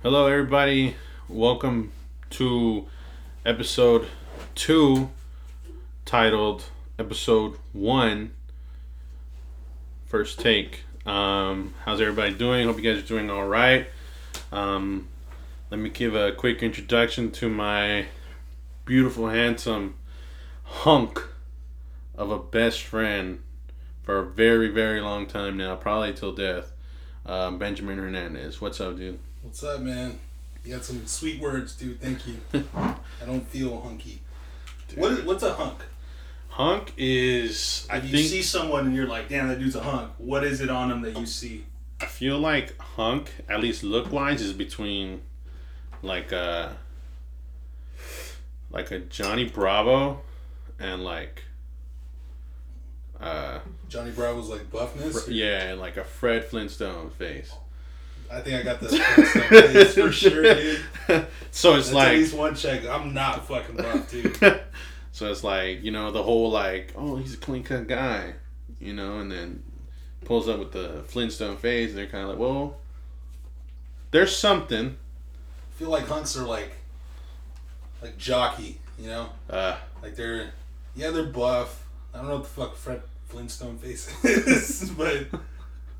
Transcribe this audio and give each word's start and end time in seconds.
Hello, 0.00 0.28
everybody. 0.28 0.94
Welcome 1.28 1.90
to 2.30 2.86
episode 3.44 4.06
two, 4.54 5.10
titled 6.04 6.66
Episode 7.00 7.56
One 7.72 8.30
First 10.06 10.38
Take. 10.38 10.84
Um, 11.04 11.74
how's 11.84 12.00
everybody 12.00 12.32
doing? 12.32 12.68
Hope 12.68 12.76
you 12.76 12.84
guys 12.84 13.02
are 13.02 13.06
doing 13.08 13.28
all 13.28 13.48
right. 13.48 13.88
Um, 14.52 15.08
let 15.68 15.80
me 15.80 15.90
give 15.90 16.14
a 16.14 16.30
quick 16.30 16.62
introduction 16.62 17.32
to 17.32 17.48
my 17.48 18.06
beautiful, 18.84 19.30
handsome 19.30 19.96
hunk 20.62 21.20
of 22.14 22.30
a 22.30 22.38
best 22.38 22.82
friend 22.82 23.42
for 24.04 24.20
a 24.20 24.24
very, 24.24 24.68
very 24.68 25.00
long 25.00 25.26
time 25.26 25.56
now, 25.56 25.74
probably 25.74 26.12
till 26.12 26.30
death. 26.30 26.70
Um, 27.26 27.58
Benjamin 27.58 27.98
Hernandez. 27.98 28.60
What's 28.60 28.80
up, 28.80 28.96
dude? 28.96 29.18
What's 29.42 29.62
up, 29.62 29.80
man? 29.80 30.18
You 30.64 30.74
got 30.74 30.84
some 30.84 31.06
sweet 31.06 31.40
words, 31.40 31.74
dude. 31.74 32.00
Thank 32.00 32.26
you. 32.26 32.40
I 32.74 33.24
don't 33.24 33.46
feel 33.48 33.80
hunky. 33.80 34.20
What 34.96 35.12
is, 35.12 35.24
what's 35.24 35.42
a 35.42 35.54
hunk? 35.54 35.78
Hunk 36.48 36.92
is 36.96 37.86
I 37.90 37.98
If 37.98 38.04
you 38.06 38.10
think 38.10 38.28
see 38.28 38.42
someone 38.42 38.86
and 38.86 38.96
you're 38.96 39.06
like, 39.06 39.28
damn, 39.28 39.48
that 39.48 39.58
dude's 39.58 39.76
a 39.76 39.82
hunk. 39.82 40.10
What 40.18 40.44
is 40.44 40.60
it 40.60 40.70
on 40.70 40.90
him 40.90 41.02
that 41.02 41.16
you 41.16 41.26
see? 41.26 41.64
I 42.00 42.06
feel 42.06 42.38
like 42.38 42.76
hunk, 42.80 43.30
at 43.48 43.60
least 43.60 43.82
look 43.84 44.10
wise, 44.12 44.40
is 44.42 44.52
between 44.52 45.22
like 46.02 46.32
a 46.32 46.76
like 48.70 48.90
a 48.90 48.98
Johnny 49.00 49.44
Bravo 49.44 50.20
and 50.78 51.02
like 51.04 51.44
uh 53.20 53.60
Johnny 53.88 54.10
Bravo's 54.10 54.48
like 54.48 54.70
buffness. 54.70 55.28
yeah, 55.28 55.70
and 55.70 55.80
like 55.80 55.96
a 55.96 56.04
Fred 56.04 56.44
Flintstone 56.44 57.10
face. 57.10 57.52
I 58.30 58.40
think 58.40 58.56
I 58.60 58.62
got 58.62 58.80
this 58.80 59.94
for 59.94 60.12
sure, 60.12 60.42
dude. 60.42 60.80
so 61.50 61.76
it's 61.76 61.86
That's 61.86 61.88
at 61.88 61.94
like 61.94 62.12
least 62.18 62.34
one 62.34 62.54
check. 62.54 62.86
I'm 62.86 63.14
not 63.14 63.46
fucking 63.48 63.76
buff, 63.76 64.10
dude. 64.10 64.36
so 65.12 65.30
it's 65.30 65.42
like, 65.42 65.82
you 65.82 65.90
know, 65.90 66.10
the 66.10 66.22
whole 66.22 66.50
like, 66.50 66.92
oh, 66.96 67.16
he's 67.16 67.34
a 67.34 67.38
clean 67.38 67.62
cut 67.62 67.88
guy, 67.88 68.34
you 68.80 68.92
know, 68.92 69.18
and 69.20 69.32
then 69.32 69.62
pulls 70.24 70.48
up 70.48 70.58
with 70.58 70.72
the 70.72 71.02
Flintstone 71.06 71.56
face, 71.56 71.90
and 71.90 71.98
they're 71.98 72.06
kind 72.06 72.24
of 72.24 72.30
like, 72.30 72.38
well, 72.38 72.76
there's 74.10 74.36
something. 74.36 74.96
I 74.96 75.78
feel 75.78 75.90
like 75.90 76.06
hunks 76.06 76.36
are 76.36 76.44
like, 76.46 76.72
like 78.02 78.18
jockey, 78.18 78.78
you 78.98 79.06
know? 79.06 79.30
Uh, 79.48 79.76
Like 80.02 80.16
they're, 80.16 80.50
yeah, 80.94 81.10
they're 81.10 81.24
buff. 81.24 81.86
I 82.12 82.18
don't 82.18 82.28
know 82.28 82.34
what 82.34 82.42
the 82.44 82.48
fuck 82.50 82.76
Fred 82.76 83.02
Flintstone 83.28 83.78
face 83.78 84.12
is, 84.24 84.90
but 84.90 85.26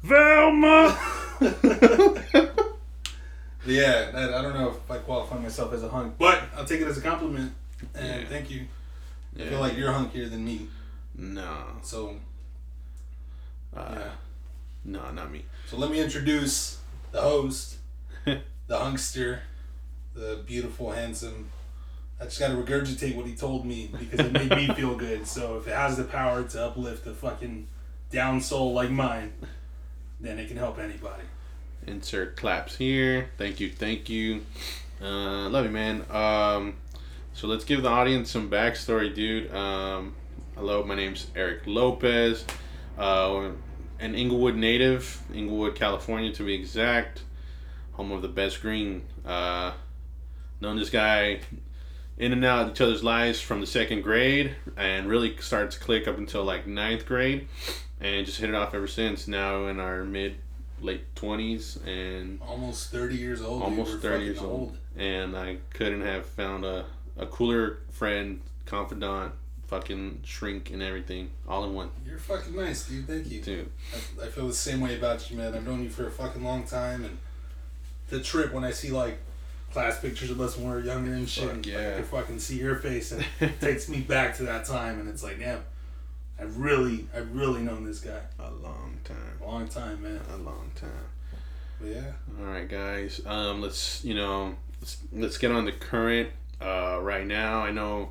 Velma. 0.02 0.98
Yeah, 3.66 4.12
I, 4.14 4.38
I 4.38 4.41
don't 4.42 4.54
know 4.54 4.70
if 4.70 4.91
I 4.91 4.96
qualify 4.96 5.36
myself 5.38 5.74
as 5.74 5.82
a 5.82 5.91
hunk, 5.91 6.14
but 6.16 6.42
I'll 6.56 6.64
take 6.64 6.80
it 6.80 6.86
as 6.86 6.96
a 6.96 7.02
compliment. 7.02 7.52
And 7.94 8.22
Yeah. 8.22 8.28
thank 8.28 8.50
you. 8.50 8.66
I 9.38 9.42
feel 9.42 9.60
like 9.60 9.76
you're 9.76 9.92
hunkier 9.92 10.30
than 10.30 10.42
me. 10.44 10.69
No. 11.14 11.64
So 11.82 12.16
Uh, 13.76 13.96
yeah. 13.98 14.10
No, 14.86 15.10
not 15.10 15.30
me. 15.30 15.44
So 15.69 15.76
let 15.76 15.91
me 15.91 16.00
introduce 16.00 16.78
the 17.12 17.20
host, 17.20 17.76
the 18.24 18.41
hunkster, 18.70 19.41
the 20.14 20.42
beautiful, 20.46 20.92
handsome. 20.92 21.50
I 22.19 22.24
just 22.24 22.38
gotta 22.41 22.54
regurgitate 22.54 23.16
what 23.16 23.26
he 23.26 23.34
told 23.34 23.66
me 23.66 23.91
because 23.98 24.20
it 24.20 24.32
made 24.32 24.50
me 24.50 24.69
feel 24.74 24.94
good. 24.96 25.26
So 25.26 25.58
if 25.58 25.66
it 25.69 25.74
has 25.74 25.98
the 25.98 26.04
power 26.04 26.42
to 26.42 26.64
uplift 26.66 27.06
a 27.06 27.12
fucking 27.12 27.66
down 28.10 28.41
soul 28.41 28.72
like 28.72 28.91
mine, 28.91 29.32
then 30.20 30.38
it 30.38 30.48
can 30.48 30.56
help 30.56 30.78
anybody. 30.78 31.22
Insert 31.86 32.36
claps 32.36 32.77
here. 32.77 33.30
Thank 33.38 33.61
you, 33.61 33.70
thank 33.70 34.08
you. 34.08 34.42
Uh, 35.00 35.48
love 35.48 35.64
you, 35.64 35.70
man. 35.70 36.05
Um, 36.10 36.75
so 37.33 37.47
let's 37.47 37.64
give 37.64 37.83
the 37.83 37.88
audience 37.88 38.30
some 38.30 38.50
backstory, 38.50 39.14
dude. 39.14 39.55
Um, 39.55 40.14
hello, 40.56 40.83
my 40.83 40.94
name's 40.94 41.28
Eric 41.37 41.62
Lopez. 41.66 42.44
Uh, 42.98 43.50
an 44.00 44.15
Inglewood 44.15 44.56
native, 44.56 45.22
Inglewood, 45.32 45.76
California, 45.76 46.32
to 46.32 46.44
be 46.44 46.54
exact. 46.54 47.22
Home 47.92 48.12
of 48.12 48.22
the 48.22 48.28
best 48.28 48.60
green. 48.60 49.03
Uh, 49.25 49.72
known 50.60 50.76
this 50.76 50.91
guy 50.91 51.41
in 52.18 52.32
and 52.32 52.44
out 52.44 52.66
of 52.66 52.72
each 52.72 52.80
other's 52.80 53.04
lives 53.04 53.40
from 53.40 53.60
the 53.60 53.66
second 53.66 54.02
grade, 54.02 54.54
and 54.76 55.08
really 55.08 55.36
started 55.38 55.70
to 55.70 55.78
click 55.78 56.06
up 56.08 56.18
until 56.18 56.44
like 56.44 56.66
ninth 56.66 57.06
grade, 57.06 57.48
and 58.00 58.26
just 58.26 58.40
hit 58.40 58.50
it 58.50 58.54
off 58.54 58.74
ever 58.74 58.88
since. 58.88 59.28
Now 59.28 59.66
in 59.66 59.80
our 59.80 60.04
mid 60.04 60.36
late 60.80 61.14
twenties 61.16 61.76
and 61.86 62.40
Almost 62.42 62.90
thirty 62.90 63.16
years 63.16 63.40
old. 63.42 63.62
almost 63.62 63.94
We're 63.94 63.98
thirty 63.98 64.14
fucking 64.14 64.26
years 64.26 64.38
old. 64.38 64.76
And 64.96 65.36
I 65.36 65.58
couldn't 65.72 66.02
have 66.02 66.26
found 66.26 66.64
a, 66.64 66.84
a 67.16 67.26
cooler 67.26 67.78
friend, 67.90 68.40
confidant, 68.66 69.32
fucking 69.68 70.20
shrink 70.24 70.70
and 70.70 70.82
everything 70.82 71.30
all 71.46 71.64
in 71.64 71.74
one. 71.74 71.90
You're 72.06 72.18
fucking 72.18 72.56
nice, 72.56 72.88
dude. 72.88 73.06
Thank 73.06 73.30
you. 73.30 73.40
Dude. 73.40 73.70
I, 74.20 74.26
I 74.26 74.28
feel 74.28 74.48
the 74.48 74.54
same 74.54 74.80
way 74.80 74.96
about 74.96 75.30
you, 75.30 75.36
man. 75.36 75.54
I've 75.54 75.66
known 75.66 75.84
you 75.84 75.90
for 75.90 76.06
a 76.06 76.10
fucking 76.10 76.42
long 76.42 76.64
time, 76.64 77.04
and 77.04 77.18
the 78.08 78.20
trip 78.20 78.52
when 78.52 78.64
I 78.64 78.70
see 78.70 78.90
like 78.90 79.18
class 79.72 80.00
pictures 80.00 80.30
of 80.30 80.40
us 80.40 80.56
when 80.56 80.66
we 80.68 80.72
were 80.74 80.80
younger 80.80 81.12
and 81.12 81.28
shit, 81.28 81.44
Fuck 81.44 81.52
and, 81.54 81.66
yeah. 81.66 81.90
I 81.92 81.94
can 81.96 82.04
fucking 82.04 82.38
see 82.38 82.58
your 82.58 82.76
face, 82.76 83.12
and 83.12 83.24
it 83.40 83.60
takes 83.60 83.88
me 83.88 84.00
back 84.00 84.36
to 84.38 84.44
that 84.44 84.64
time, 84.64 84.98
and 85.00 85.08
it's 85.08 85.22
like, 85.22 85.38
damn, 85.38 85.60
I've 86.40 86.56
really, 86.58 87.06
I've 87.14 87.34
really 87.34 87.60
known 87.62 87.84
this 87.84 88.00
guy 88.00 88.20
A 88.38 88.50
long 88.50 88.98
time. 89.04 89.16
a 89.42 89.44
long 89.46 89.68
time, 89.68 90.02
man. 90.02 90.20
A 90.32 90.36
long 90.38 90.70
time. 90.74 90.90
But 91.80 91.88
yeah, 91.90 92.12
All 92.40 92.46
right, 92.46 92.68
guys. 92.68 93.20
Um, 93.26 93.60
let's 93.60 94.04
you 94.04 94.14
know 94.14 94.56
let's, 94.80 94.98
let's 95.12 95.38
get 95.38 95.52
on 95.52 95.64
the 95.64 95.72
current 95.72 96.30
uh, 96.60 96.98
right 97.00 97.26
now. 97.26 97.60
I 97.60 97.70
know 97.70 98.10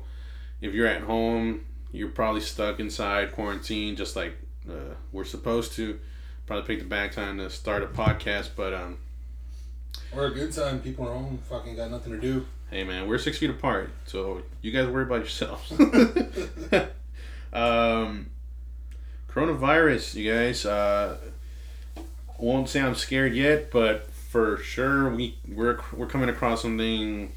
if 0.60 0.72
you're 0.74 0.86
at 0.86 1.02
home, 1.02 1.66
you're 1.92 2.08
probably 2.08 2.40
stuck 2.40 2.80
inside 2.80 3.32
quarantine, 3.32 3.94
just 3.96 4.16
like 4.16 4.34
uh, 4.68 4.94
we're 5.12 5.24
supposed 5.24 5.72
to. 5.74 5.98
Probably 6.46 6.66
picked 6.66 6.82
the 6.82 6.88
back 6.88 7.12
time 7.12 7.36
to 7.38 7.50
start 7.50 7.82
a 7.82 7.86
podcast, 7.86 8.50
but 8.56 8.72
um, 8.72 8.96
or 10.14 10.26
a 10.26 10.30
good 10.30 10.52
time. 10.52 10.80
People 10.80 11.06
are 11.08 11.12
home, 11.14 11.38
fucking 11.48 11.76
got 11.76 11.90
nothing 11.90 12.12
to 12.12 12.20
do. 12.20 12.46
hey 12.70 12.84
man, 12.84 13.08
we're 13.08 13.18
six 13.18 13.38
feet 13.38 13.50
apart, 13.50 13.90
so 14.06 14.42
you 14.62 14.70
guys 14.72 14.86
worry 14.88 15.04
about 15.04 15.20
yourselves. 15.20 15.70
um, 17.52 18.30
coronavirus, 19.30 20.14
you 20.14 20.32
guys. 20.32 20.64
Uh, 20.66 21.18
won't 22.38 22.68
say 22.68 22.80
I'm 22.80 22.94
scared 22.94 23.34
yet, 23.34 23.70
but 23.70 24.06
for 24.12 24.58
sure 24.58 25.08
we 25.10 25.36
we're 25.48 25.80
we're 25.92 26.06
coming 26.06 26.28
across 26.28 26.62
something 26.62 27.32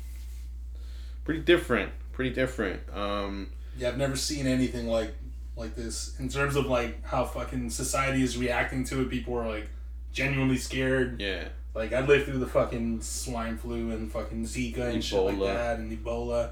pretty 1.23 1.41
different. 1.41 1.91
Pretty 2.11 2.31
different. 2.35 2.81
Um, 2.93 3.49
Yeah, 3.77 3.87
I've 3.89 3.97
never 3.97 4.15
seen 4.15 4.45
anything 4.47 4.87
like 4.87 5.13
like 5.55 5.75
this 5.75 6.15
in 6.19 6.29
terms 6.29 6.55
of 6.55 6.65
like 6.67 7.03
how 7.05 7.25
fucking 7.25 7.69
society 7.69 8.21
is 8.23 8.37
reacting 8.37 8.83
to 8.85 9.01
it. 9.01 9.09
People 9.09 9.35
are 9.37 9.47
like 9.47 9.69
genuinely 10.13 10.57
scared. 10.57 11.19
yeah, 11.21 11.45
Like 11.73 11.93
I 11.93 12.01
lived 12.01 12.25
through 12.25 12.39
the 12.39 12.47
fucking 12.47 13.01
swine 13.01 13.57
flu 13.57 13.91
and 13.91 14.11
fucking 14.11 14.43
Zika 14.43 14.93
and 14.93 15.03
shit 15.03 15.19
like 15.21 15.39
that 15.39 15.79
and 15.79 15.91
Ebola, 15.91 16.51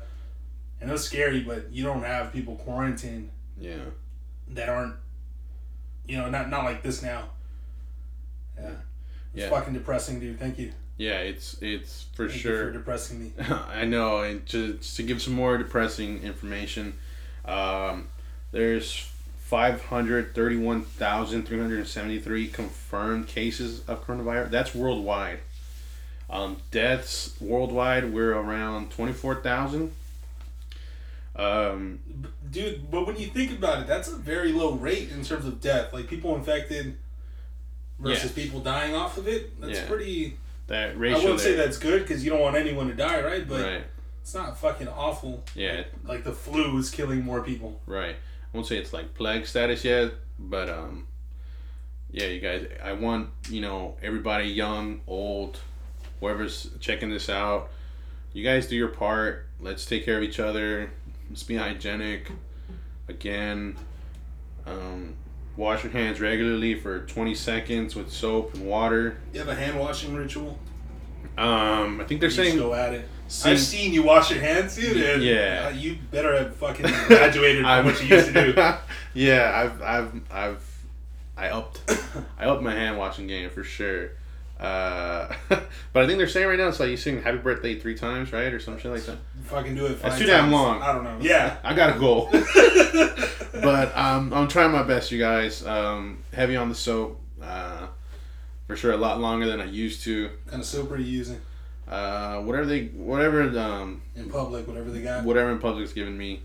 and 0.79 0.89
it 0.89 0.93
was 0.93 1.03
scary. 1.05 1.41
But 1.41 1.71
you 1.73 1.83
don't 1.83 2.03
have 2.03 2.31
people 2.31 2.55
quarantined 2.55 3.29
yeah, 3.59 3.75
that 4.49 4.69
aren't, 4.69 4.95
you 6.07 6.17
know, 6.17 6.29
not 6.29 6.49
not 6.49 6.63
like 6.63 6.83
this 6.83 7.01
now. 7.03 7.25
Yeah, 8.57 8.69
it's 9.33 9.43
Yeah. 9.43 9.49
fucking 9.49 9.73
depressing, 9.73 10.19
dude. 10.21 10.39
Thank 10.39 10.57
you. 10.57 10.71
yeah. 10.97 11.19
It's 11.19 11.57
it's 11.61 12.05
for 12.15 12.27
Thank 12.27 12.35
you 12.43 12.51
sure. 12.51 12.65
for 12.67 12.71
depressing 12.71 13.19
me. 13.21 13.31
I 13.73 13.83
know, 13.85 14.21
and 14.21 14.45
to, 14.49 14.73
to 14.75 15.03
give 15.03 15.21
some 15.21 15.33
more 15.33 15.57
depressing 15.57 16.23
information, 16.23 16.97
um, 17.45 18.07
there's 18.51 19.09
531,373 19.49 22.47
confirmed 22.49 23.27
cases 23.27 23.81
of 23.87 24.05
coronavirus. 24.05 24.51
That's 24.51 24.75
worldwide. 24.75 25.39
Um, 26.29 26.57
deaths 26.69 27.33
worldwide, 27.41 28.13
we're 28.13 28.35
around 28.35 28.91
24,000. 28.91 29.91
Um, 31.35 31.99
Dude, 32.51 32.91
but 32.91 33.07
when 33.07 33.17
you 33.17 33.27
think 33.27 33.51
about 33.51 33.81
it, 33.81 33.87
that's 33.87 34.07
a 34.07 34.15
very 34.15 34.51
low 34.51 34.73
rate 34.73 35.09
in 35.09 35.23
terms 35.23 35.45
of 35.45 35.59
death. 35.61 35.93
Like 35.93 36.07
people 36.07 36.35
infected 36.35 36.97
versus 37.99 38.31
people 38.31 38.59
dying 38.59 38.93
off 38.93 39.17
of 39.17 39.27
it. 39.27 39.59
That's 39.59 39.79
Yeah. 39.79 39.87
pretty. 39.87 40.37
that 40.67 40.89
I 40.89 40.93
ratio 40.93 41.21
wouldn't 41.21 41.39
say 41.39 41.55
that's 41.55 41.79
good 41.79 42.03
because 42.03 42.23
you 42.23 42.29
don't 42.29 42.41
want 42.41 42.55
anyone 42.55 42.87
to 42.89 42.93
die, 42.93 43.23
right? 43.23 43.47
But 43.47 43.61
right? 43.63 43.83
it's 44.21 44.35
not 44.35 44.59
fucking 44.59 44.87
awful. 44.87 45.43
Yeah, 45.55 45.85
Like 46.05 46.23
the 46.23 46.33
flu 46.33 46.77
is 46.77 46.91
killing 46.91 47.23
more 47.23 47.41
people. 47.41 47.81
Right. 47.87 48.15
I 48.51 48.57
won't 48.57 48.67
say 48.67 48.77
it's 48.77 48.93
like 48.93 49.13
plague 49.13 49.45
status 49.45 49.85
yet, 49.85 50.11
but 50.39 50.69
um, 50.69 51.07
yeah, 52.11 52.27
you 52.27 52.39
guys. 52.39 52.67
I 52.83 52.93
want 52.93 53.29
you 53.49 53.61
know 53.61 53.95
everybody, 54.01 54.45
young, 54.45 55.01
old, 55.07 55.59
whoever's 56.19 56.69
checking 56.79 57.09
this 57.09 57.29
out. 57.29 57.69
You 58.33 58.43
guys 58.43 58.67
do 58.67 58.75
your 58.75 58.87
part. 58.87 59.45
Let's 59.59 59.85
take 59.85 60.05
care 60.05 60.17
of 60.17 60.23
each 60.23 60.39
other. 60.39 60.91
Let's 61.29 61.43
be 61.43 61.57
hygienic. 61.57 62.31
Again, 63.07 63.75
um, 64.65 65.15
wash 65.55 65.83
your 65.83 65.91
hands 65.91 66.19
regularly 66.19 66.73
for 66.73 67.01
twenty 67.01 67.35
seconds 67.35 67.95
with 67.95 68.11
soap 68.11 68.55
and 68.55 68.65
water. 68.65 69.17
You 69.33 69.39
have 69.39 69.49
a 69.49 69.55
hand 69.55 69.79
washing 69.79 70.15
ritual. 70.15 70.57
Um, 71.37 72.01
I 72.01 72.05
think 72.05 72.19
they're 72.19 72.29
You 72.29 72.35
saying 72.35 72.57
go 72.57 72.73
at 72.73 72.93
it. 72.93 73.07
Sing- 73.29 73.51
I've 73.53 73.59
seen 73.59 73.93
you 73.93 74.03
wash 74.03 74.31
your 74.31 74.39
hands, 74.41 74.75
dude. 74.75 74.97
And 74.97 75.23
Yeah. 75.23 75.67
uh, 75.67 75.75
you 75.75 75.97
better 76.11 76.35
have 76.35 76.55
fucking 76.55 76.85
graduated 77.07 77.63
from 77.63 77.85
what 77.85 78.01
you 78.03 78.15
used 78.15 78.33
to 78.33 78.53
do. 78.53 78.53
yeah, 79.13 79.51
I've, 79.55 79.81
I've, 79.81 80.21
I've, 80.31 80.77
I 81.37 81.49
upped, 81.49 81.79
I 82.37 82.45
upped 82.45 82.63
my 82.63 82.73
hand 82.73 82.97
washing 82.97 83.27
game 83.27 83.49
for 83.49 83.63
sure. 83.63 84.09
Uh, 84.59 85.33
but 85.47 86.03
I 86.03 86.05
think 86.05 86.17
they're 86.17 86.27
saying 86.27 86.47
right 86.49 86.57
now 86.59 86.67
it's 86.67 86.81
like 86.81 86.89
you 86.89 86.97
sing 86.97 87.21
"Happy 87.21 87.37
Birthday" 87.37 87.79
three 87.79 87.95
times, 87.95 88.33
right, 88.33 88.51
or 88.53 88.59
some 88.59 88.77
shit 88.77 88.91
like 88.91 89.03
that. 89.03 89.15
Fucking 89.45 89.73
do 89.73 89.85
it. 89.85 90.01
That's 90.01 90.17
too 90.17 90.25
damn 90.25 90.51
long. 90.51 90.81
I 90.81 90.91
don't 90.91 91.05
know. 91.05 91.17
Yeah. 91.21 91.55
I 91.63 91.73
got 91.73 91.95
a 91.95 91.99
goal, 91.99 92.27
but 93.53 93.95
um, 93.97 94.33
I'm 94.33 94.47
trying 94.49 94.71
my 94.71 94.83
best, 94.83 95.11
you 95.11 95.19
guys. 95.19 95.65
Um, 95.65 96.23
heavy 96.33 96.55
on 96.57 96.67
the 96.67 96.75
soap, 96.75 97.21
uh, 97.41 97.87
for 98.67 98.75
sure. 98.75 98.91
A 98.91 98.97
lot 98.97 99.21
longer 99.21 99.45
than 99.47 99.61
I 99.61 99.65
used 99.65 100.03
to. 100.03 100.29
kind 100.47 100.61
of 100.61 100.65
soap 100.67 100.91
are 100.91 100.97
you 100.97 101.05
using 101.05 101.39
Uh, 101.89 102.41
whatever 102.41 102.65
they, 102.67 102.85
whatever, 102.87 103.41
um, 103.59 104.01
in 104.15 104.29
public? 104.29 104.67
Whatever 104.67 104.91
they 104.91 105.01
got. 105.01 105.23
whatever 105.23 105.51
in 105.51 105.59
public's 105.59 105.91
giving 105.93 106.17
me. 106.17 106.35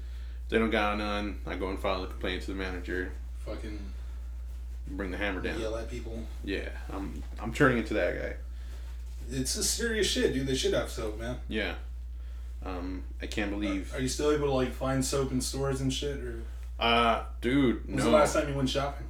If 0.44 0.50
they 0.50 0.58
don't 0.58 0.70
got 0.70 0.96
none, 0.98 1.38
I 1.46 1.56
go 1.56 1.68
and 1.68 1.78
file 1.78 2.02
a 2.02 2.06
complaint 2.06 2.42
to 2.42 2.48
the 2.48 2.54
manager. 2.54 3.12
Fucking 3.46 3.78
Bring 4.88 5.10
the 5.10 5.16
hammer 5.16 5.40
down. 5.40 5.58
yell 5.60 5.76
at 5.76 5.90
people. 5.90 6.18
Yeah, 6.44 6.68
I'm 6.92 7.22
I'm 7.40 7.52
turning 7.52 7.78
into 7.78 7.94
that 7.94 8.20
guy. 8.20 8.34
It's 9.30 9.56
a 9.56 9.64
serious 9.64 10.06
shit, 10.06 10.34
dude. 10.34 10.46
They 10.46 10.54
should 10.54 10.74
have 10.74 10.90
soap, 10.90 11.18
man. 11.18 11.36
Yeah. 11.48 11.74
Um, 12.64 13.02
I 13.22 13.26
can't 13.26 13.50
believe. 13.50 13.94
Are 13.94 14.00
you 14.00 14.08
still 14.08 14.30
able 14.30 14.46
to 14.46 14.52
like 14.52 14.72
find 14.72 15.02
soap 15.04 15.32
in 15.32 15.40
stores 15.40 15.80
and 15.80 15.92
shit? 15.92 16.18
Or 16.18 16.40
Uh, 16.78 17.22
dude, 17.40 17.86
when's 17.86 17.98
no. 18.04 18.10
the 18.10 18.16
last 18.16 18.34
time 18.34 18.48
you 18.48 18.54
went 18.54 18.68
shopping? 18.68 19.06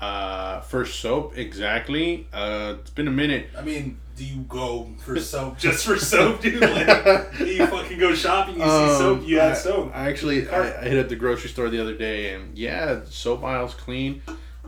Uh, 0.00 0.60
for 0.60 0.84
soap, 0.86 1.36
exactly. 1.38 2.26
Uh, 2.32 2.76
it's 2.80 2.90
been 2.90 3.08
a 3.08 3.12
minute. 3.12 3.48
I 3.56 3.62
mean, 3.62 3.98
do 4.16 4.24
you 4.24 4.42
go 4.42 4.88
for 4.98 5.18
soap 5.18 5.58
just 5.58 5.84
for 5.86 5.96
soap, 5.98 6.40
dude? 6.40 6.60
Like, 6.60 7.36
do 7.36 7.46
you 7.46 7.66
fucking 7.66 7.98
go 7.98 8.14
shopping, 8.14 8.54
you 8.56 8.62
see 8.62 8.68
soap, 8.98 9.22
you 9.26 9.38
Um, 9.40 9.42
had 9.46 9.52
I, 9.52 9.54
soap. 9.54 9.90
I 9.94 10.08
actually 10.08 10.48
I, 10.48 10.82
I 10.82 10.88
hit 10.88 10.98
up 10.98 11.08
the 11.08 11.16
grocery 11.16 11.50
store 11.50 11.68
the 11.68 11.80
other 11.80 11.96
day, 11.96 12.34
and 12.34 12.56
yeah, 12.56 13.00
soap 13.08 13.42
aisle's 13.44 13.74
clean. 13.74 14.22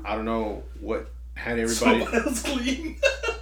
I 0.05 0.15
don't 0.17 0.25
know 0.25 0.63
what 0.81 1.11
had 1.35 1.59
everybody. 1.59 2.05
Soap 2.05 2.15
aisle's 2.15 2.43
clean. 2.43 2.97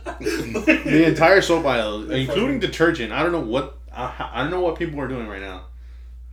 the 0.21 1.05
entire 1.09 1.41
soap 1.41 1.65
aisle, 1.65 2.11
including 2.11 2.61
detergent. 2.61 3.13
I 3.13 3.23
don't 3.23 3.33
know 3.33 3.41
what 3.41 3.79
I, 3.93 4.31
I 4.35 4.43
don't 4.43 4.51
know 4.51 4.61
what 4.61 4.77
people 4.79 5.01
are 5.01 5.09
doing 5.09 5.27
right 5.27 5.41
now. 5.43 5.65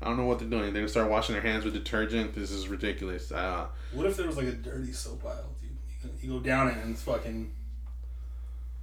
I 0.02 0.06
don't 0.08 0.18
know 0.18 0.26
what 0.26 0.40
they're 0.40 0.50
doing. 0.50 0.74
They're 0.74 0.82
gonna 0.82 0.88
start 0.90 1.10
washing 1.10 1.34
their 1.34 1.44
hands 1.44 1.64
with 1.64 1.74
detergent. 1.74 2.34
This 2.34 2.52
is 2.52 2.68
ridiculous. 2.68 3.32
Uh, 3.32 3.68
What 3.94 4.06
if 4.08 4.18
there 4.18 4.26
was 4.28 4.36
like 4.38 4.48
a 4.48 4.52
dirty 4.52 4.92
soap 4.92 5.24
aisle, 5.26 5.52
dude? 5.62 5.70
You 6.04 6.10
go, 6.10 6.16
you 6.36 6.40
go 6.40 6.46
down 6.46 6.68
it 6.70 6.78
and 6.78 6.92
it's 6.94 7.04
fucking 7.04 7.52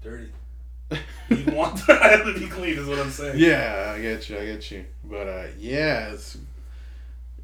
dirty. 0.02 0.30
You 1.28 1.52
want 1.52 1.86
the 1.86 1.92
aisle 2.02 2.32
to 2.32 2.40
be 2.40 2.46
clean, 2.46 2.78
is 2.78 2.86
what 2.86 2.98
I'm 2.98 3.10
saying. 3.10 3.38
yeah, 3.38 3.92
I 3.94 4.00
get 4.00 4.30
you. 4.30 4.38
I 4.38 4.46
get 4.46 4.70
you. 4.70 4.86
But 5.04 5.28
uh, 5.28 5.46
yeah, 5.58 6.12
it's 6.12 6.38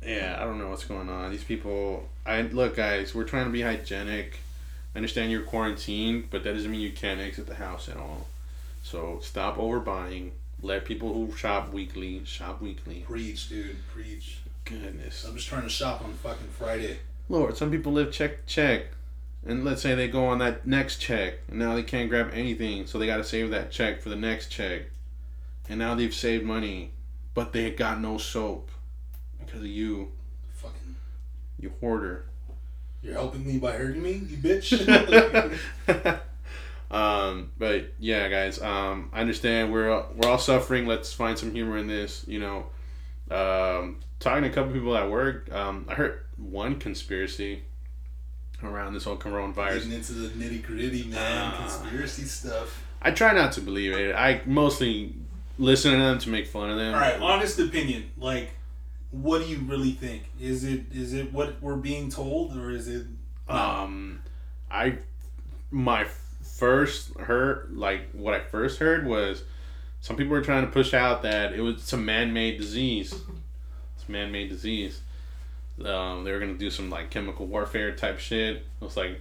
yeah. 0.02 0.38
I 0.40 0.44
don't 0.44 0.58
know 0.58 0.70
what's 0.70 0.84
going 0.84 1.10
on. 1.10 1.30
These 1.30 1.44
people. 1.44 2.08
I 2.24 2.40
look, 2.42 2.76
guys. 2.76 3.14
We're 3.14 3.24
trying 3.24 3.44
to 3.44 3.50
be 3.52 3.60
hygienic. 3.60 4.38
I 4.94 4.98
understand 4.98 5.30
you're 5.30 5.42
quarantined, 5.42 6.30
but 6.30 6.44
that 6.44 6.54
doesn't 6.54 6.70
mean 6.70 6.80
you 6.80 6.92
can't 6.92 7.20
exit 7.20 7.46
the 7.46 7.56
house 7.56 7.88
at 7.90 7.98
all. 7.98 8.26
So 8.82 9.18
stop 9.22 9.56
overbuying. 9.56 10.30
Let 10.62 10.86
people 10.86 11.12
who 11.12 11.36
shop 11.36 11.70
weekly 11.70 12.24
shop 12.24 12.62
weekly. 12.62 13.00
Preach, 13.06 13.50
dude. 13.50 13.76
Preach. 13.92 14.38
Goodness. 14.64 15.26
I'm 15.28 15.36
just 15.36 15.48
trying 15.48 15.64
to 15.64 15.68
shop 15.68 16.02
on 16.02 16.14
fucking 16.14 16.48
Friday. 16.58 16.98
Lord, 17.28 17.56
some 17.56 17.70
people 17.70 17.92
live 17.92 18.12
check 18.12 18.46
check. 18.46 18.86
And 19.46 19.64
let's 19.64 19.82
say 19.82 19.94
they 19.94 20.08
go 20.08 20.24
on 20.26 20.38
that 20.38 20.66
next 20.66 20.98
check, 20.98 21.34
and 21.48 21.58
now 21.58 21.74
they 21.74 21.82
can't 21.82 22.08
grab 22.08 22.30
anything, 22.32 22.86
so 22.86 22.98
they 22.98 23.06
got 23.06 23.18
to 23.18 23.24
save 23.24 23.50
that 23.50 23.70
check 23.70 24.00
for 24.00 24.08
the 24.08 24.16
next 24.16 24.48
check. 24.48 24.82
And 25.68 25.78
now 25.78 25.94
they've 25.94 26.14
saved 26.14 26.44
money, 26.44 26.92
but 27.34 27.52
they 27.52 27.70
got 27.70 28.00
no 28.00 28.16
soap 28.16 28.70
because 29.38 29.60
of 29.60 29.66
you, 29.66 30.12
Fucking. 30.54 30.96
you 31.58 31.72
hoarder. 31.80 32.24
You're 33.02 33.12
helping 33.14 33.46
me 33.46 33.58
by 33.58 33.72
hurting 33.72 34.02
me, 34.02 34.12
you 34.12 34.36
bitch. 34.38 34.72
um, 36.90 37.50
but 37.58 37.92
yeah, 37.98 38.28
guys, 38.28 38.60
um, 38.62 39.10
I 39.12 39.20
understand 39.20 39.70
we're 39.72 39.90
all- 39.90 40.08
we're 40.16 40.28
all 40.30 40.38
suffering. 40.38 40.86
Let's 40.86 41.12
find 41.12 41.38
some 41.38 41.52
humor 41.52 41.76
in 41.76 41.86
this. 41.86 42.24
You 42.26 42.40
know, 42.40 42.66
um, 43.30 44.00
talking 44.20 44.44
to 44.44 44.48
a 44.48 44.52
couple 44.52 44.72
people 44.72 44.96
at 44.96 45.10
work, 45.10 45.52
um, 45.52 45.84
I 45.88 45.94
heard 45.94 46.20
one 46.38 46.76
conspiracy 46.78 47.64
around 48.62 48.94
this 48.94 49.04
whole 49.04 49.16
coronavirus. 49.16 49.74
Getting 49.74 49.92
into 49.92 50.12
the 50.12 50.28
nitty 50.28 50.62
gritty, 50.62 51.04
man. 51.04 51.52
Ah. 51.54 51.56
Conspiracy 51.58 52.22
stuff. 52.22 52.82
I 53.02 53.10
try 53.10 53.32
not 53.32 53.52
to 53.52 53.60
believe 53.60 53.92
it. 53.92 54.14
I 54.14 54.40
mostly 54.46 55.14
listen 55.58 55.92
to 55.92 55.98
them 55.98 56.18
to 56.18 56.28
make 56.30 56.46
fun 56.46 56.70
of 56.70 56.78
them. 56.78 56.94
All 56.94 57.00
right, 57.00 57.20
honest 57.20 57.58
opinion. 57.58 58.10
Like, 58.16 58.50
what 59.10 59.42
do 59.42 59.48
you 59.48 59.58
really 59.58 59.92
think? 59.92 60.24
Is 60.40 60.64
it 60.64 60.82
is 60.92 61.12
it 61.12 61.32
what 61.32 61.60
we're 61.60 61.76
being 61.76 62.10
told, 62.10 62.56
or 62.56 62.70
is 62.70 62.88
it? 62.88 63.06
Um, 63.48 64.22
I 64.70 64.98
my 65.70 66.06
first 66.42 67.14
heard 67.18 67.70
like 67.72 68.10
what 68.12 68.34
I 68.34 68.40
first 68.40 68.78
heard 68.78 69.06
was 69.06 69.44
some 70.00 70.16
people 70.16 70.32
were 70.32 70.42
trying 70.42 70.64
to 70.64 70.70
push 70.70 70.94
out 70.94 71.22
that 71.22 71.52
it 71.52 71.60
was 71.60 71.82
some 71.82 72.04
man-made 72.04 72.58
disease. 72.58 73.14
It's 73.96 74.08
man-made 74.08 74.48
disease. 74.48 75.00
Um, 75.82 76.24
they 76.24 76.32
were 76.32 76.38
gonna 76.38 76.54
do 76.54 76.70
some 76.70 76.90
like 76.90 77.10
chemical 77.10 77.46
warfare 77.46 77.94
type 77.94 78.18
shit. 78.18 78.56
It 78.56 78.64
was 78.80 78.96
like 78.96 79.20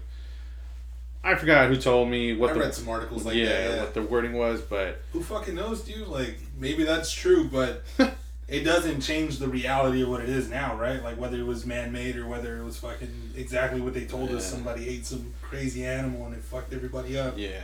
I 1.24 1.36
forgot 1.36 1.70
who 1.70 1.78
told 1.78 2.10
me 2.10 2.36
what 2.36 2.50
I 2.50 2.54
the 2.54 2.60
read 2.60 2.74
some 2.76 2.90
articles 2.90 3.26
like 3.26 3.36
yeah, 3.36 3.46
that. 3.46 3.70
Yeah. 3.70 3.82
what 3.82 3.94
the 3.94 4.02
wording 4.02 4.34
was, 4.34 4.62
but 4.62 5.02
Who 5.14 5.24
fucking 5.24 5.56
knows, 5.56 5.82
dude? 5.82 6.08
Like, 6.08 6.38
maybe 6.60 6.84
that's 6.84 7.12
true, 7.14 7.50
but 7.50 7.84
it 8.50 8.64
doesn't 8.64 9.00
change 9.02 9.38
the 9.40 9.48
reality 9.48 10.02
of 10.02 10.10
what 10.10 10.20
it 10.20 10.28
is 10.28 10.50
now, 10.50 10.76
right? 10.76 11.02
Like, 11.02 11.18
whether 11.18 11.40
it 11.40 11.46
was 11.46 11.66
man 11.66 11.94
made 11.94 12.18
or 12.18 12.28
whether 12.28 12.58
it 12.58 12.64
was 12.66 12.78
fucking 12.78 13.32
exactly 13.38 13.80
what 13.80 13.94
they 13.94 14.04
told 14.04 14.32
us. 14.32 14.46
Somebody 14.46 14.90
ate 14.90 15.06
some 15.06 15.34
crazy 15.42 15.86
animal 15.86 16.26
and 16.26 16.36
it 16.36 16.44
fucked 16.44 16.74
everybody 16.74 17.18
up. 17.18 17.36
yeah. 17.38 17.62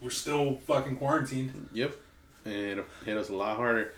We're 0.00 0.08
still 0.08 0.56
fucking 0.66 0.96
quarantined. 0.96 1.68
Yep, 1.74 1.94
and 2.46 2.54
it 2.54 2.86
hit 3.04 3.18
us 3.18 3.28
a 3.28 3.34
lot 3.34 3.58
harder, 3.58 3.92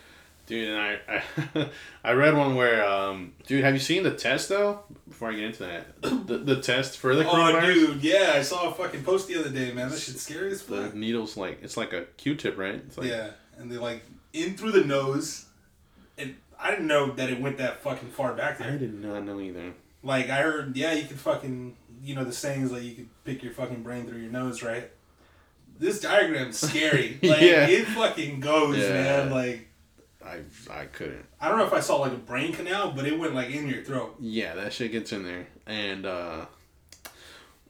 dude. 0.52 0.68
And 0.68 0.78
I, 0.78 1.22
I, 1.56 1.68
I 2.04 2.12
read 2.12 2.36
one 2.36 2.54
where, 2.54 2.84
um, 2.86 3.32
dude, 3.46 3.64
have 3.64 3.74
you 3.74 3.80
seen 3.80 4.02
the 4.02 4.10
test 4.12 4.48
though? 4.48 4.80
Before 5.08 5.30
I 5.30 5.34
get 5.34 5.44
into 5.44 5.60
that, 5.64 6.02
the, 6.26 6.38
the 6.38 6.60
test 6.60 6.98
for 6.98 7.14
the 7.14 7.24
Oh, 7.28 7.60
dude, 7.60 8.02
yeah, 8.02 8.32
I 8.34 8.42
saw 8.42 8.70
a 8.70 8.74
fucking 8.74 9.02
post 9.04 9.28
the 9.28 9.36
other 9.38 9.50
day, 9.50 9.72
man. 9.72 9.90
That 9.90 9.98
shit's 9.98 10.22
scary 10.22 10.52
as 10.52 10.62
The 10.62 10.90
needle's 10.94 11.36
like 11.36 11.62
it's 11.62 11.76
like 11.76 11.92
a 11.92 12.02
Q-tip, 12.16 12.56
right? 12.58 12.74
It's 12.76 12.96
like, 12.98 13.08
yeah, 13.08 13.30
and 13.58 13.70
they 13.70 13.76
like 13.76 14.04
in 14.32 14.56
through 14.56 14.72
the 14.72 14.84
nose, 14.84 15.46
and 16.18 16.36
I 16.58 16.70
didn't 16.70 16.86
know 16.86 17.12
that 17.12 17.28
it 17.30 17.40
went 17.40 17.58
that 17.58 17.82
fucking 17.82 18.08
far 18.10 18.34
back 18.34 18.58
there. 18.58 18.72
I 18.72 18.76
did 18.76 18.94
not 18.94 19.24
know 19.24 19.40
either. 19.40 19.74
Like 20.02 20.30
I 20.30 20.42
heard, 20.42 20.76
yeah, 20.76 20.92
you 20.94 21.06
could 21.06 21.20
fucking, 21.20 21.76
you 22.02 22.14
know, 22.14 22.24
the 22.24 22.32
saying 22.32 22.62
is 22.62 22.72
like 22.72 22.82
you 22.82 22.94
could 22.94 23.08
pick 23.24 23.42
your 23.42 23.52
fucking 23.52 23.82
brain 23.82 24.06
through 24.06 24.20
your 24.20 24.32
nose, 24.32 24.62
right? 24.62 24.90
This 25.78 26.00
diagram's 26.00 26.58
scary. 26.58 27.18
Like 27.22 27.40
Yeah. 27.40 27.66
it 27.68 27.86
fucking 27.88 28.40
goes, 28.40 28.78
Yeah. 28.78 28.92
man. 28.92 29.30
Like 29.30 29.68
I 30.24 30.40
I 30.70 30.86
couldn't. 30.86 31.24
I 31.40 31.48
don't 31.48 31.58
know 31.58 31.66
if 31.66 31.72
I 31.72 31.80
saw 31.80 31.96
like 31.96 32.12
a 32.12 32.16
brain 32.16 32.52
canal, 32.52 32.92
but 32.92 33.06
it 33.06 33.18
went 33.18 33.34
like 33.34 33.50
in 33.50 33.68
your 33.68 33.82
throat. 33.84 34.16
Yeah, 34.20 34.54
that 34.54 34.72
shit 34.72 34.92
gets 34.92 35.12
in 35.12 35.24
there, 35.24 35.46
and 35.66 36.06
uh, 36.06 36.46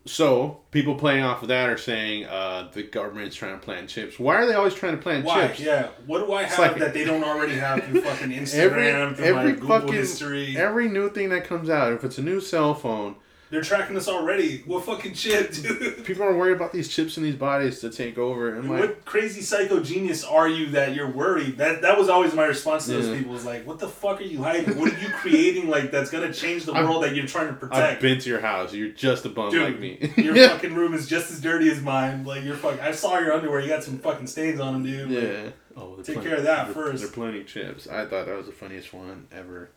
so 0.04 0.60
people 0.72 0.96
playing 0.96 1.22
off 1.22 1.42
of 1.42 1.48
that 1.48 1.68
are 1.68 1.78
saying 1.78 2.24
uh, 2.26 2.68
the 2.72 2.82
government's 2.82 3.36
trying 3.36 3.58
to 3.58 3.64
plant 3.64 3.88
chips. 3.88 4.18
Why 4.18 4.34
are 4.36 4.46
they 4.46 4.54
always 4.54 4.74
trying 4.74 4.96
to 4.96 5.02
plant 5.02 5.24
Why? 5.24 5.46
chips? 5.46 5.60
Yeah. 5.60 5.88
What 6.06 6.26
do 6.26 6.32
I 6.32 6.42
have 6.42 6.58
like- 6.58 6.78
that 6.78 6.92
they 6.92 7.04
don't 7.04 7.22
already 7.22 7.54
have 7.54 7.84
through 7.84 8.00
fucking 8.02 8.30
Instagram, 8.30 9.12
Every 9.12 9.14
through 9.16 9.24
every 9.24 9.52
my 9.52 9.58
Google 9.58 9.68
fucking 9.68 9.92
history? 9.94 10.56
every 10.56 10.88
new 10.88 11.08
thing 11.08 11.28
that 11.28 11.44
comes 11.44 11.70
out, 11.70 11.92
if 11.92 12.02
it's 12.02 12.18
a 12.18 12.22
new 12.22 12.40
cell 12.40 12.74
phone, 12.74 13.14
They're 13.52 13.60
tracking 13.60 13.98
us 13.98 14.08
already. 14.08 14.62
What 14.64 14.84
fucking 14.86 15.12
shit, 15.12 15.52
dude? 15.62 16.04
people 16.06 16.22
are 16.22 16.34
worried 16.34 16.56
about 16.56 16.72
these 16.72 16.88
chips 16.88 17.18
in 17.18 17.22
these 17.22 17.34
bodies 17.36 17.80
to 17.80 17.90
take 17.90 18.16
over. 18.16 18.54
And 18.54 18.68
like, 18.68 18.80
what 18.80 19.04
crazy 19.04 19.42
psycho 19.42 19.80
genius 19.82 20.24
are 20.24 20.48
you 20.48 20.70
that 20.70 20.94
you're 20.96 21.10
worried? 21.10 21.58
That 21.58 21.82
that 21.82 21.98
was 21.98 22.08
always 22.08 22.32
my 22.32 22.46
response 22.46 22.86
to 22.86 22.92
those 22.92 23.08
Yeah. 23.08 23.18
people. 23.18 23.32
Was 23.34 23.44
like, 23.44 23.66
what 23.66 23.78
the 23.78 23.88
fuck 23.88 24.20
are 24.20 24.24
you 24.24 24.42
hiding? 24.42 24.78
What 24.80 24.90
are 24.94 24.98
you 24.98 25.10
creating? 25.10 25.68
Like 25.68 25.90
that's 25.90 26.10
gonna 26.10 26.32
change 26.32 26.64
the 26.64 26.72
I've- 26.72 26.86
world 26.88 27.02
that 27.04 27.14
you're 27.14 27.26
trying 27.26 27.48
to 27.48 27.52
protect. 27.52 27.76
I've 27.96 28.00
been 28.00 28.18
to 28.20 28.28
your 28.30 28.40
house. 28.40 28.72
You're 28.72 28.88
just 28.88 29.26
a 29.26 29.28
bum 29.28 29.50
Dude, 29.50 29.62
like 29.64 29.78
me. 29.78 30.12
your 30.16 30.34
yeah. 30.34 30.48
fucking 30.54 30.74
room 30.74 30.94
is 30.94 31.06
just 31.06 31.30
as 31.30 31.38
dirty 31.38 31.70
as 31.70 31.82
mine. 31.82 32.24
Like 32.24 32.44
you're 32.44 32.56
fucking. 32.56 32.80
I 32.80 32.92
saw 32.92 33.18
your 33.18 33.34
underwear. 33.34 33.60
You 33.60 33.68
got 33.68 33.84
some 33.84 33.98
fucking 33.98 34.28
stains 34.28 34.60
on 34.60 34.72
them, 34.72 34.82
dude. 34.82 35.10
Like, 35.10 35.22
Yeah. 35.22 35.50
Oh, 35.76 35.96
Take 35.96 36.14
plenty- 36.16 36.28
care 36.30 36.38
of 36.38 36.44
that 36.44 36.64
they're- 36.66 36.74
first. 36.74 37.02
They're 37.02 37.12
plenty 37.12 37.44
chips. 37.44 37.86
I 37.86 38.06
thought 38.06 38.24
that 38.24 38.34
was 38.36 38.46
the 38.46 38.52
funniest 38.52 38.94
one 38.94 39.26
ever. 39.30 39.68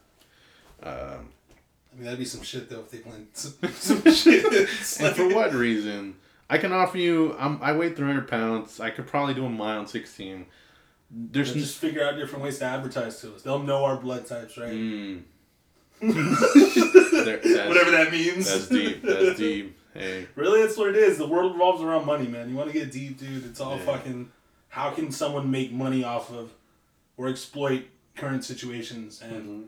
Um, 0.82 1.30
I 1.96 1.98
mean, 1.98 2.04
that'd 2.06 2.20
be 2.20 2.26
some 2.26 2.42
shit 2.44 2.70
though 2.70 2.82
if 2.82 2.92
they 2.92 2.98
planned 2.98 3.28
some, 3.34 3.54
some 3.74 4.12
shit. 4.14 4.46
And 5.00 5.16
for 5.16 5.30
what 5.34 5.54
reason? 5.54 6.18
I 6.50 6.58
can 6.60 6.72
offer 6.74 6.98
you. 6.98 7.36
I'm, 7.40 7.60
I 7.62 7.72
weigh 7.74 7.94
300 7.94 8.28
pounds. 8.28 8.80
I 8.80 8.90
could 8.92 9.08
probably 9.08 9.34
do 9.34 9.46
a 9.46 9.50
mile 9.50 9.80
in 9.82 9.88
16. 9.88 10.46
There's 11.10 11.54
They'll 11.54 11.64
just 11.64 11.78
figure 11.78 12.04
out 12.06 12.18
different 12.18 12.44
ways 12.44 12.60
to 12.60 12.66
advertise 12.66 13.20
to 13.22 13.34
us. 13.36 13.42
They'll 13.42 13.64
know 13.64 13.84
our 13.86 13.96
blood 13.98 14.26
types, 14.28 14.58
right? 14.58 14.72
Mm. 14.74 15.22
There- 16.02 17.68
Whatever 17.68 17.92
that 17.92 18.10
means. 18.12 18.46
That's 18.52 18.68
deep. 18.68 19.02
That's 19.02 19.38
deep. 19.40 19.78
Hey. 19.94 20.28
Really, 20.36 20.62
that's 20.62 20.78
what 20.78 20.90
it 20.90 20.96
is. 20.98 21.18
The 21.18 21.26
world 21.28 21.54
revolves 21.54 21.82
around 21.82 22.06
money, 22.06 22.28
man. 22.28 22.50
You 22.50 22.56
want 22.56 22.68
to 22.72 22.78
get 22.78 22.92
deep, 22.92 23.18
dude. 23.18 23.46
It's 23.46 23.62
all 23.62 23.78
Yeah. 23.78 23.86
fucking 23.86 24.30
how 24.70 24.92
can 24.92 25.10
someone 25.12 25.50
make 25.50 25.72
money 25.72 26.04
off 26.04 26.32
of 26.32 26.52
or 27.18 27.30
exploit 27.30 27.86
current 28.16 28.44
situations 28.44 29.22
and 29.22 29.32
Mm-hmm. 29.34 29.62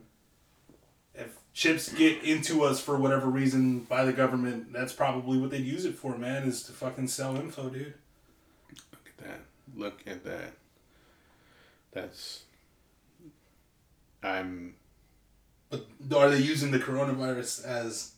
Chips 1.57 1.91
get 1.91 2.21
into 2.23 2.63
us 2.63 2.79
for 2.79 2.95
whatever 2.97 3.27
reason 3.27 3.79
by 3.79 4.05
the 4.05 4.13
government 4.13 4.71
that's 4.71 4.93
probably 4.93 5.39
what 5.39 5.49
they'd 5.49 5.65
use 5.65 5.85
it 5.85 5.95
for 5.95 6.15
man 6.15 6.43
is 6.43 6.61
to 6.61 6.71
fucking 6.71 7.07
sell 7.07 7.35
info 7.35 7.67
dude 7.69 7.95
Look 8.91 9.09
at 9.17 9.25
that. 9.25 9.39
Look 9.75 10.01
at 10.05 10.23
that. 10.25 10.53
That's. 11.91 12.43
I'm 14.21 14.75
but 15.69 15.85
are 16.15 16.29
they 16.29 16.39
using 16.39 16.69
the 16.71 16.79
coronavirus 16.79 17.65
as 17.65 18.11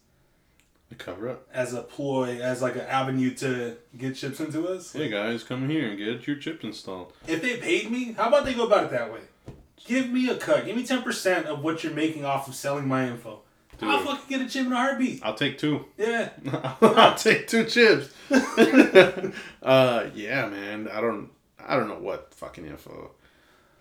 a 0.91 0.95
cover 0.95 1.29
up. 1.29 1.47
as 1.53 1.73
a 1.73 1.81
ploy 1.81 2.39
as 2.41 2.61
like 2.61 2.75
an 2.75 2.81
avenue 2.81 3.33
to 3.35 3.77
get 3.97 4.15
chips 4.15 4.39
into 4.39 4.67
us 4.67 4.91
Hey 4.91 5.07
guys, 5.09 5.43
come 5.43 5.69
here 5.69 5.87
and 5.89 5.97
get 5.97 6.27
your 6.27 6.35
chips 6.35 6.63
installed. 6.63 7.13
if 7.27 7.41
they 7.41 7.57
paid 7.57 7.89
me 7.89 8.11
how 8.13 8.27
about 8.27 8.43
they 8.45 8.53
go 8.53 8.65
about 8.67 8.85
it 8.85 8.91
that 8.91 9.13
way 9.13 9.19
give 9.85 10.09
me 10.09 10.29
a 10.29 10.35
cut 10.35 10.65
give 10.65 10.75
me 10.75 10.83
10% 10.85 11.45
of 11.45 11.63
what 11.63 11.83
you're 11.83 11.93
making 11.93 12.25
off 12.25 12.47
of 12.47 12.55
selling 12.55 12.87
my 12.87 13.07
info 13.07 13.41
i'll 13.81 13.99
fucking 14.03 14.25
get 14.27 14.41
a 14.45 14.49
chip 14.49 14.65
in 14.65 14.73
a 14.73 14.75
heartbeat 14.75 15.21
I'll 15.23 15.35
take 15.35 15.57
two. 15.57 15.85
yeah 15.97 16.29
I'll 16.81 17.15
take 17.15 17.47
two 17.47 17.63
chips. 17.65 18.09
uh, 19.63 20.09
yeah, 20.13 20.47
man. 20.49 20.87
I 20.91 20.99
don't. 21.01 21.29
I 21.65 21.75
don't 21.77 21.87
know 21.87 21.99
what 21.99 22.33
fucking 22.33 22.65
info. 22.65 23.11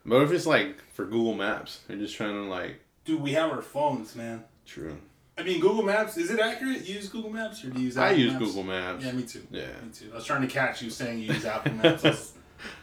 But 0.06 0.22
if 0.22 0.30
it's 0.30 0.46
like 0.46 0.80
for 0.92 1.04
Google 1.04 1.34
Maps, 1.34 1.80
they're 1.88 1.96
just 1.96 2.14
trying 2.16 2.34
to 2.34 2.48
like. 2.48 2.80
dude 3.04 3.20
we 3.20 3.32
have 3.32 3.50
our 3.50 3.62
phones 3.62 4.14
man 4.14 4.44
True. 4.66 4.98
I 5.36 5.42
mean, 5.44 5.60
Google 5.60 5.82
Maps, 5.84 6.16
is 6.16 6.30
it 6.30 6.40
accurate? 6.40 6.86
You 6.86 6.96
use 6.96 7.08
Google 7.08 7.30
Maps 7.30 7.64
or 7.64 7.70
do 7.70 7.78
you 7.78 7.86
use 7.86 7.96
I 7.96 8.10
use 8.10 8.32
Maps? 8.32 8.44
Google 8.44 8.62
Maps. 8.64 9.04
Yeah, 9.04 9.12
me 9.12 9.22
too. 9.22 9.46
Yeah. 9.50 9.66
Me 9.82 9.90
too. 9.92 10.10
I 10.12 10.16
was 10.16 10.24
trying 10.24 10.42
to 10.42 10.48
catch 10.48 10.82
you 10.82 10.90
saying 10.90 11.20
you 11.20 11.32
use 11.32 11.44
Apple 11.44 11.72
Maps. 11.74 12.32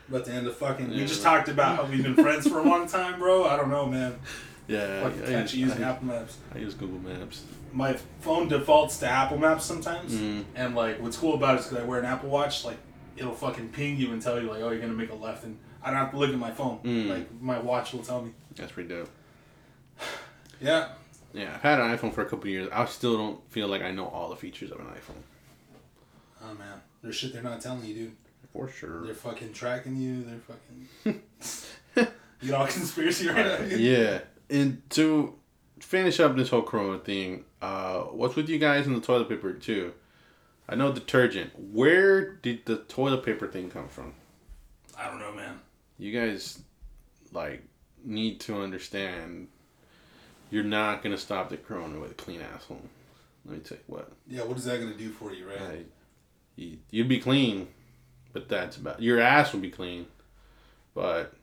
I 0.07 0.11
about 0.11 0.25
to 0.25 0.31
end 0.33 0.45
the 0.47 0.51
fucking. 0.51 0.89
We 0.89 0.95
Yeah. 0.97 1.05
just 1.05 1.23
talked 1.23 1.49
about 1.49 1.77
how 1.77 1.85
we've 1.85 2.03
been 2.03 2.15
friends 2.15 2.47
for 2.47 2.59
a 2.59 2.63
long 2.63 2.87
time, 2.87 3.19
bro. 3.19 3.45
I 3.45 3.57
don't 3.57 3.69
know, 3.69 3.85
man. 3.87 4.19
Yeah. 4.67 5.03
Fucking 5.03 5.23
I, 5.23 5.25
catch 5.25 5.53
use, 5.53 5.69
using 5.69 5.83
I, 5.83 5.89
Apple 5.91 6.07
Maps. 6.07 6.37
I 6.53 6.59
use 6.59 6.73
Google 6.75 6.99
Maps. 6.99 7.43
My 7.73 7.93
phone 8.21 8.47
defaults 8.47 8.97
to 8.99 9.07
Apple 9.07 9.37
Maps 9.37 9.65
sometimes. 9.65 10.13
Mm. 10.13 10.45
And, 10.55 10.75
like, 10.75 11.01
what's 11.01 11.17
cool 11.17 11.33
about 11.35 11.55
it 11.55 11.59
is 11.61 11.67
because 11.67 11.83
I 11.83 11.87
wear 11.87 11.99
an 11.99 12.05
Apple 12.05 12.29
Watch, 12.29 12.63
like, 12.65 12.77
it'll 13.17 13.33
fucking 13.33 13.69
ping 13.69 13.97
you 13.97 14.11
and 14.11 14.21
tell 14.21 14.39
you, 14.41 14.49
like, 14.49 14.61
oh, 14.61 14.69
you're 14.69 14.79
going 14.79 14.91
to 14.91 14.97
make 14.97 15.11
a 15.11 15.15
left. 15.15 15.43
And 15.43 15.57
I 15.83 15.87
don't 15.89 15.97
have 15.99 16.11
to 16.11 16.17
look 16.17 16.29
at 16.31 16.37
my 16.37 16.51
phone. 16.51 16.79
Mm. 16.83 17.09
Like, 17.09 17.41
my 17.41 17.59
watch 17.59 17.93
will 17.93 18.03
tell 18.03 18.21
me. 18.21 18.31
That's 18.55 18.71
pretty 18.71 18.89
dope. 18.89 19.09
Yeah. 20.61 20.89
Yeah, 21.33 21.51
I've 21.53 21.61
had 21.61 21.79
an 21.81 21.97
iPhone 21.97 22.13
for 22.13 22.21
a 22.21 22.25
couple 22.25 22.47
years. 22.49 22.69
I 22.71 22.85
still 22.85 23.17
don't 23.17 23.51
feel 23.51 23.67
like 23.67 23.81
I 23.81 23.91
know 23.91 24.07
all 24.07 24.29
the 24.29 24.37
features 24.37 24.71
of 24.71 24.79
an 24.79 24.85
iPhone. 24.85 25.21
Oh, 26.41 26.53
man. 26.53 26.79
There's 27.03 27.15
shit 27.17 27.33
they're 27.33 27.43
not 27.43 27.59
telling 27.59 27.83
you, 27.83 27.93
dude. 27.93 28.15
For 28.55 28.69
sure. 28.69 29.03
They're 29.03 29.13
fucking 29.13 29.51
tracking 29.51 29.97
you. 29.97 30.23
They're 30.23 30.39
fucking. 30.39 32.11
you 32.41 32.55
all 32.55 32.67
conspiracy 32.67 33.27
right 33.29 33.45
now. 33.45 33.75
yeah. 33.75 34.19
And 34.49 34.81
to 34.91 35.35
finish 35.79 36.21
up 36.21 36.37
this 36.37 36.49
whole 36.49 36.61
Corona 36.61 36.99
thing, 36.99 37.43
uh, 37.61 37.99
what's 38.03 38.35
with 38.35 38.47
you 38.47 38.57
guys 38.57 38.87
in 38.87 38.93
the 38.93 39.01
toilet 39.01 39.27
paper 39.27 39.51
too? 39.51 39.93
I 40.69 40.75
know 40.75 40.93
detergent. 40.93 41.51
Where 41.73 42.35
did 42.35 42.65
the 42.65 42.77
toilet 42.77 43.25
paper 43.25 43.47
thing 43.47 43.69
come 43.69 43.89
from? 43.89 44.13
I 44.97 45.07
don't 45.09 45.19
know, 45.19 45.33
man. 45.33 45.59
You 45.97 46.17
guys, 46.17 46.61
like, 47.33 47.61
need 48.05 48.39
to 48.41 48.61
understand. 48.61 49.49
You're 50.49 50.63
not 50.63 51.03
gonna 51.03 51.17
stop 51.17 51.49
the 51.49 51.57
Corona 51.57 51.99
with 51.99 52.11
a 52.11 52.15
clean 52.15 52.39
asshole. 52.41 52.81
Let 53.45 53.53
me 53.57 53.59
tell 53.59 53.77
you 53.77 53.83
what. 53.87 54.11
Yeah, 54.27 54.43
what 54.43 54.57
is 54.57 54.63
that 54.65 54.79
gonna 54.79 54.95
do 54.95 55.09
for 55.09 55.33
you, 55.33 55.47
right? 55.47 55.61
I, 55.61 55.77
you, 56.55 56.77
you'd 56.89 57.09
be 57.09 57.19
clean, 57.19 57.67
but 58.35 58.49
that's 58.49 58.75
about 58.75 59.01
your 59.01 59.21
ass 59.21 59.53
will 59.53 59.61
be 59.61 59.69
clean, 59.71 60.07
but 60.93 61.33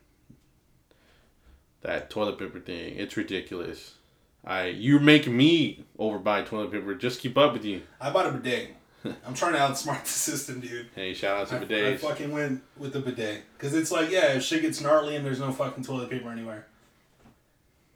that 1.81 2.11
toilet 2.11 2.37
paper 2.37 2.59
thing, 2.59 2.95
it's 2.97 3.17
ridiculous. 3.17 3.95
I 4.45 4.67
you're 4.67 4.99
making 4.99 5.35
me 5.35 5.85
overbuy 5.97 6.45
toilet 6.45 6.71
paper. 6.71 6.93
Just 6.93 7.19
keep 7.19 7.35
up 7.35 7.53
with 7.53 7.65
you. 7.65 7.81
I 7.99 8.11
bought 8.11 8.27
a 8.27 8.31
bidet. 8.31 8.75
I'm 9.25 9.33
trying 9.33 9.53
to 9.53 9.59
outsmart 9.59 10.03
the 10.03 10.09
system, 10.09 10.59
dude. 10.59 10.89
Hey, 10.93 11.15
shout 11.15 11.51
out 11.51 11.67
to 11.67 11.87
I, 11.87 11.93
I 11.93 11.97
fucking 11.97 12.31
went 12.31 12.61
with 12.77 12.93
the 12.93 12.99
bidet 12.99 13.41
because 13.57 13.73
it's 13.73 13.91
like, 13.91 14.11
yeah, 14.11 14.33
if 14.33 14.43
shit 14.43 14.61
gets 14.61 14.79
gnarly 14.79 15.15
and 15.15 15.25
there's 15.25 15.39
no 15.39 15.51
fucking 15.51 15.83
toilet 15.83 16.11
paper 16.11 16.29
anywhere, 16.29 16.67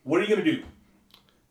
what 0.05 0.19
are 0.19 0.23
you 0.23 0.29
gonna 0.29 0.43
do? 0.43 0.63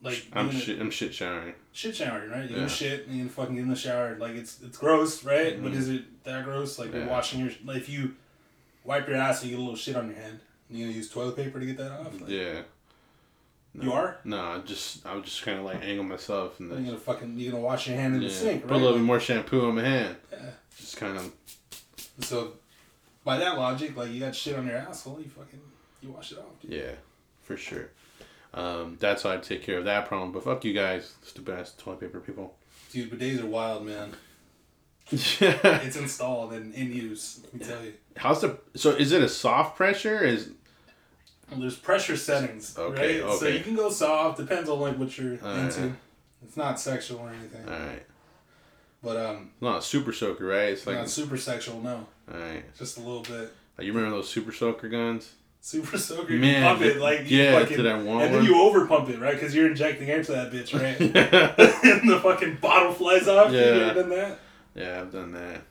Like, 0.03 0.27
I'm 0.33 0.49
gonna- 0.49 0.59
shit. 0.59 0.81
I'm 0.81 0.91
shit 0.91 1.15
showering. 1.15 1.55
Shit 1.77 1.95
showering, 1.97 2.31
right? 2.31 2.49
You 2.51 2.57
Yeah. 2.57 2.67
shit 2.69 3.07
and 3.07 3.17
you 3.19 3.29
fucking 3.29 3.55
get 3.55 3.63
in 3.63 3.69
the 3.69 3.77
shower. 3.77 4.17
Like 4.19 4.33
it's 4.35 4.61
it's 4.63 4.79
gross, 4.79 5.23
right? 5.25 5.63
But 5.63 5.73
Mhm. 5.73 5.77
is 5.77 5.89
it 5.91 6.25
that 6.25 6.45
gross? 6.45 6.79
Like 6.79 6.93
Yeah. 6.93 7.07
washing 7.07 7.41
your 7.41 7.51
like 7.65 7.77
if 7.79 7.89
you 7.89 8.17
wipe 8.85 9.07
your 9.09 9.17
ass 9.17 9.43
and 9.43 9.51
you 9.51 9.57
get 9.57 9.61
a 9.61 9.65
little 9.65 9.77
shit 9.77 9.95
on 9.97 10.07
your 10.07 10.17
hand, 10.17 10.41
you 10.71 10.85
gonna 10.87 10.97
use 10.97 11.11
toilet 11.11 11.37
paper 11.37 11.61
to 11.61 11.67
get 11.67 11.77
that 11.77 11.93
off? 11.93 12.21
Like, 12.21 12.31
Yeah. 12.31 12.63
You 13.79 13.93
are? 13.93 14.17
No, 14.25 14.41
I 14.41 14.59
just 14.61 15.05
I 15.05 15.15
was 15.15 15.25
just 15.27 15.43
kind 15.43 15.59
of 15.59 15.65
like 15.67 15.85
angle 15.85 16.05
myself 16.05 16.59
and 16.61 16.71
Then 16.71 16.79
You're 16.87 16.95
gonna 16.95 17.05
fucking 17.05 17.39
you're 17.39 17.53
gonna 17.53 17.63
wash 17.63 17.87
your 17.89 17.97
hand 17.97 18.15
in 18.17 18.23
yeah, 18.23 18.29
the 18.29 18.35
sink, 18.35 18.63
right? 18.63 18.69
put 18.69 18.77
a 18.77 18.81
little 18.81 18.97
bit 18.97 19.05
more 19.05 19.21
shampoo 19.21 19.67
on 19.69 19.75
my 19.75 19.83
hand. 19.83 20.17
yeah. 20.33 20.39
Just 20.79 20.97
kind 20.97 21.17
of 21.19 21.31
So, 22.21 22.55
by 23.25 23.37
that 23.39 23.59
logic, 23.59 23.95
like 23.97 24.11
you 24.13 24.21
got 24.21 24.35
shit 24.35 24.57
on 24.57 24.67
your 24.67 24.77
asshole, 24.79 25.21
you 25.21 25.29
fucking 25.29 25.61
you 26.01 26.11
wash 26.11 26.33
it 26.33 26.39
off. 26.39 26.59
Dude. 26.63 26.73
yeah, 26.73 26.93
for 27.43 27.57
sure. 27.59 27.91
Um, 28.57 28.97
that's 28.99 29.23
how 29.23 29.31
I 29.33 29.37
take 29.37 29.63
care 29.63 29.79
of 29.79 29.85
that 29.85 30.07
problem. 30.07 30.33
But 30.33 30.43
fuck 30.45 30.65
you 30.65 30.73
guys, 30.73 31.15
stupid 31.23 31.59
ass 31.59 31.75
toilet 31.77 32.01
paper 32.01 32.21
people. 32.21 32.57
Dude, 32.91 33.11
bidets 33.11 33.43
are 33.43 33.47
wild, 33.47 33.85
man. 33.87 34.13
Yeah. 35.11 35.81
It's 35.85 35.97
installed 35.97 36.53
and 36.53 36.75
in 36.75 36.93
use. 36.93 37.41
Let 37.45 37.55
me 37.55 37.61
tell 37.65 37.85
you. 37.85 37.93
How's 38.17 38.41
the 38.41 38.59
so? 38.75 38.91
Is 38.91 39.13
it 39.13 39.23
a 39.23 39.29
soft 39.29 39.77
pressure? 39.77 40.25
Is 40.25 40.51
Well, 41.51 41.61
there's 41.61 41.77
pressure 41.77 42.17
settings, 42.17 42.77
Okay, 42.77 43.21
right? 43.23 43.39
So 43.39 43.47
you 43.47 43.61
can 43.61 43.77
go 43.77 43.91
soft. 43.91 44.39
Depends 44.39 44.69
on 44.69 44.81
like 44.81 44.99
what 44.99 45.17
you're 45.17 45.35
Alright. 45.39 45.65
into. 45.77 45.93
It's 46.43 46.57
not 46.57 46.81
sexual 46.81 47.21
or 47.21 47.31
anything, 47.31 47.65
all 47.69 47.79
right? 47.79 48.03
but 49.03 49.17
um, 49.17 49.51
Not 49.61 49.79
a 49.79 49.83
super 49.83 50.13
soaker, 50.13 50.45
right? 50.47 50.71
It's 50.71 50.87
like 50.87 50.97
not 50.97 51.09
super 51.09 51.37
sexual. 51.37 51.81
No, 51.81 52.07
all 52.33 52.39
right. 52.41 52.65
just 52.77 52.97
a 52.99 53.01
little 53.01 53.23
bit. 53.23 53.53
You 53.79 53.93
remember 53.93 54.17
those 54.17 54.29
super 54.29 54.53
soaker 54.53 54.89
guns? 54.89 55.33
Super 55.67 55.99
soaker. 55.99 56.33
You 56.33 56.39
Man, 56.39 56.63
pump 56.63 56.81
it 56.83 56.99
like 56.99 57.29
you 57.29 57.43
yeah, 57.43 57.59
fucking, 57.59 57.77
did 57.79 57.89
I 57.89 58.01
want 58.01 58.23
and 58.23 58.33
then 58.37 58.45
you 58.45 58.63
over 58.63 58.87
pump 58.87 59.09
it, 59.09 59.19
right? 59.19 59.35
Because 59.35 59.53
you're 59.53 59.67
injecting 59.67 60.09
air 60.09 60.23
to 60.23 60.31
that 60.31 60.53
bitch, 60.53 60.73
right? 60.73 60.97
and 62.01 62.09
the 62.09 62.21
fucking 62.21 62.59
bottle 62.61 62.93
flies 62.93 63.27
off. 63.27 63.51
You 63.51 63.59
Yeah. 63.59 63.65
ever 63.65 63.95
done 64.03 64.11
that? 64.11 64.39
Yeah, 64.77 65.01
I've 65.01 65.11
done 65.11 65.33
that. 65.33 65.63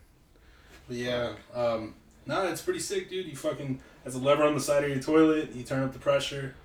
But 0.89 0.97
yeah, 0.97 1.31
um, 1.53 1.93
no, 2.25 2.45
it's 2.47 2.61
pretty 2.61 2.81
sick, 2.81 3.09
dude. 3.09 3.25
You 3.25 3.37
fucking 3.37 3.79
has 4.03 4.15
a 4.15 4.19
lever 4.19 4.43
on 4.43 4.53
the 4.53 4.59
side 4.59 4.83
of 4.83 4.89
your 4.89 4.99
toilet. 4.99 5.55
You 5.55 5.63
turn 5.63 5.83
up 5.83 5.93
the 5.93 5.99
pressure, 5.99 6.55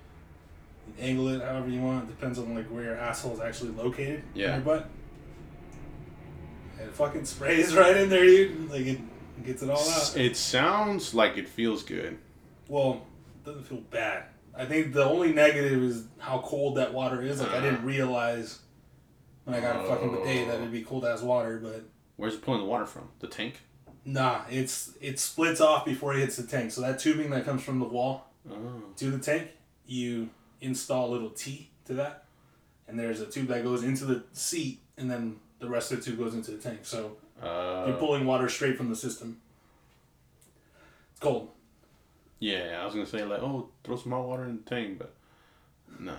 you 0.85 1.01
angle 1.01 1.29
it 1.29 1.41
however 1.41 1.69
you 1.69 1.79
want. 1.79 2.09
It 2.09 2.19
Depends 2.19 2.37
on 2.37 2.53
like 2.53 2.65
where 2.65 2.83
your 2.83 2.97
asshole 2.97 3.35
is 3.35 3.39
actually 3.39 3.71
located 3.71 4.23
Yeah. 4.33 4.47
in 4.47 4.53
your 4.55 4.75
butt. 4.75 4.89
And 6.81 6.89
it 6.89 6.93
fucking 6.93 7.23
sprays 7.23 7.73
right 7.77 7.95
in 7.95 8.09
there, 8.09 8.25
dude. 8.25 8.69
Like 8.69 8.85
it 8.85 8.99
gets 9.45 9.63
it 9.63 9.69
all 9.69 9.89
out. 9.89 10.17
It 10.17 10.35
sounds 10.35 11.13
like 11.13 11.37
it 11.37 11.47
feels 11.47 11.83
good. 11.83 12.17
Well, 12.67 13.05
doesn't 13.45 13.63
feel 13.63 13.81
bad. 13.81 14.23
I 14.55 14.65
think 14.65 14.93
the 14.93 15.05
only 15.05 15.33
negative 15.33 15.81
is 15.81 16.05
how 16.19 16.39
cold 16.39 16.77
that 16.77 16.93
water 16.93 17.21
is. 17.21 17.39
Like 17.41 17.51
I 17.51 17.61
didn't 17.61 17.85
realize 17.85 18.59
when 19.45 19.55
I 19.55 19.59
got 19.61 19.83
a 19.83 19.87
fucking 19.87 20.11
bidet 20.11 20.47
that 20.47 20.55
it'd 20.55 20.71
be 20.71 20.81
cold 20.83 21.05
as 21.05 21.21
water, 21.21 21.59
but 21.61 21.83
Where's 22.17 22.35
it 22.35 22.41
pulling 22.41 22.61
the 22.61 22.67
water 22.67 22.85
from? 22.85 23.07
The 23.19 23.27
tank? 23.27 23.55
nah, 24.03 24.41
it's 24.49 24.93
it 24.99 25.19
splits 25.19 25.61
off 25.61 25.85
before 25.85 26.13
it 26.15 26.19
hits 26.19 26.35
the 26.37 26.43
tank. 26.43 26.71
So 26.71 26.81
that 26.81 26.99
tubing 26.99 27.29
that 27.31 27.45
comes 27.45 27.63
from 27.63 27.79
the 27.79 27.85
wall 27.85 28.27
Oh. 28.49 28.81
to 28.97 29.11
the 29.11 29.19
tank, 29.19 29.49
you 29.85 30.29
install 30.59 31.09
a 31.09 31.11
little 31.11 31.29
T 31.29 31.69
to 31.85 31.93
that, 31.95 32.25
and 32.87 32.97
there's 32.99 33.21
a 33.21 33.25
tube 33.27 33.47
that 33.47 33.63
goes 33.63 33.83
into 33.83 34.05
the 34.05 34.23
seat, 34.33 34.79
and 34.97 35.09
then 35.09 35.37
the 35.59 35.69
rest 35.69 35.91
of 35.91 35.99
the 36.03 36.05
tube 36.11 36.17
goes 36.19 36.33
into 36.33 36.51
the 36.51 36.57
tank. 36.57 36.79
So 36.83 37.17
Uh, 37.41 37.85
you're 37.87 37.97
pulling 37.97 38.25
water 38.25 38.47
straight 38.49 38.77
from 38.77 38.89
the 38.89 38.95
system. 38.95 39.39
It's 41.11 41.19
cold. 41.19 41.49
Yeah, 42.41 42.79
I 42.81 42.85
was 42.85 42.95
gonna 42.95 43.05
say 43.05 43.23
like, 43.23 43.41
oh, 43.41 43.69
throw 43.83 43.95
some 43.95 44.11
hot 44.11 44.27
water 44.27 44.45
in 44.45 44.57
the 44.57 44.69
tank, 44.69 44.97
but 44.97 45.13
nah, 45.99 46.15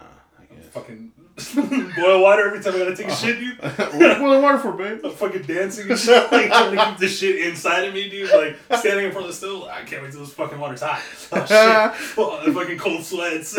I 0.52 0.61
guess. 0.61 0.66
Fucking 0.71 1.12
boil 1.97 2.23
water 2.23 2.47
every 2.47 2.62
time 2.62 2.75
I 2.75 2.78
gotta 2.78 2.97
take 2.97 3.09
a 3.09 3.16
shit, 3.16 3.38
dude. 3.38 3.59
what 3.61 3.80
are 3.80 4.12
you 4.12 4.18
boiling 4.18 4.42
water 4.42 4.59
for, 4.59 4.73
babe? 4.73 5.00
I'm 5.04 5.12
fucking 5.12 5.42
dancing 5.42 5.90
and 5.90 5.99
shit, 5.99 6.30
like 6.30 6.49
trying 6.49 6.76
to 6.76 6.85
keep 6.85 6.99
the 6.99 7.09
shit 7.09 7.47
inside 7.47 7.85
of 7.85 7.94
me, 7.94 8.11
dude. 8.11 8.30
Like 8.30 8.59
standing 8.78 9.06
in 9.06 9.12
front 9.12 9.26
of 9.26 9.32
the 9.32 9.37
stove, 9.37 9.64
I 9.64 9.82
can't 9.82 10.02
wait 10.02 10.12
till 10.12 10.21
this 10.21 10.35
fucking 10.35 10.59
water's 10.59 10.82
hot. 10.82 11.00
Oh 11.32 11.38
shit! 11.47 12.18
Oh, 12.18 12.42
the 12.44 12.52
fucking 12.52 12.78
cold 12.78 13.02
sweats. 13.02 13.56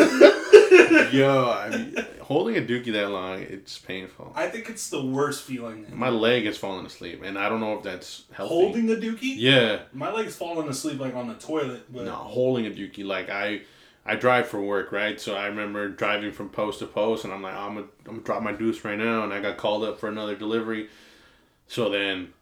Yo, 1.12 1.50
I 1.50 1.68
mean, 1.70 1.96
holding 2.20 2.56
a 2.56 2.60
dookie 2.60 2.92
that 2.92 3.10
long, 3.10 3.42
it's 3.42 3.78
painful. 3.78 4.32
I 4.34 4.48
think 4.48 4.68
it's 4.68 4.88
the 4.88 5.04
worst 5.04 5.42
feeling. 5.42 5.86
My 5.92 6.08
leg 6.08 6.46
is 6.46 6.56
falling 6.56 6.86
asleep, 6.86 7.22
and 7.24 7.38
I 7.38 7.48
don't 7.48 7.60
know 7.60 7.76
if 7.76 7.82
that's 7.82 8.24
healthy. 8.32 8.54
Holding 8.54 8.90
a 8.90 8.94
dookie. 8.94 9.34
Yeah, 9.36 9.80
My 9.92 10.12
leg's 10.12 10.36
falling 10.36 10.68
asleep 10.68 11.00
like 11.00 11.14
on 11.14 11.28
the 11.28 11.34
toilet, 11.34 11.92
but 11.92 12.04
no, 12.04 12.12
holding 12.12 12.66
a 12.66 12.70
dookie. 12.70 13.04
Like 13.04 13.30
I, 13.30 13.62
I 14.06 14.16
drive 14.16 14.48
for 14.48 14.60
work, 14.60 14.92
right? 14.92 15.18
So 15.20 15.34
I 15.34 15.46
remember 15.46 15.88
driving 15.88 16.32
from 16.32 16.50
post 16.50 16.80
to 16.80 16.86
post, 16.86 17.24
and 17.24 17.32
I'm 17.32 17.42
like, 17.42 17.54
I'm 17.54 17.74
gonna, 17.74 17.86
I'm 18.06 18.12
gonna 18.12 18.22
drop 18.22 18.42
my 18.42 18.52
deuce 18.52 18.84
right 18.84 18.98
now, 18.98 19.24
and 19.24 19.32
I 19.32 19.40
got 19.40 19.56
called 19.56 19.84
up 19.84 19.98
for 19.98 20.08
another 20.08 20.34
delivery. 20.34 20.88
So 21.66 21.88
then, 21.88 22.34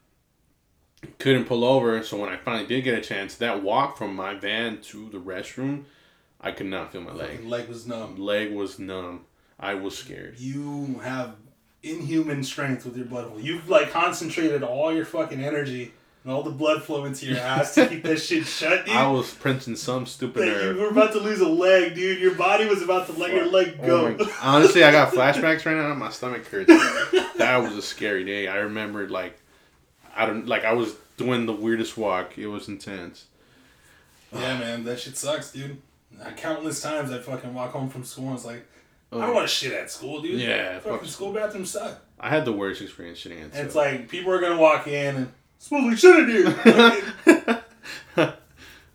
couldn't 1.19 1.45
pull 1.45 1.63
over. 1.63 2.03
So 2.03 2.17
when 2.17 2.29
I 2.29 2.37
finally 2.37 2.67
did 2.67 2.83
get 2.83 2.97
a 2.97 3.01
chance, 3.01 3.35
that 3.35 3.63
walk 3.63 3.97
from 3.97 4.15
my 4.15 4.33
van 4.33 4.81
to 4.81 5.09
the 5.09 5.19
restroom, 5.19 5.85
I 6.41 6.51
could 6.51 6.65
not 6.65 6.91
feel 6.91 7.01
my 7.01 7.13
leg. 7.13 7.45
Leg 7.45 7.69
was 7.69 7.87
numb. 7.87 8.17
Leg 8.17 8.51
was 8.51 8.77
numb. 8.79 9.25
I 9.59 9.75
was 9.75 9.97
scared. 9.97 10.39
You 10.39 10.99
have 11.03 11.35
inhuman 11.81 12.43
strength 12.43 12.85
with 12.85 12.97
your 12.97 13.05
flow. 13.05 13.37
You've 13.39 13.69
like 13.69 13.91
concentrated 13.91 14.63
all 14.63 14.93
your 14.93 15.05
fucking 15.05 15.41
energy 15.41 15.93
and 16.23 16.31
all 16.33 16.41
the 16.43 16.49
blood 16.51 16.83
flow 16.83 17.05
into 17.05 17.25
your 17.25 17.37
ass 17.37 17.75
to 17.75 17.87
keep 17.87 18.03
that 18.03 18.17
shit 18.17 18.45
shut, 18.45 18.85
dude. 18.85 18.95
I 18.95 19.07
was 19.07 19.33
printing 19.33 19.75
some 19.75 20.05
stupid 20.05 20.41
That 20.47 20.75
you 20.75 20.81
were 20.81 20.89
about 20.89 21.11
to 21.13 21.19
lose 21.19 21.41
a 21.41 21.47
leg, 21.47 21.95
dude. 21.95 22.19
Your 22.21 22.35
body 22.35 22.65
was 22.65 22.81
about 22.81 23.07
to 23.07 23.13
let 23.13 23.31
your 23.33 23.45
leg 23.45 23.77
Oh 23.83 23.85
go. 24.13 24.17
my- 24.23 24.31
honestly, 24.41 24.83
I 24.83 24.91
got 24.91 25.11
flashbacks 25.13 25.65
right 25.65 25.75
now. 25.75 25.93
My 25.95 26.09
stomach 26.11 26.45
hurts. 26.47 26.67
that 27.37 27.57
was 27.57 27.75
a 27.75 27.81
scary 27.81 28.23
day. 28.23 28.47
I 28.47 28.57
remembered 28.57 29.11
like, 29.11 29.37
I 30.15 30.25
don't 30.25 30.47
like 30.47 30.63
I 30.63 30.73
was 30.73 30.95
doing 31.17 31.45
the 31.45 31.53
weirdest 31.53 31.97
walk. 31.97 32.37
It 32.37 32.47
was 32.47 32.67
intense. 32.69 33.25
yeah, 34.31 34.57
man, 34.57 34.83
that 34.85 34.99
shit 34.99 35.17
sucks, 35.17 35.51
dude. 35.51 35.77
Uh, 36.21 36.29
Countless 36.31 36.81
times 36.81 37.11
I 37.11 37.19
fucking 37.19 37.53
walk 37.53 37.71
home 37.71 37.89
from 37.89 38.03
school 38.03 38.27
and 38.27 38.35
it's 38.35 38.45
like, 38.45 38.65
I 39.11 39.15
Oh. 39.17 39.21
don't 39.21 39.33
want 39.35 39.47
to 39.47 39.53
shit 39.53 39.73
at 39.73 39.91
school, 39.91 40.21
dude. 40.21 40.39
Yeah, 40.41 40.79
fucking 40.79 40.99
fuck. 40.99 41.07
school 41.07 41.33
bathrooms 41.33 41.69
suck. 41.71 41.99
I 42.19 42.29
had 42.29 42.45
the 42.45 42.53
worst 42.53 42.81
experience 42.81 43.19
shitting 43.19 43.39
at 43.43 43.55
And 43.57 43.67
it's 43.67 43.75
like 43.75 44.07
people 44.09 44.31
are 44.31 44.39
gonna 44.39 44.57
walk 44.57 44.87
in 44.87 45.15
and 45.15 45.33
smells 45.63 45.85
like 45.85 45.97
shit 45.97 46.19
in 46.19 46.29
here. 46.29 47.63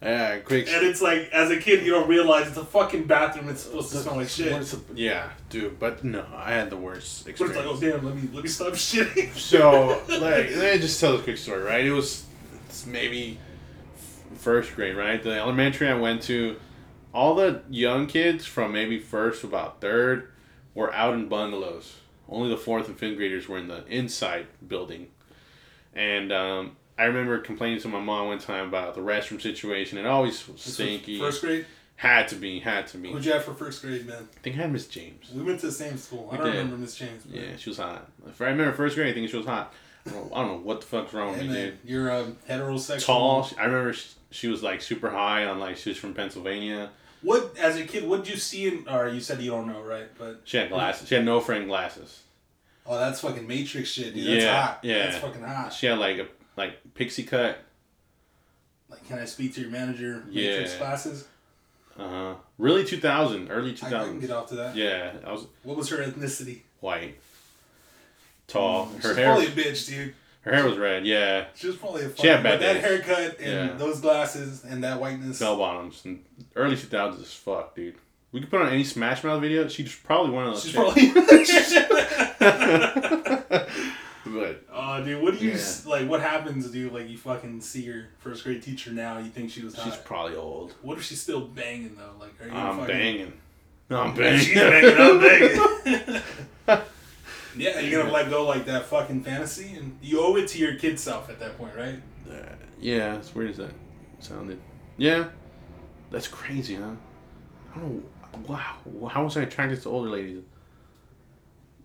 yeah, 0.03 0.39
quick. 0.39 0.69
and 0.69 0.87
it's 0.87 1.01
like, 1.01 1.31
as 1.33 1.51
a 1.51 1.57
kid, 1.57 1.85
you 1.85 1.91
don't 1.91 2.09
realize 2.09 2.47
it's 2.49 2.57
a 2.57 2.65
fucking 2.65 3.05
bathroom. 3.05 3.49
It's 3.49 3.63
supposed 3.63 3.91
to 3.93 3.99
smell 3.99 4.17
like 4.17 4.29
shit. 4.29 4.53
What 4.53 4.63
is 4.63 4.77
yeah, 4.95 5.31
dude, 5.49 5.79
but 5.79 6.05
no, 6.05 6.27
I 6.35 6.53
had 6.53 6.71
the 6.71 6.77
worst 6.77 7.25
But 7.25 7.31
it's 7.31 7.41
like, 7.41 7.57
oh 7.57 7.81
damn, 7.81 8.05
let 8.05 8.15
me 8.15 8.29
let 8.33 8.45
me 8.45 8.51
stop 8.51 8.73
shitting. 8.75 9.35
So, 9.35 10.03
like, 10.09 10.51
let 10.57 10.75
me 10.75 10.79
just 10.79 11.01
tell 11.01 11.17
a 11.17 11.23
quick 11.23 11.39
story, 11.39 11.63
right? 11.63 11.85
It 11.85 11.93
was 11.93 12.27
it's 12.67 12.87
maybe 12.87 13.39
first 14.37 14.75
grade, 14.75 14.97
right? 14.97 15.23
The 15.23 15.35
elementary 15.35 15.89
I 15.89 15.95
went 15.95 16.23
to, 16.25 16.61
all 17.15 17.35
the 17.35 17.63
young 17.71 18.07
kids 18.07 18.45
from 18.45 18.73
maybe 18.73 18.99
first 18.99 19.41
to 19.41 19.47
about 19.47 19.81
third 19.81 20.31
were 20.75 20.93
out 20.93 21.15
in 21.15 21.29
bungalows. 21.29 21.97
Only 22.29 22.51
the 22.51 22.59
fourth 22.59 22.89
and 22.89 22.99
fifth 22.99 23.17
graders 23.17 23.49
were 23.49 23.57
in 23.57 23.69
the 23.69 23.87
inside 23.87 24.49
building. 24.67 25.09
And 25.99 26.33
um, 26.33 26.77
I 26.97 27.05
remember 27.05 27.39
complaining 27.41 27.81
to 27.81 27.89
my 27.89 28.01
mom 28.01 28.29
one 28.29 28.39
time 28.39 28.69
about 28.69 28.95
the 28.95 29.01
restroom 29.01 29.43
situation. 29.43 29.99
It 29.99 30.07
always 30.07 30.47
was 30.49 30.63
stinky. 30.63 31.19
First 31.19 31.43
grade. 31.43 31.67
Had 31.97 32.29
to 32.29 32.37
be, 32.37 32.61
had 32.61 32.87
to 32.89 32.99
be. 32.99 33.11
Who'd 33.11 33.25
you 33.25 33.33
have 33.33 33.45
for 33.45 33.53
first 33.55 33.83
grade, 33.83 34.07
man? 34.07 34.29
I 34.37 34.41
think 34.41 34.55
I 34.57 34.61
had 34.61 34.73
Miss 34.73 34.87
James. 34.87 35.33
We 35.35 35.43
went 35.43 35.59
to 35.61 35.67
the 35.67 35.73
same 35.73 35.97
school. 35.97 36.29
I 36.31 36.33
We 36.33 36.39
don't 36.39 36.47
did. 36.47 36.53
remember 36.59 36.77
Miss 36.77 36.95
James. 36.95 37.27
man. 37.27 37.43
Yeah, 37.43 37.57
she 37.57 37.71
was 37.71 37.79
hot. 37.79 38.09
If 38.29 38.41
I 38.41 38.47
remember 38.47 38.73
first 38.73 38.95
grade, 38.95 39.11
I 39.11 39.13
think 39.15 39.29
she 39.29 39.37
was 39.37 39.47
hot. 39.47 39.75
I 40.07 40.11
don't 40.11 40.31
know, 40.31 40.37
I 40.37 40.43
don't 40.43 40.49
know 40.53 40.59
what 40.59 40.81
the 40.81 40.87
fuck's 40.87 41.13
wrong 41.13 41.33
with 41.33 41.41
Hey, 41.41 41.49
me, 41.49 41.55
dude. 41.55 41.79
you're 41.85 42.11
um, 42.13 42.37
heterosexual. 42.49 43.05
tall. 43.05 43.51
I 43.59 43.65
remember 43.65 43.93
she, 43.93 44.09
she 44.31 44.47
was 44.47 44.63
like 44.63 44.81
super 44.81 45.11
high 45.11 45.45
on 45.47 45.59
like 45.59 45.77
she 45.77 45.89
was 45.91 45.99
from 45.99 46.15
Pennsylvania. 46.15 46.91
What 47.23 47.57
as 47.59 47.77
a 47.77 47.83
kid? 47.85 48.09
What 48.09 48.23
did 48.25 48.33
you 48.33 48.39
see 48.39 48.69
in? 48.69 48.87
Or 48.89 49.09
you 49.09 49.19
said 49.19 49.43
you 49.43 49.51
don't 49.51 49.67
know, 49.67 49.83
right? 49.83 50.07
But 50.17 50.43
She 50.45 50.57
had 50.59 50.69
glasses. 50.69 51.09
She 51.09 51.17
had 51.17 51.25
no 51.25 51.41
frame 51.41 51.67
glasses. 51.67 52.23
Oh, 52.89 52.99
that's 52.99 53.21
fucking 53.21 53.47
Matrix 53.47 53.91
shit, 53.91 54.15
dude. 54.15 54.27
That's 54.27 54.45
Yeah, 54.45 54.63
hot. 54.67 54.79
yeah. 54.83 54.99
That's 55.07 55.19
fucking 55.19 55.43
hot. 55.43 55.73
She 55.73 55.87
had 55.87 55.99
like 55.99 56.19
a 56.19 56.27
like 56.57 56.95
pixie 56.95 57.23
cut. 57.25 57.59
Like, 58.91 59.07
can 59.07 59.19
I 59.19 59.27
speak 59.27 59.55
to 59.55 59.61
your 59.61 59.71
manager? 59.71 60.25
Matrix 60.29 60.73
Yeah. 60.73 60.79
classes. 60.79 61.27
Uh 61.99 62.09
huh. 62.09 62.35
Really, 62.59 62.85
two 62.85 62.99
thousand, 62.99 63.51
early 63.51 63.73
two 63.73 63.87
thousand. 63.87 63.99
I, 63.99 64.03
I 64.05 64.09
can 64.09 64.21
get 64.21 64.31
off 64.31 64.49
to 64.49 64.55
that. 64.57 64.75
Yeah, 64.77 65.13
I 65.27 65.33
was 65.33 65.47
What 65.63 65.77
was 65.77 65.89
her 65.91 65.99
ethnicity? 65.99 66.61
white, 66.81 67.19
tall. 68.47 68.87
Her 68.87 68.93
She's 69.01 69.17
hair, 69.17 69.27
probably 69.27 69.47
a 69.47 69.51
bitch, 69.51 69.89
dude. 69.89 70.15
her 70.43 70.55
hair 70.55 70.65
was 70.65 70.79
red. 70.79 71.05
Yeah, 71.07 71.47
She 71.57 71.67
was 71.67 71.77
probably 71.77 72.03
a 72.05 72.09
fucking. 72.09 72.23
She 72.23 72.29
had 72.29 72.43
bad 72.43 72.61
that 72.61 72.77
haircut 72.81 73.41
and 73.41 73.71
Yeah. 73.71 73.77
those 73.77 74.01
glasses 74.01 74.65
and 74.65 74.83
that 74.85 75.01
whiteness. 75.01 75.39
bell 75.41 75.57
bottoms. 75.59 76.03
And 76.05 76.25
early 76.57 76.77
two 76.77 76.87
thousands 76.87 77.27
is 77.27 77.35
fuck, 77.35 77.75
dude. 77.75 77.97
We 78.33 78.41
could 78.41 78.51
put 78.51 78.61
on 78.61 78.69
any 78.73 78.85
Smash 78.85 79.25
Mouth 79.25 79.41
video. 79.41 79.69
She's 79.69 79.95
probably 79.95 80.33
one 80.33 80.47
of 80.47 80.55
those. 80.55 80.63
She's 80.65 80.73
chicks. 80.73 81.73
probably. 82.39 82.39
but 84.27 84.65
Oh, 84.71 85.03
dude, 85.03 85.23
what 85.23 85.39
do 85.39 85.45
you 85.45 85.53
Yeah. 85.53 85.65
like? 85.87 86.09
What 86.09 86.21
happens, 86.21 86.71
dude? 86.71 86.93
Like, 86.93 87.09
you 87.09 87.17
fucking 87.17 87.61
see 87.63 87.83
your 87.83 88.09
first 88.19 88.45
grade 88.45 88.63
teacher 88.63 88.91
now. 88.91 89.19
You 89.19 89.31
think 89.31 89.51
she 89.51 89.63
was 89.65 89.75
hot. 89.75 89.85
she's 89.85 89.97
probably 89.97 90.37
old. 90.37 90.75
What 90.83 90.99
if 90.99 91.05
she's 91.05 91.21
still 91.21 91.41
banging 91.41 91.97
though? 91.97 92.13
Like, 92.21 92.35
are 92.41 92.47
you 92.47 92.53
I'm 92.53 92.79
fucking, 92.79 92.95
banging. 92.95 93.33
No, 93.91 94.01
I'm 94.03 94.15
banging. 94.15 94.41
She's 94.41 94.55
banging. 94.55 94.95
I'm 94.99 95.21
banging. 95.21 96.23
yeah, 97.57 97.81
you're 97.81 98.03
gonna 98.03 98.13
let 98.13 98.29
go 98.29 98.45
like 98.47 98.67
that 98.67 98.85
fucking 98.87 99.23
fantasy, 99.25 99.75
and 99.77 99.99
you 100.03 100.21
owe 100.21 100.37
it 100.37 100.49
to 100.49 100.59
your 100.59 100.75
kid 100.75 101.01
self 101.01 101.31
at 101.31 101.41
that 101.41 101.57
point, 101.57 101.75
right? 101.75 102.01
Uh, 102.31 102.35
yeah, 102.79 103.17
as 103.19 103.35
weird 103.35 103.51
as 103.53 103.57
that 103.57 103.71
sounded. 104.21 104.61
Yeah, 104.99 105.29
that's 106.11 106.29
crazy, 106.29 106.75
huh? 106.75 106.91
I 107.75 107.79
don't 107.79 107.95
know. 107.97 108.03
Wow, 108.47 109.09
how 109.11 109.25
was 109.25 109.37
I 109.37 109.43
attracted 109.43 109.83
to 109.83 109.89
older 109.89 110.11
ladies? 110.11 110.43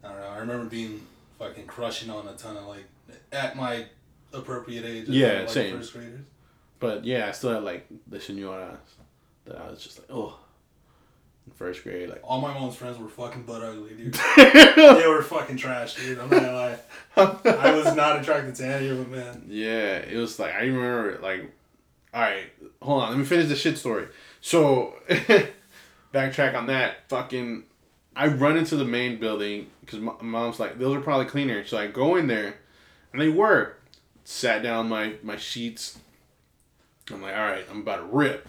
I 0.04 0.10
don't 0.10 0.20
know. 0.20 0.28
I 0.28 0.38
remember 0.38 0.66
being 0.66 1.06
fucking 1.40 1.66
crushing 1.66 2.10
on 2.10 2.28
a 2.28 2.34
ton 2.34 2.58
of 2.58 2.66
like 2.68 2.86
at 3.32 3.56
my 3.56 3.86
appropriate 4.34 4.86
age. 4.86 5.08
Yeah, 5.10 5.42
like, 5.42 5.50
same. 5.50 5.78
First 5.78 5.94
graders. 5.94 6.26
But 6.80 7.06
yeah, 7.06 7.28
I 7.28 7.32
still 7.32 7.54
had 7.54 7.64
like 7.64 7.88
the 8.08 8.18
senoras 8.18 8.78
that 9.46 9.58
I 9.58 9.70
was 9.70 9.82
just 9.82 10.00
like, 10.00 10.08
oh, 10.12 10.38
in 11.46 11.54
first 11.54 11.84
grade, 11.84 12.10
like. 12.10 12.22
All 12.24 12.42
my 12.42 12.54
mom's 12.54 12.76
friends 12.76 12.98
were 12.98 13.08
fucking 13.08 13.44
butt 13.44 13.62
ugly, 13.62 13.94
dude. 13.96 14.14
they 14.38 15.08
were 15.08 15.22
fucking 15.22 15.58
trash, 15.58 15.96
dude. 15.96 16.20
I'm 16.20 16.30
not 16.30 16.42
gonna 16.42 16.54
lie. 16.54 16.80
I 17.18 17.72
was 17.74 17.96
not 17.96 18.20
attracted 18.20 18.56
to 18.56 18.66
any 18.66 18.90
of 18.90 18.98
them, 18.98 19.12
man. 19.12 19.46
Yeah, 19.48 19.98
it 19.98 20.18
was 20.18 20.40
like 20.40 20.54
I 20.54 20.62
remember 20.62 21.20
like, 21.22 21.52
all 22.14 22.22
right, 22.22 22.46
hold 22.82 23.04
on, 23.04 23.10
let 23.10 23.18
me 23.18 23.26
finish 23.26 23.48
the 23.48 23.56
shit 23.56 23.78
story. 23.78 24.08
So, 24.42 24.96
backtrack 26.14 26.56
on 26.56 26.68
that. 26.68 27.10
Fucking, 27.10 27.64
I 28.16 28.28
run 28.28 28.58
into 28.58 28.76
the 28.76 28.86
main 28.86 29.20
building 29.20 29.68
because 29.82 30.00
my 30.00 30.14
mom's 30.22 30.60
like, 30.60 30.80
those 30.80 30.96
are 30.96 31.02
probably 31.02 31.26
cleaner. 31.26 31.66
So 31.66 31.78
I 31.78 31.88
go 31.88 32.16
in 32.16 32.28
there, 32.28 32.56
and 33.12 33.22
they 33.22 33.30
were. 33.30 33.76
Sat 34.26 34.64
down 34.64 34.88
my 34.88 35.16
my 35.22 35.36
sheets. 35.36 36.00
I'm 37.12 37.22
like, 37.22 37.36
all 37.36 37.42
right, 37.42 37.66
I'm 37.70 37.82
about 37.82 37.98
to 37.98 38.04
rip. 38.04 38.48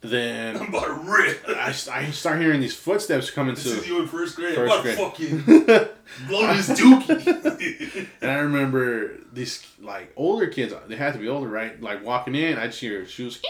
Then 0.00 0.56
I'm 0.56 0.68
about 0.68 0.86
to 0.86 1.10
rip. 1.10 1.44
I, 1.48 1.68
I 1.92 2.10
start 2.10 2.40
hearing 2.40 2.60
these 2.60 2.74
footsteps 2.74 3.30
coming 3.30 3.54
This 3.54 3.66
is 3.66 3.82
to, 3.82 3.88
you 3.88 4.02
in 4.02 4.08
first 4.08 4.34
grade. 4.34 4.56
First 4.56 4.82
grade. 4.82 4.98
fucking 4.98 5.38
blow 6.28 6.54
this 6.54 6.68
dookie. 6.70 8.08
and 8.20 8.30
I 8.30 8.38
remember 8.38 9.12
these 9.32 9.64
like 9.80 10.12
older 10.16 10.48
kids. 10.48 10.74
They 10.88 10.96
had 10.96 11.12
to 11.12 11.20
be 11.20 11.28
older, 11.28 11.48
right? 11.48 11.80
Like 11.80 12.04
walking 12.04 12.34
in, 12.34 12.58
I'd 12.58 12.74
hear 12.74 13.06
shoes, 13.06 13.40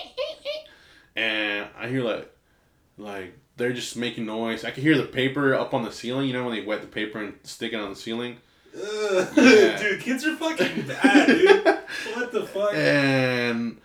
and 1.16 1.66
I 1.76 1.88
hear 1.88 2.02
like, 2.02 2.30
like 2.98 3.34
they're 3.56 3.72
just 3.72 3.96
making 3.96 4.26
noise. 4.26 4.64
I 4.64 4.70
could 4.70 4.82
hear 4.82 4.96
the 4.96 5.04
paper 5.04 5.54
up 5.54 5.74
on 5.74 5.84
the 5.84 5.92
ceiling. 5.92 6.26
You 6.28 6.32
know 6.34 6.44
when 6.44 6.54
they 6.54 6.64
wet 6.64 6.80
the 6.80 6.86
paper 6.88 7.22
and 7.22 7.34
stick 7.42 7.72
it 7.72 7.76
on 7.76 7.90
the 7.90 7.96
ceiling. 7.96 8.36
Ugh. 8.76 9.28
Yeah. 9.36 9.78
Dude, 9.82 10.00
kids 10.00 10.24
are 10.26 10.36
fucking 10.36 10.86
bad, 10.86 11.26
dude. 11.28 11.64
What 12.16 12.32
the 12.32 12.42
fuck? 12.44 12.74
and 12.74 13.78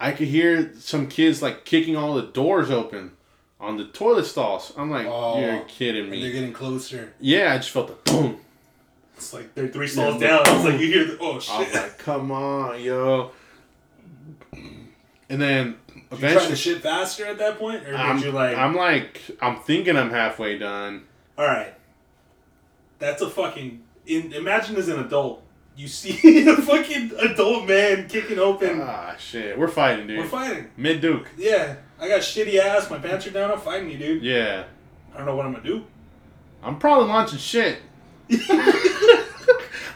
I 0.00 0.12
could 0.12 0.28
hear 0.28 0.72
some 0.78 1.08
kids 1.08 1.42
like 1.42 1.66
kicking 1.66 1.94
all 1.96 2.14
the 2.14 2.22
doors 2.22 2.70
open 2.70 3.12
on 3.60 3.76
the 3.76 3.84
toilet 3.84 4.24
stalls. 4.24 4.72
I'm 4.78 4.90
like, 4.90 5.06
Oh. 5.06 5.38
you're 5.38 5.60
kidding 5.64 6.04
And 6.10 6.22
they're 6.22 6.32
getting 6.32 6.54
closer. 6.54 7.12
Yeah, 7.20 7.52
I 7.52 7.58
just 7.58 7.68
felt 7.70 7.88
the 8.04 8.10
boom. 8.10 8.38
It's 9.16 9.34
like 9.34 9.54
they're 9.54 9.68
three 9.68 9.86
stalls 9.88 10.22
Yeah. 10.22 10.38
down. 10.38 10.42
It's 10.56 10.64
like 10.64 10.80
you 10.80 10.86
hear 10.86 11.04
the 11.04 11.18
oh 11.20 11.32
I 11.32 11.34
was 11.34 11.44
shit. 11.44 11.74
like, 11.74 11.98
come 11.98 12.30
on, 12.32 12.80
yo. 12.82 13.32
And 15.28 15.40
then 15.40 15.76
Did 16.10 16.20
you 16.20 16.28
trying 16.30 16.48
to 16.48 16.56
shit 16.56 16.82
faster 16.82 17.24
at 17.26 17.38
that 17.38 17.58
point, 17.58 17.82
or 17.82 17.92
did 17.92 17.94
I'm, 17.94 18.18
you 18.18 18.32
like? 18.32 18.56
I'm 18.56 18.74
like, 18.74 19.20
I'm 19.40 19.60
thinking 19.60 19.96
I'm 19.96 20.10
halfway 20.10 20.58
done. 20.58 21.04
All 21.38 21.46
right, 21.46 21.72
that's 22.98 23.22
a 23.22 23.30
fucking. 23.30 23.82
In, 24.06 24.32
imagine 24.32 24.76
as 24.76 24.88
an 24.88 24.98
adult, 24.98 25.42
you 25.76 25.86
see 25.86 26.48
a 26.48 26.56
fucking 26.56 27.12
adult 27.18 27.68
man 27.68 28.08
kicking 28.08 28.40
open. 28.40 28.80
Ah, 28.82 29.14
shit. 29.18 29.56
We're 29.56 29.68
fighting, 29.68 30.08
dude. 30.08 30.18
We're 30.18 30.26
fighting. 30.26 30.70
Mid 30.76 31.00
Duke. 31.00 31.28
Yeah, 31.36 31.76
I 32.00 32.08
got 32.08 32.22
shitty 32.22 32.58
ass. 32.58 32.90
My 32.90 32.98
pants 32.98 33.26
are 33.28 33.30
down. 33.30 33.52
I'm 33.52 33.60
fighting 33.60 33.90
you, 33.90 33.98
dude. 33.98 34.22
Yeah. 34.24 34.64
I 35.14 35.16
don't 35.16 35.26
know 35.26 35.36
what 35.36 35.46
I'm 35.46 35.52
gonna 35.52 35.64
do. 35.64 35.84
I'm 36.62 36.78
probably 36.78 37.08
launching 37.08 37.38
shit. 37.38 37.78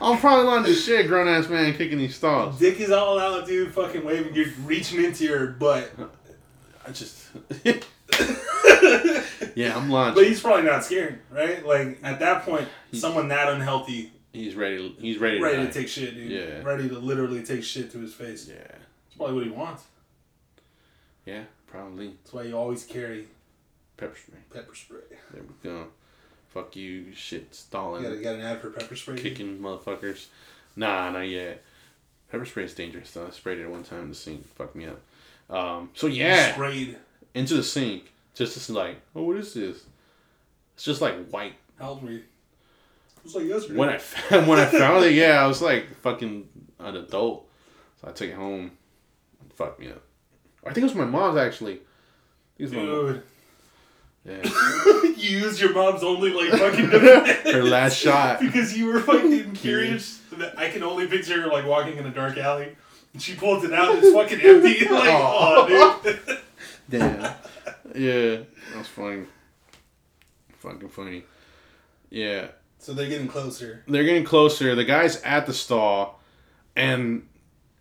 I'm 0.01 0.19
probably 0.19 0.47
launching 0.47 0.75
shit, 0.75 1.07
grown 1.09 1.29
ass 1.29 1.49
man 1.49 1.75
kicking 1.75 1.99
these 1.99 2.17
stalls. 2.17 2.59
Dick 2.59 2.81
is 2.81 2.91
all 2.91 3.19
out, 3.19 3.47
dude. 3.47 3.73
Fucking 3.75 4.05
waving. 4.05 4.35
You're 4.35 4.49
reaching 4.65 5.03
into 5.05 5.25
your 5.25 5.49
butt. 5.49 5.91
I 6.87 6.91
just. 6.91 7.27
yeah, 9.55 9.77
I'm 9.77 9.89
lying. 9.91 10.15
But 10.15 10.25
he's 10.27 10.41
probably 10.41 10.65
not 10.65 10.85
scared, 10.85 11.21
right? 11.31 11.65
Like 11.65 11.99
at 12.03 12.21
that 12.21 12.45
point, 12.45 12.69
someone 12.93 13.29
that 13.29 13.49
unhealthy, 13.53 14.13
He's 14.33 14.57
ready. 14.57 14.95
He's 14.99 15.19
ready. 15.19 15.41
ready 15.41 15.59
die. 15.59 15.67
to 15.67 15.73
take 15.73 15.89
shit, 15.89 16.15
dude. 16.15 16.31
Yeah. 16.31 16.63
Ready 16.63 16.89
to 16.89 16.99
literally 16.99 17.43
take 17.45 17.63
shit 17.63 17.93
to 17.93 17.99
his 17.99 18.13
face. 18.13 18.49
Yeah. 18.49 18.57
That's 18.57 19.17
probably 19.17 19.35
what 19.37 19.45
he 19.45 19.51
wants. 19.51 19.85
Yeah, 21.25 21.45
probably. 21.69 22.09
That's 22.09 22.33
why 22.33 22.43
you 22.43 22.57
always 22.59 22.85
carry 22.85 23.29
Pepper 23.97 24.17
spray. 24.17 24.39
pepper 24.53 24.75
spray. 24.75 24.99
There 25.33 25.43
we 25.43 25.71
go. 25.71 25.87
Fuck 26.55 26.77
you, 26.77 27.13
shit 27.15 27.41
You 27.43 27.47
stalling. 27.51 28.03
gotta 28.05 28.17
get 28.17 28.37
an 28.37 28.41
ad 28.41 28.61
for 28.61 28.71
pepper 28.71 28.95
spray. 28.97 29.17
dude? 29.17 29.25
kicking 29.25 29.59
motherfuckers. 29.59 30.27
Nah, 30.77 31.11
not 31.11 31.29
yet. 31.29 31.63
Pepper 32.31 32.47
spray 32.47 32.65
is 32.65 32.75
dangerous 32.75 33.11
though. 33.11 33.27
I 33.27 33.31
sprayed 33.31 33.59
it 33.59 33.69
one 33.69 33.83
time 33.83 34.03
in 34.05 34.09
the 34.11 34.15
sink. 34.15 34.47
Fucked 34.55 34.77
me 34.77 34.87
up. 34.87 35.01
Um, 35.51 35.91
so 35.95 36.07
You 36.07 36.23
yeah, 36.25 36.53
Sprayed. 36.55 36.97
into 37.35 37.55
the 37.55 37.63
sink. 37.65 38.13
Just 38.35 38.67
to 38.67 38.73
like, 38.73 39.01
oh, 39.15 39.23
what 39.25 39.37
is 39.37 39.53
this? 39.55 39.85
It's 40.75 40.85
just 40.85 41.01
like 41.01 41.29
white. 41.29 41.55
How 41.79 41.91
old 41.91 42.03
were 42.05 42.11
you? 42.11 42.19
It 42.19 42.25
was 43.25 43.35
like 43.37 43.45
yesterday. 43.47 43.79
When 43.79 43.89
I 43.89 43.99
found, 43.99 44.47
when 44.49 44.59
I 44.59 44.67
found 44.67 45.05
it, 45.05 45.13
yeah, 45.13 45.43
I 45.43 45.47
was 45.47 45.61
like 45.63 45.87
fucking 46.03 46.49
an 46.81 46.97
adult. 46.97 47.49
So 48.01 48.09
I 48.09 48.13
took 48.13 48.29
it 48.31 48.35
home. 48.35 48.71
Fucked 49.57 49.79
me 49.81 49.89
up. 49.91 50.03
I 50.65 50.73
think 50.73 50.79
it 50.79 50.85
was 50.85 50.95
my 50.95 51.05
mom's 51.05 51.37
actually. 51.39 51.81
It 52.59 52.63
was 52.65 52.73
my 52.73 52.83
mom. 52.83 53.07
Dude. 53.07 53.23
Yeah. 54.25 54.43
you 55.25 55.39
used 55.39 55.61
your 55.61 55.73
mom's 55.73 56.03
only 56.03 56.31
like 56.33 56.51
fucking 56.61 56.91
defense. 56.91 57.51
Her 57.51 57.63
last 57.63 57.97
shot. 57.99 58.41
because 58.41 58.77
you 58.77 58.87
were 58.87 59.01
fucking 59.01 59.53
curious. 59.53 60.21
I 60.57 60.69
can 60.69 60.83
only 60.83 61.07
picture 61.07 61.41
her 61.43 61.49
like 61.49 61.67
walking 61.67 61.97
in 61.97 62.07
a 62.07 62.11
dark 62.11 62.37
alley. 62.39 62.77
And 63.13 63.23
she 63.23 63.35
pulls 63.35 63.63
it 63.65 63.73
out, 63.73 63.95
and 63.95 64.05
it's 64.05 64.13
fucking 64.15 64.41
empty. 64.41 64.87
Like, 64.91 65.09
Aw. 65.15 65.67
oh, 65.69 66.01
dude. 66.03 66.39
Damn. 66.91 67.35
Yeah, 67.95 68.37
that's 68.73 68.77
was 68.77 68.89
funny. 68.89 69.27
Fucking 70.59 70.89
funny. 70.89 71.23
Yeah. 72.11 72.49
So 72.79 72.93
they're 72.93 73.09
getting 73.09 73.29
closer. 73.29 73.85
They're 73.87 74.05
getting 74.05 74.25
closer. 74.25 74.75
The 74.75 74.85
guy's 74.85 75.23
at 75.23 75.47
the 75.47 75.55
stall, 75.55 76.21
and 76.75 77.27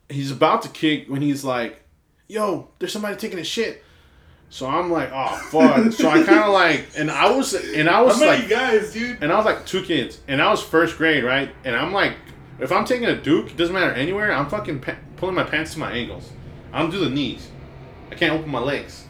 he's 0.07 0.31
about 0.31 0.61
to 0.61 0.69
kick 0.69 1.07
when 1.09 1.21
he's 1.21 1.43
like, 1.43 1.81
"Yo, 2.27 2.69
there's 2.79 2.93
somebody 2.93 3.15
taking 3.15 3.39
a 3.39 3.43
shit." 3.43 3.83
So 4.53 4.67
I'm 4.67 4.91
like, 4.91 5.09
"Oh 5.11 5.35
fuck!" 5.49 5.91
so 5.93 6.07
I 6.09 6.21
kind 6.21 6.43
of 6.43 6.53
like, 6.53 6.85
and 6.95 7.09
I 7.09 7.31
was, 7.35 7.55
and 7.55 7.89
I 7.89 8.01
was 8.03 8.21
like, 8.21 8.47
guys, 8.47 8.93
dude? 8.93 9.17
and 9.23 9.31
I 9.31 9.35
was 9.35 9.45
like 9.45 9.65
two 9.65 9.81
kids, 9.81 10.19
and 10.27 10.39
I 10.39 10.51
was 10.51 10.61
first 10.61 10.95
grade, 10.95 11.23
right? 11.23 11.49
And 11.65 11.75
I'm 11.75 11.91
like, 11.91 12.13
if 12.59 12.71
I'm 12.71 12.85
taking 12.85 13.07
a 13.07 13.15
Duke, 13.19 13.49
it 13.49 13.57
doesn't 13.57 13.73
matter 13.73 13.91
anywhere. 13.93 14.31
I'm 14.31 14.47
fucking 14.47 14.81
pa- 14.81 14.97
pulling 15.17 15.33
my 15.33 15.43
pants 15.43 15.73
to 15.73 15.79
my 15.79 15.91
ankles. 15.91 16.31
I 16.71 16.79
don't 16.83 16.91
do 16.91 16.99
the 16.99 17.09
knees. 17.09 17.49
I 18.11 18.13
can't 18.15 18.31
open 18.31 18.51
my 18.51 18.59
legs. 18.59 19.05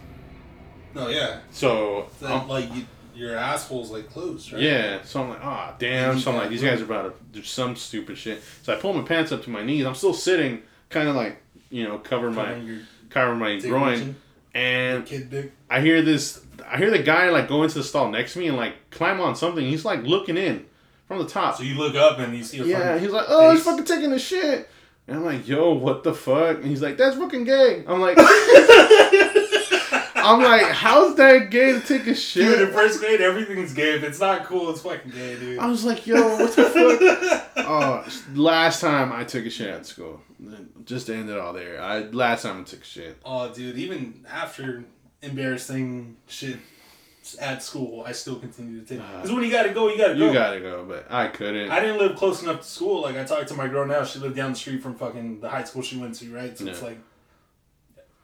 No, 0.96 1.10
yeah. 1.10 1.40
So 1.52 2.08
So, 2.22 2.28
I'm- 2.28 2.48
like 2.48 2.74
you, 2.74 2.86
your 3.14 3.36
asshole's 3.36 3.92
like 3.92 4.10
closed, 4.10 4.54
right? 4.54 4.62
Yeah, 4.62 5.00
so 5.04 5.24
I'm 5.24 5.30
like, 5.30 5.44
ah, 5.44 5.76
damn. 5.78 6.20
So 6.20 6.32
I'm 6.32 6.38
like, 6.38 6.52
these 6.52 6.64
guys 6.64 6.80
are 6.80 6.86
about 6.86 7.18
to 7.18 7.24
do 7.38 7.44
some 7.44 7.76
stupid 7.76 8.18
shit. 8.18 8.42
So 8.62 8.72
I 8.74 8.78
pull 8.78 8.94
my 8.94 9.02
pants 9.04 9.34
up 9.34 9.44
to 9.44 9.50
my 9.50 9.62
knees. 9.62 9.86
I'm 9.86 9.96
still 9.96 10.14
sitting, 10.14 10.62
kind 10.90 11.10
of 11.10 11.18
like, 11.18 11.42
you 11.70 11.84
know, 11.84 11.98
covering 11.98 12.34
my 12.34 12.46
Covering 12.46 12.66
your 12.66 12.80
covering 13.10 13.40
my 13.40 13.60
groin. 13.60 14.16
And 14.54 15.06
kid 15.06 15.30
dick. 15.30 15.52
I 15.70 15.82
hear 15.82 16.02
this. 16.02 16.42
I 16.68 16.78
hear 16.78 16.92
the 16.92 17.00
guy 17.00 17.30
like 17.30 17.48
go 17.48 17.64
into 17.64 17.76
the 17.76 17.84
stall 17.84 18.10
next 18.10 18.34
to 18.34 18.40
me 18.40 18.48
and 18.48 18.58
like 18.58 18.76
climb 18.92 19.20
on 19.20 19.36
something. 19.36 19.66
He's 19.66 19.86
like 19.86 20.04
looking 20.04 20.38
in 20.38 20.66
from 21.08 21.20
the 21.20 21.28
top. 21.28 21.58
So 21.58 21.64
you 21.64 21.76
look 21.76 21.96
up 21.96 22.20
and 22.20 22.36
you 22.36 22.44
see 22.44 22.60
a 22.60 22.66
Yeah, 22.66 22.98
he's 22.98 23.12
like, 23.12 23.26
oh, 23.28 23.52
he's 23.52 23.64
fucking 23.64 23.86
taking 23.86 24.12
a 24.12 24.20
shit. 24.20 24.70
And 25.08 25.18
I'm 25.18 25.26
like, 25.26 25.48
yo, 25.48 25.74
what 25.74 26.04
the 26.04 26.14
fuck? 26.14 26.58
And 26.58 26.66
he's 26.66 26.82
like, 26.82 26.98
that's 26.98 27.18
fucking 27.18 27.44
gay. 27.44 27.84
I'm 27.88 28.00
like, 28.00 28.16
I'm 30.24 30.42
like, 30.42 30.68
how's 30.72 31.16
that 31.16 31.50
gay 31.50 31.74
to 31.74 31.80
take 31.82 32.08
a 32.08 32.16
shit? 32.16 32.44
Dude, 32.46 32.68
in 32.68 32.74
first 32.74 33.00
grade, 33.00 33.22
everything's 33.22 33.74
gay. 33.74 33.96
If 33.96 34.04
it's 34.04 34.20
not 34.20 34.46
cool, 34.46 34.70
it's 34.72 34.82
fucking 34.82 35.12
gay, 35.12 35.38
dude. 35.38 35.60
I 35.60 35.68
was 35.68 35.84
like, 35.84 36.08
yo, 36.08 36.38
what 36.38 36.56
the 36.56 36.64
fuck? 36.64 37.40
Oh, 37.66 38.06
last 38.34 38.82
time 38.82 39.14
I 39.14 39.24
took 39.24 39.46
a 39.46 39.50
shit 39.50 39.70
at 39.70 39.86
school. 39.86 40.20
Just 40.86 41.08
to 41.08 41.16
end 41.16 41.30
it 41.30 41.38
all 41.40 41.54
there. 41.54 41.82
I 41.82 42.02
last 42.02 42.44
time 42.44 42.62
I 42.62 42.64
took 42.64 42.82
a 42.82 42.86
shit. 42.86 43.18
Oh, 43.24 43.54
dude, 43.54 43.78
even 43.78 44.26
after 44.30 44.84
embarrassing 45.22 46.18
shit 46.28 46.58
at 47.40 47.64
school, 47.64 48.04
I 48.06 48.12
still 48.12 48.36
continue 48.36 48.82
to 48.82 48.86
take. 48.86 49.00
Because 49.00 49.32
uh, 49.32 49.36
when 49.36 49.44
you 49.44 49.52
gotta 49.52 49.70
go, 49.70 49.88
you 49.88 49.98
gotta 49.98 50.16
go. 50.16 50.28
You 50.28 50.34
gotta 50.34 50.60
go, 50.60 50.84
but 50.86 51.08
I 51.10 51.28
couldn't. 51.28 51.72
I 51.72 51.80
didn't 51.80 52.00
live 52.00 52.18
close 52.18 52.44
enough 52.44 52.62
to 52.62 52.68
school. 52.68 53.02
Like 53.02 53.16
I 53.16 53.24
talked 53.24 53.48
to 53.50 53.54
my 53.56 53.68
girl 53.68 53.86
now. 53.86 54.04
She 54.04 54.20
lived 54.20 54.36
down 54.36 54.52
the 54.52 54.58
street 54.58 54.84
from 54.84 54.96
fucking 54.96 55.40
the 55.40 55.50
high 55.50 55.64
school 55.64 55.82
she 55.82 55.98
went 55.98 56.16
to, 56.16 56.34
right? 56.36 56.58
So 56.58 56.66
it's 56.68 56.82
like 56.82 56.98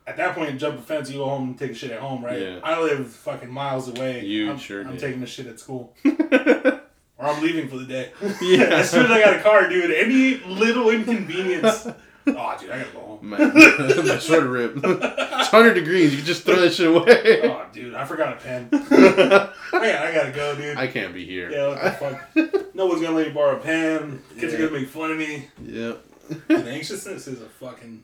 at 0.10 0.18
that 0.18 0.34
point, 0.36 0.60
jump 0.60 0.80
a 0.80 0.82
fence, 0.82 1.10
you 1.12 1.20
go 1.20 1.26
home 1.26 1.50
and 1.50 1.60
take 1.60 1.72
a 1.72 1.76
shit 1.76 1.92
at 1.92 2.00
home, 2.00 2.26
right? 2.26 2.42
Yeah. 2.42 2.60
I 2.64 2.82
live 2.82 3.08
fucking 3.12 3.50
miles 3.52 3.88
away. 3.88 4.26
You 4.26 4.50
I'm, 4.50 4.58
sure 4.58 4.82
I'm 4.82 4.92
did. 4.92 5.00
taking 5.00 5.22
the 5.22 5.28
shit 5.28 5.46
at 5.46 5.60
school, 5.60 5.96
or 6.06 6.82
I'm 7.20 7.42
leaving 7.44 7.68
for 7.70 7.78
the 7.78 7.86
day. 7.86 8.12
Yeah. 8.42 8.64
as 8.80 8.90
soon 8.90 9.06
as 9.06 9.12
I 9.12 9.22
got 9.22 9.36
a 9.36 9.42
car, 9.42 9.70
dude, 9.70 9.92
any 9.92 10.38
little 10.46 10.90
inconvenience. 10.90 11.86
oh, 11.86 11.94
dude, 12.26 12.72
I 12.72 12.80
gotta 12.80 12.92
go 12.92 13.00
home. 13.00 13.20
my, 13.30 13.38
my 13.38 14.18
sweater 14.20 14.48
ripped. 14.48 14.78
it's 14.78 15.52
100 15.54 15.74
degrees. 15.76 16.12
You 16.12 16.18
can 16.18 16.26
just 16.26 16.44
throw 16.44 16.56
that 16.60 16.74
shit 16.74 16.88
away. 16.88 17.42
Oh, 17.44 17.66
dude, 17.72 17.94
I 17.94 18.04
forgot 18.06 18.34
a 18.34 18.36
pen. 18.38 18.70
I, 18.72 18.78
got, 18.80 19.54
I 19.82 20.12
gotta 20.14 20.32
go, 20.34 20.56
dude. 20.56 20.78
I 20.78 20.88
can't 20.88 21.14
be 21.14 21.24
here. 21.26 21.52
yeah, 21.52 21.68
what 21.68 21.84
the 21.84 21.92
fuck? 21.92 22.76
No 22.76 22.88
one's 22.88 23.02
gonna 23.02 23.16
let 23.16 23.28
me 23.28 23.34
borrow 23.34 23.58
a 23.58 23.60
pen. 23.60 24.24
Kids 24.40 24.54
Yeah. 24.54 24.60
are 24.60 24.68
gonna 24.70 24.80
make 24.80 24.90
fun 24.90 25.12
of 25.12 25.18
me. 25.18 25.48
Yep. 25.64 26.06
And 26.50 26.68
anxiousness 26.68 27.28
is 27.28 27.42
a 27.42 27.50
fucking 27.50 28.04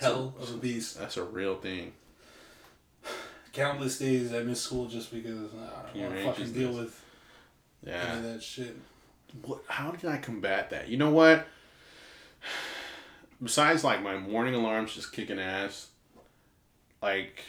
hell 0.00 0.34
of 0.40 0.50
a 0.54 0.56
beast. 0.56 0.98
That's 0.98 1.16
a 1.16 1.24
real 1.24 1.56
thing. 1.56 1.92
Countless 3.52 3.98
days 3.98 4.32
I 4.32 4.40
miss 4.40 4.62
school 4.62 4.86
just 4.86 5.12
because 5.12 5.50
I 5.54 5.92
don't 5.98 6.02
want 6.02 6.14
to 6.16 6.24
fucking 6.24 6.52
deal 6.52 6.72
with 6.72 7.02
any 7.84 7.92
Yeah. 7.94 8.16
of 8.16 8.22
that 8.22 8.42
shit. 8.42 8.76
What, 9.44 9.60
how 9.68 9.90
did 9.90 10.08
I 10.08 10.18
combat 10.18 10.70
that? 10.70 10.88
You 10.88 10.96
know 10.96 11.10
what? 11.10 11.46
Besides, 13.42 13.84
like 13.84 14.02
my 14.02 14.16
morning 14.16 14.54
alarms 14.54 14.94
just 14.94 15.12
kicking 15.12 15.38
ass. 15.38 15.88
Like, 17.02 17.42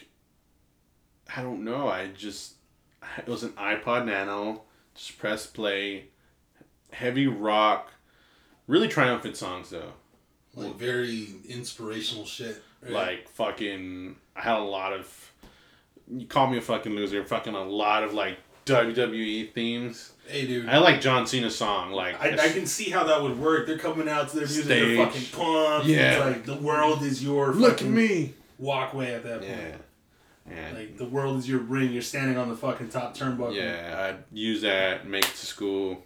I 1.35 1.41
don't 1.41 1.63
know. 1.63 1.87
I 1.87 2.07
just 2.07 2.53
it 3.17 3.27
was 3.27 3.43
an 3.43 3.51
iPod 3.51 4.05
Nano. 4.05 4.63
Just 4.95 5.17
press 5.17 5.45
play. 5.47 6.05
Heavy 6.91 7.27
rock. 7.27 7.91
Really 8.67 8.87
triumphant 8.87 9.35
songs 9.35 9.69
though. 9.71 9.93
Like 10.55 10.75
very 10.75 11.27
inspirational 11.47 12.25
shit. 12.25 12.61
right? 12.83 12.91
Like 12.91 13.29
fucking. 13.29 14.15
I 14.35 14.41
had 14.41 14.57
a 14.57 14.63
lot 14.63 14.93
of. 14.93 15.31
You 16.11 16.25
call 16.25 16.47
me 16.47 16.57
a 16.57 16.61
fucking 16.61 16.93
loser. 16.95 17.23
Fucking 17.23 17.53
a 17.53 17.63
lot 17.63 18.03
of 18.03 18.13
like 18.13 18.37
WWE 18.65 19.51
themes. 19.53 20.11
hey, 20.27 20.45
dude. 20.47 20.67
I 20.69 20.79
like 20.79 21.01
John 21.01 21.25
Cena's 21.27 21.55
song. 21.55 21.91
Like 21.91 22.19
I, 22.21 22.31
I 22.33 22.49
can 22.49 22.65
see 22.65 22.89
how 22.89 23.03
that 23.05 23.21
would 23.21 23.39
work. 23.39 23.67
They're 23.67 23.77
coming 23.77 24.09
out 24.09 24.29
to 24.29 24.37
their 24.37 24.45
music. 24.45 24.65
They're 24.65 25.07
Stage. 25.07 25.29
fucking 25.29 25.39
pumped. 25.45 25.87
Yeah. 25.87 26.27
It's 26.27 26.35
like 26.37 26.45
the 26.45 26.55
world 26.63 27.03
is 27.03 27.23
your 27.23 27.53
look 27.53 27.73
at 27.73 27.79
fucking 27.79 27.93
me. 27.95 28.33
walkway 28.57 29.13
at 29.13 29.23
that 29.23 29.39
point. 29.41 29.51
Yeah. 29.51 29.75
And 30.51 30.77
Like 30.77 30.97
the 30.97 31.05
world 31.05 31.37
is 31.37 31.47
your 31.47 31.59
ring. 31.59 31.91
You're 31.91 32.01
standing 32.01 32.37
on 32.37 32.49
the 32.49 32.55
fucking 32.55 32.89
top 32.89 33.15
turnbuckle. 33.15 33.53
Yeah, 33.55 34.09
I'd 34.09 34.23
use 34.35 34.61
that, 34.63 35.05
make 35.07 35.23
it 35.23 35.35
to 35.35 35.45
school. 35.45 36.03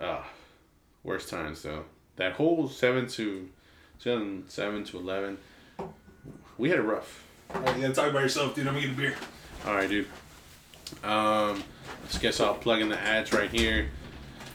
Ah, 0.00 0.26
worst 1.04 1.28
times 1.28 1.62
though. 1.62 1.84
That 2.16 2.32
whole 2.34 2.68
seven 2.68 3.06
to, 3.08 3.48
seven 3.98 4.44
seven 4.48 4.84
to 4.84 4.98
eleven, 4.98 5.38
we 6.58 6.68
had 6.68 6.78
it 6.78 6.82
rough. 6.82 7.24
All 7.54 7.60
right, 7.62 7.76
you 7.76 7.82
gotta 7.82 7.94
talk 7.94 8.10
about 8.10 8.22
yourself, 8.22 8.54
dude. 8.54 8.66
I'm 8.66 8.74
gonna 8.74 8.86
get 8.86 8.94
a 8.94 8.98
beer. 8.98 9.14
All 9.66 9.74
right, 9.74 9.88
dude. 9.88 10.06
Um, 11.02 11.62
I 12.14 12.18
guess 12.20 12.40
I'll 12.40 12.54
plug 12.54 12.80
in 12.80 12.88
the 12.88 12.98
ads 12.98 13.32
right 13.32 13.50
here. 13.50 13.88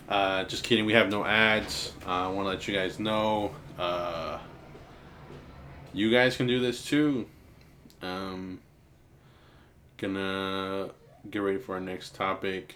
Uh, 0.08 0.43
just 0.46 0.63
kidding, 0.63 0.86
we 0.86 0.93
have 0.93 1.10
no 1.10 1.26
ads. 1.26 1.91
Uh, 2.06 2.10
I 2.10 2.28
want 2.28 2.46
to 2.46 2.50
let 2.50 2.67
you 2.67 2.74
guys 2.76 3.00
know. 3.00 3.52
Uh, 3.78 4.38
you 5.93 6.12
guys 6.12 6.38
can 6.38 6.48
do 6.48 6.60
this 6.60 6.86
too. 6.86 7.28
Um, 8.02 8.60
gonna 9.98 10.91
get 11.30 11.39
ready 11.39 11.58
for 11.58 11.76
our 11.76 11.82
next 11.82 12.15
topic. 12.15 12.76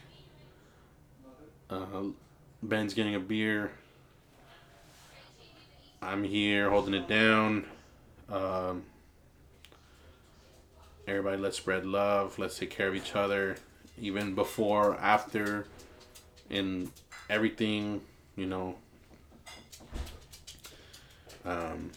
Uh, 1.70 2.04
Ben's 2.64 2.94
getting 2.94 3.16
a 3.16 3.20
beer. 3.20 3.72
I'm 6.02 6.24
here 6.24 6.70
holding 6.70 6.96
it 6.96 7.08
down. 7.08 7.66
Um, 8.28 8.84
everybody, 11.08 11.38
let's 11.38 11.58
spread 11.58 11.86
love. 11.86 12.40
Let's 12.40 12.58
take 12.58 12.72
care 12.72 12.88
of 12.88 12.96
each 12.96 13.16
other, 13.16 13.58
even 14.00 14.34
before, 14.34 14.96
after, 14.96 15.68
in 16.50 16.92
everything. 17.30 18.02
You 18.36 18.48
know. 18.48 18.76
Um, 21.46 21.92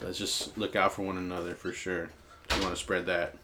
let's 0.00 0.18
just 0.18 0.56
look 0.56 0.76
out 0.76 0.92
for 0.92 1.02
one 1.02 1.16
another 1.16 1.54
for 1.54 1.72
sure. 1.72 2.08
You 2.54 2.62
want 2.62 2.74
to 2.74 2.80
spread 2.80 3.06
that. 3.06 3.34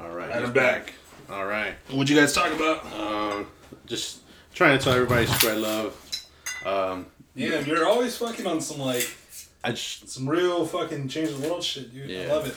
All 0.00 0.10
right, 0.10 0.30
I'm 0.30 0.52
back. 0.52 0.94
All 1.30 1.46
right. 1.46 1.74
What'd 1.90 2.08
you 2.08 2.16
guys 2.16 2.32
talk 2.32 2.52
about? 2.52 2.84
Um, 2.92 3.46
just 3.86 4.20
trying 4.54 4.78
to 4.78 4.84
tell 4.84 4.94
everybody 4.94 5.26
spread 5.26 5.58
love. 5.58 5.96
Um, 6.64 7.06
Yeah, 7.34 7.60
you're 7.60 7.86
always 7.86 8.16
fucking 8.16 8.46
on 8.46 8.60
some 8.60 8.78
like 8.80 9.08
I 9.64 9.70
just, 9.72 10.08
some 10.08 10.28
real 10.28 10.64
fucking 10.66 11.08
change 11.08 11.30
the 11.34 11.48
world 11.48 11.62
shit, 11.64 11.92
dude. 11.92 12.10
I 12.10 12.32
love 12.32 12.46
it. 12.46 12.54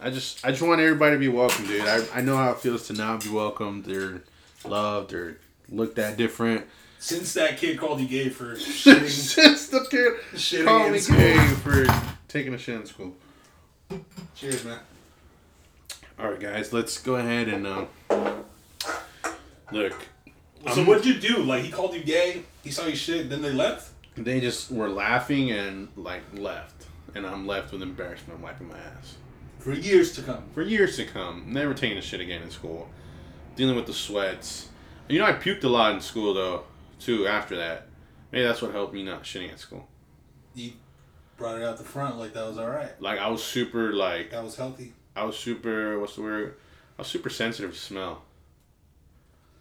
I 0.00 0.10
just, 0.10 0.44
I 0.44 0.50
just 0.50 0.62
want 0.62 0.80
everybody 0.80 1.14
to 1.16 1.18
be 1.20 1.28
welcome, 1.28 1.66
dude. 1.66 1.82
I, 1.86 2.04
I 2.14 2.20
know 2.22 2.36
how 2.36 2.50
it 2.52 2.58
feels 2.58 2.86
to 2.88 2.92
not 2.92 3.22
be 3.22 3.30
welcomed 3.30 3.88
or 3.88 4.22
loved 4.64 5.12
or 5.12 5.38
looked 5.68 5.98
at 5.98 6.16
different. 6.16 6.66
Since 6.98 7.34
that 7.34 7.58
kid 7.58 7.78
called 7.78 8.00
you 8.00 8.06
gay 8.08 8.28
for 8.28 8.54
shitting, 8.56 9.08
Since 9.08 9.68
the 9.68 9.86
kid 9.90 10.14
shitting 10.34 10.64
called 10.66 10.92
me 10.92 10.98
school. 10.98 11.16
gay 11.16 11.36
for 11.62 11.84
taking 12.28 12.54
a 12.54 12.58
shit 12.58 12.76
in 12.76 12.86
school. 12.86 13.14
Cheers, 14.36 14.64
man. 14.64 14.78
All 16.18 16.30
right, 16.30 16.38
guys, 16.40 16.72
let's 16.72 16.98
go 17.00 17.16
ahead 17.16 17.48
and 17.48 17.66
uh, 17.66 17.84
look. 19.72 19.94
So 20.68 20.80
I'm- 20.80 20.86
what'd 20.86 21.04
you 21.06 21.14
do? 21.14 21.38
Like 21.42 21.62
he 21.64 21.70
called 21.70 21.94
you 21.94 22.02
gay. 22.02 22.42
He 22.62 22.70
saw 22.70 22.86
you 22.86 22.96
shit. 22.96 23.28
Then 23.30 23.42
they 23.42 23.52
left. 23.52 23.90
They 24.16 24.40
just 24.40 24.70
were 24.70 24.88
laughing 24.88 25.50
and 25.50 25.88
like 25.96 26.22
left, 26.34 26.86
and 27.14 27.26
I'm 27.26 27.46
left 27.46 27.72
with 27.72 27.82
embarrassment 27.82 28.38
I'm 28.38 28.42
wiping 28.42 28.68
my 28.68 28.76
ass 28.78 29.16
For 29.58 29.72
years 29.72 30.12
to 30.16 30.22
come. 30.22 30.44
for 30.54 30.62
years 30.62 30.96
to 30.96 31.04
come. 31.06 31.44
Never 31.48 31.72
taking 31.74 31.96
a 31.96 32.02
shit 32.02 32.20
again 32.20 32.42
in 32.42 32.50
school, 32.50 32.88
dealing 33.56 33.74
with 33.74 33.86
the 33.86 33.94
sweats. 33.94 34.68
You 35.08 35.18
know, 35.18 35.24
I 35.24 35.32
puked 35.32 35.64
a 35.64 35.68
lot 35.68 35.94
in 35.94 36.00
school 36.00 36.34
though, 36.34 36.64
too. 37.00 37.26
After 37.26 37.56
that, 37.56 37.86
maybe 38.30 38.44
that's 38.44 38.60
what 38.62 38.72
helped 38.72 38.92
me 38.94 39.02
not 39.02 39.22
shitting 39.24 39.50
at 39.50 39.58
school. 39.58 39.88
You 40.54 40.72
brought 41.38 41.56
it 41.58 41.64
out 41.64 41.78
the 41.78 41.84
front 41.84 42.18
like 42.18 42.34
that 42.34 42.46
was 42.46 42.58
all 42.58 42.68
right. 42.68 42.92
Like 43.00 43.18
I 43.18 43.28
was 43.28 43.42
super 43.42 43.92
like 43.94 44.30
That 44.30 44.44
was 44.44 44.56
healthy. 44.56 44.92
I 45.16 45.24
was 45.24 45.38
super 45.38 45.98
what's 45.98 46.16
the 46.16 46.22
word? 46.22 46.54
I 46.98 47.02
was 47.02 47.08
super 47.08 47.30
sensitive 47.30 47.72
to 47.72 47.78
smell. 47.78 48.22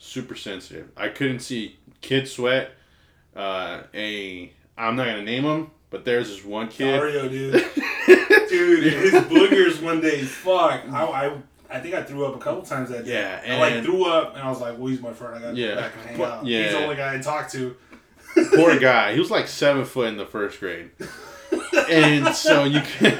Super 0.04 0.34
sensitive. 0.36 0.90
I 0.98 1.10
couldn't 1.10 1.40
see 1.42 1.78
kids 2.02 2.32
sweat. 2.32 2.72
Uh, 3.36 3.84
a 3.94 4.52
I'm 4.76 4.96
not 4.96 5.06
gonna 5.06 5.22
name 5.22 5.44
them, 5.44 5.70
but 5.92 6.06
there's 6.06 6.28
this 6.30 6.44
one 6.44 6.70
kid. 6.70 6.86
Dario, 6.92 7.30
dude. 7.30 7.54
dude, 8.50 8.84
his 8.94 9.14
boogers 9.30 9.80
one 9.82 10.02
day. 10.02 10.24
Fuck. 10.24 10.82
I, 10.92 11.04
I, 11.06 11.38
I 11.70 11.80
think 11.80 11.94
I 11.94 12.02
threw 12.04 12.26
up 12.26 12.36
a 12.36 12.40
couple 12.40 12.64
times 12.64 12.90
that 12.90 13.06
day. 13.06 13.14
Yeah, 13.14 13.42
and 13.46 13.54
I 13.64 13.76
like 13.76 13.84
threw 13.86 14.06
up, 14.06 14.34
and 14.34 14.42
I 14.44 14.50
was 14.50 14.60
like, 14.60 14.76
"Well, 14.78 14.88
he's 14.88 15.02
my 15.02 15.14
friend. 15.14 15.36
I 15.36 15.40
got 15.40 15.52
to 15.52 15.56
Yeah. 15.58 15.76
back 15.76 15.92
and 15.96 16.06
hang 16.10 16.18
But- 16.18 16.32
out." 16.32 16.46
yeah. 16.48 16.64
He's 16.64 16.72
the 16.72 16.84
only 16.84 16.96
guy 16.96 17.16
I 17.16 17.20
talked 17.20 17.52
to. 17.54 17.76
Poor 18.56 18.80
guy. 18.80 19.14
He 19.14 19.20
was 19.20 19.30
like 19.30 19.48
seven 19.48 19.86
foot 19.86 20.08
in 20.08 20.18
the 20.18 20.26
first 20.26 20.60
grade, 20.60 20.90
and 21.90 22.34
so 22.36 22.64
you 22.64 22.82
could, 22.82 23.20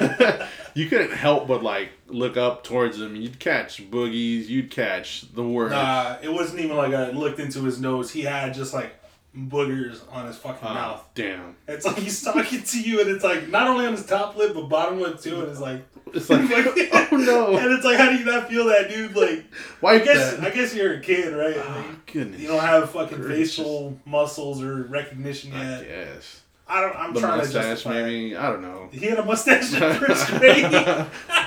you 0.74 0.88
couldn't 0.88 1.12
help 1.12 1.46
but 1.48 1.62
like 1.62 1.90
look 2.08 2.36
up 2.36 2.64
towards 2.64 3.00
him. 3.00 3.16
You'd 3.16 3.38
catch 3.38 3.90
boogies. 3.90 4.48
You'd 4.48 4.70
catch 4.70 5.32
the 5.34 5.42
worst. 5.42 5.72
Nah, 5.72 6.16
it 6.22 6.32
wasn't 6.32 6.60
even 6.60 6.76
like 6.76 6.92
I 6.94 7.10
looked 7.10 7.38
into 7.40 7.62
his 7.64 7.80
nose. 7.80 8.10
He 8.10 8.22
had 8.22 8.54
just 8.54 8.72
like 8.74 8.94
boogers 9.36 10.00
on 10.12 10.26
his 10.26 10.36
fucking 10.36 10.68
Oh, 10.68 10.74
mouth. 10.74 11.08
damn. 11.14 11.56
It's 11.66 11.86
like 11.86 11.96
he's 11.98 12.22
talking 12.22 12.62
to 12.62 12.80
you, 12.82 13.00
and 13.00 13.08
it's 13.10 13.24
like 13.24 13.48
not 13.48 13.66
only 13.66 13.86
on 13.86 13.92
his 13.92 14.04
top 14.04 14.36
lip 14.36 14.52
but 14.54 14.68
bottom 14.68 15.00
lip 15.00 15.20
too. 15.20 15.40
And 15.40 15.50
it's 15.50 15.60
like, 15.60 15.82
It's 16.12 16.28
like, 16.28 16.40
oh 17.12 17.16
no. 17.16 17.56
and 17.56 17.72
it's 17.72 17.84
like, 17.84 17.96
how 17.96 18.10
do 18.10 18.16
you 18.18 18.24
not 18.26 18.48
feel 18.50 18.66
that, 18.66 18.90
dude? 18.90 19.16
Like, 19.16 19.46
Why 19.80 19.94
I 19.94 19.98
guess 20.00 20.34
that? 20.36 20.44
I 20.44 20.50
guess 20.54 20.74
you're 20.74 20.94
a 20.94 21.00
kid, 21.00 21.34
right? 21.34 21.54
Oh, 21.56 21.84
Like, 21.88 22.12
goodness. 22.12 22.40
you 22.42 22.48
don't 22.48 22.60
have 22.60 22.90
fucking 22.90 23.18
gracious. 23.22 23.56
facial 23.56 23.98
muscles 24.04 24.62
or 24.62 24.82
recognition 24.82 25.52
yet. 25.52 25.86
guess. 25.88 26.42
I 26.68 26.80
don't. 26.80 26.96
I'm 26.96 27.12
The 27.14 27.20
trying 27.20 27.32
to 27.32 27.44
mustache, 27.44 27.62
justify 27.64 28.02
maybe. 28.02 28.36
I 28.36 28.50
don't 28.50 28.62
know. 28.62 28.88
He 28.92 29.06
had 29.06 29.18
a 29.18 29.24
mustache 29.24 29.72
in 29.74 29.80
first 29.94 30.28
grade. 30.28 30.70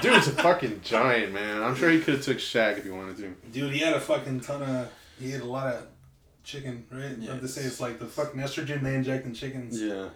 Dude's 0.01 0.28
a 0.28 0.32
fucking 0.32 0.82
giant, 0.84 1.34
man. 1.34 1.63
I'm 1.63 1.75
sure 1.75 1.89
he 1.89 1.99
could 1.99 2.15
have 2.15 2.23
took 2.23 2.38
Shaq 2.38 2.78
if 2.78 2.84
he 2.84 2.89
wanted 2.91 3.17
to. 3.17 3.34
Dude, 3.51 3.71
he 3.73 3.80
had 3.80 3.93
a 3.93 3.99
fucking 3.99 4.41
ton 4.41 4.62
of. 4.62 4.89
He 5.19 5.32
had 5.32 5.41
a 5.41 5.45
lot 5.45 5.73
of 5.73 5.88
chicken, 6.43 6.86
right? 6.91 7.17
Yeah. 7.17 7.34
Yeah. 7.34 7.39
To 7.39 7.47
say 7.47 7.62
it's 7.63 7.80
like 7.80 7.97
the 7.99 8.06
fucking 8.06 8.39
estrogen 8.39 8.84
they 8.84 8.93
inject 8.95 9.25
in 9.25 9.34
chickens. 9.34 9.82
Yeah. 9.82 10.10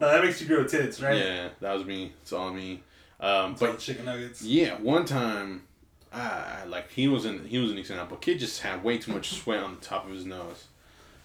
No, 0.00 0.10
that 0.12 0.22
makes 0.24 0.40
you 0.40 0.46
grow 0.46 0.64
tits, 0.66 1.00
right? 1.02 1.16
Yeah, 1.18 1.48
that 1.60 1.72
was 1.74 1.84
me. 1.84 2.12
It's 2.22 2.32
all 2.32 2.50
me. 2.52 2.82
Um, 3.20 3.52
It's 3.52 3.62
all 3.62 3.68
but 3.68 3.78
chicken 3.78 4.04
nuggets. 4.06 4.42
yeah, 4.42 4.78
one 4.80 5.04
time, 5.04 5.62
I 6.12 6.64
like 6.66 6.90
he 6.90 7.08
was 7.08 7.24
in 7.26 7.44
he 7.46 7.58
was 7.58 7.70
an 7.70 7.78
example. 7.78 8.16
Kid 8.18 8.38
just 8.38 8.60
had 8.62 8.84
way 8.84 8.98
too 8.98 9.12
much 9.12 9.30
sweat 9.30 9.60
on 9.62 9.74
the 9.74 9.80
top 9.80 10.06
of 10.06 10.12
his 10.12 10.24
nose. 10.24 10.64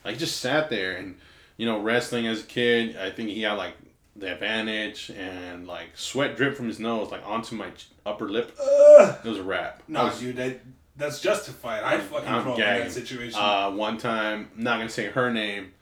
Like 0.04 0.18
just 0.18 0.38
sat 0.42 0.70
there 0.70 0.94
and 0.98 1.16
you 1.60 1.66
know 1.66 1.78
wrestling 1.78 2.26
as 2.26 2.40
a 2.40 2.46
kid. 2.46 2.96
I 2.96 3.12
think 3.12 3.30
he 3.30 3.42
had 3.42 3.54
like 3.54 3.74
the 4.16 4.32
advantage 4.32 5.12
and 5.12 5.68
like 5.68 5.90
sweat 5.94 6.38
dripped 6.38 6.56
from 6.56 6.68
his 6.68 6.80
nose 6.80 7.12
like 7.12 7.22
onto 7.28 7.54
my 7.54 7.70
upper 8.06 8.30
lip. 8.30 8.58
Ugh. 8.60 9.18
It 9.24 9.30
was 9.30 9.40
a 9.40 9.44
wrap. 9.44 9.84
No, 9.88 10.06
was- 10.06 10.20
dude, 10.22 10.38
that 10.38 10.62
that's 10.96 11.20
justified. 11.22 11.84
I 11.84 12.00
fucking 12.00 12.30
I'm 12.30 12.48
in 12.48 12.60
that 12.60 12.92
situation. 12.94 13.40
Uh, 13.40 13.72
one 13.72 13.98
time, 13.98 14.50
not 14.56 14.78
gonna 14.78 14.90
say 14.90 15.08
her 15.08 15.32
name. 15.32 15.74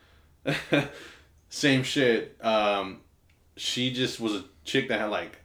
Same 1.49 1.83
shit. 1.83 2.35
Um, 2.43 3.01
she 3.55 3.93
just 3.93 4.19
was 4.19 4.33
a 4.33 4.45
chick 4.65 4.89
that 4.89 4.99
had 4.99 5.11
like 5.11 5.37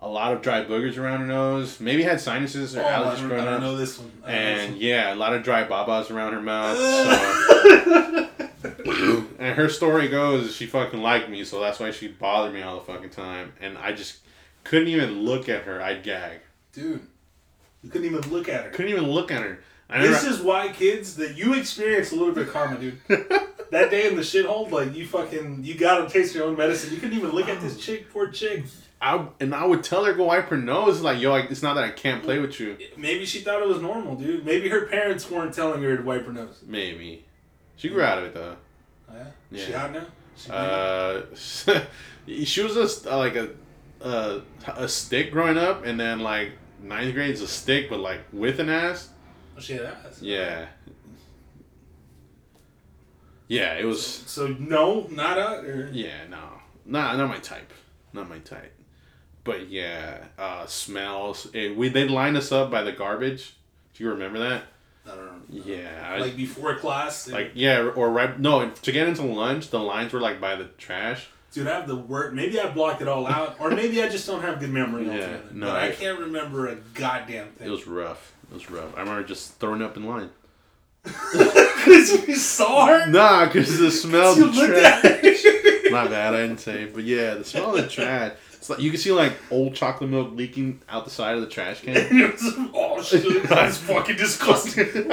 a 0.00 0.08
lot 0.08 0.32
of 0.32 0.42
dry 0.42 0.64
boogers 0.64 0.98
around 0.98 1.20
her 1.20 1.26
nose. 1.26 1.78
Maybe 1.78 2.02
had 2.02 2.20
sinuses 2.20 2.76
or 2.76 2.82
oh, 2.82 2.86
I 2.86 2.90
allergies 2.90 3.18
don't, 3.18 3.28
growing 3.28 3.42
I 3.42 3.44
don't 3.44 3.54
up. 3.54 3.60
know 3.60 3.76
this 3.76 3.98
one. 4.00 4.10
I 4.24 4.32
know 4.32 4.34
And 4.36 4.74
this 4.74 4.82
yeah, 4.82 5.14
a 5.14 5.16
lot 5.16 5.32
of 5.32 5.44
dry 5.44 5.62
babas 5.62 6.10
around 6.10 6.32
her 6.32 6.42
mouth. 6.42 6.76
So. 6.76 8.28
and 9.38 9.56
her 9.56 9.68
story 9.68 10.08
goes, 10.08 10.54
she 10.54 10.66
fucking 10.66 11.00
liked 11.00 11.28
me, 11.30 11.44
so 11.44 11.60
that's 11.60 11.80
why 11.80 11.90
she 11.90 12.08
bothered 12.08 12.52
me 12.52 12.62
all 12.62 12.78
the 12.78 12.84
fucking 12.84 13.10
time. 13.10 13.52
And 13.60 13.78
I 13.78 13.92
just 13.92 14.18
couldn't 14.64 14.88
even 14.88 15.22
look 15.22 15.48
at 15.48 15.62
her. 15.62 15.82
I'd 15.82 16.02
gag. 16.02 16.40
dude, 16.72 17.06
you 17.82 17.90
couldn't 17.90 18.06
even 18.06 18.30
look 18.30 18.48
at 18.48 18.64
her. 18.64 18.70
Couldn't 18.70 18.90
even 18.90 19.08
look 19.08 19.30
at 19.30 19.42
her. 19.42 19.60
I 19.88 20.02
This 20.02 20.22
never, 20.22 20.34
is 20.34 20.40
why 20.42 20.68
kids 20.68 21.16
that 21.16 21.36
you 21.36 21.54
experience 21.54 22.12
a 22.12 22.16
little 22.16 22.34
bit 22.34 22.46
of 22.46 22.52
karma, 22.52 22.78
dude. 22.78 22.98
that 23.08 23.90
day 23.90 24.08
in 24.08 24.16
the 24.16 24.22
shithole, 24.22 24.70
like 24.70 24.94
you 24.94 25.06
fucking 25.06 25.64
you 25.64 25.74
gotta 25.74 26.08
taste 26.08 26.34
your 26.34 26.44
own 26.44 26.56
medicine. 26.56 26.92
You 26.92 26.98
couldn't 27.00 27.16
even 27.16 27.30
look 27.30 27.48
at 27.48 27.60
this 27.60 27.76
chick, 27.76 28.12
poor 28.12 28.28
chick. 28.28 28.64
I, 29.02 29.26
and 29.40 29.54
I 29.54 29.64
would 29.64 29.82
tell 29.82 30.04
her 30.04 30.12
go 30.12 30.24
wipe 30.24 30.48
her 30.50 30.58
nose. 30.58 31.00
Like, 31.00 31.20
yo, 31.20 31.30
like, 31.30 31.50
it's 31.50 31.62
not 31.62 31.74
that 31.74 31.84
I 31.84 31.90
can't 31.90 32.22
play 32.22 32.38
with 32.38 32.60
you. 32.60 32.76
Maybe 32.98 33.24
she 33.24 33.40
thought 33.40 33.62
it 33.62 33.68
was 33.68 33.80
normal, 33.80 34.14
dude. 34.14 34.44
Maybe 34.44 34.68
her 34.68 34.86
parents 34.86 35.30
weren't 35.30 35.54
telling 35.54 35.82
her 35.82 35.96
to 35.96 36.02
wipe 36.02 36.26
her 36.26 36.32
nose. 36.32 36.60
Maybe. 36.66 37.24
She 37.80 37.88
grew 37.88 38.02
out 38.02 38.18
of 38.18 38.24
it 38.24 38.34
though. 38.34 38.56
Oh, 39.10 39.14
yeah? 39.14 39.26
Yeah. 39.50 39.64
She 39.64 39.72
hot 39.72 39.92
now? 39.92 40.06
She 40.36 40.50
Uh, 40.50 41.22
she 42.44 42.62
was 42.62 42.74
just 42.74 43.06
uh, 43.06 43.16
like 43.16 43.36
a, 43.36 43.48
a 44.02 44.42
a 44.66 44.86
stick 44.86 45.32
growing 45.32 45.56
up, 45.56 45.86
and 45.86 45.98
then 45.98 46.20
like 46.20 46.52
ninth 46.82 47.14
grade 47.14 47.30
is 47.30 47.40
a 47.40 47.48
stick, 47.48 47.88
but 47.88 47.98
like 48.00 48.20
with 48.34 48.60
an 48.60 48.68
ass. 48.68 49.08
oh, 49.56 49.60
she 49.60 49.72
had 49.72 49.86
ass. 49.86 50.20
Yeah. 50.20 50.66
Yeah, 53.48 53.78
it 53.78 53.86
was. 53.86 54.04
So 54.04 54.46
no, 54.46 55.06
not 55.10 55.38
a 55.38 55.60
or 55.60 55.88
Yeah, 55.90 56.26
no, 56.28 56.60
not 56.84 57.16
not 57.16 57.30
my 57.30 57.38
type, 57.38 57.72
not 58.12 58.28
my 58.28 58.40
type. 58.40 58.74
But 59.42 59.70
yeah, 59.70 60.24
uh, 60.38 60.66
smells. 60.66 61.48
It, 61.54 61.74
we 61.74 61.88
they 61.88 62.06
lined 62.06 62.36
us 62.36 62.52
up 62.52 62.70
by 62.70 62.82
the 62.82 62.92
garbage. 62.92 63.56
Do 63.94 64.04
you 64.04 64.10
remember 64.10 64.38
that? 64.38 64.64
I 65.06 65.10
don't 65.14 65.26
know. 65.26 65.62
Yeah, 65.64 66.08
I- 66.14 66.18
Like 66.18 66.36
before 66.36 66.74
class, 66.76 67.28
like 67.28 67.52
yeah, 67.54 67.80
or 67.82 68.10
right. 68.10 68.38
No, 68.38 68.68
to 68.70 68.92
get 68.92 69.08
into 69.08 69.22
lunch, 69.22 69.70
the 69.70 69.78
lines 69.80 70.12
were 70.12 70.20
like 70.20 70.40
by 70.40 70.56
the 70.56 70.64
trash. 70.78 71.28
dude, 71.52 71.66
I 71.66 71.74
have 71.76 71.88
the 71.88 71.96
word. 71.96 72.34
Maybe 72.34 72.60
I 72.60 72.70
blocked 72.70 73.02
it 73.02 73.08
all 73.08 73.26
out, 73.26 73.56
or 73.58 73.70
maybe 73.70 74.02
I 74.02 74.08
just 74.08 74.26
don't 74.26 74.42
have 74.42 74.60
good 74.60 74.70
memory 74.70 75.06
Yeah, 75.06 75.12
altogether. 75.12 75.42
no, 75.52 75.66
but 75.66 75.76
I, 75.76 75.88
I- 75.88 75.92
can't 75.92 76.18
remember 76.20 76.68
a 76.68 76.76
goddamn 76.94 77.48
thing. 77.52 77.66
It 77.66 77.70
was 77.70 77.86
rough. 77.86 78.32
It 78.50 78.54
was 78.54 78.70
rough. 78.70 78.96
I 78.96 79.00
remember 79.00 79.24
just 79.24 79.58
throwing 79.58 79.82
up 79.82 79.96
in 79.96 80.06
line. 80.06 80.30
Because 81.80 82.26
you 82.28 82.34
saw 82.36 82.86
her. 82.86 83.06
Nah, 83.06 83.46
because 83.46 83.78
the 83.78 83.90
smell 83.90 84.32
of 84.42 84.54
the 84.54 84.66
trash. 84.66 85.90
My 85.90 86.06
bad, 86.06 86.34
I 86.34 86.42
didn't 86.42 86.58
say. 86.58 86.84
But 86.84 87.04
yeah, 87.04 87.34
the 87.34 87.44
smell 87.44 87.74
of 87.74 87.82
the 87.82 87.88
trash. 87.88 88.32
It's 88.60 88.68
like 88.68 88.80
you 88.80 88.90
can 88.90 89.00
see 89.00 89.10
like 89.10 89.32
old 89.50 89.74
chocolate 89.74 90.10
milk 90.10 90.32
leaking 90.34 90.82
out 90.86 91.06
the 91.06 91.10
side 91.10 91.34
of 91.34 91.40
the 91.40 91.46
trash 91.46 91.80
can. 91.80 91.96
oh 92.74 93.02
shit! 93.02 93.42
That's 93.48 93.78
fucking 93.78 94.16
disgusting. 94.16 94.86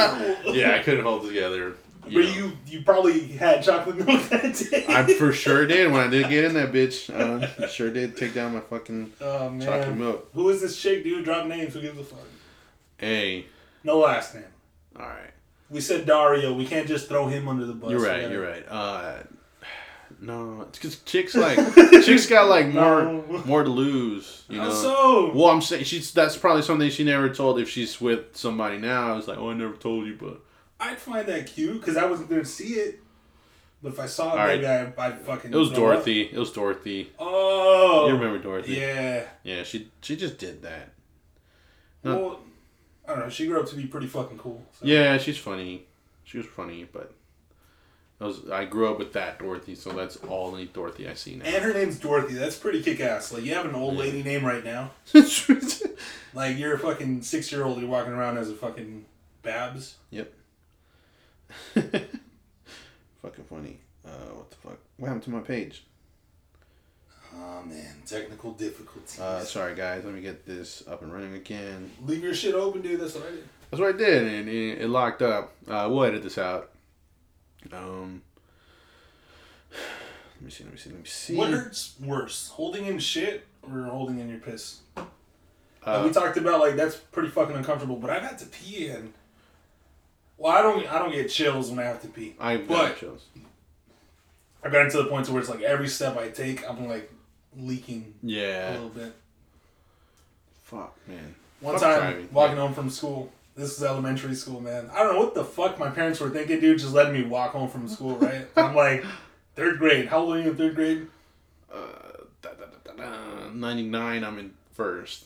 yeah, 0.53 0.75
I 0.75 0.83
couldn't 0.83 1.05
hold 1.05 1.23
it 1.23 1.29
together. 1.29 1.75
But 2.03 2.11
know. 2.11 2.19
you, 2.19 2.51
you 2.67 2.81
probably 2.81 3.25
had 3.27 3.63
chocolate 3.63 4.05
milk 4.05 4.21
that 4.29 4.53
day. 4.69 4.85
I 4.89 5.05
for 5.13 5.31
sure 5.31 5.65
did 5.65 5.89
when 5.89 6.01
I 6.01 6.07
did 6.09 6.27
get 6.27 6.43
in 6.43 6.55
that 6.55 6.73
bitch. 6.73 7.09
Uh, 7.09 7.47
I 7.63 7.67
sure 7.67 7.89
did 7.89 8.17
take 8.17 8.33
down 8.33 8.53
my 8.53 8.59
fucking 8.59 9.13
oh 9.21 9.59
chocolate 9.61 9.95
milk. 9.95 10.29
who 10.33 10.49
is 10.49 10.59
this 10.59 10.77
chick, 10.77 11.05
dude? 11.05 11.23
Drop 11.23 11.47
names. 11.47 11.73
Who 11.73 11.79
gives 11.79 11.97
a 11.97 12.03
fuck? 12.03 12.19
Hey, 12.97 13.45
No 13.85 13.99
last 13.99 14.35
name. 14.35 14.43
all 14.99 15.05
right, 15.05 15.31
We 15.69 15.79
said 15.79 16.05
Dario. 16.05 16.53
We 16.53 16.65
can't 16.65 16.87
just 16.87 17.07
throw 17.07 17.27
him 17.27 17.47
under 17.47 17.65
the 17.65 17.73
bus. 17.73 17.91
you're 17.91 18.01
right. 18.01 18.29
You're 18.29 18.45
right. 18.45 18.65
Uh, 18.67 19.19
no, 20.19 20.61
it's 20.67 20.77
because 20.79 20.99
chicks 21.01 21.35
like 21.35 21.57
chicks 22.03 22.25
got 22.27 22.49
like 22.49 22.67
more 22.67 23.03
No. 23.03 23.43
more 23.45 23.63
to 23.63 23.69
lose. 23.69 24.43
You 24.49 24.57
know. 24.57 24.71
so? 24.73 25.31
Well, 25.33 25.47
I'm 25.49 25.61
saying 25.61 25.83
she's 25.85 26.11
that's 26.11 26.37
probably 26.37 26.61
something 26.63 26.89
she 26.89 27.03
never 27.03 27.29
told 27.29 27.59
if 27.59 27.69
she's 27.69 27.99
with 28.01 28.35
somebody 28.35 28.77
now. 28.77 29.17
It's 29.17 29.27
like, 29.27 29.37
oh, 29.37 29.49
I 29.51 29.53
never 29.53 29.75
told 29.75 30.07
you, 30.07 30.15
but 30.19 30.39
I'd 30.79 30.97
find 30.97 31.27
that 31.27 31.47
cute 31.47 31.79
because 31.79 31.97
I 31.97 32.05
wasn't 32.05 32.29
there 32.29 32.39
to 32.39 32.45
see 32.45 32.73
it. 32.75 32.99
But 33.83 33.93
if 33.93 33.99
I 33.99 34.07
saw 34.07 34.33
it, 34.35 34.39
All 34.39 34.47
maybe 34.47 34.65
I, 34.65 34.91
I'd 34.97 35.19
fucking. 35.21 35.53
it 35.53 35.55
was 35.55 35.69
throw 35.69 35.87
up. 35.89 35.93
Dorothy. 35.93 36.21
It 36.23 36.37
was 36.37 36.51
Dorothy. 36.51 37.11
Oh. 37.19 38.07
You 38.07 38.13
remember 38.15 38.39
Dorothy? 38.39 38.73
Yeah. 38.73 39.25
Yeah, 39.43 39.63
she 39.63 39.89
she 40.01 40.15
just 40.15 40.37
did 40.39 40.63
that. 40.63 40.93
No. 42.03 42.17
Well, 42.17 42.39
I 43.07 43.11
don't 43.11 43.19
know. 43.19 43.29
She 43.29 43.45
grew 43.47 43.59
up 43.59 43.67
to 43.69 43.75
be 43.75 43.85
pretty 43.85 44.07
fucking 44.07 44.37
cool. 44.39 44.63
So. 44.79 44.85
Yeah, 44.85 45.17
she's 45.19 45.37
funny. 45.37 45.85
She 46.23 46.37
was 46.37 46.47
funny, 46.47 46.87
but 46.91 47.11
I 47.11 47.13
was 48.25 48.49
I 48.49 48.65
grew 48.65 48.89
up 48.89 48.97
with 48.97 49.13
that 49.13 49.37
Dorothy, 49.39 49.75
so 49.75 49.91
that's 49.91 50.15
all 50.17 50.51
the 50.51 50.65
Dorothy 50.65 51.07
I 51.07 51.13
see 51.13 51.35
now. 51.35 51.45
And 51.45 51.63
her 51.63 51.73
name's 51.73 51.99
Dorothy. 51.99 52.33
That's 52.33 52.57
pretty 52.57 52.81
kick 52.81 52.99
ass. 52.99 53.31
Like, 53.31 53.43
you 53.43 53.53
have 53.53 53.65
an 53.65 53.75
old 53.75 53.95
lady 53.95 54.23
name 54.23 54.43
right 54.43 54.63
now. 54.63 54.91
Like, 56.33 56.57
you're 56.59 56.75
a 56.75 56.79
fucking 56.79 57.23
six 57.23 57.51
year 57.51 57.63
old. 57.63 57.79
You're 57.79 57.89
walking 57.89 58.13
around 58.13 58.37
as 58.37 58.51
a 58.51 58.53
fucking 58.53 59.05
Babs. 59.41 59.95
Yep. 60.11 60.31
fucking 61.73 63.43
funny. 63.49 63.79
Uh, 64.05 64.09
what 64.09 64.51
the 64.51 64.57
fuck? 64.57 64.77
What 64.97 65.07
happened 65.07 65.23
to 65.23 65.29
my 65.31 65.39
page? 65.39 65.83
Oh, 67.35 67.63
man. 67.65 67.95
Technical 68.05 68.51
difficulties. 68.51 69.19
Uh, 69.19 69.43
sorry 69.43 69.73
guys, 69.73 70.05
let 70.05 70.13
me 70.13 70.21
get 70.21 70.45
this 70.45 70.83
up 70.87 71.01
and 71.01 71.11
running 71.11 71.33
again. 71.33 71.89
Leave 72.05 72.23
your 72.23 72.35
shit 72.35 72.53
open, 72.53 72.81
dude. 72.81 72.99
That's 72.99 73.15
what 73.15 73.25
I 73.25 73.31
did. 73.31 73.49
That's 73.71 73.81
what 73.81 73.95
I 73.95 73.97
did, 73.97 74.23
and 74.27 74.47
it, 74.47 74.81
it 74.81 74.89
locked 74.89 75.23
up. 75.23 75.53
Uh, 75.67 75.87
we'll 75.89 76.03
edit 76.03 76.21
this 76.21 76.37
out. 76.37 76.69
Um. 77.73 78.21
Let 79.71 80.41
me 80.45 80.51
see. 80.51 80.63
Let 80.63 80.73
me 80.73 80.77
see. 80.79 80.89
Let 80.91 80.99
me 80.99 81.05
see. 81.05 81.35
What 81.35 81.49
hurts 81.49 81.95
worse, 82.03 82.49
holding 82.49 82.85
in 82.85 82.99
shit 82.99 83.45
or 83.63 83.83
holding 83.83 84.19
in 84.19 84.29
your 84.29 84.39
piss? 84.39 84.81
Uh, 85.83 86.03
we 86.05 86.11
talked 86.11 86.37
about 86.37 86.59
like 86.59 86.75
that's 86.75 86.95
pretty 86.95 87.29
fucking 87.29 87.55
uncomfortable, 87.55 87.95
but 87.95 88.09
I've 88.09 88.21
had 88.21 88.37
to 88.39 88.45
pee 88.45 88.89
and 88.89 89.13
well, 90.37 90.51
I 90.55 90.61
don't 90.61 90.91
I 90.93 90.99
don't 90.99 91.11
get 91.11 91.29
chills 91.29 91.69
when 91.69 91.79
I 91.79 91.83
have 91.83 92.01
to 92.03 92.07
pee. 92.07 92.35
I've 92.39 92.67
but- 92.67 92.89
got 92.89 92.97
chills. 92.97 93.25
I've 94.63 94.71
gotten 94.71 94.91
to 94.91 94.97
the 94.97 95.05
point 95.05 95.25
to 95.27 95.31
where 95.31 95.39
it's 95.39 95.49
like 95.49 95.61
every 95.61 95.87
step 95.87 96.17
I 96.17 96.29
take, 96.29 96.67
I'm 96.69 96.87
like 96.89 97.09
leaking 97.57 98.13
Yeah. 98.21 98.71
a 98.71 98.73
little 98.73 98.89
bit. 98.89 99.13
Fuck, 100.63 100.95
man. 101.07 101.35
One 101.61 101.75
Fuck 101.75 101.83
time, 101.83 101.99
driving. 102.01 102.29
walking 102.33 102.57
home 102.57 102.73
from 102.73 102.89
school. 102.89 103.31
This 103.57 103.75
is 103.75 103.83
elementary 103.83 104.35
school, 104.35 104.61
man. 104.61 104.89
I 104.93 105.01
don't 105.03 105.13
know 105.15 105.19
what 105.19 105.33
the 105.33 105.43
fuck 105.43 105.79
my 105.79 105.89
parents 105.89 106.19
were 106.19 106.29
thinking, 106.29 106.59
dude. 106.59 106.77
Just 106.77 106.93
letting 106.93 107.13
me 107.13 107.23
walk 107.23 107.51
home 107.53 107.67
from 107.69 107.87
school, 107.87 108.15
right? 108.17 108.45
I'm 108.55 108.75
like, 108.85 109.03
third 109.55 109.79
grade. 109.79 110.07
How 110.07 110.19
old 110.19 110.35
are 110.35 110.39
you 110.39 110.51
in 110.51 110.55
third 110.55 110.75
grade? 110.75 111.07
Uh, 111.73 111.77
da, 112.43 112.49
da, 112.51 112.65
da, 112.85 113.03
da, 113.03 113.41
da. 113.43 113.49
99, 113.49 114.23
I'm 114.23 114.37
in 114.37 114.53
first. 114.73 115.25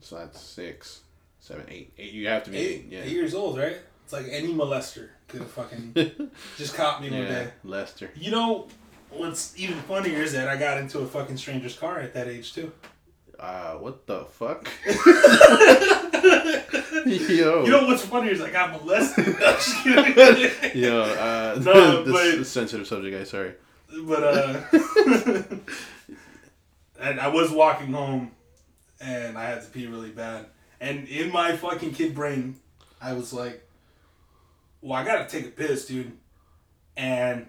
So 0.00 0.16
that's 0.16 0.40
six, 0.40 1.02
seven, 1.38 1.64
eight. 1.68 1.92
Eight. 1.96 2.12
You 2.12 2.26
have 2.26 2.42
to 2.44 2.50
be 2.50 2.58
Eight, 2.58 2.86
eight. 2.90 2.96
eight 3.04 3.12
years 3.12 3.34
old, 3.34 3.56
right? 3.56 3.76
It's 4.02 4.12
like 4.12 4.26
any 4.28 4.52
molester 4.52 5.10
could 5.28 5.40
have 5.40 5.50
fucking 5.50 5.94
just 6.58 6.74
caught 6.74 7.00
me 7.00 7.10
one 7.10 7.20
day. 7.24 7.50
Lester. 7.62 8.10
You 8.16 8.32
know, 8.32 8.66
what's 9.10 9.56
even 9.58 9.76
funnier 9.82 10.18
is 10.18 10.32
that 10.32 10.48
I 10.48 10.56
got 10.56 10.76
into 10.78 10.98
a 10.98 11.06
fucking 11.06 11.36
stranger's 11.36 11.78
car 11.78 12.00
at 12.00 12.12
that 12.14 12.26
age 12.26 12.52
too. 12.52 12.72
Uh, 13.44 13.74
what 13.74 14.06
the 14.06 14.24
fuck? 14.24 14.66
Yo. 17.06 17.64
You 17.64 17.70
know 17.70 17.86
what's 17.86 18.02
funnier 18.06 18.32
is 18.32 18.40
I 18.40 18.48
got 18.50 18.72
molested. 18.72 19.26
Yo, 20.74 21.00
uh, 21.02 21.60
No, 21.62 22.04
this 22.04 22.36
but- 22.38 22.46
sensitive 22.46 22.86
subject, 22.86 23.14
guys. 23.14 23.28
Sorry. 23.28 23.52
but 24.06 24.24
uh, 24.24 24.62
and 26.98 27.20
I 27.20 27.28
was 27.28 27.50
walking 27.50 27.92
home, 27.92 28.30
and 28.98 29.36
I 29.36 29.44
had 29.44 29.60
to 29.62 29.68
pee 29.68 29.86
really 29.88 30.10
bad. 30.10 30.46
And 30.80 31.06
in 31.06 31.30
my 31.30 31.54
fucking 31.54 31.92
kid 31.92 32.14
brain, 32.14 32.56
I 32.98 33.12
was 33.12 33.34
like, 33.34 33.68
"Well, 34.80 34.94
I 34.94 35.04
gotta 35.04 35.28
take 35.28 35.44
a 35.46 35.50
piss, 35.50 35.84
dude." 35.84 36.12
And 36.96 37.46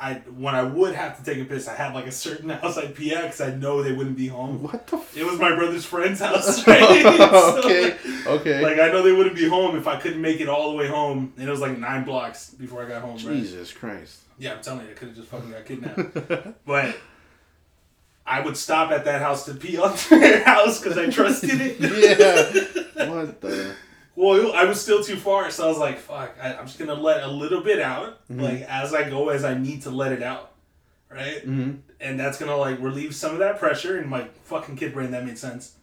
I, 0.00 0.14
when 0.36 0.54
I 0.54 0.62
would 0.62 0.94
have 0.94 1.18
to 1.18 1.24
take 1.24 1.42
a 1.42 1.44
piss, 1.44 1.66
I 1.66 1.74
had 1.74 1.92
like 1.92 2.06
a 2.06 2.12
certain 2.12 2.48
house 2.60 2.78
I'd 2.78 2.94
pee 2.94 3.12
at 3.14 3.22
because 3.22 3.40
I 3.40 3.50
know 3.54 3.82
they 3.82 3.92
wouldn't 3.92 4.16
be 4.16 4.28
home. 4.28 4.62
What 4.62 4.86
the 4.86 4.98
f- 4.98 5.16
It 5.16 5.24
was 5.24 5.40
my 5.40 5.54
brother's 5.56 5.84
friend's 5.84 6.20
house, 6.28 6.64
right? 6.68 7.02
So, 7.02 7.58
okay, 7.64 7.96
okay. 8.26 8.62
Like 8.62 8.78
I 8.78 8.92
know 8.92 9.02
they 9.02 9.12
wouldn't 9.12 9.34
be 9.34 9.48
home 9.48 9.76
if 9.76 9.88
I 9.88 9.98
couldn't 9.98 10.20
make 10.22 10.40
it 10.40 10.48
all 10.48 10.70
the 10.70 10.76
way 10.76 10.86
home, 10.86 11.32
and 11.36 11.48
it 11.48 11.50
was 11.50 11.60
like 11.60 11.76
nine 11.78 12.04
blocks 12.04 12.50
before 12.50 12.84
I 12.84 12.88
got 12.88 13.02
home. 13.02 13.14
Right? 13.16 13.36
Jesus 13.42 13.72
Christ. 13.72 14.20
Yeah, 14.38 14.54
I'm 14.54 14.62
telling 14.62 14.86
you, 14.86 14.92
I 14.92 14.94
could 14.94 15.08
have 15.08 15.16
just 15.16 15.28
fucking 15.30 15.50
got 15.50 15.64
kidnapped. 15.64 16.64
but 16.64 16.96
I 18.24 18.40
would 18.40 18.56
stop 18.56 18.92
at 18.92 19.04
that 19.06 19.20
house 19.20 19.46
to 19.46 19.54
pee 19.54 19.78
on 19.78 19.96
their 20.10 20.44
house 20.44 20.78
because 20.80 20.96
I 20.96 21.10
trusted 21.10 21.50
it. 21.60 21.80
yeah. 21.80 23.08
What 23.10 23.40
the? 23.40 23.74
Well, 24.18 24.52
I 24.52 24.64
was 24.64 24.80
still 24.80 25.02
too 25.02 25.16
far, 25.16 25.50
so 25.50 25.64
I 25.64 25.68
was 25.68 25.78
like, 25.78 25.98
"Fuck!" 25.98 26.36
I, 26.42 26.54
I'm 26.54 26.66
just 26.66 26.78
gonna 26.78 26.94
let 26.94 27.22
a 27.22 27.28
little 27.28 27.60
bit 27.62 27.80
out, 27.80 28.26
Mm-hmm. 28.28 28.42
like 28.42 28.62
as 28.62 28.92
I 28.94 29.08
go, 29.08 29.28
as 29.28 29.44
I 29.44 29.54
need 29.54 29.82
to 29.82 29.90
let 29.90 30.12
it 30.12 30.22
out, 30.22 30.52
right? 31.10 31.40
hmm 31.42 31.70
And 32.00 32.18
that's 32.18 32.38
gonna 32.38 32.56
like 32.56 32.80
relieve 32.80 33.14
some 33.14 33.32
of 33.32 33.38
that 33.38 33.58
pressure 33.58 33.98
in 33.98 34.08
my 34.08 34.28
fucking 34.44 34.76
kid 34.76 34.92
brain. 34.92 35.10
That 35.12 35.24
makes 35.24 35.40
sense. 35.40 35.74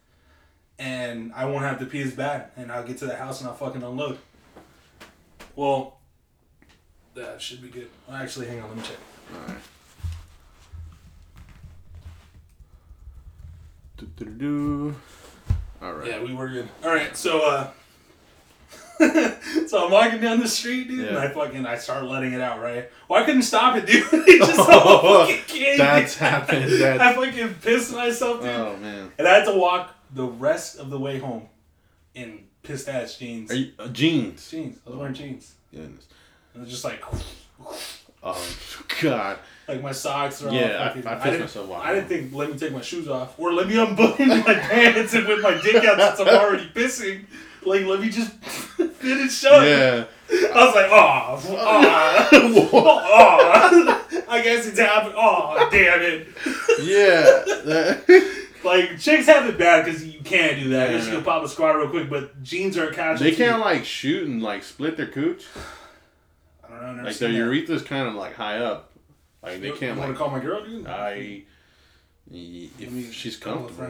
And 0.78 1.32
I 1.34 1.46
won't 1.46 1.64
have 1.64 1.80
to 1.80 1.86
pee 1.86 2.02
as 2.02 2.12
bad, 2.14 2.50
and 2.58 2.72
I'll 2.72 2.84
get 2.86 2.98
to 3.00 3.06
the 3.06 3.16
house 3.16 3.40
and 3.40 3.50
I'll 3.50 3.56
fucking 3.56 3.82
unload. 3.82 4.18
Well, 5.56 5.98
that 7.14 7.42
should 7.42 7.62
be 7.62 7.70
good. 7.70 7.90
Well, 8.08 8.18
actually, 8.18 8.48
hang 8.48 8.60
on, 8.62 8.68
let 8.70 8.78
me 8.78 8.84
check. 8.84 8.98
All 9.34 9.48
right. 9.48 9.62
Do-do-do-do. 13.98 14.96
All 15.82 15.94
right. 15.94 16.08
Yeah, 16.10 16.22
we 16.24 16.34
were 16.34 16.50
good. 16.50 16.68
All 16.84 16.90
right, 16.94 17.16
so 17.16 17.50
uh, 17.50 17.70
so 19.68 19.86
I'm 19.86 19.92
walking 19.92 20.22
down 20.22 20.40
the 20.40 20.48
street, 20.48 20.88
dude, 20.88 21.08
and 21.08 21.18
I 21.18 21.28
fucking 21.30 21.66
I 21.66 21.78
start 21.78 22.06
letting 22.06 22.34
it 22.34 22.42
out, 22.42 22.62
right? 22.62 22.90
Well, 23.10 23.22
I 23.22 23.26
couldn't 23.26 23.44
stop 23.44 23.76
it, 23.78 23.86
dude. 23.88 24.06
it 24.12 24.40
just 24.40 24.56
fucking 24.70 25.42
came. 25.48 25.78
That's 25.78 26.16
happened. 26.18 26.84
I 26.84 27.14
fucking 27.14 27.56
pissed 27.56 27.94
myself, 27.94 28.42
dude, 28.42 28.50
oh 28.50 28.78
man. 28.78 29.12
and 29.18 29.28
I 29.28 29.36
had 29.40 29.46
to 29.46 29.56
walk 29.58 29.96
the 30.14 30.26
rest 30.26 30.78
of 30.80 30.90
the 30.90 31.00
way 31.00 31.20
home 31.20 31.48
in 32.14 32.46
pissed 32.64 32.88
ass 32.90 33.18
jeans. 33.18 33.54
You 33.54 33.72
uh, 33.80 33.88
jeans? 33.90 34.50
jeans. 34.50 34.80
I 34.86 34.90
was 34.90 35.00
wearing 35.00 35.14
jeans. 35.14 35.56
Goodness. 35.72 36.08
And 36.54 36.62
it 36.62 36.66
was 36.66 36.70
just 36.72 36.86
like, 36.86 37.04
Oh 38.24 38.56
God. 39.02 39.38
like 39.68 39.84
my 39.84 39.92
socks 39.92 40.42
are 40.42 40.52
Yeah, 40.52 40.78
all 40.78 40.84
I-. 40.84 40.86
I 40.86 40.94
pissed 40.94 41.24
didn't, 41.26 41.40
myself 41.42 41.72
I 41.74 41.94
didn't 41.94 42.08
think 42.08 42.34
let 42.34 42.52
me 42.52 42.58
take 42.58 42.72
my 42.72 42.82
shoes 42.82 43.08
off 43.08 43.40
or 43.40 43.54
let 43.54 43.68
me 43.68 43.78
unbutton 43.78 44.28
my 44.30 44.54
pants 44.56 45.14
and 45.14 45.28
with 45.28 45.42
my 45.44 45.60
dick 45.62 45.84
out 45.86 46.18
since 46.18 46.28
I'm 46.28 46.36
already 46.36 46.68
pissing. 46.74 47.26
Like 47.66 47.86
let 47.86 48.00
me 48.00 48.10
just 48.10 48.32
fit 48.34 48.92
it 49.04 49.32
shut. 49.32 49.66
Yeah. 49.66 50.06
I 50.32 50.66
was 50.66 50.76
like, 50.76 50.90
oh, 50.90 51.42
oh, 51.50 52.70
oh, 52.74 54.26
I 54.28 54.42
guess 54.42 54.66
it's 54.68 54.80
happened. 54.80 55.14
Oh, 55.16 55.68
damn 55.72 56.02
it. 56.02 56.28
yeah. 56.84 58.22
Like, 58.66 58.98
chicks 59.00 59.28
have 59.28 59.46
it 59.48 59.60
bad 59.60 59.86
because 59.86 60.04
you 60.04 60.20
can't 60.22 60.60
do 60.64 60.70
that. 60.70 60.90
Yeah. 60.90 60.98
you 60.98 61.12
can 61.12 61.24
pop 61.24 61.44
a 61.44 61.48
squat 61.48 61.76
real 61.76 61.88
quick, 61.88 62.10
but 62.10 62.42
jeans 62.42 62.76
are 62.80 62.90
a 62.90 62.94
casualty. 62.96 63.30
they 63.30 63.36
can't 63.38 63.60
like 63.62 63.86
shoot 63.86 64.28
and 64.28 64.42
like 64.42 64.64
split 64.64 64.98
their 64.98 65.06
cooch. 65.06 65.46
I 66.68 66.70
don't 66.70 66.80
know. 66.82 66.88
I've 66.88 66.96
never 66.96 67.08
Like 67.10 67.18
their 67.20 67.32
that. 67.32 67.38
urethra's 67.38 67.84
kind 67.84 68.08
of 68.08 68.16
like 68.16 68.34
high 68.34 68.58
up. 68.58 68.92
Like 69.44 69.62
they 69.62 69.70
can't 69.70 70.00
want 70.00 70.10
like. 70.10 70.18
to 70.18 70.24
call 70.24 70.32
my 70.32 70.40
girl, 70.40 70.66
dude? 70.66 70.88
I. 70.88 71.44
If 72.32 73.14
she's 73.14 73.38
comfortable. 73.38 73.84
All 73.84 73.90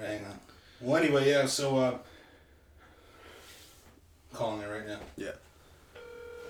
right, 0.00 0.06
hang 0.08 0.24
on. 0.24 0.38
Well, 0.80 1.02
anyway, 1.02 1.28
yeah. 1.28 1.46
So, 1.46 1.76
uh, 1.76 1.98
calling 4.34 4.60
her 4.62 4.72
right 4.72 4.86
now. 4.86 4.98
Yeah. 5.16 5.30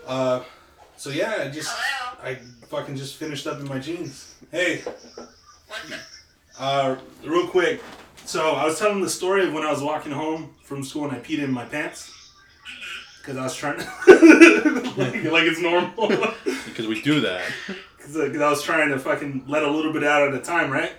Uh, 0.06 0.42
so 0.96 1.10
yeah, 1.10 1.36
I 1.40 1.48
just 1.48 1.68
Hello? 1.70 2.30
I 2.30 2.34
fucking 2.68 2.96
just 2.96 3.16
finished 3.16 3.46
up 3.46 3.60
in 3.60 3.68
my 3.68 3.78
jeans. 3.78 4.34
Hey, 4.50 4.82
What's 4.84 6.58
uh, 6.58 6.96
real 7.24 7.46
quick. 7.48 7.82
So 8.24 8.52
I 8.52 8.64
was 8.64 8.78
telling 8.78 9.00
the 9.00 9.10
story 9.10 9.46
of 9.46 9.52
when 9.52 9.64
I 9.64 9.70
was 9.70 9.82
walking 9.82 10.12
home 10.12 10.54
from 10.62 10.82
school 10.82 11.04
and 11.04 11.12
I 11.12 11.20
peed 11.20 11.40
in 11.40 11.50
my 11.50 11.64
pants 11.64 12.12
because 13.20 13.36
I 13.36 13.42
was 13.42 13.54
trying 13.54 13.78
to 14.06 14.94
like, 14.96 15.24
like 15.24 15.44
it's 15.44 15.60
normal 15.60 16.08
Because 16.66 16.86
we 16.86 17.02
do 17.02 17.20
that. 17.20 17.42
because 17.96 18.40
I 18.40 18.50
was 18.50 18.62
trying 18.62 18.90
to 18.90 18.98
fucking 18.98 19.44
let 19.46 19.62
a 19.62 19.70
little 19.70 19.92
bit 19.92 20.04
out 20.04 20.28
at 20.28 20.34
a 20.34 20.40
time, 20.40 20.70
right? 20.70 20.92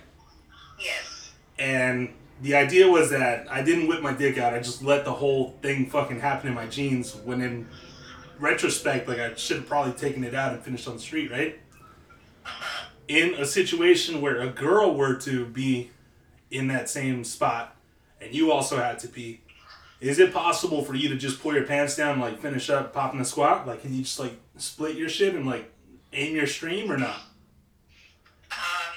Yes. 0.80 1.32
And 1.58 2.12
the 2.42 2.54
idea 2.54 2.88
was 2.88 3.10
that 3.10 3.46
I 3.50 3.62
didn't 3.62 3.88
whip 3.88 4.02
my 4.02 4.12
dick 4.12 4.38
out. 4.38 4.54
I 4.54 4.58
just 4.58 4.82
let 4.82 5.04
the 5.04 5.12
whole 5.12 5.56
thing 5.62 5.88
fucking 5.88 6.20
happen 6.20 6.48
in 6.48 6.54
my 6.54 6.66
jeans. 6.66 7.14
When 7.16 7.40
in 7.40 7.68
retrospect, 8.38 9.08
like 9.08 9.18
I 9.18 9.34
should 9.34 9.58
have 9.58 9.66
probably 9.66 9.92
taken 9.92 10.24
it 10.24 10.34
out 10.34 10.52
and 10.52 10.62
finished 10.62 10.86
on 10.86 10.94
the 10.94 11.00
street, 11.00 11.30
right? 11.30 11.58
In 13.08 13.34
a 13.34 13.46
situation 13.46 14.20
where 14.20 14.40
a 14.40 14.48
girl 14.48 14.94
were 14.94 15.14
to 15.20 15.46
be 15.46 15.90
in 16.50 16.68
that 16.68 16.88
same 16.88 17.24
spot, 17.24 17.74
and 18.20 18.34
you 18.34 18.52
also 18.52 18.76
had 18.76 18.98
to 19.00 19.08
pee, 19.08 19.40
is 20.00 20.18
it 20.18 20.32
possible 20.32 20.84
for 20.84 20.94
you 20.94 21.08
to 21.08 21.16
just 21.16 21.40
pull 21.40 21.54
your 21.54 21.64
pants 21.64 21.96
down, 21.96 22.12
and, 22.14 22.20
like 22.20 22.40
finish 22.40 22.68
up 22.68 22.92
popping 22.92 23.20
a 23.20 23.24
squat? 23.24 23.66
Like, 23.66 23.82
can 23.82 23.94
you 23.94 24.02
just 24.02 24.18
like 24.18 24.38
split 24.56 24.96
your 24.96 25.08
shit 25.08 25.34
and 25.34 25.46
like 25.46 25.72
aim 26.12 26.36
your 26.36 26.46
stream 26.46 26.90
or 26.92 26.98
not? 26.98 27.20
Um, 28.50 28.92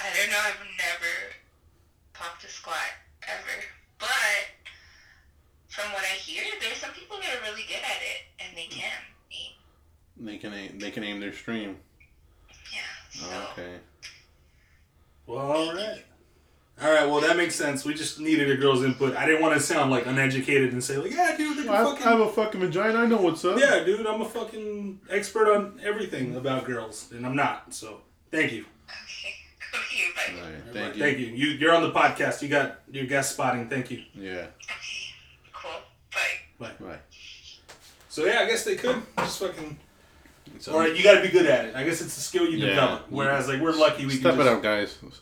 I 0.00 0.06
don't 0.16 0.30
know. 0.30 0.38
I've 0.38 0.58
never 0.76 1.12
popped 2.14 2.44
a 2.44 2.48
squat 2.48 2.76
ever, 3.22 3.64
but 3.98 4.08
from 5.68 5.92
what 5.92 6.02
I 6.02 6.16
hear, 6.16 6.44
there's 6.60 6.78
some 6.78 6.90
people 6.90 7.18
that 7.18 7.36
are 7.36 7.50
really 7.50 7.64
good 7.68 7.82
at 7.82 8.02
it, 8.02 8.26
and 8.40 8.56
they 8.56 8.66
can. 8.66 8.90
eat. 9.30 9.54
They 10.20 10.38
can 10.38 10.52
aim, 10.52 10.78
they 10.78 10.90
can 10.90 11.04
aim 11.04 11.20
their 11.20 11.32
stream. 11.32 11.76
Yeah. 12.72 12.80
So. 13.10 13.26
Oh, 13.30 13.48
okay. 13.52 13.74
Well, 15.26 15.38
all 15.38 15.74
right. 15.74 16.04
All 16.80 16.92
right, 16.92 17.06
well, 17.08 17.20
that 17.20 17.36
makes 17.36 17.56
sense. 17.56 17.84
We 17.84 17.92
just 17.92 18.20
needed 18.20 18.50
a 18.52 18.56
girl's 18.56 18.84
input. 18.84 19.16
I 19.16 19.26
didn't 19.26 19.42
want 19.42 19.54
to 19.54 19.60
sound 19.60 19.90
like 19.90 20.06
uneducated 20.06 20.72
and 20.72 20.82
say, 20.82 20.96
like, 20.96 21.10
yeah, 21.10 21.36
dude, 21.36 21.58
they 21.58 21.62
can 21.64 21.70
I 21.72 21.82
fucking. 21.82 22.02
have 22.04 22.20
a 22.20 22.28
fucking 22.30 22.60
vagina. 22.60 23.00
I 23.00 23.06
know 23.06 23.20
what's 23.20 23.44
up. 23.44 23.58
yeah, 23.58 23.82
dude, 23.82 24.06
I'm 24.06 24.20
a 24.20 24.28
fucking 24.28 25.00
expert 25.10 25.52
on 25.52 25.80
everything 25.82 26.36
about 26.36 26.64
girls, 26.66 27.10
and 27.12 27.26
I'm 27.26 27.34
not. 27.34 27.74
So, 27.74 28.02
thank 28.30 28.52
you. 28.52 28.64
Okay. 28.88 29.34
Okay. 29.74 30.32
Bye. 30.32 30.40
All 30.40 30.50
right, 30.50 30.62
thank 30.72 30.96
you. 30.96 31.02
Thank 31.02 31.18
you. 31.18 31.26
you. 31.26 31.46
You're 31.58 31.74
on 31.74 31.82
the 31.82 31.90
podcast. 31.90 32.40
You 32.40 32.48
got 32.48 32.80
your 32.90 33.04
guest 33.04 33.32
spotting. 33.32 33.68
Thank 33.68 33.90
you. 33.90 34.02
Yeah. 34.14 34.30
Okay. 34.32 34.48
Cool. 35.52 35.70
Bye. 36.58 36.70
Right. 36.80 37.00
So, 38.08 38.24
yeah, 38.24 38.40
I 38.40 38.46
guess 38.46 38.64
they 38.64 38.76
could 38.76 39.02
just 39.18 39.40
fucking. 39.40 39.78
So, 40.60 40.72
Or 40.74 40.86
you 40.88 41.02
got 41.04 41.14
to 41.14 41.22
be 41.22 41.28
good 41.28 41.46
at 41.46 41.66
it. 41.66 41.76
I 41.76 41.84
guess 41.84 42.00
it's 42.00 42.16
a 42.16 42.20
skill 42.20 42.44
you 42.48 42.58
Yeah. 42.58 42.66
develop. 42.70 43.06
Whereas, 43.10 43.48
like, 43.48 43.60
we're 43.60 43.72
lucky 43.72 44.06
we 44.06 44.12
step 44.14 44.32
can 44.32 44.40
it 44.40 44.44
just. 44.44 44.56
up, 44.56 44.62
guys. 44.62 44.98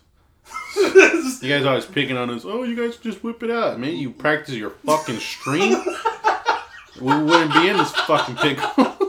You 1.43 1.49
guys 1.49 1.64
always 1.64 1.84
picking 1.87 2.16
on 2.16 2.30
us. 2.30 2.45
Oh, 2.45 2.62
you 2.62 2.76
guys 2.76 2.97
just 2.99 3.22
whip 3.24 3.43
it 3.43 3.51
out, 3.51 3.80
man. 3.80 3.97
You 3.97 4.11
practice 4.11 4.55
your 4.55 4.70
fucking 4.70 5.18
stream. 5.18 5.76
we 7.01 7.22
wouldn't 7.22 7.53
be 7.53 7.68
in 7.68 7.76
this 7.76 7.91
fucking 7.93 8.37
pickle. 8.37 9.09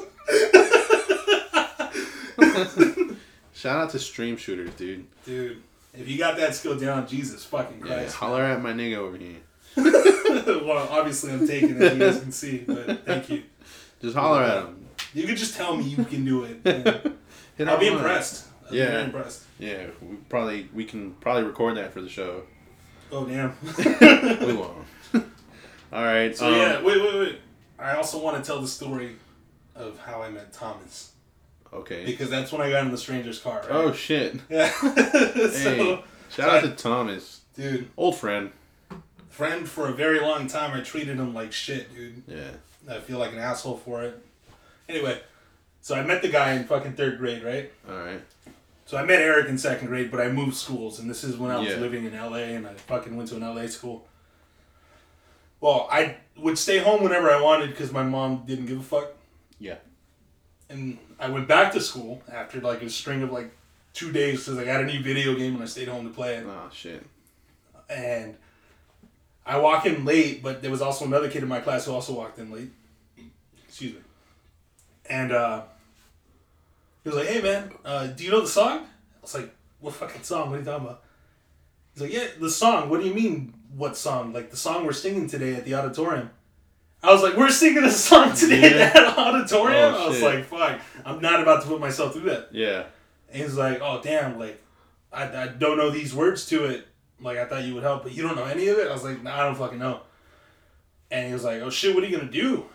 Shout 3.53 3.77
out 3.81 3.89
to 3.91 3.99
stream 3.99 4.37
shooters, 4.37 4.71
dude. 4.75 5.05
Dude, 5.25 5.61
if 5.93 6.07
you 6.07 6.17
got 6.17 6.37
that 6.37 6.55
skill 6.55 6.77
down, 6.77 7.07
Jesus 7.07 7.43
fucking 7.45 7.79
Yeah, 7.85 7.95
Christ. 7.95 8.15
holler 8.15 8.43
at 8.43 8.61
my 8.61 8.71
nigga 8.73 8.97
over 8.97 9.17
here. 9.17 9.37
well, 10.65 10.87
obviously 10.91 11.31
I'm 11.33 11.47
taking 11.47 11.81
it, 11.81 11.93
you 11.93 11.99
guys 11.99 12.19
can 12.19 12.31
see, 12.31 12.59
but 12.67 13.05
thank 13.05 13.29
you. 13.29 13.43
Just 14.01 14.15
holler 14.15 14.43
at 14.43 14.65
him. 14.65 14.86
You 15.13 15.25
could 15.25 15.37
just 15.37 15.55
tell 15.55 15.75
me 15.75 15.83
you 15.85 16.03
can 16.05 16.25
do 16.25 16.43
it. 16.43 16.57
I'll 17.67 17.79
be 17.79 17.87
impressed. 17.87 18.47
I'll 18.65 18.71
be 18.71 18.77
Yeah. 18.77 18.85
very 18.91 19.03
impressed. 19.05 19.43
Yeah, 19.59 19.85
we 20.01 20.15
probably 20.29 20.69
we 20.73 20.85
can 20.85 21.13
probably 21.15 21.43
record 21.43 21.77
that 21.77 21.93
for 21.93 22.01
the 22.01 22.09
show. 22.09 22.43
Oh, 23.11 23.25
damn. 23.25 23.55
We 24.45 24.53
won't. 24.53 24.85
All 25.93 26.03
right. 26.03 26.35
So 26.35 26.47
um, 26.47 26.53
yeah, 26.55 26.81
wait, 26.83 27.01
wait, 27.01 27.15
wait. 27.19 27.39
I 27.79 27.93
also 27.95 28.21
want 28.21 28.43
to 28.43 28.45
tell 28.45 28.61
the 28.61 28.67
story 28.67 29.15
of 29.75 29.97
how 29.99 30.21
I 30.21 30.29
met 30.29 30.51
Thomas 30.51 31.11
Okay. 31.71 32.05
because 32.05 32.29
that's 32.29 32.51
when 32.51 32.61
I 32.61 32.69
got 32.69 32.83
in 32.85 32.91
the 32.91 32.97
stranger's 32.97 33.39
car. 33.39 33.59
Right? 33.61 33.71
Oh 33.71 33.93
shit. 33.93 34.35
yeah. 34.49 34.67
Hey. 34.67 35.49
so, 35.49 36.03
Shout 36.29 36.49
out 36.49 36.63
to 36.63 36.71
Thomas, 36.71 37.41
dude, 37.55 37.89
old 37.95 38.17
friend. 38.17 38.51
friend 39.29 39.67
for 39.67 39.87
a 39.87 39.93
very 39.93 40.19
long 40.19 40.47
time. 40.47 40.77
I 40.77 40.81
treated 40.83 41.17
him 41.17 41.33
like 41.33 41.53
shit, 41.53 41.93
dude. 41.95 42.23
Yeah. 42.27 42.51
I 42.89 42.99
feel 42.99 43.17
like 43.19 43.31
an 43.31 43.39
asshole 43.39 43.77
for 43.77 44.03
it. 44.03 44.21
Anyway, 44.89 45.21
so 45.81 45.95
I 45.95 46.03
met 46.03 46.21
the 46.21 46.29
guy 46.29 46.53
in 46.53 46.63
fucking 46.65 46.93
third 46.93 47.17
grade, 47.17 47.43
right? 47.43 47.71
All 47.89 47.97
right. 47.97 48.21
So 48.85 48.95
I 48.97 49.03
met 49.03 49.19
Eric 49.21 49.49
in 49.49 49.57
second 49.57 49.87
grade, 49.87 50.09
but 50.09 50.21
I 50.21 50.29
moved 50.29 50.55
schools, 50.55 50.99
and 50.99 51.09
this 51.09 51.23
is 51.23 51.35
when 51.35 51.51
I 51.51 51.59
was 51.59 51.69
Yeah. 51.69 51.75
living 51.75 52.05
in 52.05 52.13
LA, 52.15 52.53
and 52.55 52.65
I 52.65 52.73
fucking 52.73 53.15
went 53.17 53.29
to 53.29 53.35
an 53.35 53.43
LA 53.43 53.67
school. 53.67 54.07
Well, 55.59 55.87
I 55.91 56.17
would 56.37 56.57
stay 56.57 56.77
home 56.77 57.03
whenever 57.03 57.29
I 57.29 57.41
wanted 57.41 57.71
because 57.71 57.91
my 57.91 58.03
mom 58.03 58.43
didn't 58.45 58.67
give 58.67 58.79
a 58.79 58.83
fuck. 58.83 59.13
Yeah. 59.59 59.77
And 60.69 60.99
I 61.19 61.29
went 61.29 61.47
back 61.47 61.73
to 61.73 61.81
school 61.81 62.21
after 62.31 62.61
like 62.61 62.81
a 62.81 62.89
string 62.89 63.23
of 63.23 63.31
like 63.31 63.51
two 63.93 64.11
days 64.11 64.45
because 64.45 64.57
I 64.59 64.63
got 64.65 64.81
a 64.81 64.85
new 64.85 65.01
video 65.01 65.33
game 65.35 65.55
and 65.55 65.63
I 65.63 65.65
stayed 65.65 65.87
home 65.87 66.07
to 66.07 66.13
play 66.13 66.35
it. 66.35 66.45
Oh 66.47 66.69
shit. 66.71 67.03
And 67.89 68.37
I 69.45 69.57
walk 69.57 69.85
in 69.85 70.05
late, 70.05 70.43
but 70.43 70.61
there 70.61 70.69
was 70.69 70.81
also 70.81 71.05
another 71.05 71.29
kid 71.29 71.41
in 71.41 71.49
my 71.49 71.59
class 71.59 71.85
who 71.85 71.93
also 71.93 72.13
walked 72.13 72.37
in 72.37 72.51
late. 72.51 72.69
Excuse 73.67 73.93
me. 73.95 74.01
And 75.09 75.31
uh, 75.31 75.63
he 77.03 77.09
was 77.09 77.17
like, 77.17 77.27
"Hey 77.27 77.41
man, 77.41 77.71
uh, 77.85 78.07
do 78.07 78.23
you 78.23 78.31
know 78.31 78.41
the 78.41 78.47
song?" 78.47 78.79
I 78.79 79.21
was 79.21 79.35
like, 79.35 79.53
"What 79.79 79.93
fucking 79.95 80.23
song? 80.23 80.49
What 80.49 80.55
are 80.57 80.59
you 80.59 80.65
talking 80.65 80.85
about?" 80.85 81.03
He's 81.93 82.01
like, 82.03 82.13
"Yeah, 82.13 82.27
the 82.39 82.49
song. 82.49 82.89
What 82.89 83.01
do 83.01 83.07
you 83.07 83.13
mean, 83.13 83.53
what 83.75 83.95
song? 83.97 84.33
Like 84.33 84.51
the 84.51 84.57
song 84.57 84.85
we're 84.85 84.91
singing 84.93 85.27
today 85.27 85.55
at 85.55 85.65
the 85.65 85.75
auditorium?" 85.75 86.29
I 87.03 87.13
was 87.13 87.21
like, 87.23 87.37
"We're 87.37 87.49
singing 87.49 87.83
a 87.83 87.91
song 87.91 88.33
today 88.35 88.75
Yeah. 88.77 88.85
at 88.87 88.93
the 88.93 89.19
auditorium." 89.19 89.93
Oh, 89.95 90.05
I 90.05 90.09
was 90.09 90.21
like, 90.21 90.45
"Fuck, 90.45 90.79
I'm 91.05 91.21
not 91.21 91.41
about 91.41 91.61
to 91.63 91.67
put 91.67 91.79
myself 91.79 92.13
through 92.13 92.29
that." 92.29 92.49
Yeah. 92.51 92.85
And 93.31 93.43
he's 93.43 93.55
like, 93.55 93.79
"Oh 93.81 94.01
damn, 94.03 94.37
like 94.39 94.61
I, 95.13 95.43
I 95.43 95.47
don't 95.47 95.77
know 95.77 95.89
these 95.89 96.13
words 96.13 96.45
to 96.47 96.65
it. 96.65 96.87
Like 97.21 97.37
I 97.37 97.45
thought 97.45 97.63
you 97.63 97.73
would 97.75 97.83
help, 97.83 98.03
but 98.03 98.13
you 98.13 98.23
don't 98.23 98.35
know 98.35 98.45
any 98.45 98.67
of 98.67 98.77
it." 98.77 98.87
I 98.89 98.93
was 98.93 99.03
like, 99.03 99.21
"Nah, 99.23 99.33
I 99.41 99.45
don't 99.45 99.55
fucking 99.55 99.79
know." 99.79 100.01
And 101.09 101.27
he 101.27 101.33
was 101.33 101.43
like, 101.45 101.61
"Oh 101.61 101.69
shit, 101.69 101.95
what 101.95 102.03
are 102.03 102.07
you 102.07 102.17
gonna 102.17 102.29
do?" 102.31 102.65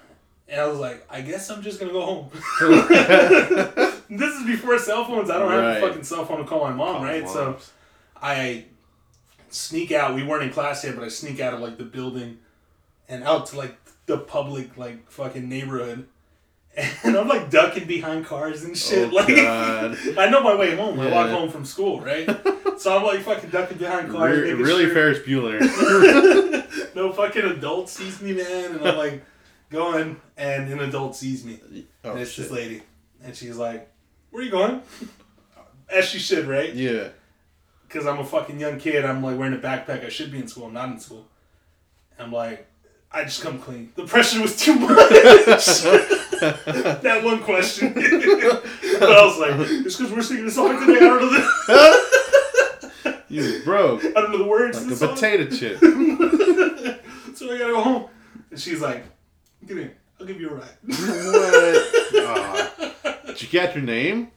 And 0.49 0.61
I 0.61 0.67
was 0.67 0.79
like, 0.79 1.07
"I 1.11 1.21
guess 1.21 1.51
I'm 1.51 1.63
just 1.63 1.81
gonna 1.81 1.93
go 1.93 2.03
home." 2.03 2.31
this 4.11 4.35
is 4.37 4.47
before 4.47 4.79
cell 4.79 5.05
phones. 5.05 5.31
I 5.31 5.39
don't 5.39 5.51
have 5.51 5.77
a 5.77 5.81
fucking 5.81 6.05
cell 6.05 6.25
phone 6.25 6.39
to 6.39 6.45
call 6.45 6.61
my 6.61 6.73
mom, 6.73 7.03
right? 7.03 7.29
So 7.29 7.57
I 8.21 8.67
sneak 9.51 9.93
out. 9.93 10.15
We 10.15 10.23
weren't 10.23 10.45
in 10.45 10.51
class 10.51 10.85
yet, 10.85 10.95
but 10.95 11.05
I 11.05 11.09
sneak 11.09 11.41
out 11.41 11.55
of 11.55 11.61
like 11.61 11.79
the 11.79 11.85
building 11.85 12.39
and 13.09 13.25
out 13.25 13.47
to 13.47 13.57
like 13.57 13.77
the 14.07 14.19
public 14.19 14.77
like 14.77 15.11
fucking 15.11 15.49
neighborhood. 15.49 16.07
And 17.05 17.17
I'm 17.17 17.29
like 17.29 17.51
ducking 17.51 17.87
behind 17.87 18.25
cars 18.25 18.63
and 18.63 18.73
oh, 18.73 18.75
shit. 18.75 19.13
Oh, 19.13 19.15
like. 19.15 19.29
I 20.17 20.31
know 20.31 20.43
my 20.43 20.55
way 20.55 20.75
home. 20.75 20.99
I 21.01 21.11
walk 21.11 21.29
home 21.29 21.51
from 21.51 21.67
school, 21.67 22.01
right? 22.01 22.27
so 22.79 22.97
I'm 22.97 23.05
like 23.05 23.21
fucking 23.21 23.51
ducking 23.51 23.77
behind 23.77 24.11
cars. 24.11 24.39
Re- 24.39 24.55
really 24.55 24.87
sure 24.87 24.95
Ferris 24.95 25.19
Bueller. 25.19 25.61
no 26.95 27.13
fucking 27.13 27.43
adult 27.43 27.91
sees 27.91 28.23
me, 28.23 28.33
man. 28.33 28.77
And 28.77 28.89
I'm 28.89 28.97
like 28.97 29.23
going, 29.73 30.21
and 30.37 30.71
an 30.73 30.81
adult 30.81 31.17
sees 31.17 31.45
me. 31.45 31.59
oh 32.05 32.11
and 32.13 32.21
it's 32.21 32.31
shit. 32.33 32.45
this 32.45 32.53
lady. 32.53 32.83
And 33.25 33.35
she's 33.35 33.57
like, 33.57 33.91
Where 34.31 34.43
are 34.43 34.45
you 34.45 34.51
going? 34.51 34.83
As 35.91 36.05
she 36.07 36.19
should, 36.19 36.47
right? 36.47 36.73
Yeah. 36.75 37.09
because 37.87 38.07
I'm 38.07 38.19
a 38.19 38.25
fucking 38.25 38.59
young 38.61 38.79
kid. 38.79 39.05
I'm 39.05 39.23
like 39.23 39.37
wearing 39.39 39.55
a 39.55 39.59
backpack. 39.59 40.05
I 40.05 40.09
should 40.09 40.31
be 40.33 40.39
in 40.39 40.49
school. 40.49 40.67
I'm 40.67 40.73
not 40.75 40.89
in 40.91 40.99
school. 41.01 41.27
I'm 42.19 42.33
like, 42.33 42.67
I 43.11 43.25
just 43.25 43.43
come 43.43 43.59
clean. 43.59 43.93
The 43.97 44.05
pressure 44.07 44.41
was 44.41 44.57
too 44.57 44.75
much. 44.75 44.89
that 46.41 47.21
one 47.23 47.43
question. 47.43 47.93
but 47.93 48.03
I 48.05 49.25
was 49.25 49.39
like, 49.39 49.55
it's 49.87 49.97
because 49.97 50.13
we're 50.13 50.23
singing 50.23 50.47
a 50.47 50.51
song 50.51 50.79
today. 50.81 50.97
I 50.97 51.01
don't 51.01 51.21
know 51.21 51.31
the, 53.05 53.23
You 53.29 53.61
broke 53.65 54.05
I 54.05 54.11
don't 54.13 54.33
know 54.33 54.39
the 54.39 54.45
words. 54.45 54.83
like 54.83 54.93
a 54.93 54.97
song. 54.97 55.15
potato 55.15 55.45
chip. 55.55 55.79
so 57.35 57.53
I 57.53 57.59
gotta 57.59 57.73
go 57.73 57.83
home. 57.83 58.05
And 58.51 58.59
she's 58.61 58.81
like, 58.81 59.05
get 59.67 59.79
in. 59.79 59.91
I'll 60.21 60.27
give 60.27 60.41
you 60.41 60.51
a 60.51 60.55
ride. 60.55 60.69
what? 60.87 62.15
Aw. 62.15 62.93
Did 63.27 63.43
you 63.43 63.49
get 63.49 63.75
your 63.75 63.85
name? 63.85 64.31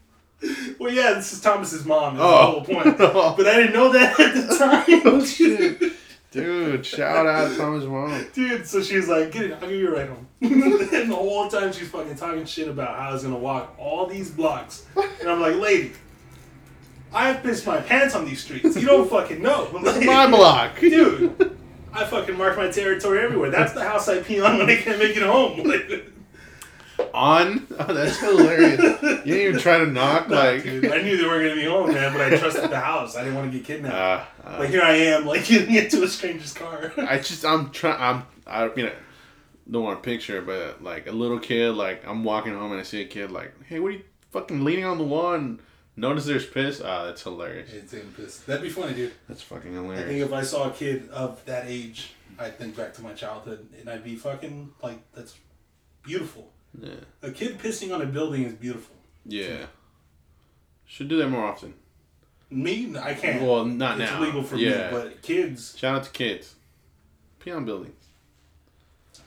well, 0.80 0.92
yeah, 0.92 1.14
this 1.14 1.34
is 1.34 1.42
Thomas's 1.42 1.86
mom. 1.86 2.16
Is 2.16 2.22
Oh. 2.24 2.30
the 2.30 2.46
whole 2.46 2.62
point. 2.84 2.98
But 3.38 3.48
I 3.48 3.56
didn't 3.58 3.74
know 3.74 3.92
that 3.94 4.20
at 4.20 4.34
the 4.36 4.58
time. 4.58 5.02
Oh, 5.06 5.24
shit. 5.26 5.94
Dude, 6.32 6.86
shout 6.86 7.26
out 7.26 7.52
to 7.52 7.58
Thomas 7.58 7.86
mom. 7.86 8.26
Dude, 8.34 8.68
so 8.68 8.82
she's 8.84 9.08
like, 9.08 9.32
get 9.32 9.44
it, 9.46 9.54
I'll 9.54 9.62
give 9.62 9.72
you 9.72 9.88
a 9.96 9.98
ride 9.98 10.10
home. 10.10 10.28
and 10.42 11.10
the 11.10 11.16
whole 11.16 11.48
time 11.50 11.72
she's 11.72 11.88
fucking 11.88 12.16
talking 12.18 12.46
shit 12.46 12.68
about 12.68 12.98
how 12.98 13.10
I 13.10 13.14
was 13.14 13.24
gonna 13.24 13.38
walk 13.38 13.74
all 13.78 14.06
these 14.06 14.32
blocks. 14.32 14.86
And 15.22 15.30
I'm 15.30 15.40
like, 15.40 15.56
lady, 15.56 15.94
I 17.14 17.30
have 17.30 17.42
pissed 17.42 17.66
my 17.66 17.80
pants 17.80 18.16
on 18.16 18.26
these 18.26 18.44
streets. 18.44 18.76
You 18.76 18.86
don't 18.86 19.10
fucking 19.10 19.42
know. 19.42 19.70
Like, 19.74 20.04
My 20.06 20.28
block. 20.30 20.78
Dude, 20.80 21.55
I 21.96 22.06
fucking 22.06 22.38
mark 22.38 22.58
my 22.58 22.70
territory 22.70 23.22
everywhere. 23.22 23.50
That's 23.50 23.74
the 23.74 23.84
house 23.84 24.10
I 24.10 24.22
pee 24.22 24.42
on 24.42 24.58
when 24.58 24.70
I 24.70 24.76
can't 24.76 25.00
make 25.00 25.16
it 25.16 25.24
home. 25.24 26.12
On? 27.14 27.68
Oh, 27.80 27.94
that's 27.94 28.20
hilarious. 28.20 28.80
You 28.82 29.18
didn't 29.24 29.28
even 29.28 29.60
try 29.60 29.80
to 29.80 29.86
knock, 29.86 30.30
nah, 30.30 30.36
like. 30.36 30.64
dude, 30.64 30.92
I 30.92 31.02
knew 31.02 31.18
they 31.18 31.24
weren't 31.24 31.50
gonna 31.50 31.62
be 31.62 31.66
home, 31.66 31.94
man, 31.94 32.12
but 32.12 32.22
I 32.22 32.38
trusted 32.38 32.70
the 32.70 32.80
house. 32.80 33.16
I 33.16 33.24
didn't 33.24 33.36
want 33.36 33.52
to 33.52 33.58
get 33.58 33.66
kidnapped. 33.66 33.96
Uh, 34.46 34.48
uh, 34.48 34.60
like 34.60 34.70
here 34.70 34.82
I 34.82 34.92
am, 34.92 35.26
like 35.26 35.46
getting 35.48 35.76
into 35.76 36.04
a 36.04 36.08
stranger's 36.08 36.54
car. 36.54 36.94
I 36.98 37.18
just 37.18 37.46
I'm 37.46 37.70
trying 37.72 38.02
I'm 38.02 38.24
I 38.46 38.66
you 38.76 38.84
know 38.84 38.92
don't 39.70 39.84
want 39.84 40.02
to 40.02 40.08
picture 40.08 40.42
but 40.42 40.84
like 40.84 41.08
a 41.08 41.12
little 41.12 41.40
kid 41.40 41.72
like 41.72 42.06
I'm 42.08 42.24
walking 42.24 42.54
home 42.54 42.72
and 42.72 42.80
I 42.80 42.84
see 42.84 43.02
a 43.02 43.06
kid 43.06 43.32
like 43.32 43.54
hey 43.66 43.80
what 43.80 43.90
are 43.90 43.96
you 43.96 44.04
fucking 44.32 44.64
leaning 44.64 44.86
on 44.86 44.98
the 44.98 45.04
wall 45.04 45.34
and 45.34 45.60
notice 45.98 46.26
there's 46.26 46.46
piss 46.46 46.82
ah 46.84 47.06
that's 47.06 47.24
hilarious 47.24 47.72
It's 47.74 47.94
in 47.94 48.12
piss. 48.14 48.40
That'd 48.40 48.64
be 48.64 48.70
funny, 48.70 48.94
dude. 48.94 49.14
that's 49.28 49.42
fucking 49.42 49.74
hilarious. 49.74 50.04
I 50.04 50.08
think 50.08 50.22
if 50.26 50.34
I 50.34 50.42
saw 50.44 50.70
a 50.70 50.72
kid 50.72 51.10
of 51.10 51.44
that 51.46 51.66
age, 51.68 52.12
I'd 52.40 52.58
think 52.58 52.76
back 52.76 52.94
to 52.96 53.02
my 53.02 53.14
childhood 53.14 53.68
and 53.80 53.90
I'd 53.90 54.04
be 54.04 54.16
fucking 54.16 54.72
like, 54.84 55.00
that's 55.14 55.36
beautiful. 56.04 56.52
yeah 56.80 56.92
A 57.22 57.32
kid 57.32 57.58
pissing 57.60 57.94
on 57.94 58.02
a 58.02 58.06
building 58.06 58.44
is 58.44 58.54
beautiful. 58.54 58.96
yeah 59.26 59.66
should 60.86 61.08
do 61.08 61.18
that 61.18 61.30
more 61.30 61.46
often 61.46 61.74
Me, 62.52 62.96
I 62.98 63.14
can't. 63.16 63.42
well 63.42 63.66
not 63.66 64.00
it's 64.00 64.12
now 64.12 64.22
illegal 64.22 64.44
for 64.44 64.56
yeah 64.58 64.88
me, 64.88 64.92
but 64.92 65.22
kids. 65.22 65.76
shout 65.78 65.96
out 65.98 66.04
to 66.04 66.12
kids 66.12 66.56
pee 67.40 67.52
on 67.52 67.66
buildings 67.66 68.04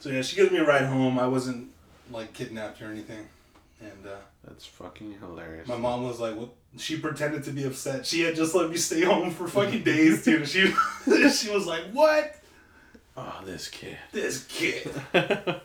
So 0.01 0.11
yeah, 0.11 0.23
she 0.23 0.37
gives 0.37 0.53
me 0.53 0.59
a 0.59 0.65
ride 0.65 0.87
home. 0.87 1.19
I 1.19 1.27
wasn't 1.27 1.71
like 2.13 2.33
kidnapped 2.33 2.81
or 2.81 2.87
anything, 2.87 3.27
and 3.81 4.07
uh, 4.07 4.17
that's 4.45 4.65
fucking 4.65 5.17
hilarious 5.21 5.67
my 5.67 5.77
mom 5.77 6.05
was 6.05 6.21
like, 6.21 6.37
"What?" 6.37 6.51
She 6.77 6.99
pretended 6.99 7.43
to 7.45 7.51
be 7.51 7.65
upset. 7.65 8.05
She 8.07 8.21
had 8.23 8.37
just 8.37 8.55
let 8.55 8.71
me 8.71 8.77
stay 8.77 9.03
home 9.03 9.31
for 9.31 9.49
fucking 9.49 9.83
days, 9.83 10.23
dude. 10.25 10.47
She 10.49 10.67
she 11.31 11.51
was 11.51 11.67
like, 11.67 11.85
"What? 11.93 12.35
oh 13.17 13.41
this 13.45 13.69
kid 13.69 13.97
This 14.13 14.45
kid." 14.45 14.91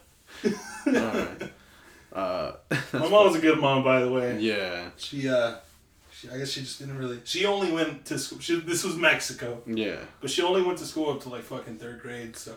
Uh 2.16 2.51
My 2.93 2.99
mom 3.10 3.26
was 3.28 3.36
a 3.36 3.39
good 3.39 3.60
mom, 3.60 3.84
by 3.84 4.01
the 4.01 4.12
way. 4.12 4.38
yeah 4.39 4.89
She 4.97 5.28
uh, 5.28 5.56
she, 6.12 6.30
I 6.30 6.38
guess 6.38 6.49
she 6.51 6.62
just 6.62 6.78
didn't 6.80 6.97
really. 6.97 7.20
She 7.24 7.45
only 7.45 7.72
went 7.72 8.06
to 8.06 8.20
school. 8.20 8.39
She, 8.39 8.60
this 8.60 8.84
was 8.84 8.95
Mexico. 8.95 9.62
yeah 9.66 9.97
But 10.22 10.30
she 10.30 10.41
only 10.43 10.62
went 10.62 10.78
to 10.80 10.86
school 10.86 11.10
up 11.10 11.22
to 11.24 11.30
like 11.30 11.41
fucking 11.43 11.78
third 11.78 12.01
grade, 12.01 12.36
so 12.38 12.56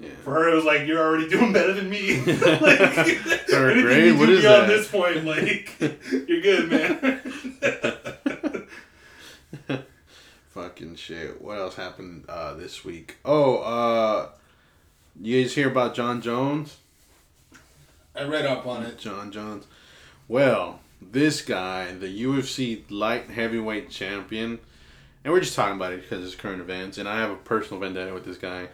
yeah 0.00 0.08
for 0.22 0.34
her 0.34 0.48
it 0.48 0.54
was 0.54 0.64
like 0.64 0.86
you're 0.86 1.00
already 1.00 1.28
doing 1.28 1.52
better 1.52 1.72
than 1.72 1.88
me. 1.90 2.16
like, 2.24 2.36
Third 3.48 3.72
anything 3.72 3.82
grade? 3.82 4.04
You 4.06 4.26
do 4.26 4.32
is 4.32 4.40
beyond 4.40 4.62
that? 4.62 4.68
this 4.68 4.90
point, 4.90 5.24
like 5.24 5.80
you're 6.28 6.40
good, 6.40 6.70
man. 6.70 7.20
Fucking 10.50 10.96
shit. 10.96 11.40
What 11.40 11.58
else 11.58 11.76
happened 11.76 12.24
uh, 12.28 12.54
this 12.54 12.84
week? 12.84 13.16
Oh, 13.24 13.58
uh, 13.58 14.30
you 15.20 15.42
guys 15.42 15.54
hear 15.54 15.70
about 15.70 15.94
Jon 15.94 16.20
Jones? 16.20 16.78
I 18.14 18.24
read 18.24 18.46
up 18.46 18.66
on 18.66 18.82
it. 18.82 18.98
Jon 18.98 19.30
Jones. 19.30 19.66
Well, 20.26 20.80
this 21.00 21.42
guy, 21.42 21.92
the 21.92 22.24
UFC 22.24 22.82
light 22.90 23.30
heavyweight 23.30 23.90
champion, 23.90 24.58
and 25.24 25.32
we're 25.32 25.40
just 25.40 25.54
talking 25.54 25.76
about 25.76 25.92
it 25.92 26.02
because 26.02 26.24
it's 26.24 26.34
current 26.34 26.60
events, 26.60 26.98
and 26.98 27.08
I 27.08 27.20
have 27.20 27.30
a 27.30 27.36
personal 27.36 27.80
vendetta 27.80 28.12
with 28.12 28.24
this 28.24 28.38
guy. 28.38 28.68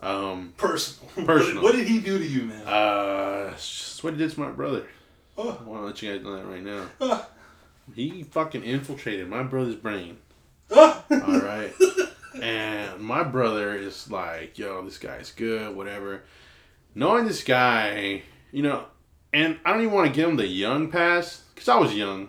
Um, 0.00 0.52
Personal. 0.56 1.10
Personal. 1.26 1.62
What, 1.62 1.74
did 1.74 1.86
he 1.86 2.00
do 2.00 2.18
to 2.18 2.24
you, 2.24 2.42
man? 2.44 2.66
uh, 2.66 3.50
just 3.52 4.02
what 4.04 4.12
he 4.14 4.18
did 4.18 4.30
to 4.30 4.40
my 4.40 4.50
brother. 4.50 4.86
oh, 5.38 5.58
I 5.60 5.68
want 5.68 5.82
to 5.82 5.86
let 5.86 6.02
you 6.02 6.12
guys 6.12 6.24
know 6.24 6.36
that 6.36 6.46
right 6.46 6.62
now. 6.62 6.86
oh, 7.00 7.26
he 7.94 8.22
fucking 8.22 8.62
infiltrated 8.64 9.28
my 9.28 9.42
brother's 9.42 9.76
brain. 9.76 10.18
Ah! 10.72 11.04
All 11.10 11.40
right. 11.40 11.72
and 12.42 13.00
my 13.00 13.22
brother 13.22 13.74
is 13.76 14.10
like, 14.10 14.58
yo, 14.58 14.82
this 14.84 14.98
guy's 14.98 15.30
good, 15.30 15.74
whatever. 15.76 16.24
Knowing 16.94 17.26
this 17.26 17.42
guy, 17.44 18.22
you 18.52 18.62
know, 18.62 18.84
and 19.32 19.58
I 19.64 19.72
don't 19.72 19.82
even 19.82 19.92
want 19.94 20.08
to 20.08 20.12
give 20.14 20.28
him 20.28 20.36
the 20.36 20.46
young 20.46 20.90
pass 20.90 21.42
because 21.54 21.68
I 21.68 21.76
was 21.76 21.94
young. 21.94 22.28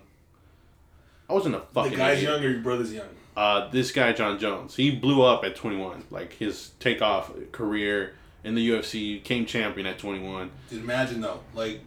I 1.30 1.34
wasn't 1.34 1.56
a 1.56 1.62
fucking. 1.74 1.92
the 1.92 1.98
guy's 1.98 2.18
idiot. 2.18 2.32
young 2.32 2.44
or 2.44 2.50
your 2.50 2.62
brother's 2.62 2.94
young? 2.94 3.08
Uh, 3.36 3.70
this 3.70 3.92
guy 3.92 4.14
Jon 4.14 4.40
Jones, 4.40 4.76
he 4.76 4.92
blew 4.92 5.22
up 5.22 5.44
at 5.44 5.56
21. 5.56 6.06
Like 6.10 6.34
his 6.34 6.70
takeoff 6.80 7.32
career 7.52 8.14
in 8.44 8.56
the 8.56 8.70
UFC, 8.70 9.22
came 9.24 9.46
champion 9.46 9.86
at 9.88 10.00
21. 10.00 10.52
Dude, 10.70 10.82
imagine 10.84 11.20
though, 11.22 11.42
like 11.54 11.82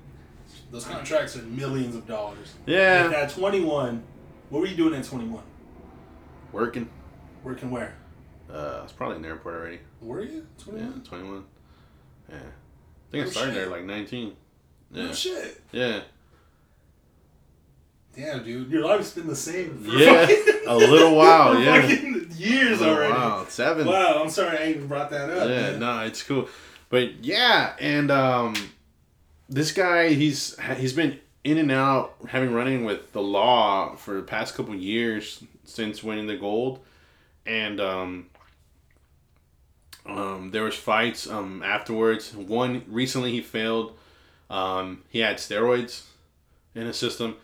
those 0.71 0.85
contracts 0.85 1.37
are 1.37 1.43
millions 1.43 1.95
of 1.95 2.07
dollars. 2.07 2.55
Yeah, 2.67 3.05
Like, 3.07 3.17
at 3.17 3.31
21, 3.31 4.03
what 4.51 4.61
were 4.61 4.67
you 4.67 4.77
doing 4.77 4.95
at 4.95 5.05
21? 5.05 5.43
working. 6.53 6.89
Working 7.45 7.71
where? 7.71 7.95
Uh, 8.53 8.79
I 8.81 8.83
was 8.83 8.93
probably 8.93 9.17
in 9.17 9.23
the 9.23 9.29
airport 9.29 9.55
already. 9.55 9.79
Were 10.03 10.23
you? 10.23 10.47
Yeah, 10.59 10.65
21? 10.65 11.03
21. 11.03 11.45
Yeah, 12.31 12.37
I 12.37 12.41
think 13.13 13.27
I 13.27 13.31
started 13.31 13.53
shit. 13.53 13.55
there 13.63 13.71
like 13.71 13.85
19. 13.85 14.37
No 14.91 15.05
Yeah, 15.07 15.13
shit. 15.13 15.63
yeah. 15.73 16.01
Damn, 18.17 18.43
dude, 18.45 18.71
your 18.71 18.85
life's 18.85 19.13
been 19.13 19.27
the 19.29 19.37
same. 19.37 19.79
For 19.85 19.91
Yeah, 19.93 20.27
fucking- 20.27 20.45
a 20.69 20.77
little 20.77 21.17
while, 21.17 21.59
yeah. 21.63 21.87
years 21.87 22.83
already. 22.83 23.13
Wow, 23.13 23.47
seven. 23.49 23.87
Wow, 23.87 24.23
I'm 24.23 24.31
sorry 24.31 24.59
I 24.59 24.69
even 24.71 24.87
brought 24.87 25.11
that 25.11 25.31
up. 25.31 25.49
yeah, 25.49 25.71
man. 25.71 25.81
no, 25.81 26.01
it's 26.01 26.23
cool. 26.23 26.49
But 26.91 27.25
yeah, 27.25 27.75
and 27.81 28.11
um, 28.11 28.55
this 29.49 29.73
guy, 29.73 30.11
he's 30.11 30.59
he's 30.77 30.93
been 30.93 31.19
in 31.45 31.59
and 31.59 31.73
out, 31.73 32.15
having 32.29 32.53
running 32.53 32.85
with 32.85 33.13
the 33.13 33.23
law 33.23 33.95
for 33.97 34.15
the 34.15 34.23
past 34.23 34.55
couple 34.55 34.75
years 34.75 35.43
since 35.65 36.03
winning 36.03 36.27
the 36.27 36.37
gold, 36.37 36.81
and 37.47 37.81
um, 37.81 38.27
um, 40.07 40.51
there 40.51 40.63
was 40.63 40.75
fights 40.75 41.29
um 41.29 41.63
afterwards. 41.63 42.35
One 42.35 42.85
recently 42.89 43.33
he 43.33 43.41
failed. 43.41 43.97
Um, 44.51 45.03
he 45.11 45.19
had 45.19 45.37
steroids 45.37 46.05
in 46.75 46.87
his 46.87 46.97
system. 46.97 47.37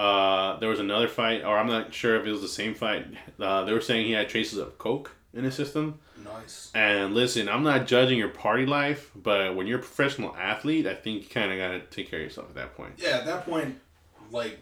Uh, 0.00 0.58
there 0.60 0.70
was 0.70 0.80
another 0.80 1.08
fight, 1.08 1.44
or 1.44 1.58
I'm 1.58 1.66
not 1.66 1.92
sure 1.92 2.18
if 2.18 2.24
it 2.26 2.32
was 2.32 2.40
the 2.40 2.48
same 2.48 2.74
fight. 2.74 3.06
Uh, 3.38 3.64
they 3.64 3.74
were 3.74 3.82
saying 3.82 4.06
he 4.06 4.12
had 4.12 4.30
traces 4.30 4.58
of 4.58 4.78
coke 4.78 5.14
in 5.34 5.44
his 5.44 5.54
system. 5.54 5.98
Nice. 6.24 6.70
And 6.74 7.14
listen, 7.14 7.50
I'm 7.50 7.62
not 7.62 7.86
judging 7.86 8.16
your 8.16 8.30
party 8.30 8.64
life, 8.64 9.10
but 9.14 9.54
when 9.54 9.66
you're 9.66 9.78
a 9.78 9.82
professional 9.82 10.34
athlete, 10.36 10.86
I 10.86 10.94
think 10.94 11.24
you 11.24 11.28
kind 11.28 11.52
of 11.52 11.58
got 11.58 11.68
to 11.72 11.80
take 11.94 12.10
care 12.10 12.18
of 12.18 12.24
yourself 12.24 12.48
at 12.48 12.54
that 12.54 12.74
point. 12.74 12.94
Yeah, 12.96 13.18
at 13.18 13.26
that 13.26 13.44
point, 13.44 13.78
like, 14.30 14.58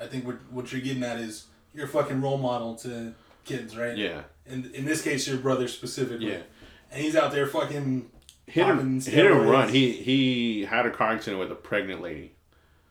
I 0.00 0.06
think 0.06 0.24
what 0.24 0.36
what 0.50 0.72
you're 0.72 0.80
getting 0.80 1.02
at 1.02 1.18
is 1.18 1.48
you're 1.74 1.84
a 1.84 1.88
fucking 1.88 2.22
role 2.22 2.38
model 2.38 2.76
to 2.76 3.12
kids, 3.44 3.76
right? 3.76 3.94
Yeah. 3.94 4.22
And 4.46 4.74
in 4.74 4.86
this 4.86 5.02
case, 5.02 5.28
your 5.28 5.36
brother 5.36 5.68
specifically. 5.68 6.32
Yeah. 6.32 6.42
And 6.90 7.02
he's 7.02 7.14
out 7.14 7.30
there 7.30 7.46
fucking 7.46 8.10
Hit 8.46 8.64
and, 8.64 9.02
hit 9.02 9.26
and 9.26 9.50
run. 9.50 9.68
He 9.68 9.90
he 9.90 10.64
had 10.64 10.86
a 10.86 10.90
car 10.90 11.12
accident 11.12 11.40
with 11.40 11.50
a 11.50 11.56
pregnant 11.56 12.00
lady 12.00 12.35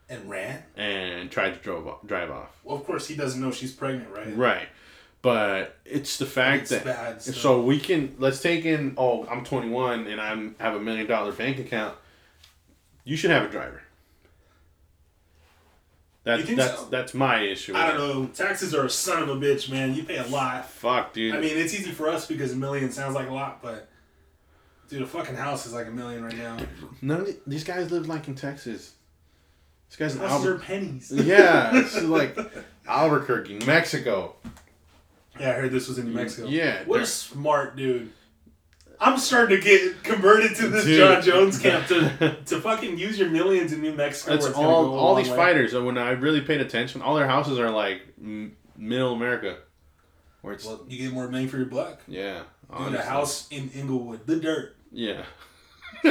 and 0.10 0.30
ran. 0.30 0.64
and 0.76 1.32
tried 1.32 1.54
to 1.54 1.60
drove 1.60 1.88
off, 1.88 2.06
drive 2.06 2.32
off. 2.32 2.60
Well, 2.64 2.78
of 2.78 2.86
course, 2.86 3.08
he 3.08 3.16
doesn't 3.16 3.42
know 3.42 3.52
she's 3.52 3.72
pregnant, 3.74 4.10
right? 4.12 4.36
Right. 4.36 4.68
But 5.22 5.78
it's 5.86 6.18
the 6.18 6.26
fact 6.28 6.64
It's 6.64 6.72
that 6.72 6.86
bad. 6.86 7.22
So, 7.22 7.32
so 7.32 7.62
we 7.62 7.80
can 7.80 8.16
let's 8.20 8.42
take 8.42 8.64
in 8.66 8.94
oh 8.98 9.26
I'm 9.26 9.44
21 9.44 10.06
and 10.06 10.22
I'm 10.22 10.56
have 10.60 10.76
a 10.76 10.80
million 10.80 11.08
dollar 11.08 11.32
bank 11.32 11.58
account. 11.58 11.96
You 13.04 13.16
should 13.18 13.32
have 13.32 13.44
a 13.44 13.50
driver. 13.50 13.82
That's 16.24 16.48
that's 16.56 16.80
so? 16.80 16.88
that's 16.90 17.14
my 17.14 17.42
issue. 17.42 17.76
I 17.76 17.92
don't 17.92 17.96
it. 17.96 18.14
know. 18.14 18.26
Taxes 18.28 18.74
are 18.74 18.86
a 18.86 18.90
son 18.90 19.24
of 19.24 19.30
a 19.30 19.36
bitch, 19.36 19.70
man. 19.72 19.94
You 19.94 20.04
pay 20.04 20.18
a 20.18 20.28
lot. 20.28 20.68
Fuck, 20.70 21.14
dude. 21.14 21.36
I 21.36 21.40
mean, 21.40 21.56
it's 21.58 21.74
easy 21.74 21.92
for 21.92 22.10
us 22.10 22.28
because 22.28 22.52
a 22.54 22.56
million 22.56 22.92
sounds 22.92 23.14
like 23.14 23.30
a 23.30 23.34
lot, 23.34 23.62
but 23.62 23.88
dude, 24.90 25.04
a 25.04 25.08
fucking 25.08 25.36
house 25.36 25.68
is 25.68 25.74
like 25.74 25.88
a 25.88 25.92
million 25.92 26.24
right 26.24 26.38
now. 26.38 26.58
None 27.02 27.22
of 27.22 27.26
the- 27.28 27.38
these 27.46 27.64
guys 27.64 27.92
live 27.92 28.08
like 28.08 28.28
in 28.28 28.34
Texas. 28.36 28.94
This 29.90 29.98
guy's 29.98 30.16
in 30.16 30.22
Houses 30.22 30.46
are 30.46 30.52
Albuquerque. 30.54 30.66
pennies. 30.66 31.12
Yeah, 31.12 31.72
it's 31.80 32.02
like 32.02 32.38
Albuquerque, 32.88 33.60
Mexico. 33.66 34.36
Yeah, 35.40 35.52
I 35.52 35.54
heard 35.54 35.72
this 35.72 35.88
was 35.88 35.98
in 36.00 36.06
New 36.08 36.14
Mexico. 36.14 36.48
Yeah, 36.48 36.84
What 36.86 37.02
a 37.02 37.06
smart 37.06 37.76
dude. 37.76 38.12
I'm 39.00 39.18
starting 39.18 39.58
to 39.58 39.62
get 39.64 40.04
converted 40.04 40.56
to 40.56 40.70
this 40.70 40.86
Dude. 40.86 41.00
Jon 41.00 41.22
Jones 41.22 41.60
camp 41.60 41.86
to, 41.88 42.38
to 42.46 42.62
fucking 42.62 42.98
use 42.98 43.20
your 43.20 43.30
millions 43.30 43.74
in 43.74 43.82
New 43.82 43.94
Mexico. 43.94 44.32
That's 44.38 44.48
all. 44.56 44.98
All 44.98 45.16
these 45.16 45.30
way. 45.30 45.36
fighters. 45.36 45.76
uh, 45.76 45.84
When 45.84 45.98
I 45.98 46.12
really 46.12 46.40
paid 46.40 46.62
attention, 46.62 47.02
all 47.02 47.14
their 47.16 47.28
houses 47.28 47.60
are 47.60 47.70
like 47.70 48.02
m- 48.18 48.56
middle 48.78 49.14
America, 49.14 49.58
where 50.42 50.54
it's 50.54 50.66
Well, 50.66 50.86
you 50.88 50.98
get 50.98 51.12
more 51.14 51.28
bang 51.28 51.50
for 51.50 51.58
your 51.58 51.66
buck. 51.66 52.00
yeah. 52.08 52.44
Dude, 52.78 52.96
a 52.96 53.02
house 53.02 53.48
in 53.52 53.70
Inglewood, 53.72 54.26
the 54.26 54.38
dirt. 54.38 54.76
Yeah. 54.92 55.24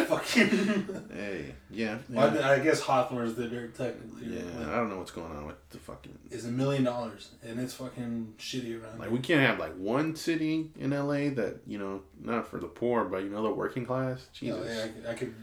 fucking. 0.03 1.09
Hey. 1.13 1.55
Yeah. 1.71 1.99
Well, 2.09 2.35
Yeah. 2.35 2.49
I, 2.49 2.55
I 2.55 2.59
guess 2.61 2.81
Hawthorne's 2.81 3.35
the 3.35 3.47
dirt 3.49 3.75
technically. 3.75 4.37
Yeah. 4.37 4.43
I 4.71 4.77
don't 4.77 4.89
know 4.91 4.99
what's 4.99 5.11
going 5.11 5.31
on 5.37 5.47
with 5.47 5.57
the 5.71 5.79
fucking. 5.79 6.19
It's 6.31 6.45
a 6.45 6.49
million 6.51 6.85
dollars, 6.85 7.31
and 7.43 7.59
it's 7.61 7.75
fucking 7.75 8.35
shitty 8.39 8.81
around 8.81 8.93
Like 8.99 9.09
there. 9.09 9.11
we 9.11 9.19
can't 9.19 9.41
have 9.41 9.59
like 9.59 9.75
one 9.77 10.17
city 10.17 10.71
in 10.79 10.91
LA 10.91 11.31
that 11.35 11.61
you 11.67 11.79
know 11.79 12.03
not 12.23 12.47
for 12.49 12.59
the 12.59 12.67
poor 12.67 13.05
but 13.05 13.23
you 13.23 13.31
know 13.31 13.43
the 13.43 13.51
working 13.51 13.85
class. 13.87 14.21
Know, 14.43 14.57
Jesus. 14.63 14.67
yeah, 14.77 14.85
I, 14.85 14.89
could- 14.89 15.07
I 15.07 15.15
could 15.15 15.35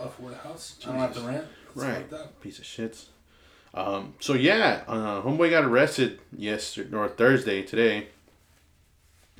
afford 0.00 0.32
a 0.32 0.36
house. 0.36 0.76
I 0.84 0.86
don't 0.90 0.98
have 0.98 1.14
to 1.14 1.20
rent. 1.20 1.44
It's 1.74 1.76
Right. 1.76 2.40
piece 2.40 2.58
of 2.58 2.64
shits. 2.64 3.06
Um, 3.72 4.14
so 4.18 4.34
yeah, 4.34 4.82
uh, 4.88 5.22
homeboy 5.22 5.50
got 5.50 5.62
arrested 5.64 6.18
yesterday 6.36 6.96
or 6.96 7.08
Thursday 7.08 7.62
today. 7.62 8.08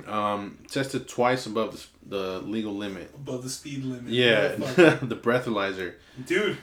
Um, 0.07 0.59
tested 0.69 1.07
twice 1.07 1.45
above 1.45 1.89
the, 2.03 2.17
the 2.17 2.39
legal 2.41 2.73
limit. 2.73 3.11
Above 3.15 3.43
the 3.43 3.49
speed 3.49 3.83
limit. 3.83 4.11
Yeah, 4.11 4.47
the 4.57 5.19
breathalyzer. 5.21 5.95
Dude, 6.25 6.57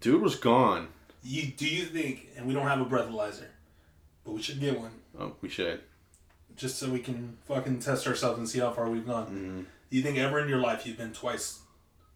Dude 0.00 0.20
was 0.22 0.36
gone. 0.36 0.88
you 1.22 1.46
do 1.46 1.66
you 1.66 1.84
think? 1.84 2.28
And 2.36 2.46
we 2.46 2.54
don't 2.54 2.66
have 2.66 2.80
a 2.80 2.84
breathalyzer, 2.84 3.46
but 4.24 4.32
we 4.32 4.42
should 4.42 4.60
get 4.60 4.78
one 4.78 4.90
Oh, 5.18 5.32
we 5.40 5.48
should. 5.48 5.80
just 6.56 6.78
so 6.78 6.90
we 6.90 6.98
can 6.98 7.38
fucking 7.46 7.78
test 7.80 8.06
ourselves 8.06 8.38
and 8.38 8.48
see 8.48 8.58
how 8.60 8.70
far 8.70 8.88
we've 8.90 9.06
gone. 9.06 9.26
hmm 9.26 9.60
Do 9.90 9.96
you 9.96 10.02
think 10.02 10.18
ever 10.18 10.38
in 10.40 10.48
your 10.48 10.60
life 10.60 10.86
you've 10.86 10.98
been 10.98 11.12
twice 11.12 11.60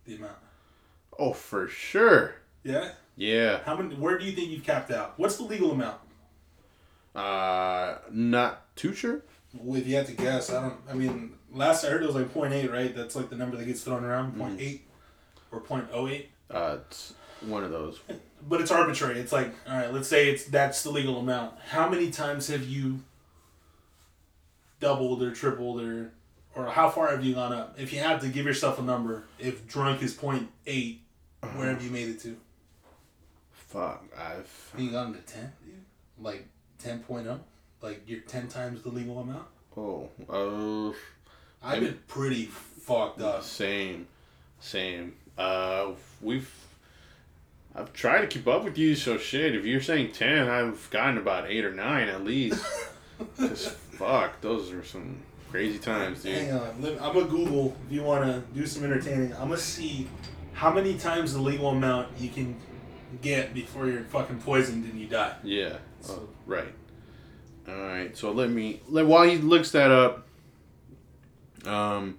the 0.04 0.16
amount? 0.16 0.36
Oh, 1.18 1.32
for 1.32 1.68
sure. 1.68 2.34
Yeah. 2.62 2.90
Yeah. 3.16 3.60
How 3.64 3.76
many? 3.76 3.94
Where 3.94 4.18
do 4.18 4.24
you 4.24 4.32
think 4.32 4.50
you've 4.50 4.64
capped 4.64 4.90
out? 4.90 5.14
What's 5.18 5.36
the 5.36 5.44
legal 5.44 5.70
amount? 5.72 5.98
Uh, 7.14 7.98
not 8.10 8.74
too 8.76 8.92
sure. 8.94 9.22
You 9.52 9.96
had 9.96 10.06
to 10.06 10.12
guess, 10.12 10.50
I 10.50 10.62
don't. 10.62 10.76
I 10.88 10.94
mean, 10.94 11.32
last 11.52 11.84
I 11.84 11.88
heard 11.88 12.02
it 12.02 12.06
was 12.06 12.14
like 12.14 12.32
0.8, 12.32 12.72
right? 12.72 12.94
That's 12.94 13.16
like 13.16 13.30
the 13.30 13.36
number 13.36 13.56
that 13.56 13.64
gets 13.64 13.82
thrown 13.82 14.04
around, 14.04 14.34
Mm-hmm. 14.34 14.56
0.8 14.58 14.80
or 15.50 15.60
0.08. 15.60 16.26
Uh, 16.50 16.78
it's 16.86 17.14
one 17.42 17.64
of 17.64 17.70
those. 17.70 18.00
But 18.48 18.62
it's 18.62 18.70
arbitrary. 18.70 19.18
It's 19.20 19.32
like, 19.32 19.54
all 19.68 19.76
right, 19.76 19.92
let's 19.92 20.08
say 20.08 20.30
it's 20.30 20.44
that's 20.46 20.82
the 20.82 20.90
legal 20.90 21.18
amount. 21.18 21.58
How 21.68 21.90
many 21.90 22.10
times 22.10 22.48
have 22.48 22.66
you 22.66 23.00
doubled 24.80 25.22
or 25.22 25.30
tripled 25.32 25.82
or 25.82 26.12
or 26.54 26.64
how 26.66 26.88
far 26.88 27.10
have 27.10 27.22
you 27.22 27.34
gone 27.34 27.52
up? 27.52 27.74
If 27.78 27.92
you 27.92 27.98
had 27.98 28.22
to 28.22 28.28
give 28.28 28.46
yourself 28.46 28.78
a 28.78 28.82
number, 28.82 29.24
if 29.38 29.66
drunk 29.68 30.02
is 30.02 30.14
0.8, 30.14 30.98
where 31.54 31.66
have 31.68 31.84
you 31.84 31.90
made 31.90 32.08
it 32.08 32.20
to? 32.20 32.36
Fuck, 33.52 34.04
I've. 34.16 34.70
Have 34.72 34.80
you 34.80 34.90
gone 34.90 35.12
to 35.12 35.20
10, 35.20 35.52
dude? 35.66 35.74
Like 36.18 36.46
10.0? 36.82 37.40
Like 37.82 38.02
you're 38.06 38.20
10 38.20 38.48
times 38.48 38.82
the 38.82 38.90
legal 38.90 39.18
amount? 39.20 39.46
Oh, 39.76 40.08
uh, 40.28 40.92
I've 41.66 41.80
been 41.80 41.98
pretty 42.08 42.44
fucked 42.46 43.20
up. 43.20 43.42
Same, 43.44 44.06
same. 44.60 45.14
Uh, 45.38 45.92
we've. 46.20 46.50
I've 47.74 47.92
tried 47.92 48.22
to 48.22 48.26
keep 48.26 48.48
up 48.48 48.64
with 48.64 48.76
you, 48.76 48.96
so 48.96 49.16
shit. 49.16 49.54
If 49.54 49.64
you're 49.64 49.80
saying 49.80 50.10
ten, 50.12 50.48
I've 50.48 50.88
gotten 50.90 51.18
about 51.18 51.48
eight 51.48 51.64
or 51.64 51.72
nine 51.72 52.08
at 52.08 52.24
least. 52.24 52.64
'Cause 53.38 53.68
fuck, 53.92 54.40
those 54.40 54.72
are 54.72 54.84
some 54.84 55.20
crazy 55.50 55.78
times, 55.78 56.22
dude. 56.22 56.34
Hang 56.36 56.52
on, 56.52 56.68
I'm 57.00 57.12
gonna 57.14 57.26
Google 57.26 57.76
if 57.86 57.92
you 57.92 58.02
want 58.02 58.24
to 58.24 58.40
do 58.58 58.66
some 58.66 58.82
entertaining. 58.84 59.32
I'm 59.34 59.48
gonna 59.48 59.56
see 59.58 60.08
how 60.52 60.72
many 60.72 60.98
times 60.98 61.34
the 61.34 61.40
legal 61.40 61.68
amount 61.68 62.08
you 62.18 62.30
can 62.30 62.56
get 63.22 63.54
before 63.54 63.86
you're 63.88 64.02
fucking 64.04 64.40
poisoned 64.40 64.84
and 64.86 64.98
you 64.98 65.06
die. 65.06 65.36
Yeah. 65.44 65.76
Oh, 66.08 66.28
right. 66.46 66.72
All 67.68 67.74
right. 67.74 68.16
So 68.16 68.32
let 68.32 68.50
me. 68.50 68.80
Let, 68.88 69.06
while 69.06 69.24
he 69.24 69.38
looks 69.38 69.70
that 69.72 69.90
up, 69.90 70.26
um, 71.66 72.18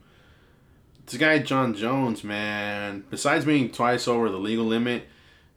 this 1.06 1.20
guy 1.20 1.39
Jon 1.39 1.74
Jones, 1.74 2.24
man. 2.24 3.04
Besides 3.10 3.46
being 3.46 3.72
twice 3.72 4.08
over 4.08 4.30
the 4.30 4.38
legal 4.38 4.66
limit, 4.66 5.04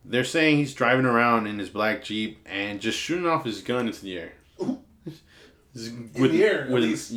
they're 0.05 0.25
saying 0.25 0.59
he's 0.59 0.75
driving 0.75 1.07
around 1.07 1.47
in 1.47 1.59
his 1.59 1.71
black 1.71 2.03
jeep 2.05 2.39
and 2.47 2.81
just 2.81 2.99
shooting 2.99 3.27
off 3.27 3.45
his 3.45 3.63
gun 3.63 3.87
into 3.87 4.03
the 4.03 4.19
air. 4.19 4.33
In 5.77 6.13
the 6.15 6.45
air, 6.45 6.69
least. 6.71 7.13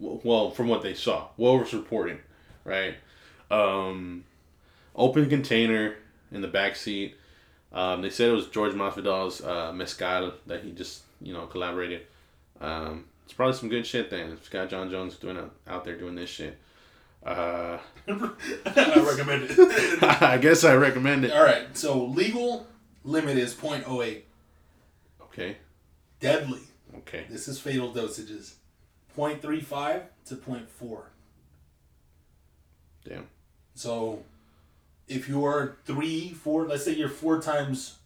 well, 0.00 0.50
from 0.50 0.66
what 0.66 0.82
they 0.82 0.94
saw, 0.94 1.28
what 1.36 1.60
was 1.60 1.72
reporting, 1.72 2.18
right? 2.64 2.96
Um, 3.52 4.24
open 4.96 5.28
container 5.28 5.94
in 6.32 6.40
the 6.40 6.48
back 6.48 6.74
seat. 6.74 7.16
Um, 7.72 8.02
they 8.02 8.10
said 8.10 8.30
it 8.30 8.32
was 8.32 8.48
George 8.48 8.74
Masvidal's 8.74 9.42
uh, 9.42 9.72
mezcal 9.72 10.32
that 10.46 10.64
he 10.64 10.72
just 10.72 11.02
you 11.20 11.32
know 11.32 11.46
collaborated. 11.46 12.06
Um, 12.60 13.06
it's 13.24 13.32
probably 13.32 13.56
some 13.56 13.68
good 13.68 13.86
shit 13.86 14.10
then. 14.10 14.36
Scott 14.42 14.70
Jon 14.70 14.90
Jones 14.90 15.16
doing 15.16 15.36
out, 15.36 15.54
out 15.66 15.84
there 15.84 15.96
doing 15.96 16.14
this 16.14 16.30
shit. 16.30 16.58
Uh, 17.24 17.78
I 18.08 19.04
recommend 19.06 19.50
it. 19.50 20.02
I 20.22 20.38
guess 20.38 20.64
I 20.64 20.74
recommend 20.74 21.24
it. 21.24 21.32
All 21.32 21.44
right, 21.44 21.76
so 21.76 22.04
legal 22.04 22.66
limit 23.04 23.36
is 23.36 23.54
0.08. 23.54 24.22
Okay. 25.22 25.56
Deadly. 26.18 26.60
Okay. 26.98 27.26
This 27.30 27.48
is 27.48 27.60
fatal 27.60 27.92
dosages. 27.92 28.54
0.35 29.16 30.02
to 30.26 30.36
0.4. 30.36 31.02
Damn. 33.04 33.26
So 33.74 34.22
if 35.08 35.28
you're 35.28 35.76
three, 35.84 36.30
four, 36.30 36.66
let's 36.66 36.84
say 36.84 36.92
you're 36.92 37.08
four 37.08 37.40
times. 37.40 37.98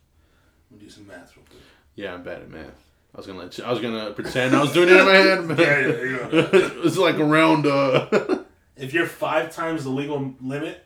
We'll 0.70 0.80
do 0.80 0.88
some 0.88 1.06
math 1.06 1.36
real 1.36 1.46
quick. 1.48 1.62
Yeah, 1.94 2.14
I'm 2.14 2.22
bad 2.22 2.42
at 2.42 2.50
math. 2.50 2.83
I 3.14 3.16
was 3.16 3.26
gonna 3.26 3.38
let 3.38 3.56
you, 3.56 3.64
I 3.64 3.70
was 3.70 3.80
gonna 3.80 4.10
pretend 4.12 4.56
I 4.56 4.60
was 4.60 4.72
doing 4.72 4.88
it 4.88 4.96
in 4.96 5.04
my 5.06 5.12
head. 5.14 5.46
But 5.48 5.58
Yeah, 5.60 5.78
yeah, 5.78 6.02
yeah. 6.32 6.48
it 6.52 6.76
was 6.82 6.98
like 6.98 7.16
around. 7.18 7.66
Uh, 7.66 8.38
If 8.76 8.92
you're 8.92 9.06
five 9.06 9.54
times 9.54 9.84
the 9.84 9.90
legal 9.90 10.34
limit, 10.40 10.84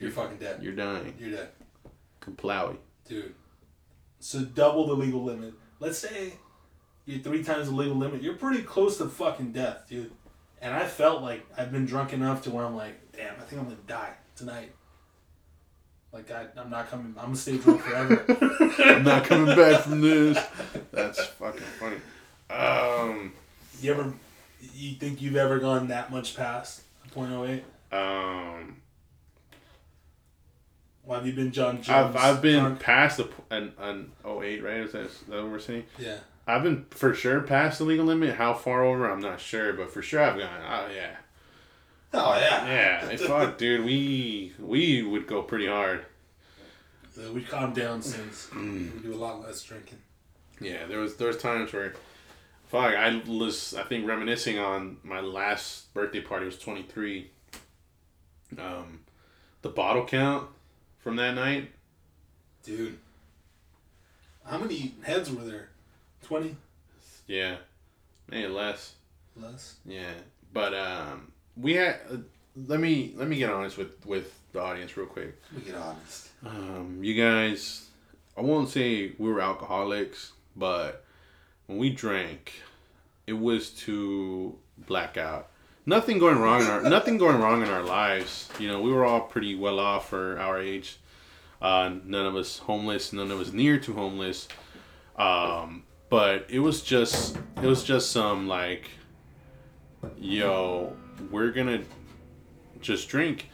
you're 0.00 0.10
fucking 0.10 0.38
dead. 0.38 0.60
you're 0.60 0.72
dying. 0.74 1.14
You're 1.20 1.30
dead. 1.30 1.50
Complowy. 2.20 2.78
Dude. 3.08 3.32
So 4.18 4.40
double 4.42 4.88
the 4.88 4.94
legal 4.94 5.22
limit. 5.22 5.54
Let's 5.78 5.98
say 5.98 6.32
you're 7.06 7.20
three 7.20 7.44
times 7.44 7.68
the 7.68 7.74
legal 7.76 7.94
limit. 7.96 8.22
You're 8.24 8.34
pretty 8.34 8.62
close 8.62 8.98
to 8.98 9.06
fucking 9.06 9.52
death, 9.52 9.86
dude. 9.88 10.10
And 10.60 10.74
I 10.74 10.84
felt 10.84 11.22
like 11.22 11.46
I've 11.56 11.70
been 11.70 11.86
drunk 11.86 12.12
enough 12.12 12.42
to 12.42 12.50
where 12.50 12.64
I'm 12.64 12.74
like, 12.74 13.12
damn, 13.12 13.34
I 13.36 13.44
think 13.44 13.60
I'm 13.62 13.68
gonna 13.68 13.78
die 13.86 14.14
tonight. 14.34 14.72
Like 16.12 16.30
I, 16.30 16.46
I'm 16.56 16.70
not 16.70 16.90
coming. 16.90 17.14
I'm 17.18 17.26
gonna 17.26 17.36
stay 17.36 17.56
drunk 17.58 17.82
forever. 17.82 18.24
I'm 18.84 19.04
not 19.04 19.24
coming 19.24 19.54
back 19.56 19.82
from 19.82 20.00
this. 20.00 20.44
That's 20.90 21.24
fucking 21.24 21.60
funny. 21.78 21.96
Um, 22.50 23.32
you 23.80 23.92
ever? 23.92 24.12
You 24.74 24.94
think 24.96 25.22
you've 25.22 25.36
ever 25.36 25.58
gone 25.60 25.88
that 25.88 26.10
much 26.10 26.36
past 26.36 26.82
0.08? 27.14 27.62
um, 27.92 28.76
Why 31.04 31.16
have 31.16 31.26
you 31.26 31.32
been 31.32 31.52
Jon 31.52 31.76
Jones? 31.76 31.88
I've 31.88 32.16
I've 32.16 32.42
been 32.42 32.60
drunk? 32.64 32.80
past 32.80 33.16
the 33.18 33.28
an 33.50 33.72
an 33.78 34.10
08, 34.26 34.62
right? 34.64 34.76
Is 34.78 34.92
that, 34.92 35.02
is 35.06 35.18
that 35.28 35.42
what 35.42 35.50
we're 35.52 35.58
saying? 35.60 35.84
Yeah. 35.98 36.16
I've 36.46 36.64
been 36.64 36.86
for 36.90 37.14
sure 37.14 37.40
past 37.42 37.78
the 37.78 37.84
legal 37.84 38.04
limit. 38.04 38.34
How 38.34 38.52
far 38.54 38.82
over? 38.84 39.08
I'm 39.08 39.20
not 39.20 39.40
sure, 39.40 39.72
but 39.72 39.92
for 39.92 40.02
sure 40.02 40.20
I've 40.20 40.36
gone. 40.38 40.48
Oh 40.68 40.88
yeah, 40.92 41.16
Oh 42.12 42.34
yeah. 42.38 42.66
yeah. 42.66 43.08
hey, 43.08 43.16
fuck, 43.16 43.58
dude. 43.58 43.84
We 43.84 44.52
we 44.58 45.02
would 45.02 45.26
go 45.26 45.42
pretty 45.42 45.66
hard. 45.66 46.06
Uh, 47.16 47.32
we 47.32 47.42
calmed 47.42 47.74
down 47.74 48.02
since. 48.02 48.48
Mm. 48.52 48.94
We 48.94 49.08
do 49.10 49.14
a 49.14 49.16
lot 49.16 49.42
less 49.42 49.62
drinking. 49.62 49.98
Yeah, 50.60 50.86
there 50.86 50.98
was 50.98 51.16
there 51.16 51.28
was 51.28 51.36
times 51.36 51.72
where, 51.72 51.94
fuck, 52.68 52.94
I 52.94 53.22
was 53.26 53.74
I 53.74 53.82
think 53.84 54.06
reminiscing 54.06 54.58
on 54.58 54.98
my 55.02 55.20
last 55.20 55.92
birthday 55.94 56.20
party 56.20 56.46
was 56.46 56.58
23. 56.58 57.30
Um, 58.58 59.00
the 59.62 59.68
bottle 59.68 60.04
count 60.04 60.48
from 60.98 61.16
that 61.16 61.34
night. 61.34 61.70
Dude. 62.64 62.98
How 64.44 64.58
many 64.58 64.94
heads 65.02 65.30
were 65.30 65.44
there? 65.44 65.68
20? 66.22 66.56
Yeah, 67.26 67.56
maybe 68.28 68.48
less. 68.48 68.94
Less? 69.36 69.76
Yeah, 69.86 70.12
but 70.52 70.74
um, 70.74 71.30
we 71.56 71.74
had. 71.74 71.96
Uh, 72.10 72.16
let 72.66 72.80
me 72.80 73.14
let 73.16 73.28
me 73.28 73.36
get 73.36 73.50
honest 73.50 73.78
with 73.78 74.04
with 74.06 74.34
the 74.52 74.60
audience 74.60 74.96
real 74.96 75.06
quick. 75.06 75.40
Let 75.52 75.64
me 75.64 75.70
get 75.70 75.80
honest. 75.80 76.28
Um, 76.44 76.98
you 77.02 77.14
guys, 77.14 77.86
I 78.36 78.40
won't 78.40 78.68
say 78.68 79.12
we 79.18 79.30
were 79.30 79.40
alcoholics, 79.40 80.32
but 80.56 81.04
when 81.66 81.78
we 81.78 81.90
drank, 81.90 82.62
it 83.26 83.34
was 83.34 83.70
to 83.70 84.56
blackout. 84.78 85.48
Nothing 85.86 86.18
going 86.18 86.38
wrong 86.38 86.62
in 86.62 86.66
our 86.66 86.82
nothing 86.88 87.18
going 87.18 87.40
wrong 87.40 87.62
in 87.62 87.68
our 87.68 87.82
lives. 87.82 88.48
You 88.58 88.68
know, 88.68 88.80
we 88.80 88.92
were 88.92 89.04
all 89.04 89.20
pretty 89.20 89.54
well 89.54 89.78
off 89.78 90.10
for 90.10 90.38
our 90.38 90.60
age. 90.60 90.98
Uh, 91.62 91.94
none 92.04 92.26
of 92.26 92.36
us 92.36 92.58
homeless. 92.58 93.12
None 93.12 93.30
of 93.30 93.40
us 93.40 93.52
near 93.52 93.78
to 93.78 93.92
homeless. 93.92 94.48
Um, 95.16 95.84
but 96.08 96.46
it 96.48 96.58
was 96.60 96.82
just 96.82 97.36
it 97.62 97.66
was 97.66 97.84
just 97.84 98.10
some 98.10 98.48
like, 98.48 98.90
yo, 100.18 100.96
we're 101.30 101.50
gonna 101.50 101.82
just 102.80 103.08
drink, 103.08 103.48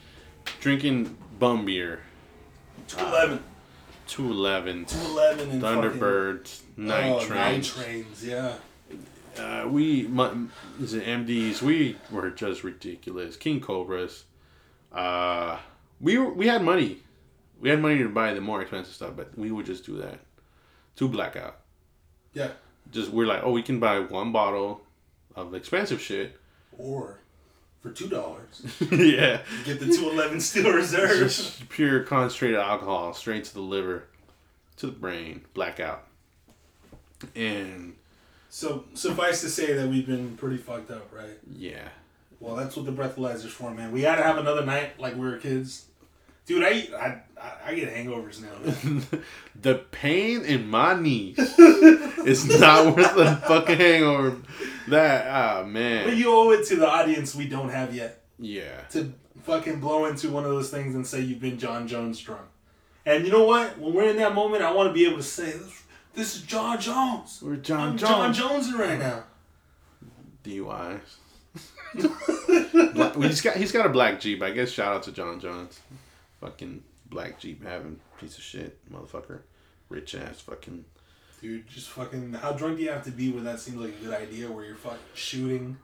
drinking 0.61 1.17
bum 1.39 1.64
beer. 1.64 2.01
211. 2.89 3.43
Two 4.07 4.25
eleven. 4.25 4.85
211 4.85 5.51
and 5.51 5.62
Thunderbirds, 5.62 6.61
fucking, 6.61 6.87
night 6.87 7.11
oh, 7.11 7.25
trains. 7.25 7.77
Night 7.77 7.85
trains, 7.85 8.25
yeah. 8.25 8.55
Uh, 9.37 9.69
we, 9.69 10.07
mu- 10.07 10.49
is 10.81 10.95
it 10.95 11.05
MDs? 11.05 11.61
We 11.61 11.97
were 12.11 12.31
just 12.31 12.64
ridiculous. 12.64 13.37
King 13.37 13.61
Cobras. 13.61 14.25
Uh, 14.93 15.59
we 16.01 16.17
were, 16.19 16.33
we 16.33 16.47
had 16.47 16.62
money. 16.62 17.03
We 17.61 17.69
had 17.69 17.81
money 17.81 17.99
to 17.99 18.09
buy 18.09 18.33
the 18.35 18.41
more 18.41 18.62
expensive 18.62 18.95
stuff, 18.95 19.14
but 19.17 19.37
we 19.37 19.51
would 19.51 19.67
just 19.67 19.85
do 19.85 19.97
that. 19.99 20.21
To 20.97 21.09
blackout. 21.09 21.59
Yeah. 22.33 22.51
Just 22.91 23.11
we're 23.11 23.27
like, 23.27 23.43
oh, 23.43 23.51
we 23.51 23.62
can 23.62 23.81
buy 23.81 23.99
one 24.01 24.33
bottle 24.33 24.83
of 25.35 25.55
expensive 25.55 26.01
shit. 26.01 26.39
Or 26.79 27.19
for 27.95 28.05
$2, 28.05 28.91
yeah, 29.16 29.41
get 29.64 29.78
the 29.80 29.87
211 29.87 30.41
Steel 30.41 30.72
Reserve. 30.72 31.18
just 31.18 31.68
pure 31.68 32.01
concentrated 32.01 32.59
alcohol 32.59 33.12
straight 33.14 33.45
to 33.45 33.55
the 33.55 33.61
liver, 33.61 34.05
to 34.78 34.87
the 34.87 34.93
brain, 34.93 35.45
blackout. 35.55 36.05
And 37.34 37.95
So, 38.51 38.84
suffice 38.95 39.41
to 39.43 39.49
say 39.49 39.72
that 39.74 39.89
we've 39.89 40.07
been 40.07 40.37
pretty 40.37 40.57
fucked 40.59 40.91
up, 40.91 41.12
right? 41.12 41.39
yeah, 41.57 41.89
Well, 42.41 42.57
that's 42.57 42.76
what 42.76 42.87
the 42.87 42.93
breathalyzer's 42.93 43.53
for, 43.53 43.70
man. 43.72 43.93
We 43.93 44.03
had 44.03 44.16
to 44.16 44.22
have 44.22 44.39
another 44.39 44.64
night 44.64 44.99
like 45.01 45.14
we 45.14 45.20
were 45.20 45.37
kids. 45.39 45.87
Dude, 46.47 46.63
I 46.63 46.89
I, 46.97 47.21
I, 47.67 47.75
get 47.75 47.93
hangovers 47.93 48.41
now. 48.41 49.19
the 49.61 49.75
pain 49.91 50.45
in 50.45 50.69
my 50.69 50.95
knees 50.95 51.39
is 51.59 52.61
not 52.61 52.97
worth 52.97 53.15
the 53.17 53.37
fucking 53.49 53.77
hangover. 53.77 54.37
That 54.89 55.27
ah 55.27 55.63
but 55.63 55.69
man, 55.69 56.05
But 56.07 56.17
you 56.17 56.33
owe 56.33 56.53
it 56.53 56.65
to 56.69 56.77
the 56.77 56.89
audience 56.89 57.35
we 57.35 57.49
don't 57.49 57.71
have 57.71 57.95
yet 57.95 58.23
yeah, 58.39 58.83
to 58.91 59.13
fucking 59.43 59.81
blow 59.81 60.05
into 60.07 60.31
one 60.31 60.45
of 60.45 60.51
those 60.51 60.71
things 60.71 60.95
and 60.95 61.07
say 61.07 61.21
you've 61.21 61.41
been 61.41 61.59
Jon 61.59 61.89
Jones 61.89 62.21
drunk. 62.21 62.47
And 63.05 63.25
you 63.25 63.33
know 63.33 63.45
what? 63.45 63.79
When 63.79 63.95
we're 63.95 64.11
in 64.11 64.17
that 64.17 64.35
moment, 64.35 64.63
I 64.63 64.73
want 64.73 64.89
to 64.89 64.93
be 64.93 65.07
able 65.07 65.19
to 65.19 65.23
say, 65.23 65.53
this, 65.53 65.83
this 66.15 66.37
is 66.37 66.43
Jon 66.43 66.81
Jones. 66.81 67.41
we're 67.43 67.57
John 67.57 67.91
I'm 67.91 67.97
Jones. 67.97 68.37
Jon 68.37 68.63
Jones 68.63 68.75
right 68.75 68.99
now. 68.99 69.25
DUIs. 70.45 71.01
Well, 72.95 73.13
he's 73.23 73.41
got 73.41 73.57
he's 73.57 73.73
got 73.73 73.87
a 73.87 73.89
black 73.89 74.21
Jeep. 74.21 74.43
I 74.43 74.51
guess 74.51 74.71
shout 74.71 74.95
out 74.95 75.03
to 75.05 75.13
Jon 75.13 75.41
Jones. 75.41 75.81
Fucking 76.41 76.82
black 77.07 77.39
Jeep 77.39 77.64
having 77.64 78.01
piece 78.20 78.37
of 78.37 78.45
shit 78.45 78.78
motherfucker, 78.93 79.41
rich 79.89 80.14
ass 80.14 80.41
fucking. 80.41 80.84
Dude, 81.41 81.66
just 81.68 81.91
fucking, 81.91 82.32
how 82.32 82.53
drunk 82.53 82.78
do 82.78 82.82
you 82.82 82.91
have 82.91 83.05
to 83.05 83.11
be 83.11 83.30
when 83.30 83.45
that 83.45 83.61
seems 83.61 83.76
like 83.76 83.91
a 84.01 84.05
good 84.05 84.14
idea 84.14 84.51
where 84.51 84.64
you're 84.64 84.74
fucking 84.74 84.99
shooting 85.14 85.76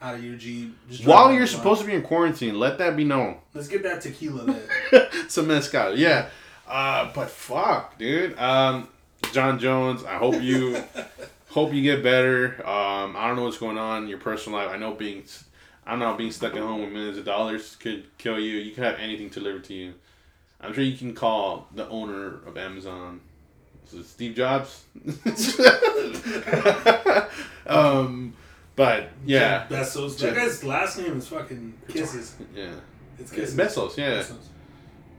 out 0.00 0.14
of 0.14 0.24
your 0.24 0.36
Jeep? 0.36 0.76
Just 0.88 1.04
While 1.04 1.32
you're 1.32 1.46
supposed 1.46 1.80
to 1.80 1.86
be 1.86 1.94
in 1.94 2.02
quarantine, 2.02 2.58
let 2.58 2.78
that 2.78 2.96
be 2.96 3.04
known. 3.04 3.38
Let's 3.52 3.68
get 3.68 3.82
that 3.82 4.00
tequila 4.00 4.44
there. 4.44 5.08
Some 5.28 5.48
mezcal, 5.48 5.96
yeah. 5.98 6.28
Uh, 6.68 7.10
but 7.14 7.30
fuck, 7.30 7.98
dude. 7.98 8.38
Um, 8.38 8.88
Jon 9.32 9.58
Jones. 9.58 10.04
I 10.04 10.16
hope 10.16 10.40
you 10.40 10.82
hope 11.50 11.72
you 11.72 11.82
get 11.82 12.02
better. 12.02 12.56
Um, 12.66 13.16
I 13.16 13.26
don't 13.26 13.36
know 13.36 13.44
what's 13.44 13.58
going 13.58 13.78
on 13.78 14.04
in 14.04 14.08
your 14.08 14.18
personal 14.18 14.58
life. 14.58 14.70
I 14.70 14.76
know 14.76 14.92
being, 14.94 15.24
I 15.86 15.90
don't 15.90 15.98
know, 16.00 16.14
being 16.14 16.30
stuck 16.32 16.54
at 16.54 16.62
home 16.62 16.80
with 16.82 16.92
millions 16.92 17.18
of 17.18 17.24
dollars 17.24 17.76
could 17.76 18.04
kill 18.18 18.38
you. 18.38 18.56
You 18.58 18.72
could 18.74 18.84
have 18.84 18.98
anything 18.98 19.28
delivered 19.28 19.64
to 19.64 19.74
you. 19.74 19.94
I'm 20.60 20.72
sure 20.72 20.82
you 20.84 20.96
can 20.96 21.14
call 21.14 21.68
the 21.74 21.86
owner 21.88 22.38
of 22.46 22.56
Amazon. 22.56 23.20
Is 23.86 23.94
it 23.94 24.06
Steve 24.06 24.34
Jobs? 24.34 24.84
um, 27.66 28.34
but 28.76 29.10
yeah, 29.26 29.66
Jeff 29.68 29.68
Bezos. 29.68 30.18
Jeff- 30.18 30.34
That 30.34 30.36
guy's 30.36 30.64
last 30.64 30.98
name 30.98 31.18
is 31.18 31.28
fucking 31.28 31.74
Kisses. 31.88 32.36
yeah. 32.54 32.70
It's 33.18 33.30
Kisses. 33.30 33.54
Bezos, 33.56 33.96
yeah. 33.96 34.20
Bezos. 34.20 34.46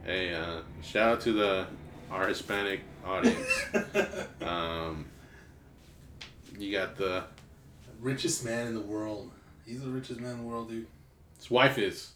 Hey, 0.04 0.34
uh, 0.34 0.62
shout 0.82 1.12
out 1.14 1.22
to 1.22 1.34
the 1.34 1.68
our 2.12 2.28
Hispanic 2.28 2.82
audience. 3.06 3.66
um, 4.42 5.06
you 6.58 6.72
got 6.72 6.96
the 6.98 7.24
richest 8.02 8.44
man 8.46 8.68
in 8.68 8.74
the 8.76 8.82
world. 8.82 9.32
He's 9.66 9.82
the 9.82 9.90
richest 9.90 10.20
man 10.20 10.32
in 10.34 10.38
the 10.40 10.44
world, 10.44 10.70
dude. 10.70 10.88
his 11.38 11.50
wife 11.50 11.78
is. 11.78 12.12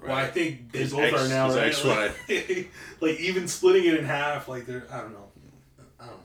Well, 0.00 0.12
I 0.14 0.26
think 0.28 0.70
they 0.70 0.78
His 0.80 0.92
both 0.92 1.12
ex- 1.12 1.22
are 1.24 1.28
now, 1.28 1.46
his 1.46 1.56
right? 1.56 1.66
ex-wife. 1.66 2.28
Like, 2.28 2.70
like, 3.00 3.20
even 3.20 3.48
splitting 3.48 3.84
it 3.84 3.94
in 3.94 4.04
half, 4.04 4.46
like 4.48 4.64
they're 4.66 4.86
I 4.92 5.00
don't 5.00 5.12
know. 5.12 5.24
I 5.98 6.04
don't 6.06 6.12
know. 6.14 6.20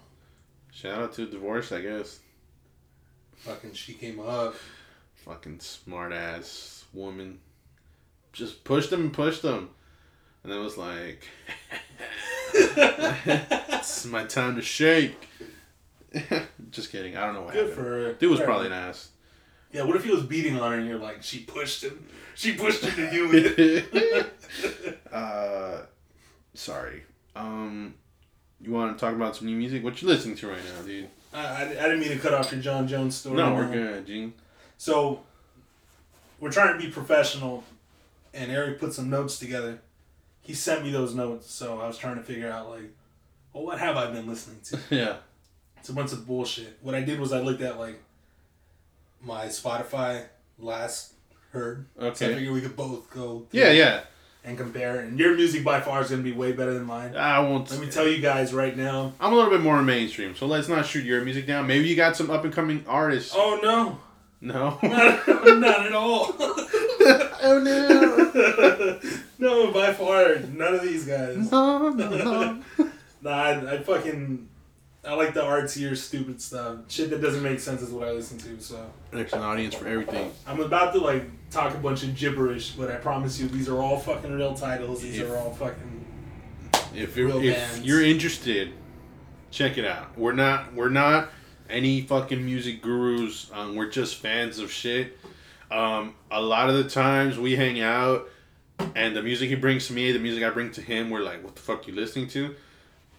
Shout 0.72 1.02
out 1.02 1.14
to 1.14 1.26
divorce, 1.26 1.72
I 1.72 1.82
guess. 1.82 2.20
Fucking 3.38 3.74
she 3.74 3.94
came 3.94 4.20
up. 4.20 4.56
Fucking 5.16 5.60
smart 5.62 6.14
ass 6.14 6.86
woman. 6.94 7.40
Just 8.32 8.64
pushed 8.64 8.92
him 8.92 9.02
and 9.02 9.14
pushed 9.14 9.42
him. 9.44 9.70
And 10.44 10.52
then 10.52 10.62
was 10.64 10.78
like, 10.78 11.28
it's 12.54 14.06
my 14.06 14.26
time 14.26 14.56
to 14.56 14.62
shake. 14.62 15.28
Just 16.72 16.92
kidding. 16.92 17.18
I 17.18 17.26
don't 17.26 17.34
know 17.36 17.42
what 17.44 17.54
Good 17.54 17.70
happened. 17.70 17.76
for 17.78 17.84
her. 17.90 18.14
Dude 18.14 18.30
was 18.30 18.40
Fair 18.40 18.48
probably 18.48 18.68
an 18.68 18.74
ass. 18.74 19.10
Yeah, 19.74 19.84
what 19.84 19.96
if 19.96 20.06
he 20.06 20.12
was 20.12 20.22
beating 20.24 20.60
on 20.60 20.72
her 20.72 20.78
and 20.78 20.88
you're 20.88 21.00
like, 21.00 21.24
she 21.24 21.40
pushed 21.40 21.84
him? 21.84 22.06
She 22.36 22.54
pushed 22.54 22.84
him 22.84 22.96
to 22.96 23.10
do 23.10 23.30
it. 23.34 25.00
uh, 25.12 25.82
sorry. 26.54 27.04
Um, 27.36 27.96
you 28.62 28.72
want 28.72 28.96
to 28.96 29.04
talk 29.04 29.16
about 29.16 29.36
some 29.36 29.48
new 29.48 29.56
music? 29.56 29.84
What 29.84 30.00
you 30.02 30.08
listening 30.08 30.36
to 30.38 30.48
right 30.48 30.64
now, 30.64 30.86
dude? 30.86 31.10
I, 31.34 31.40
I, 31.44 31.62
I 31.64 31.68
didn't 31.68 32.00
mean 32.02 32.10
to 32.10 32.20
cut 32.20 32.36
off 32.36 32.52
your 32.52 32.62
Jon 32.62 32.88
Jones 32.88 33.16
story. 33.16 33.38
No, 33.38 33.56
we're 33.56 33.72
good, 33.72 34.06
Gene. 34.06 34.34
So, 34.78 35.22
we're 36.40 36.52
trying 36.52 36.80
to 36.80 36.86
be 36.86 36.92
professional, 36.92 37.64
and 38.32 38.52
Eric 38.52 38.80
put 38.80 38.94
some 38.94 39.10
notes 39.10 39.40
together. 39.40 39.80
He 40.42 40.54
sent 40.54 40.84
me 40.84 40.92
those 40.92 41.16
notes, 41.16 41.52
so 41.52 41.80
I 41.80 41.88
was 41.88 41.98
trying 41.98 42.18
to 42.18 42.24
figure 42.24 42.52
out, 42.52 42.70
like, 42.70 42.94
well, 43.54 43.66
what 43.66 43.80
have 43.80 43.98
I 43.98 44.12
been 44.12 44.28
listening 44.28 44.60
to? 44.66 44.80
Yeah. 44.96 45.16
It's 45.80 45.90
a 45.90 45.94
bunch 45.94 46.14
of 46.14 46.26
bullshit. 46.26 46.78
What 46.82 46.96
I 46.96 47.02
did 47.02 47.20
was 47.20 47.34
I 47.34 47.42
looked 47.42 47.62
at, 47.62 47.80
like, 47.80 48.02
my 49.24 49.46
Spotify 49.46 50.24
last 50.60 51.14
heard. 51.52 51.86
So 51.98 52.04
I 52.06 52.08
Okay. 52.10 52.34
figured 52.36 52.54
we 52.54 52.62
could 52.62 52.76
both 52.76 53.10
go 53.12 53.48
Yeah, 53.52 53.72
yeah. 53.72 54.02
and 54.44 54.58
compare. 54.58 55.00
And 55.00 55.18
your 55.20 55.36
music 55.36 55.64
by 55.64 55.82
far 55.82 56.02
is 56.02 56.10
going 56.10 56.24
to 56.24 56.30
be 56.30 56.36
way 56.36 56.52
better 56.52 56.74
than 56.74 56.84
mine. 56.86 57.16
I 57.16 57.40
won't. 57.40 57.70
Let 57.72 57.80
me 57.80 57.90
tell 57.90 58.08
you 58.08 58.20
guys 58.22 58.54
right 58.54 58.76
now. 58.76 59.14
I'm 59.20 59.32
a 59.34 59.36
little 59.36 59.52
bit 59.52 59.62
more 59.62 59.82
mainstream, 59.82 60.36
so 60.36 60.46
let's 60.48 60.68
not 60.68 60.86
shoot 60.86 61.06
your 61.06 61.24
music 61.24 61.46
down. 61.48 61.68
Maybe 61.68 61.88
you 61.88 61.96
got 61.96 62.16
some 62.18 62.30
up 62.32 62.44
and 62.44 62.54
coming 62.54 62.84
artists. 62.88 63.34
Oh, 63.36 63.60
no. 63.64 64.00
No. 64.42 64.78
Not, 64.84 65.28
not 65.60 65.86
at 65.86 65.94
all. 65.94 66.36
oh 67.46 67.60
no. 67.64 69.00
no, 69.40 69.72
by 69.72 69.94
far, 69.94 70.36
none 70.54 70.74
of 70.76 70.82
these 70.82 71.06
guys. 71.06 71.52
No, 71.52 71.90
no, 71.90 72.10
no. 72.10 72.62
Nah, 73.22 73.30
I, 73.32 73.74
I 73.74 73.78
fucking. 73.84 74.48
I 75.06 75.14
like 75.16 75.34
the 75.34 75.42
artsier, 75.42 75.98
stupid 75.98 76.42
stuff. 76.42 76.78
Shit 76.88 77.10
that 77.10 77.22
doesn't 77.22 77.44
make 77.44 77.60
sense 77.60 77.82
is 77.82 77.90
what 77.92 78.08
I 78.08 78.12
listen 78.12 78.38
to, 78.40 78.62
so. 78.62 78.90
There's 79.12 79.34
an 79.34 79.42
audience 79.42 79.76
for 79.76 79.86
everything. 79.88 80.32
I'm 80.48 80.62
about 80.62 80.94
to, 80.94 81.00
like, 81.00 81.26
talk 81.52 81.74
a 81.74 81.78
bunch 81.78 82.04
of 82.04 82.16
gibberish, 82.16 82.72
but 82.72 82.90
I 82.90 82.96
promise 82.96 83.38
you, 83.40 83.48
these 83.50 83.68
are 83.68 83.82
all 83.82 84.00
fucking 84.00 84.32
real 84.32 84.54
titles. 84.54 85.02
These 85.02 85.20
If- 85.20 85.30
are 85.30 85.38
all 85.38 85.54
fucking. 85.54 86.06
If 86.96 87.18
you're 87.18 87.30
if 87.44 87.56
bands. 87.56 87.82
you're 87.82 88.02
interested, 88.04 88.72
check 89.52 89.78
it 89.78 89.86
out. 89.86 90.16
We're 90.18 90.34
not 90.34 90.74
we're 90.76 90.90
not 90.90 91.30
any 91.70 92.02
fucking 92.02 92.44
music 92.46 92.82
gurus. 92.84 93.50
Um, 93.52 93.76
we're 93.76 93.90
just 93.90 94.18
fans 94.18 94.60
of 94.60 94.72
shit. 94.72 95.18
Um, 95.72 96.14
a 96.30 96.40
lot 96.42 96.70
of 96.70 96.76
the 96.76 96.88
times 96.88 97.38
we 97.40 97.56
hang 97.56 97.82
out, 97.82 98.30
and 98.96 99.16
the 99.16 99.24
music 99.24 99.50
he 99.50 99.56
brings 99.56 99.88
to 99.88 99.94
me, 99.94 100.12
the 100.12 100.20
music 100.20 100.44
I 100.44 100.52
bring 100.52 100.72
to 100.74 100.82
him, 100.82 101.10
we're 101.10 101.22
like, 101.24 101.44
"What 101.44 101.56
the 101.56 101.62
fuck 101.62 101.88
you 101.88 101.96
listening 101.96 102.28
to?" 102.30 102.54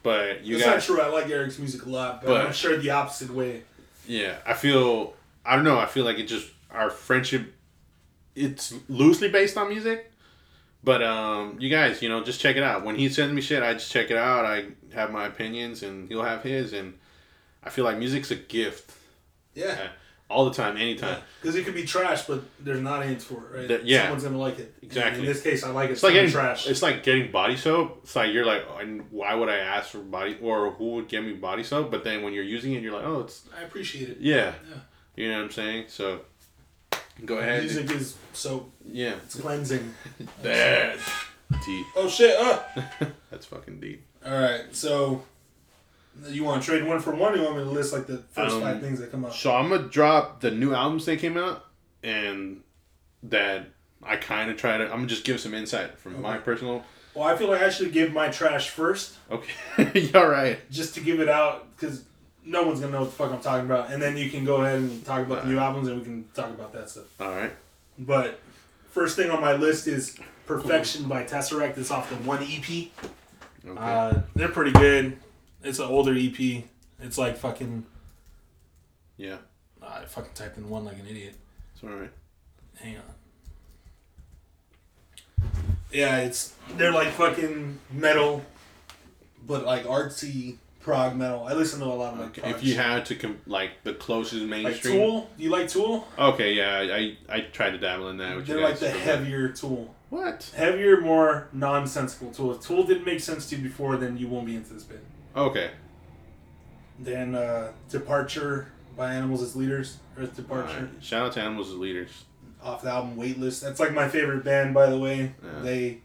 But 0.05 0.45
you 0.45 0.59
That's 0.59 0.89
not 0.89 0.97
true. 0.97 1.03
I 1.03 1.09
like 1.09 1.29
Eric's 1.29 1.59
music 1.59 1.87
a 1.87 1.89
lot, 1.89 2.21
but, 2.21 2.29
But- 2.29 2.47
I'm 2.47 2.53
sure 2.53 2.77
the 2.77 2.91
opposite 2.91 3.31
way. 3.31 3.63
yeah, 4.07 4.37
I 4.47 4.53
feel 4.55 5.15
I 5.45 5.57
don't 5.57 5.65
know. 5.65 5.79
I 5.81 5.87
feel 5.87 6.05
like 6.05 6.19
it 6.19 6.27
just 6.29 6.49
our 6.71 6.91
friendship. 6.91 7.53
It's 8.37 8.75
loosely 8.89 9.29
based 9.31 9.57
on 9.57 9.69
music, 9.69 10.13
but 10.83 11.03
um, 11.03 11.57
you 11.59 11.69
guys, 11.71 12.03
you 12.03 12.09
know, 12.09 12.23
just 12.23 12.41
check 12.41 12.57
it 12.57 12.63
out. 12.63 12.85
When 12.85 12.97
he 12.97 13.09
sends 13.09 13.33
me 13.33 13.41
shit, 13.41 13.63
I 13.63 13.73
just 13.75 13.91
check 13.91 14.11
it 14.11 14.17
out. 14.17 14.45
I 14.45 14.67
have 14.95 15.11
my 15.11 15.27
opinions, 15.27 15.83
and 15.83 16.09
he'll 16.09 16.23
have 16.23 16.43
his, 16.43 16.73
and 16.73 16.95
I 17.63 17.71
feel 17.71 17.85
like 17.85 17.97
music's 17.99 18.31
a 18.31 18.37
gift 18.37 18.93
Yeah. 19.55 19.89
All 20.35 20.45
the 20.45 20.55
time, 20.55 20.77
anytime. 20.77 21.19
Because 21.41 21.55
it 21.57 21.65
could 21.65 21.75
be 21.75 21.85
trash, 21.85 22.23
but 22.27 22.43
there's 22.61 22.81
not 22.81 22.97
an 22.97 23.03
audience 23.05 23.25
for 23.25 23.35
it, 23.35 23.59
right? 23.59 23.69
That- 23.69 23.87
yeah. 23.87 24.03
Someone's 24.03 24.25
to 24.25 24.31
like 24.31 24.59
it. 24.59 24.75
Exactly. 24.83 25.21
In 25.21 25.27
this 25.27 25.43
case, 25.43 25.63
I 25.65 25.71
like 25.71 25.91
it. 25.91 25.93
It's 25.93 26.03
like 26.03 26.15
getting 26.15 26.31
trash. 26.31 26.67
It's 26.67 26.83
like 26.83 27.03
getting 27.03 27.31
body 27.31 27.57
soap. 27.57 28.01
It's 28.03 28.17
like 28.17 28.33
you're 28.33 28.45
like, 28.45 28.65
and 28.81 29.03
why 29.11 29.35
would 29.35 29.49
I 29.49 29.59
ask 29.59 29.91
for 29.91 29.99
body 29.99 30.37
or 30.43 30.71
who 30.73 30.95
would 30.95 31.09
get 31.09 31.25
me 31.25 31.33
body 31.33 31.63
soap? 31.63 31.91
But 31.91 32.03
then 32.05 32.23
when 32.23 32.33
you're 32.35 32.45
using 32.45 32.73
it, 32.75 32.83
you're 32.83 32.93
like, 32.93 33.05
oh, 33.05 33.21
it's 33.21 33.43
I 33.59 33.63
appreciate 33.63 34.09
it. 34.11 34.17
yeah. 34.21 34.55
Yeah. 34.69 34.77
You 35.17 35.31
know 35.31 35.37
what 35.39 35.45
I'm 35.45 35.51
saying? 35.53 35.85
So 35.89 36.21
go 37.25 37.39
ahead. 37.39 37.63
Music 37.63 37.91
is 37.93 38.17
so 38.33 38.73
Yeah. 38.91 39.15
it's 39.25 39.37
cleansing. 39.41 39.95
That's 40.43 41.03
deep. 41.65 41.87
Oh 41.97 42.09
shit! 42.09 42.37
Uh. 42.39 42.61
That's 43.31 43.47
fucking 43.47 43.79
deep. 43.81 44.05
All 44.27 44.33
right, 44.41 44.65
so 44.73 45.23
you 46.29 46.45
want 46.45 46.63
to 46.63 46.67
trade 46.69 46.85
one 46.87 47.01
for 47.01 47.15
one? 47.15 47.35
Or 47.35 47.37
you 47.37 47.43
want 47.45 47.57
me 47.59 47.65
to 47.65 47.71
list 47.71 47.93
like 47.93 48.07
the 48.07 48.19
first 48.19 48.55
Um, 48.57 48.61
five 48.63 48.81
things 48.81 48.99
that 49.01 49.11
come 49.11 49.25
up? 49.25 49.33
So 49.35 49.55
I'm 49.55 49.69
gonna 49.69 49.89
drop 49.89 50.41
the 50.41 50.51
new 50.51 50.73
albums 50.75 51.07
that 51.07 51.19
came 51.19 51.37
out, 51.37 51.65
and 52.03 52.63
that 53.25 53.67
I 54.03 54.17
kind 54.17 54.51
of 54.51 54.57
try 54.57 54.77
to. 54.79 54.85
I'm 54.85 54.91
gonna 54.91 55.07
just 55.07 55.25
give 55.25 55.41
some 55.41 55.55
insight 55.55 55.99
from 55.99 56.21
my 56.21 56.39
personal. 56.39 56.85
Well, 57.15 57.25
I 57.29 57.37
feel 57.37 57.49
like 57.49 57.63
I 57.63 57.71
should 57.71 57.93
give 57.93 58.13
my 58.13 58.29
trash 58.29 58.71
first, 58.71 59.15
Okay, 59.31 60.11
all 60.15 60.27
right. 60.27 60.59
just 60.71 60.95
to 60.95 61.01
give 61.01 61.21
it 61.21 61.29
out, 61.29 61.67
because 61.77 62.03
no 62.45 62.65
one's 62.65 62.81
gonna 62.81 62.93
know 62.93 63.01
what 63.03 63.11
the 63.11 63.17
fuck 63.17 63.31
I'm 63.33 63.41
talking 63.41 63.67
about, 63.67 63.93
and 63.93 64.03
then 64.03 64.17
you 64.17 64.29
can 64.31 64.45
go 64.45 64.63
ahead 64.63 64.81
and 64.81 65.05
talk 65.07 65.25
about 65.25 65.45
the 65.45 65.49
new 65.51 65.59
albums, 65.59 65.87
and 65.89 65.99
we 65.99 66.05
can 66.05 66.25
talk 66.35 66.49
about 66.51 66.73
that 66.73 66.91
stuff. 66.91 67.05
All 67.21 67.31
right. 67.31 67.53
But 67.99 68.41
first 68.91 69.15
thing 69.17 69.31
on 69.31 69.41
my 69.41 69.55
list 69.55 69.87
is 69.87 70.17
"Perfection" 70.47 71.05
by 71.05 71.23
Tesseract. 71.23 71.79
It's 71.79 71.93
off 71.93 72.11
the 72.11 72.17
one 72.17 72.43
EP. 72.43 72.91
Okay. 73.67 73.79
Uh, 73.79 74.21
they're 74.35 74.49
pretty 74.49 74.73
good. 74.73 75.17
It's 75.65 75.79
an 75.79 75.87
older 75.87 76.15
EP. 76.15 76.65
It's 77.01 77.19
like 77.19 77.37
fucking. 77.37 77.85
yeah, 79.17 79.39
I 79.83 80.05
fucking 80.05 80.33
typed 80.35 80.59
in 80.59 80.69
one 80.69 80.85
like 80.85 80.99
an 80.99 81.07
idiot. 81.09 81.35
it's 81.75 81.83
all 81.83 81.91
right. 81.91 82.11
Hang 82.77 82.97
on. 82.97 83.03
Yeah, 85.93 86.19
it's 86.19 86.55
they're 86.77 86.93
like 86.93 87.09
fucking 87.09 87.79
metal, 87.93 88.43
but 89.47 89.65
like 89.65 89.85
artsy 89.85 90.57
prog 90.81 91.17
metal. 91.17 91.45
I 91.47 91.55
listen 91.55 91.81
to 91.81 91.87
a 91.87 91.87
lot 91.87 92.15
of 92.15 92.21
like 92.21 92.39
Okay. 92.39 92.51
If 92.51 92.65
you 92.65 92.75
had 92.77 93.07
to 93.07 93.15
com- 93.15 93.39
like 93.47 93.71
the 93.85 93.95
closest 93.95 94.43
like 94.43 94.51
mainstream. 94.63 94.95
Tool, 94.99 95.31
you 95.39 95.51
like 95.51 95.69
Tool? 95.69 96.07
Okay, 96.19 96.53
yeah, 96.55 96.77
I, 96.79 96.97
I 97.33 97.37
I 97.37 97.41
tried 97.41 97.71
to 97.71 97.79
dabble 97.79 98.09
in 98.11 98.17
that. 98.19 98.45
They're 98.47 98.61
like 98.61 98.79
the 98.81 98.91
heavier 98.91 99.49
Tool, 99.51 99.95
What? 100.11 100.51
heavier, 100.57 101.01
more 101.01 101.49
nonsensical 101.53 102.33
Tool. 102.33 102.53
If 102.55 102.61
Tool 102.61 102.85
didn't 102.85 103.07
make 103.07 103.21
sense 103.21 103.49
to 103.51 103.57
you 103.57 103.63
before, 103.63 103.97
then 103.97 104.17
you 104.19 104.27
won't 104.29 104.47
be 104.47 104.57
into 104.57 104.75
this 104.75 104.83
band. 104.85 105.01
Okay. 105.37 105.71
Then 106.99 107.35
uh, 107.35 107.73
Departure 107.89 108.73
by 108.97 109.15
Animals 109.15 109.43
as 109.43 109.57
Leaders, 109.57 109.99
Earth 110.17 110.37
Departure. 110.37 110.75
Alright. 110.77 111.03
Shout 111.05 111.27
out 111.27 111.33
to 111.33 111.41
Animals 111.41 111.71
as 111.71 111.77
Leaders. 111.77 112.25
off 112.63 112.83
the 112.83 112.91
album 112.91 113.17
Weightless. 113.17 113.61
That's 113.61 113.81
like 113.81 113.93
my 113.93 114.09
favorite 114.09 114.45
band, 114.45 114.75
by 114.75 114.89
the 114.89 114.99
way. 114.99 115.35
Yeah. 115.43 115.61
They 115.63 115.99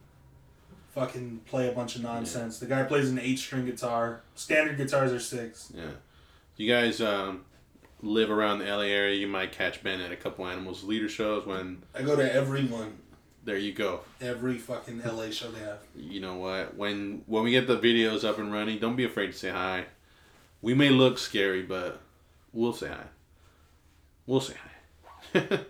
fucking 0.91 1.41
play 1.45 1.69
a 1.69 1.71
bunch 1.71 1.95
of 1.95 2.01
nonsense. 2.01 2.59
The 2.59 2.65
guy 2.65 2.83
plays 2.83 3.09
an 3.09 3.19
eight 3.19 3.37
string 3.39 3.65
guitar. 3.65 4.21
Standard 4.35 4.77
guitars 4.77 5.11
are 5.13 5.19
six. 5.19 5.71
Yeah. 5.75 5.83
If 5.83 6.57
you 6.57 6.67
guys 6.67 6.99
um, 6.99 7.45
live 8.01 8.31
around 8.31 8.59
the 8.59 8.65
LA 8.65 8.83
area, 8.83 9.15
you 9.15 9.27
might 9.27 9.51
catch 9.51 9.83
Ben 9.83 10.01
at 10.01 10.11
a 10.11 10.15
couple 10.15 10.47
Animals 10.47 10.83
Leader 10.83 11.07
shows 11.07 11.45
when 11.45 11.83
I 11.93 12.01
go 12.01 12.15
to 12.15 12.33
every 12.33 12.65
one, 12.65 12.97
there 13.43 13.57
you 13.57 13.73
go. 13.73 14.01
every 14.21 14.57
fucking 14.57 15.01
LA 15.03 15.29
show 15.31 15.49
they 15.51 15.59
have. 15.61 15.79
You 15.95 16.19
know 16.21 16.35
what? 16.35 16.75
When 16.75 17.23
when 17.27 17.43
we 17.43 17.51
get 17.51 17.67
the 17.67 17.77
videos 17.77 18.23
up 18.23 18.37
and 18.37 18.51
running, 18.51 18.79
don't 18.79 18.95
be 18.95 19.05
afraid 19.05 19.27
to 19.27 19.33
say 19.33 19.49
hi. 19.49 19.85
We 20.61 20.73
may 20.73 20.89
look 20.89 21.17
scary, 21.17 21.61
but 21.61 22.01
we'll 22.51 22.73
say 22.73 22.89
hi. 22.89 23.05
We'll 24.25 24.41
say 24.41 24.55
hi. 25.33 25.59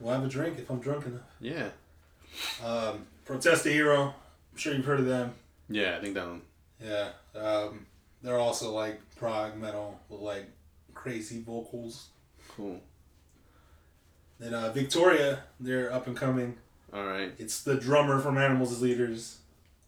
We'll 0.00 0.14
have 0.14 0.24
a 0.24 0.28
drink 0.28 0.58
if 0.58 0.70
I'm 0.70 0.80
drunk 0.80 1.04
enough. 1.04 1.20
yeah. 1.40 1.68
Um, 2.64 3.04
Protest 3.26 3.64
the 3.64 3.70
Hero. 3.72 4.14
I'm 4.52 4.56
sure 4.58 4.72
you've 4.72 4.86
heard 4.86 5.00
of 5.00 5.04
them. 5.06 5.34
Yeah, 5.68 5.94
I 5.96 6.00
think 6.00 6.14
that 6.14 6.26
one. 6.26 6.40
Yeah. 6.82 7.10
Um, 7.38 7.84
they're 8.22 8.38
also 8.38 8.72
like 8.72 8.98
prog 9.16 9.58
metal 9.58 10.00
with 10.08 10.20
like 10.22 10.46
crazy 10.94 11.42
vocals. 11.42 12.08
Cool. 12.56 12.80
Then 14.38 14.54
uh, 14.54 14.72
Victoria, 14.72 15.40
they're 15.60 15.92
up 15.92 16.06
and 16.06 16.16
coming. 16.16 16.56
All 16.92 17.04
right. 17.04 17.32
It's 17.38 17.62
the 17.62 17.76
drummer 17.76 18.20
from 18.20 18.38
Animals 18.38 18.72
as 18.72 18.82
Leaders 18.82 19.38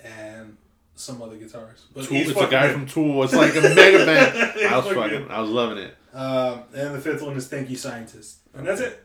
and 0.01 0.57
some 0.95 1.21
other 1.23 1.37
guitars. 1.37 1.85
But 1.95 2.05
Tool, 2.05 2.19
it's 2.19 2.31
a 2.41 2.47
guy 2.47 2.73
from 2.73 2.87
Tool. 2.87 3.23
It's 3.25 3.35
like 3.35 3.55
a 3.57 3.61
mega 3.61 3.75
band. 4.07 4.37
I 4.67 4.77
was 4.77 4.87
fucking 4.87 4.95
fucking. 5.03 5.31
I 5.31 5.41
was 5.41 5.51
loving 5.51 5.79
it. 5.79 5.97
Um, 6.15 6.63
and 6.75 6.95
the 6.95 7.01
fifth 7.01 7.23
one 7.23 7.37
is 7.37 7.49
Thank 7.49 7.71
You 7.71 7.77
Scientist. 7.77 8.39
And 8.55 8.67
that's 8.67 8.81
it. 8.81 9.03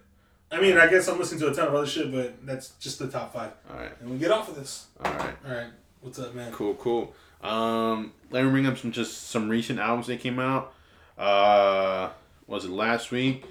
I 0.52 0.62
mean, 0.62 0.78
I 0.78 0.88
guess 0.88 1.08
I'm 1.08 1.18
listening 1.18 1.42
to 1.42 1.52
a 1.52 1.54
ton 1.54 1.68
of 1.68 1.76
other 1.76 1.88
shit, 1.88 2.12
but 2.12 2.46
that's 2.46 2.70
just 2.80 3.00
the 3.00 3.08
top 3.08 3.34
five. 3.34 3.52
All 3.70 3.78
right. 3.78 3.92
And 4.00 4.10
we 4.10 4.18
get 4.18 4.32
off 4.32 4.48
of 4.50 4.56
this. 4.56 4.88
All 5.04 5.12
right. 5.12 5.36
All 5.48 5.54
right. 5.56 5.68
What's 6.02 6.20
up, 6.20 6.34
man? 6.36 6.52
Cool, 6.52 6.76
cool. 6.76 7.14
Um, 7.42 8.14
let 8.32 8.44
me 8.46 8.52
bring 8.52 8.66
up 8.66 8.78
some 8.78 8.92
just 8.92 9.30
some 9.30 9.50
recent 9.50 9.80
albums 9.80 10.08
that 10.08 10.20
came 10.20 10.40
out. 10.40 10.74
Uh, 11.18 12.10
was 12.46 12.66
it 12.66 12.72
last 12.72 13.12
week? 13.12 13.46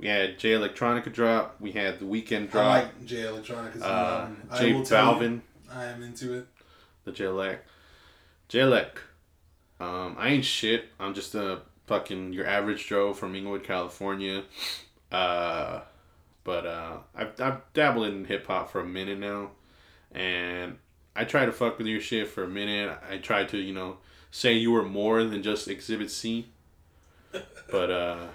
We 0.00 0.08
had 0.08 0.38
Jay 0.38 0.52
Electronica 0.52 1.12
drop. 1.12 1.56
We 1.60 1.72
had 1.72 1.98
the 1.98 2.06
Weeknd 2.06 2.50
drop. 2.50 2.64
I 2.64 2.82
like 2.82 3.04
Jay 3.04 3.22
Electronica's 3.22 3.82
uh, 3.82 3.84
album. 3.84 4.48
I 4.50 4.58
J 4.58 4.72
will 4.72 4.82
tell 4.82 5.22
you, 5.22 5.28
Balvin, 5.28 5.40
I 5.70 5.84
am 5.86 6.02
into 6.02 6.32
it. 6.32 6.46
the 7.04 7.12
J 7.12 7.24
Elec. 7.24 7.58
J 8.48 8.60
Elec. 8.60 8.88
Um, 9.78 10.16
I 10.18 10.28
ain't 10.28 10.44
shit. 10.44 10.86
I'm 10.98 11.12
just 11.12 11.34
a 11.34 11.60
fucking 11.86 12.32
your 12.32 12.46
average 12.46 12.86
Joe 12.86 13.12
from 13.12 13.34
Inglewood, 13.34 13.62
California. 13.62 14.44
Uh, 15.12 15.80
but 16.44 16.64
uh, 16.64 16.96
I've 17.14 17.38
I've 17.38 17.72
dabbled 17.74 18.06
in 18.06 18.24
hip 18.24 18.46
hop 18.46 18.70
for 18.70 18.80
a 18.80 18.86
minute 18.86 19.18
now, 19.18 19.50
and 20.12 20.78
I 21.14 21.24
tried 21.24 21.46
to 21.46 21.52
fuck 21.52 21.76
with 21.76 21.86
your 21.86 22.00
shit 22.00 22.28
for 22.28 22.44
a 22.44 22.48
minute. 22.48 22.96
I 23.10 23.18
tried 23.18 23.50
to, 23.50 23.58
you 23.58 23.74
know, 23.74 23.98
say 24.30 24.54
you 24.54 24.72
were 24.72 24.82
more 24.84 25.24
than 25.24 25.42
just 25.42 25.68
Exhibit 25.68 26.10
C. 26.10 26.46
But 27.70 27.90
uh, 27.90 28.26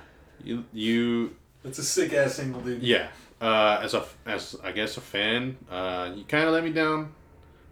you 0.43 0.66
you 0.72 1.36
It's 1.66 1.80
a 1.80 1.84
sick 1.84 2.13
ass 2.13 2.36
single, 2.36 2.61
dude. 2.61 2.82
yeah. 2.84 3.07
Uh, 3.41 3.80
as 3.84 3.93
a 3.93 4.05
as 4.26 4.55
I 4.63 4.72
guess 4.72 4.95
a 4.97 5.01
fan, 5.01 5.57
uh, 5.70 6.11
you 6.16 6.24
kind 6.24 6.45
of 6.45 6.53
let 6.53 6.63
me 6.63 6.72
down 6.72 7.11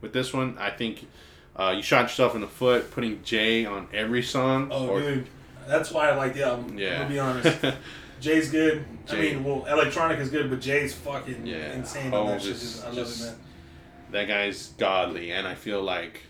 with 0.01 0.11
this 0.13 0.33
one. 0.33 0.57
I 0.59 0.71
think 0.71 1.07
uh, 1.55 1.73
you 1.75 1.81
shot 1.81 2.01
yourself 2.03 2.35
in 2.35 2.41
the 2.41 2.47
foot 2.47 2.91
putting 2.91 3.23
Jay 3.23 3.65
on 3.65 3.87
every 3.93 4.23
song. 4.23 4.69
Oh, 4.71 4.87
or- 4.89 4.99
dude. 5.01 5.27
That's 5.65 5.91
why 5.91 6.09
I 6.09 6.15
like 6.15 6.33
the 6.33 6.43
album. 6.43 6.77
Yeah. 6.77 6.97
Gonna 6.97 7.09
be 7.09 7.19
honest. 7.19 7.65
Jay's 8.19 8.51
good. 8.51 8.85
Jay. 9.07 9.31
I 9.31 9.35
mean, 9.35 9.43
well, 9.45 9.65
electronic 9.65 10.19
is 10.19 10.29
good, 10.29 10.49
but 10.49 10.59
Jay's 10.59 10.93
fucking 10.93 11.45
Yeah. 11.47 11.71
insane 11.73 12.13
Oh, 12.13 12.23
on 12.23 12.27
that 12.27 12.41
just- 12.41 12.61
Just, 12.61 12.83
I 12.83 12.87
love 12.87 12.95
just- 12.95 13.21
it, 13.21 13.25
man. 13.27 13.35
that 14.11 14.27
guy's 14.27 14.67
godly 14.77 15.31
and 15.31 15.47
i 15.47 15.55
feel 15.55 15.81
like 15.81 16.21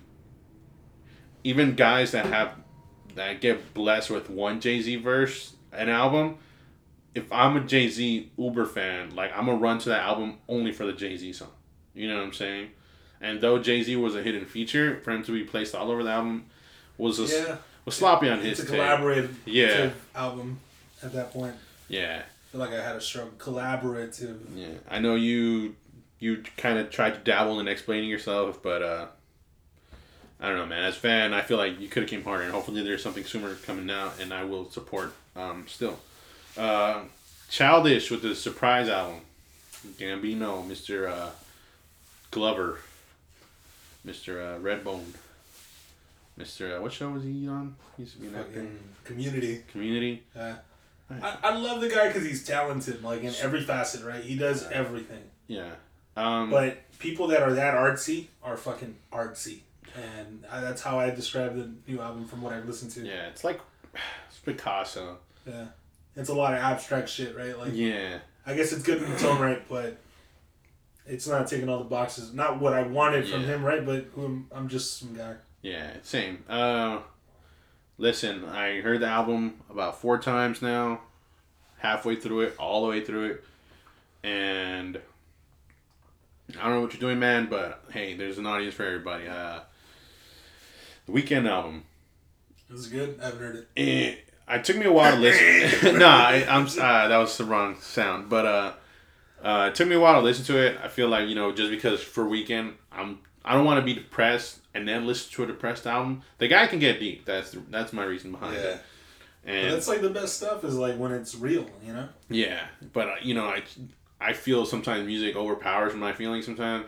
even 1.44 1.76
guys 1.76 2.12
that 2.12 2.26
have 2.28 2.54
that 3.16 3.42
get 3.42 3.74
blessed 3.74 4.10
with 4.10 4.30
one 4.30 4.60
jay-z 4.62 4.96
verse 4.98 5.54
an 5.74 5.90
album 5.90 6.38
if 7.16 7.32
i'm 7.32 7.56
a 7.58 7.60
jay-z 7.62 8.30
uber 8.38 8.66
fan 8.66 9.14
like 9.16 9.32
i'm 9.38 9.46
gonna 9.46 9.58
run 9.58 9.78
to 9.80 9.90
that 9.90 10.02
album 10.02 10.36
only 10.48 10.72
for 10.72 10.86
the 10.86 10.94
jay-z 10.94 11.32
song 11.34 11.50
you 11.94 12.08
know 12.08 12.16
what 12.18 12.24
i'm 12.24 12.34
saying 12.34 12.70
and 13.22 13.40
though 13.42 13.58
jay-z 13.60 13.96
was 13.96 14.16
a 14.16 14.24
hidden 14.24 14.46
feature 14.46 15.00
for 15.04 15.12
him 15.12 15.24
to 15.24 15.32
be 15.32 15.44
placed 15.44 15.76
all 15.76 15.92
over 15.92 16.04
the 16.04 16.10
album 16.12 16.46
was 16.98 17.20
a, 17.20 17.24
Yeah. 17.48 17.58
was 17.86 17.96
sloppy 17.96 18.30
on 18.30 18.40
his 18.40 18.60
It's 18.60 18.70
a 18.70 18.74
collaborative 18.74 19.34
Yeah. 19.46 19.92
album 20.16 20.60
at 21.02 21.14
that 21.14 21.32
point. 21.34 21.56
yeah 21.88 22.22
I 22.26 22.52
feel 22.56 22.62
like 22.62 22.70
I 22.72 22.84
had 22.84 22.96
a 22.96 23.02
struggle. 23.02 23.32
Collaborative. 23.40 24.38
Yeah, 24.56 24.68
I 24.88 25.00
know 25.00 25.16
you 25.16 25.76
you 26.20 26.44
kind 26.56 26.78
of 26.78 26.92
tried 26.92 27.16
to 27.16 27.20
dabble 27.22 27.60
in 27.60 27.68
explaining 27.68 28.10
yourself, 28.12 28.62
but 28.62 28.84
uh, 28.84 29.08
I 30.40 30.50
don't 30.50 30.58
know, 30.58 30.66
man. 30.68 30.84
As 30.84 30.96
a 30.96 31.00
fan, 31.00 31.34
I 31.34 31.42
feel 31.42 31.58
like 31.58 31.80
you 31.80 31.88
could 31.88 32.04
have 32.04 32.10
came 32.12 32.24
harder, 32.24 32.44
and 32.44 32.52
hopefully 32.54 32.84
there's 32.84 33.02
something 33.02 33.24
sooner 33.24 33.56
coming 33.56 33.90
out, 33.90 34.14
and 34.22 34.32
I 34.32 34.44
will 34.44 34.70
support. 34.70 35.14
Um, 35.36 35.66
still, 35.68 35.98
uh, 36.58 37.02
childish 37.50 38.12
with 38.12 38.22
the 38.22 38.36
surprise 38.36 38.90
album, 38.90 39.22
Gambino, 39.98 40.66
Mister 40.68 41.08
uh, 41.08 41.30
Glover, 42.32 42.80
Mister 44.04 44.42
uh, 44.42 44.60
Redbone, 44.60 45.14
Mister 46.38 46.78
uh, 46.78 46.82
what 46.82 46.92
show 46.94 47.10
was 47.10 47.24
he 47.24 47.48
on? 47.48 47.76
He 47.98 48.04
used 48.04 48.16
to 48.16 48.22
be 48.22 48.28
an 48.28 48.36
actor. 48.36 48.52
Fucking 48.54 48.80
community. 49.04 49.64
Community. 49.72 50.24
Yeah. 50.36 50.56
I, 51.22 51.38
I 51.44 51.56
love 51.58 51.82
the 51.82 51.90
guy 51.90 52.08
because 52.08 52.24
he's 52.26 52.44
talented, 52.44 53.04
like 53.04 53.24
in 53.24 53.34
every 53.42 53.62
facet, 53.62 54.04
right? 54.04 54.24
He 54.24 54.36
does 54.36 54.66
everything. 54.72 55.22
Yeah. 55.48 55.72
Um, 56.16 56.50
But 56.50 56.78
people 56.98 57.28
that 57.28 57.42
are 57.44 57.54
that 57.54 57.76
artsy 57.76 58.28
are 58.44 58.56
fucking 58.58 58.96
artsy, 59.12 59.60
and 59.96 60.44
I, 60.50 60.62
that's 60.62 60.82
how 60.82 61.00
I 61.00 61.10
describe 61.12 61.56
the 61.56 61.70
new 61.92 62.02
album 62.02 62.26
from 62.26 62.42
what 62.42 62.54
I've 62.54 62.66
listened 62.66 62.92
to. 62.92 63.02
yeah, 63.06 63.28
it's 63.28 63.44
like 63.44 63.60
it's 64.30 64.40
Picasso. 64.40 65.18
Yeah. 65.46 65.66
It's 66.16 66.30
a 66.30 66.34
lot 66.34 66.54
of 66.54 66.60
abstract 66.60 67.10
shit, 67.10 67.36
right? 67.36 67.58
Like, 67.58 67.72
Yeah. 67.74 68.20
I 68.46 68.54
guess 68.56 68.72
it's 68.74 68.84
good 68.84 69.02
in 69.02 69.12
its 69.12 69.24
own 69.24 69.40
right, 69.40 69.64
but 69.70 69.98
it's 71.08 71.28
not 71.28 71.48
taking 71.48 71.70
all 71.70 71.80
the 71.80 71.86
boxes. 71.86 72.34
Not 72.34 72.60
what 72.60 72.74
I 72.74 72.84
wanted 72.84 73.28
from 73.28 73.44
him, 73.44 73.64
right? 73.64 73.86
But 73.86 74.08
who 74.14 74.26
I'm, 74.26 74.48
I'm 74.54 74.68
just 74.68 75.00
some 75.00 75.14
guy. 75.16 75.36
Yeah, 75.62 75.92
same. 76.04 76.44
Uh, 76.50 77.00
listen, 77.98 78.44
I 78.46 78.82
heard 78.82 79.00
the 79.00 79.08
album 79.08 79.62
about 79.70 80.02
four 80.02 80.18
times 80.18 80.62
now, 80.62 81.02
halfway 81.78 82.18
through 82.18 82.42
it, 82.42 82.56
all 82.60 82.84
the 82.84 82.90
way 82.90 83.04
through 83.04 83.32
it, 83.32 83.44
and 84.24 85.00
I 86.60 86.64
don't 86.64 86.74
know 86.74 86.82
what 86.82 86.94
you're 86.94 87.00
doing, 87.00 87.20
man, 87.20 87.48
but 87.50 87.84
hey, 87.92 88.16
there's 88.16 88.38
an 88.38 88.46
audience 88.46 88.74
for 88.76 88.86
everybody. 88.86 89.28
Uh, 89.28 89.62
the 91.06 91.14
Weeknd 91.14 91.50
album. 91.50 91.84
This 92.70 92.82
is 92.82 92.88
good. 92.88 93.20
I 93.22 93.26
haven't 93.26 93.40
heard 93.40 93.56
it. 93.56 93.68
Eh, 93.78 94.16
it 94.50 94.64
took 94.64 94.78
me 94.78 94.86
a 94.86 94.92
while 94.92 95.14
to 95.16 95.20
listen. 95.20 95.98
nah, 96.00 96.26
I, 96.28 96.46
I'm 96.50 96.66
uh, 96.66 97.08
that 97.08 97.18
was 97.18 97.38
the 97.38 97.46
wrong 97.46 97.80
sound, 97.80 98.30
but 98.30 98.46
uh, 98.46 98.74
uh, 99.44 99.68
it 99.72 99.76
took 99.76 99.88
me 99.88 99.96
a 99.96 100.00
while 100.00 100.16
to 100.16 100.22
listen 100.22 100.46
to 100.46 100.58
it. 100.58 100.78
I 100.84 100.88
feel 100.88 101.08
like 101.10 101.28
you 101.30 101.36
know 101.36 101.52
just 101.52 101.70
because 101.70 102.02
for 102.02 102.26
Weeknd 102.26 102.74
I'm 102.92 103.20
I 103.46 103.54
don't 103.54 103.66
want 103.66 103.80
to 103.80 103.86
be 103.86 103.94
depressed 103.94 104.60
and 104.74 104.88
then 104.88 105.06
listen 105.06 105.32
to 105.34 105.44
a 105.44 105.48
depressed 105.48 105.86
album. 105.86 106.22
The 106.38 106.48
guy 106.48 106.66
can 106.68 106.80
get 106.80 107.00
deep. 107.00 107.26
That's 107.26 107.52
the, 107.52 107.62
that's 107.70 107.94
my 107.94 108.04
reason 108.04 108.32
behind 108.32 108.56
Yeah. 108.56 108.62
it. 108.62 108.82
But 109.46 109.52
And 109.54 109.74
that's 109.74 109.88
like 109.90 110.02
the 110.02 110.10
best 110.10 110.38
stuff 110.38 110.64
is 110.64 110.76
like 110.76 110.96
when 110.98 111.12
it's 111.12 111.36
real, 111.36 111.70
you 111.86 111.92
know? 111.94 112.08
yeah, 112.30 112.66
but 112.94 113.08
uh, 113.10 113.16
you 113.22 113.34
know 113.34 113.46
I 113.46 113.64
I 114.22 114.34
feel 114.34 114.66
sometimes 114.66 115.06
music 115.06 115.36
overpowers 115.36 115.94
my 115.96 116.14
feelings 116.14 116.46
sometimes. 116.46 116.88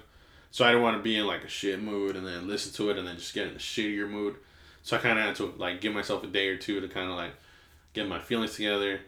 So 0.51 0.63
I 0.63 0.71
don't 0.71 0.81
want 0.81 0.95
to 0.95 1.03
be 1.03 1.17
in 1.17 1.27
like 1.27 1.43
a 1.43 1.49
shit 1.49 1.81
mood 1.81 2.15
and 2.15 2.25
then 2.25 2.47
listen 2.47 2.71
to 2.75 2.89
it 2.89 2.97
and 2.97 3.05
then 3.05 3.17
just 3.17 3.33
get 3.33 3.47
in 3.47 3.55
a 3.55 3.59
shittier 3.59 4.09
mood. 4.09 4.35
So 4.83 4.95
I 4.95 4.99
kind 5.01 5.19
of 5.19 5.25
had 5.25 5.35
to 5.37 5.53
like 5.57 5.81
give 5.81 5.93
myself 5.93 6.23
a 6.23 6.27
day 6.27 6.47
or 6.47 6.55
two 6.55 6.79
to 6.79 6.87
kind 6.87 7.11
of 7.11 7.17
like 7.17 7.31
get 7.95 8.07
my 8.07 8.19
feelings 8.19 8.55
together 8.55 8.99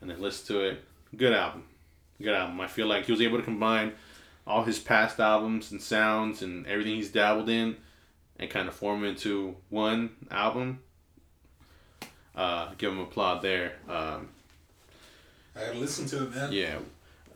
and 0.00 0.10
then 0.10 0.20
listen 0.20 0.46
to 0.56 0.60
it. 0.62 0.82
Good 1.16 1.32
album. 1.34 1.64
Good 2.20 2.34
album. 2.34 2.60
I 2.60 2.66
feel 2.66 2.86
like 2.86 3.04
he 3.06 3.12
was 3.12 3.20
able 3.20 3.38
to 3.38 3.44
combine 3.44 3.92
all 4.46 4.64
his 4.64 4.78
past 4.78 5.20
albums 5.20 5.70
and 5.70 5.80
sounds 5.80 6.42
and 6.42 6.66
everything 6.66 6.94
he's 6.96 7.10
dabbled 7.10 7.48
in 7.48 7.76
and 8.38 8.50
kind 8.50 8.66
of 8.68 8.74
form 8.74 9.04
into 9.04 9.54
one 9.68 10.10
album. 10.30 10.80
Uh, 12.34 12.70
give 12.78 12.92
him 12.92 12.98
applaud 12.98 13.42
there. 13.42 13.74
Um, 13.88 14.28
I 15.54 15.66
gotta 15.66 15.78
listen 15.78 16.06
to 16.06 16.24
it, 16.24 16.34
man. 16.34 16.52
yeah. 16.52 16.78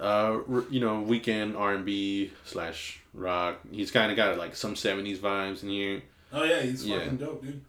Uh, 0.01 0.41
you 0.71 0.81
know, 0.81 1.03
Weeknd 1.05 1.57
R 1.59 1.75
and 1.75 1.85
B 1.85 2.33
slash 2.45 3.01
rock. 3.15 3.59
He's 3.71 3.91
kind 3.91 4.11
of 4.11 4.17
got 4.17 4.37
like 4.39 4.57
some 4.57 4.75
seventies 4.77 5.19
vibes 5.19 5.63
in 5.63 5.69
here. 5.71 6.03
Oh 6.33 6.45
yeah, 6.45 6.61
he's 6.63 6.85
Yeah. 6.87 6.99
fucking 7.01 7.17
dope, 7.19 7.43
dude. 7.43 7.63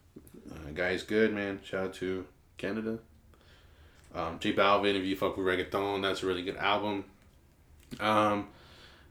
Uh, 0.50 0.70
guy's 0.74 1.02
good, 1.02 1.34
man. 1.34 1.60
Shout 1.64 1.84
out 1.84 1.94
to 1.94 2.26
Canada. 2.56 2.98
Um, 4.14 4.38
J 4.38 4.52
Balvin, 4.52 4.94
if 4.94 5.04
you 5.04 5.16
fuck 5.16 5.36
with 5.36 5.46
reggaeton, 5.46 6.02
that's 6.02 6.22
a 6.22 6.26
really 6.26 6.42
good 6.42 6.56
album. 6.56 7.04
Um, 8.00 8.48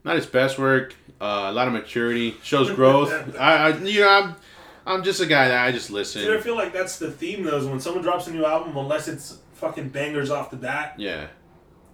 not 0.03 0.15
his 0.15 0.25
best 0.25 0.57
work. 0.59 0.95
Uh, 1.19 1.47
a 1.49 1.51
lot 1.51 1.67
of 1.67 1.73
maturity 1.73 2.35
shows 2.43 2.69
growth. 2.71 3.11
I, 3.39 3.69
I, 3.69 3.77
you 3.77 4.01
know, 4.01 4.09
I'm, 4.09 4.35
I'm 4.85 5.03
just 5.03 5.19
a 5.21 5.25
guy 5.25 5.47
that 5.49 5.65
I 5.65 5.71
just 5.71 5.89
listen. 5.89 6.21
Dude, 6.23 6.37
I 6.37 6.41
feel 6.41 6.55
like 6.55 6.73
that's 6.73 6.97
the 6.99 7.11
theme 7.11 7.43
though, 7.43 7.57
is 7.57 7.65
when 7.65 7.79
someone 7.79 8.03
drops 8.03 8.27
a 8.27 8.31
new 8.33 8.45
album, 8.45 8.75
unless 8.77 9.07
it's 9.07 9.39
fucking 9.53 9.89
bangers 9.89 10.29
off 10.29 10.49
the 10.51 10.57
bat, 10.57 10.95
Yeah, 10.97 11.27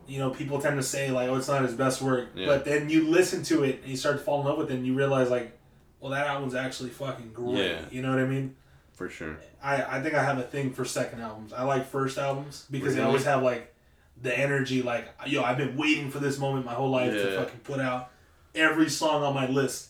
you 0.05 0.19
know, 0.19 0.29
people 0.31 0.59
tend 0.61 0.75
to 0.77 0.83
say 0.83 1.09
like, 1.11 1.29
"Oh, 1.29 1.35
it's 1.35 1.47
not 1.47 1.63
his 1.63 1.73
best 1.73 2.01
work," 2.01 2.29
Yeah. 2.35 2.45
but 2.45 2.65
then 2.65 2.89
you 2.89 3.07
listen 3.09 3.41
to 3.43 3.63
it 3.63 3.79
and 3.81 3.89
you 3.89 3.95
start 3.97 4.17
to 4.17 4.23
fall 4.23 4.41
in 4.41 4.47
love 4.47 4.57
with 4.57 4.69
it, 4.69 4.75
and 4.75 4.85
you 4.85 4.93
realize 4.95 5.29
like, 5.29 5.57
well, 6.01 6.11
that 6.11 6.27
album's 6.27 6.55
actually 6.55 6.89
fucking 6.89 7.31
great. 7.33 7.57
Yeah. 7.57 7.85
You 7.89 8.01
know 8.01 8.09
what 8.09 8.19
I 8.19 8.25
mean? 8.25 8.55
For 8.93 9.09
sure. 9.09 9.37
I 9.61 9.97
I 9.97 10.01
think 10.01 10.15
I 10.15 10.23
have 10.23 10.37
a 10.37 10.43
thing 10.43 10.71
for 10.73 10.85
second 10.85 11.21
albums. 11.21 11.53
I 11.53 11.63
like 11.63 11.85
first 11.87 12.17
albums 12.17 12.65
because 12.71 12.95
they 12.95 13.01
always 13.01 13.25
have 13.25 13.43
like 13.43 13.73
the 14.21 14.37
energy. 14.37 14.81
Like, 14.81 15.07
yo, 15.27 15.43
I've 15.43 15.57
been 15.57 15.75
waiting 15.77 16.09
for 16.11 16.19
this 16.19 16.37
moment 16.39 16.65
my 16.65 16.73
whole 16.73 16.89
life 16.89 17.11
to 17.11 17.37
fucking 17.37 17.59
put 17.61 17.79
out 17.79 18.11
every 18.55 18.89
song 18.89 19.23
on 19.23 19.33
my 19.33 19.47
list. 19.47 19.89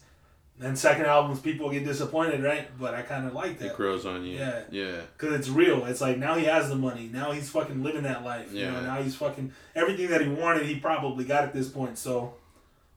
Then 0.60 0.76
second 0.76 1.06
albums, 1.08 1.40
people 1.40 1.70
get 1.72 1.84
disappointed, 1.84 2.44
right? 2.44 2.68
But 2.80 2.94
I 2.94 3.02
kind 3.02 3.26
of 3.28 3.34
like 3.34 3.58
that. 3.60 3.72
It 3.72 3.76
grows 3.76 4.06
on 4.06 4.24
you. 4.24 4.38
Yeah. 4.38 4.62
Yeah. 4.70 5.02
Cause 5.18 5.34
it's 5.34 5.50
real. 5.50 5.84
It's 5.86 6.00
like 6.00 6.18
now 6.20 6.36
he 6.36 6.46
has 6.46 6.70
the 6.70 6.76
money. 6.76 7.10
Now 7.12 7.32
he's 7.32 7.50
fucking 7.50 7.82
living 7.82 8.04
that 8.04 8.24
life. 8.24 8.54
You 8.54 8.66
know, 8.68 8.74
Yeah. 8.74 8.82
now 8.82 9.02
he's 9.02 9.16
fucking 9.16 9.52
everything 9.76 10.10
that 10.10 10.22
he 10.22 10.28
wanted. 10.28 10.68
He 10.68 10.76
probably 10.80 11.26
got 11.26 11.44
at 11.44 11.54
this 11.54 11.70
point. 11.70 11.98
So 11.98 12.36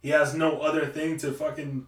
he 0.03 0.11
has 0.11 0.35
no 0.35 0.61
other 0.61 0.87
thing 0.87 1.17
to 1.19 1.33
fucking 1.33 1.87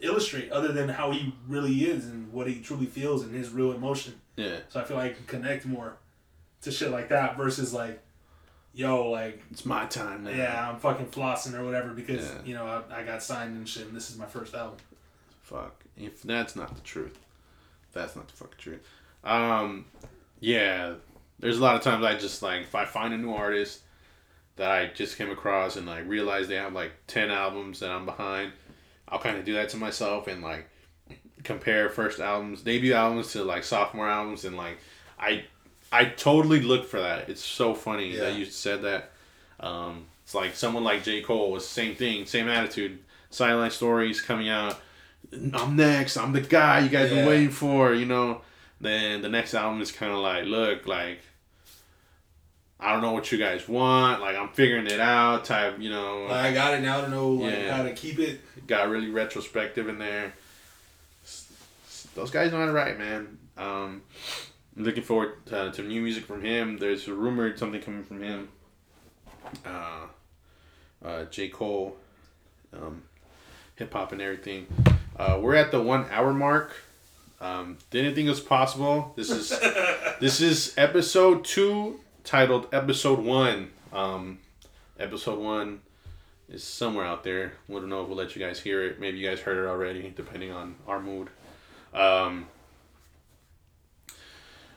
illustrate 0.00 0.50
other 0.50 0.72
than 0.72 0.88
how 0.88 1.10
he 1.10 1.34
really 1.48 1.84
is 1.84 2.06
and 2.06 2.32
what 2.32 2.46
he 2.46 2.60
truly 2.60 2.86
feels 2.86 3.22
and 3.22 3.34
his 3.34 3.50
real 3.50 3.72
emotion. 3.72 4.14
Yeah. 4.36 4.58
So 4.68 4.80
I 4.80 4.84
feel 4.84 4.96
like 4.96 5.12
I 5.12 5.14
can 5.14 5.26
connect 5.26 5.66
more 5.66 5.96
to 6.62 6.70
shit 6.70 6.90
like 6.90 7.08
that 7.10 7.36
versus 7.36 7.72
like, 7.74 8.00
yo, 8.72 9.10
like 9.10 9.42
It's 9.50 9.64
my 9.66 9.86
time 9.86 10.24
now. 10.24 10.30
yeah, 10.30 10.68
I'm 10.70 10.78
fucking 10.78 11.06
flossing 11.06 11.54
or 11.54 11.64
whatever 11.64 11.90
because 11.90 12.24
Yeah. 12.28 12.38
you 12.44 12.54
know 12.54 12.64
I, 12.90 13.00
I 13.00 13.02
got 13.04 13.22
signed 13.22 13.56
and 13.56 13.68
shit. 13.68 13.86
and 13.86 13.96
This 13.96 14.10
is 14.10 14.16
my 14.18 14.26
first 14.26 14.54
album. 14.54 14.78
Fuck. 15.42 15.84
If 15.96 16.22
that's 16.22 16.54
not 16.56 16.74
the 16.74 16.80
truth, 16.82 17.18
that's 17.92 18.14
not 18.16 18.28
the 18.28 18.34
fucking 18.34 18.58
truth. 18.58 18.86
Um, 19.24 19.86
yeah. 20.38 20.94
There's 21.40 21.58
a 21.58 21.62
lot 21.62 21.76
of 21.76 21.82
times 21.82 22.04
I 22.04 22.16
just 22.16 22.42
like 22.42 22.62
if 22.62 22.74
I 22.74 22.84
find 22.84 23.12
a 23.14 23.18
new 23.18 23.32
artist 23.32 23.80
that 24.56 24.70
I 24.70 24.86
just 24.94 25.16
came 25.16 25.30
across 25.30 25.76
and 25.76 25.86
like 25.86 26.06
realize 26.06 26.48
they 26.48 26.56
have 26.56 26.72
like 26.74 26.92
ten 27.06 27.30
albums 27.30 27.80
that 27.80 27.90
I'm 27.90 28.04
behind, 28.06 28.52
I'll 29.10 29.18
kind 29.18 29.36
of 29.36 29.44
do 29.44 29.54
that 29.54 29.68
to 29.70 29.76
myself 29.76 30.26
and 30.28 30.42
like 30.42 30.68
compare 31.44 31.88
first 31.88 32.20
albums, 32.20 32.62
debut 32.62 32.92
albums 32.94 33.32
to 33.32 33.42
like 33.44 33.64
sophomore 33.64 34.08
albums 34.08 34.44
and 34.44 34.56
like 34.56 34.78
I 35.18 35.44
I 35.92 36.04
totally 36.04 36.60
look 36.60 36.86
for 36.86 37.00
that. 37.00 37.28
It's 37.28 37.44
so 37.44 37.74
funny 37.74 38.16
that 38.16 38.34
you 38.36 38.44
said 38.44 38.82
that. 38.82 39.10
Um, 39.58 40.06
it's 40.24 40.34
like 40.34 40.54
someone 40.54 40.84
like 40.84 41.02
J 41.02 41.22
Cole 41.22 41.50
was 41.50 41.66
same 41.66 41.94
thing, 41.96 42.24
same 42.26 42.48
attitude. 42.48 43.00
Silent 43.30 43.72
Stories 43.72 44.20
coming 44.20 44.48
out. 44.48 44.80
I'm 45.54 45.76
next. 45.76 46.16
I'm 46.16 46.32
the 46.32 46.40
guy 46.40 46.80
you 46.80 46.88
guys 46.88 47.10
Yeah. 47.10 47.16
been 47.18 47.28
waiting 47.28 47.50
for. 47.50 47.92
You 47.94 48.06
know. 48.06 48.42
Then 48.80 49.20
the 49.22 49.28
next 49.28 49.52
album 49.54 49.82
is 49.82 49.92
kind 49.92 50.10
of 50.10 50.18
like, 50.20 50.46
look, 50.46 50.86
like 50.86 51.20
I 52.80 52.92
don't 52.92 53.02
know 53.02 53.12
what 53.12 53.30
you 53.30 53.38
guys 53.38 53.68
want. 53.68 54.20
Like 54.20 54.36
I'm 54.36 54.48
figuring 54.48 54.86
it 54.86 55.00
out. 55.00 55.44
Type, 55.44 55.78
you 55.78 55.90
know. 55.90 56.22
Like, 56.28 56.46
I 56.46 56.52
got 56.54 56.74
it 56.74 56.80
now 56.80 57.00
to 57.02 57.08
know 57.08 57.28
like 57.30 57.54
Yeah. 57.54 57.76
how 57.76 57.82
to 57.82 57.92
keep 57.92 58.18
it. 58.18 58.40
got 58.66 58.88
really 58.88 59.10
retrospective 59.10 59.88
in 59.88 59.98
there. 59.98 60.32
Those 62.14 62.30
guys 62.30 62.50
know 62.52 62.58
how 62.58 62.66
to 62.66 62.72
write, 62.72 62.98
man. 62.98 63.38
Um, 63.56 64.02
I'm 64.76 64.84
looking 64.84 65.02
forward 65.02 65.44
to, 65.46 65.70
to 65.72 65.82
new 65.82 66.00
music 66.00 66.24
from 66.24 66.42
him. 66.42 66.78
There's 66.78 67.06
a 67.08 67.14
rumored 67.14 67.58
something 67.58 67.80
coming 67.80 68.02
from 68.04 68.22
him. 68.22 68.48
Uh, 69.64 70.06
uh, 71.04 71.24
J. 71.26 71.48
Cole, 71.48 71.96
um, 72.72 73.02
hip 73.76 73.92
hop 73.92 74.12
and 74.12 74.20
everything. 74.20 74.66
Uh, 75.16 75.38
we're 75.40 75.54
at 75.54 75.70
the 75.70 75.80
one 75.80 76.06
hour 76.10 76.32
mark. 76.32 76.72
Um, 77.40 77.78
didn't 77.90 78.14
think 78.14 78.26
it 78.26 78.30
was 78.30 78.40
possible. 78.40 79.12
This 79.16 79.30
is 79.30 79.48
this 80.20 80.40
is 80.40 80.74
episode 80.76 81.44
two, 81.44 82.00
titled 82.30 82.72
episode 82.72 83.18
one. 83.18 83.68
Um, 83.92 84.38
episode 85.00 85.40
one 85.40 85.80
is 86.48 86.62
somewhere 86.62 87.04
out 87.04 87.24
there. 87.24 87.54
We 87.66 87.74
don't 87.80 87.88
know 87.88 88.02
if 88.02 88.08
we'll 88.08 88.16
let 88.16 88.36
you 88.36 88.46
guys 88.46 88.60
hear 88.60 88.84
it. 88.86 89.00
Maybe 89.00 89.18
you 89.18 89.28
guys 89.28 89.40
heard 89.40 89.58
it 89.58 89.68
already, 89.68 90.12
depending 90.14 90.52
on 90.52 90.76
our 90.86 91.00
mood. 91.00 91.28
Um, 91.92 92.46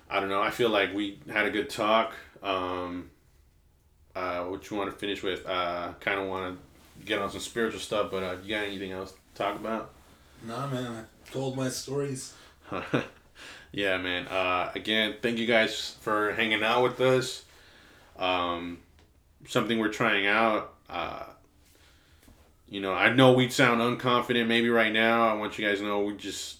I 0.10 0.20
don't 0.20 0.30
know. 0.30 0.42
I 0.42 0.50
feel 0.50 0.70
like 0.70 0.96
we 0.96 1.20
had 1.32 1.46
a 1.46 1.52
good 1.52 1.70
talk. 1.70 2.14
Um, 2.42 3.12
uh, 4.16 4.46
what 4.46 4.68
you 4.72 4.76
want 4.78 4.92
to 4.92 4.98
finish 4.98 5.22
with? 5.22 5.46
Uh, 5.46 5.94
kind 6.00 6.20
of 6.20 6.28
want 6.28 6.58
to 6.58 7.06
get 7.06 7.20
on 7.20 7.30
some 7.30 7.40
spiritual 7.40 7.80
stuff, 7.80 8.10
but 8.10 8.24
uh, 8.24 8.36
you 8.44 8.50
got 8.50 8.66
anything 8.66 8.94
else 8.94 9.12
to 9.12 9.18
talk 9.36 9.60
about? 9.60 9.92
Nah, 10.44 10.66
man. 10.66 11.06
I 11.06 11.32
told 11.32 11.56
my 11.56 11.70
stories. 11.70 12.34
yeah, 13.74 13.98
man. 13.98 14.28
Uh, 14.28 14.72
again, 14.76 15.16
thank 15.22 15.40
you 15.40 15.48
guys 15.48 15.96
for 16.02 16.32
hanging 16.34 16.64
out 16.64 16.84
with 16.84 17.02
us. 17.02 17.44
Um, 18.18 18.78
something 19.48 19.80
we're 19.80 19.90
trying 19.90 20.28
out. 20.28 20.76
Uh, 20.88 21.24
you 22.70 22.80
know, 22.80 22.94
I 22.94 23.12
know 23.12 23.34
we 23.34 23.50
sound 23.50 23.82
unconfident 23.82 24.46
maybe 24.46 24.70
right 24.70 24.94
now. 24.94 25.28
I 25.28 25.34
want 25.34 25.58
you 25.58 25.68
guys 25.68 25.80
to 25.80 25.86
know 25.86 26.02
we 26.02 26.16
just 26.16 26.58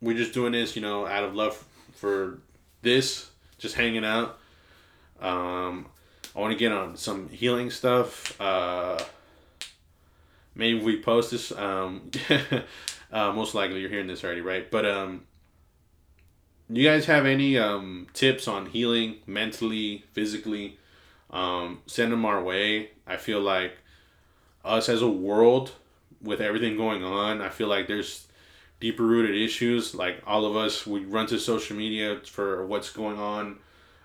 we're 0.00 0.16
just 0.16 0.32
doing 0.32 0.52
this, 0.52 0.76
you 0.76 0.82
know, 0.82 1.06
out 1.06 1.24
of 1.24 1.34
love 1.34 1.64
for 1.94 2.38
this, 2.82 3.28
just 3.58 3.74
hanging 3.74 4.04
out. 4.04 4.38
Um, 5.20 5.86
I 6.36 6.40
want 6.40 6.52
to 6.52 6.58
get 6.58 6.70
on 6.70 6.96
some 6.96 7.28
healing 7.30 7.70
stuff. 7.70 8.40
Uh, 8.40 9.00
maybe 10.54 10.80
we 10.80 11.00
post 11.02 11.32
this. 11.32 11.50
Um, 11.50 12.12
uh, 13.12 13.32
most 13.32 13.56
likely 13.56 13.80
you're 13.80 13.90
hearing 13.90 14.06
this 14.06 14.22
already, 14.22 14.40
right? 14.40 14.70
But 14.70 14.86
um, 14.86 15.22
you 16.80 16.88
guys 16.88 17.06
have 17.06 17.26
any 17.26 17.58
um, 17.58 18.06
tips 18.12 18.48
on 18.48 18.66
healing 18.66 19.16
mentally, 19.26 20.04
physically? 20.12 20.78
Um, 21.30 21.80
send 21.86 22.12
them 22.12 22.24
our 22.24 22.42
way. 22.42 22.90
I 23.06 23.16
feel 23.16 23.40
like 23.40 23.76
us 24.64 24.88
as 24.88 25.02
a 25.02 25.08
world, 25.08 25.72
with 26.22 26.40
everything 26.40 26.76
going 26.76 27.04
on, 27.04 27.40
I 27.40 27.48
feel 27.48 27.68
like 27.68 27.88
there's 27.88 28.26
deeper 28.80 29.02
rooted 29.02 29.36
issues. 29.36 29.94
Like 29.94 30.22
all 30.26 30.44
of 30.44 30.56
us, 30.56 30.86
we 30.86 31.04
run 31.04 31.26
to 31.28 31.38
social 31.38 31.76
media 31.76 32.20
for 32.24 32.64
what's 32.66 32.90
going 32.90 33.18
on, 33.18 33.58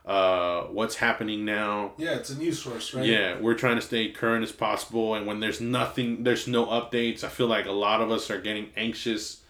uh, 0.06 0.64
what's 0.64 0.96
happening 0.96 1.46
now. 1.46 1.94
Yeah, 1.98 2.16
it's 2.16 2.30
a 2.30 2.38
news 2.38 2.62
source, 2.62 2.94
right? 2.94 3.06
Yeah, 3.06 3.40
we're 3.40 3.56
trying 3.56 3.76
to 3.76 3.82
stay 3.82 4.10
current 4.10 4.44
as 4.44 4.52
possible. 4.52 5.16
And 5.16 5.26
when 5.28 5.40
there's 5.40 5.62
nothing, 5.62 6.24
there's 6.24 6.48
no 6.48 6.66
updates. 6.66 7.24
I 7.24 7.30
feel 7.30 7.48
like 7.48 7.66
a 7.66 7.72
lot 7.72 8.02
of 8.02 8.12
us 8.12 8.30
are 8.32 8.42
getting 8.42 8.70
anxious. 8.76 9.42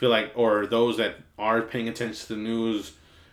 Feel 0.00 0.08
like, 0.08 0.32
or 0.34 0.64
those 0.66 0.96
that 0.96 1.16
are 1.38 1.60
paying 1.60 1.86
attention 1.86 2.26
to 2.26 2.34
the 2.34 2.40
news, 2.40 2.92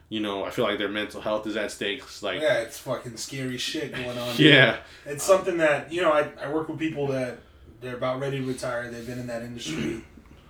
you 0.09 0.19
know, 0.19 0.43
I 0.43 0.49
feel 0.49 0.65
like 0.65 0.77
their 0.77 0.89
mental 0.89 1.21
health 1.21 1.47
is 1.47 1.55
at 1.55 1.71
stake. 1.71 1.99
It's 1.99 2.21
like, 2.21 2.41
yeah, 2.41 2.55
it's 2.55 2.77
fucking 2.77 3.15
scary 3.15 3.57
shit 3.57 3.93
going 3.93 4.17
on. 4.17 4.35
yeah, 4.37 4.79
It's 5.05 5.23
something 5.23 5.59
that, 5.59 5.93
you 5.93 6.01
know, 6.01 6.11
I, 6.11 6.27
I 6.43 6.51
work 6.51 6.67
with 6.67 6.77
people 6.77 7.07
that 7.07 7.37
they're 7.79 7.95
about 7.95 8.19
ready 8.19 8.39
to 8.41 8.45
retire. 8.45 8.91
They've 8.91 9.07
been 9.07 9.17
in 9.17 9.27
that 9.27 9.43
industry 9.43 10.03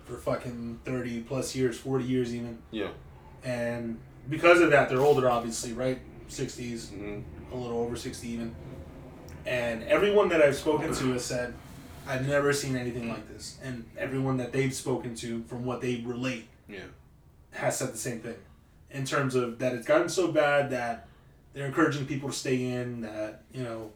for 0.06 0.18
fucking 0.18 0.80
30 0.86 1.22
plus 1.22 1.56
years, 1.56 1.78
40 1.78 2.04
years 2.06 2.34
even. 2.34 2.58
yeah, 2.72 2.88
And 3.44 4.00
because 4.28 4.60
of 4.60 4.72
that, 4.72 4.90
they're 4.90 5.02
older, 5.02 5.30
obviously, 5.30 5.74
right? 5.74 6.00
60s, 6.32 6.90
hmm 6.90 7.20
a 7.54 7.56
little 7.56 7.78
over 7.78 7.96
60 7.96 8.28
even. 8.28 8.56
And 9.46 9.84
everyone 9.84 10.30
that 10.30 10.42
I've 10.42 10.56
spoken 10.56 10.94
to 10.96 11.12
has 11.14 11.24
said, 11.24 11.54
I've 12.08 12.28
never 12.28 12.54
seen 12.54 12.76
anything 12.76 13.10
like 13.10 13.28
this. 13.28 13.58
And 13.64 13.86
everyone 13.98 14.38
that 14.38 14.52
they've 14.54 14.74
spoken 14.74 15.16
to, 15.16 15.44
from 15.44 15.66
what 15.66 15.82
they 15.82 16.02
relate, 16.06 16.48
yeah, 16.70 16.80
has 17.52 17.78
said 17.78 17.94
the 17.94 17.98
same 17.98 18.20
thing. 18.20 18.36
In 18.92 19.06
terms 19.06 19.36
of 19.36 19.60
that 19.60 19.74
it's 19.74 19.86
gotten 19.86 20.10
so 20.10 20.32
bad 20.32 20.70
that 20.72 21.08
they're 21.54 21.66
encouraging 21.66 22.06
people 22.06 22.30
to 22.30 22.36
stay 22.36 22.64
in, 22.72 23.02
that, 23.02 23.44
you 23.54 23.64
know, 23.64 23.92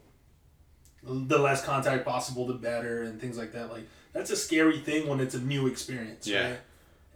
the 1.02 1.38
less 1.38 1.64
contact 1.64 2.04
possible, 2.04 2.46
the 2.46 2.54
better, 2.54 3.02
and 3.02 3.20
things 3.20 3.38
like 3.38 3.52
that. 3.52 3.70
Like, 3.72 3.88
that's 4.12 4.30
a 4.30 4.36
scary 4.36 4.78
thing 4.78 5.08
when 5.08 5.20
it's 5.20 5.34
a 5.34 5.40
new 5.40 5.66
experience, 5.66 6.26
Yeah. 6.26 6.50
right? 6.50 6.60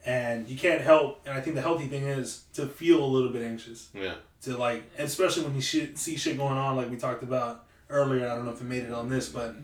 And 0.04 0.48
you 0.48 0.56
can't 0.56 0.80
help, 0.80 1.20
and 1.26 1.36
I 1.36 1.40
think 1.40 1.56
the 1.56 1.62
healthy 1.62 1.86
thing 1.88 2.04
is 2.04 2.44
to 2.54 2.66
feel 2.66 3.04
a 3.04 3.06
little 3.06 3.30
bit 3.30 3.42
anxious 3.42 3.88
yeah, 3.92 4.14
to 4.42 4.56
like, 4.56 4.84
especially 4.98 5.42
when 5.44 5.54
you 5.56 5.60
shit, 5.60 5.98
see 5.98 6.16
shit 6.16 6.36
going 6.36 6.56
on, 6.56 6.76
like 6.76 6.88
we 6.90 6.96
talked 6.96 7.24
about 7.24 7.64
earlier. 7.90 8.28
I 8.28 8.36
don't 8.36 8.44
know 8.44 8.52
if 8.52 8.60
it 8.60 8.64
made 8.64 8.84
it 8.84 8.92
on 8.92 9.08
this, 9.08 9.28
but 9.28 9.56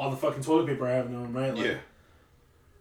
all 0.00 0.10
the 0.10 0.16
fucking 0.16 0.42
toilet 0.42 0.66
paper 0.66 0.86
I 0.86 0.92
have 0.92 1.04
in 1.06 1.12
the 1.12 1.18
room, 1.18 1.36
right? 1.36 1.54
Like, 1.54 1.64
yeah, 1.66 1.78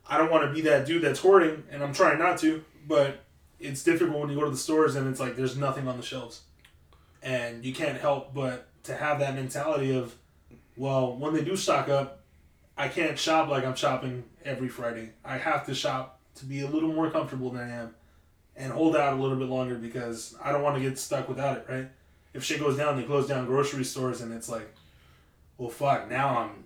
I 0.08 0.18
don't 0.18 0.32
want 0.32 0.48
to 0.48 0.54
be 0.54 0.62
that 0.62 0.86
dude 0.86 1.02
that's 1.02 1.20
hoarding, 1.20 1.64
and 1.70 1.84
I'm 1.84 1.94
trying 1.94 2.18
not 2.18 2.38
to, 2.40 2.64
but 2.88 3.26
it's 3.60 3.84
difficult 3.84 4.18
when 4.22 4.30
you 4.30 4.36
go 4.36 4.46
to 4.46 4.52
the 4.52 4.56
stores 4.58 4.96
and 4.96 5.06
it's 5.06 5.20
like 5.20 5.36
there's 5.36 5.58
nothing 5.58 5.86
on 5.86 5.98
the 5.98 6.04
shelves, 6.04 6.44
and 7.22 7.66
you 7.66 7.74
can't 7.74 8.00
help 8.00 8.34
but 8.34 8.70
to 8.84 8.96
have 8.96 9.20
that 9.20 9.36
mentality 9.36 9.94
of, 9.94 10.16
well, 10.78 11.14
when 11.18 11.34
they 11.34 11.44
do 11.44 11.58
stock 11.58 11.90
up, 11.90 12.22
I 12.78 12.88
can't 12.88 13.20
shop 13.20 13.50
like 13.50 13.66
I'm 13.66 13.76
shopping 13.76 14.24
every 14.46 14.70
Friday. 14.70 15.12
I 15.26 15.38
have 15.38 15.66
to 15.66 15.76
shop 15.76 16.22
to 16.36 16.46
be 16.46 16.62
a 16.62 16.68
little 16.68 16.94
more 16.94 17.12
comfortable 17.12 17.50
than 17.50 17.70
I 17.70 17.76
am, 17.82 17.96
and 18.56 18.72
hold 18.72 18.96
out 18.96 19.12
a 19.12 19.22
little 19.22 19.36
bit 19.36 19.50
longer 19.50 19.76
because 19.76 20.38
I 20.42 20.54
don't 20.54 20.64
want 20.64 20.78
to 20.78 20.82
get 20.82 20.98
stuck 20.98 21.28
without 21.28 21.58
it, 21.58 21.66
right? 21.68 21.90
If 22.34 22.46
shit 22.46 22.62
goes 22.62 22.78
down, 22.78 22.96
they 22.96 23.04
close 23.04 23.28
down 23.28 23.46
grocery 23.46 23.84
stores, 23.84 24.22
and 24.22 24.34
it's 24.34 24.48
like, 24.48 24.74
well, 25.58 25.70
fuck. 25.70 26.10
Now 26.10 26.38
I'm, 26.38 26.64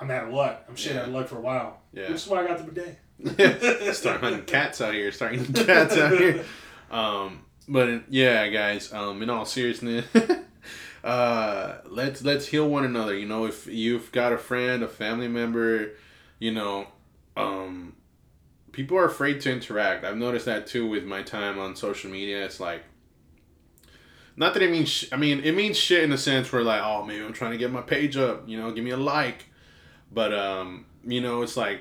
I'm, 0.00 0.10
out 0.10 0.28
of 0.28 0.32
luck. 0.34 0.64
I'm 0.68 0.76
shit 0.76 0.94
Yeah. 0.94 1.02
out 1.02 1.08
of 1.08 1.14
luck 1.14 1.28
for 1.28 1.36
a 1.38 1.40
while. 1.40 1.80
Yeah. 1.92 2.04
Which 2.08 2.16
is 2.22 2.26
why 2.28 2.44
I 2.44 2.46
got 2.46 2.58
the 2.58 2.64
bidet. 2.70 3.94
Start 3.96 4.20
hunting 4.20 4.44
cats 4.44 4.80
out 4.80 4.94
here. 4.94 5.10
Starting 5.12 5.44
cats 5.52 5.96
out 5.96 6.12
here. 6.12 6.44
Um, 6.90 7.44
but 7.68 8.04
yeah, 8.08 8.48
guys. 8.48 8.92
Um, 8.92 9.22
in 9.22 9.28
all 9.30 9.44
seriousness, 9.44 10.06
uh, 11.04 11.78
let's 11.86 12.22
let's 12.22 12.46
heal 12.46 12.68
one 12.68 12.84
another. 12.84 13.16
You 13.16 13.26
know, 13.26 13.44
if 13.46 13.66
you've 13.66 14.10
got 14.12 14.32
a 14.32 14.38
friend, 14.38 14.82
a 14.82 14.88
family 14.88 15.28
member, 15.28 15.90
you 16.38 16.52
know, 16.52 16.86
um, 17.36 17.94
people 18.72 18.96
are 18.98 19.04
afraid 19.06 19.40
to 19.42 19.52
interact. 19.52 20.04
I've 20.04 20.16
noticed 20.16 20.46
that 20.46 20.66
too 20.66 20.88
with 20.88 21.04
my 21.04 21.22
time 21.22 21.58
on 21.58 21.76
social 21.76 22.10
media. 22.10 22.44
It's 22.44 22.60
like. 22.60 22.84
Not 24.36 24.54
that 24.54 24.62
it 24.62 24.70
means. 24.70 24.88
Sh- 24.88 25.06
I 25.10 25.16
mean, 25.16 25.40
it 25.40 25.52
means 25.56 25.76
shit 25.76 26.04
in 26.04 26.10
the 26.10 26.18
sense 26.18 26.52
where 26.52 26.62
like, 26.62 26.80
oh, 26.80 27.04
maybe 27.04 27.24
I'm 27.24 27.32
trying 27.32 27.50
to 27.50 27.58
get 27.58 27.72
my 27.72 27.82
page 27.82 28.16
up. 28.16 28.48
You 28.48 28.56
know, 28.58 28.70
give 28.70 28.84
me 28.84 28.92
a 28.92 28.96
like. 28.96 29.46
But 30.12 30.32
um, 30.34 30.86
you 31.04 31.20
know, 31.20 31.42
it's 31.42 31.56
like 31.56 31.80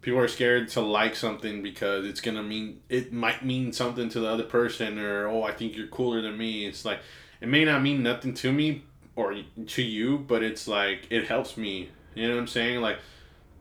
people 0.00 0.20
are 0.20 0.28
scared 0.28 0.68
to 0.70 0.80
like 0.80 1.14
something 1.14 1.62
because 1.62 2.06
it's 2.06 2.20
gonna 2.20 2.42
mean 2.42 2.80
it 2.88 3.12
might 3.12 3.44
mean 3.44 3.72
something 3.72 4.08
to 4.08 4.20
the 4.20 4.28
other 4.28 4.44
person 4.44 4.98
or 4.98 5.26
oh 5.28 5.42
I 5.42 5.52
think 5.52 5.76
you're 5.76 5.88
cooler 5.88 6.22
than 6.22 6.36
me. 6.36 6.66
It's 6.66 6.84
like 6.84 7.00
it 7.40 7.48
may 7.48 7.64
not 7.64 7.82
mean 7.82 8.02
nothing 8.02 8.34
to 8.34 8.52
me 8.52 8.84
or 9.16 9.34
to 9.66 9.82
you, 9.82 10.18
but 10.18 10.42
it's 10.42 10.68
like 10.68 11.06
it 11.10 11.26
helps 11.26 11.56
me. 11.56 11.90
You 12.14 12.28
know 12.28 12.34
what 12.34 12.40
I'm 12.40 12.46
saying? 12.46 12.80
Like 12.80 12.98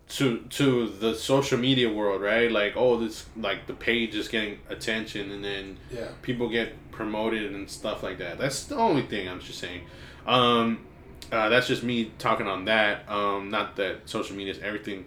to 0.09 0.39
to 0.49 0.87
the 0.87 1.15
social 1.15 1.57
media 1.57 1.91
world, 1.91 2.21
right? 2.21 2.51
Like 2.51 2.73
oh 2.75 2.97
this 2.97 3.25
like 3.35 3.67
the 3.67 3.73
page 3.73 4.15
is 4.15 4.27
getting 4.27 4.59
attention 4.69 5.31
and 5.31 5.43
then 5.43 5.77
yeah. 5.91 6.07
people 6.21 6.49
get 6.49 6.91
promoted 6.91 7.53
and 7.53 7.69
stuff 7.69 8.03
like 8.03 8.19
that. 8.19 8.37
That's 8.37 8.65
the 8.65 8.75
only 8.75 9.03
thing 9.03 9.27
I'm 9.27 9.39
just 9.39 9.59
saying. 9.59 9.81
Um, 10.25 10.86
uh, 11.31 11.49
that's 11.49 11.67
just 11.67 11.83
me 11.83 12.11
talking 12.17 12.47
on 12.47 12.65
that. 12.65 13.09
Um, 13.09 13.49
not 13.49 13.75
that 13.77 14.09
social 14.09 14.35
media 14.35 14.53
is 14.53 14.59
everything, 14.59 15.05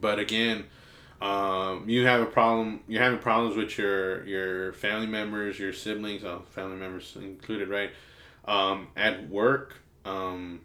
but 0.00 0.18
again, 0.18 0.64
um, 1.20 1.88
you 1.88 2.06
have 2.06 2.20
a 2.20 2.26
problem. 2.26 2.80
You're 2.88 3.02
having 3.02 3.18
problems 3.18 3.56
with 3.56 3.76
your 3.78 4.24
your 4.26 4.72
family 4.72 5.06
members, 5.06 5.58
your 5.58 5.72
siblings, 5.72 6.24
oh, 6.24 6.42
family 6.50 6.76
members 6.76 7.16
included, 7.16 7.68
right? 7.68 7.90
Um, 8.44 8.88
at 8.96 9.28
work, 9.28 9.76
um, 10.04 10.60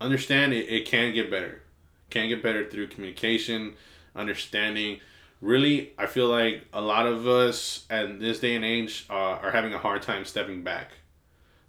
understand 0.00 0.52
it, 0.52 0.68
it 0.68 0.86
can 0.86 1.12
get 1.12 1.30
better. 1.30 1.62
Can 2.10 2.28
get 2.28 2.42
better 2.42 2.68
through 2.68 2.88
communication, 2.88 3.74
understanding 4.14 5.00
really 5.40 5.92
i 5.98 6.06
feel 6.06 6.28
like 6.28 6.64
a 6.72 6.80
lot 6.80 7.06
of 7.06 7.26
us 7.26 7.86
at 7.90 8.18
this 8.18 8.40
day 8.40 8.56
and 8.56 8.64
age 8.64 9.06
uh, 9.08 9.12
are 9.12 9.52
having 9.52 9.72
a 9.72 9.78
hard 9.78 10.02
time 10.02 10.24
stepping 10.24 10.62
back 10.62 10.90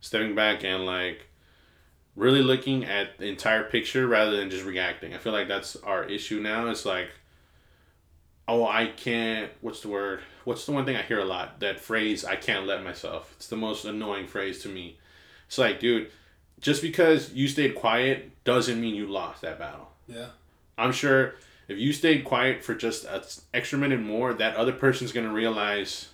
stepping 0.01 0.34
back 0.34 0.63
and 0.63 0.86
like 0.86 1.28
really 2.20 2.43
looking 2.43 2.84
at 2.84 3.17
the 3.17 3.26
entire 3.26 3.63
picture 3.63 4.05
rather 4.05 4.36
than 4.36 4.49
just 4.49 4.65
reacting. 4.65 5.13
I 5.13 5.17
feel 5.17 5.32
like 5.32 5.47
that's 5.47 5.78
our 5.78 6.03
issue 6.03 6.41
now. 6.41 6.67
It's 6.67 6.86
like 6.86 7.09
oh 8.47 8.65
i 8.65 8.88
can't 8.88 9.51
what's 9.61 9.82
the 9.82 9.88
word? 9.88 10.22
What's 10.43 10.65
the 10.65 10.72
one 10.72 10.86
thing 10.86 10.95
i 10.95 11.01
hear 11.01 11.20
a 11.20 11.26
lot? 11.26 11.59
That 11.61 11.80
phrase 11.80 12.26
i 12.26 12.36
can't 12.36 12.67
let 12.67 12.84
myself. 12.84 13.34
It's 13.38 13.47
the 13.47 13.55
most 13.55 13.86
annoying 13.86 14.28
phrase 14.28 14.61
to 14.63 14.70
me. 14.70 14.99
It's 15.47 15.57
like 15.57 15.80
dude 15.80 16.11
just 16.59 16.82
because 16.82 17.34
you 17.34 17.47
stayed 17.47 17.74
quiet 17.76 18.43
doesn't 18.43 18.82
mean 18.82 18.93
you 18.93 19.07
lost 19.07 19.41
that 19.41 19.57
battle. 19.57 19.89
Yeah. 20.07 20.28
I'm 20.78 20.91
sure 20.91 21.36
if 21.70 21.78
you 21.78 21.93
stayed 21.93 22.26
quiet 22.26 22.63
for 22.63 22.76
just 22.76 23.05
an 23.05 23.22
extra 23.53 23.80
minute 23.80 24.01
more, 24.01 24.34
that 24.34 24.57
other 24.57 24.74
person's 24.74 25.13
gonna 25.13 25.32
realize 25.32 26.09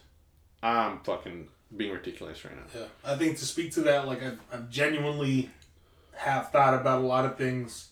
I'm 0.62 1.00
fucking 1.00 1.48
being 1.76 1.94
ridiculous 1.94 2.46
right 2.46 2.56
now. 2.56 2.80
Yeah, 2.80 2.88
I 3.04 3.16
think 3.16 3.38
to 3.38 3.46
speak 3.46 3.72
to 3.74 3.82
that, 3.82 4.08
like 4.08 4.22
I've, 4.22 4.40
I've 4.52 4.70
genuinely 4.70 5.50
have 6.16 6.52
thought 6.52 6.74
about 6.74 7.02
a 7.02 7.06
lot 7.06 7.26
of 7.26 7.38
things 7.38 7.90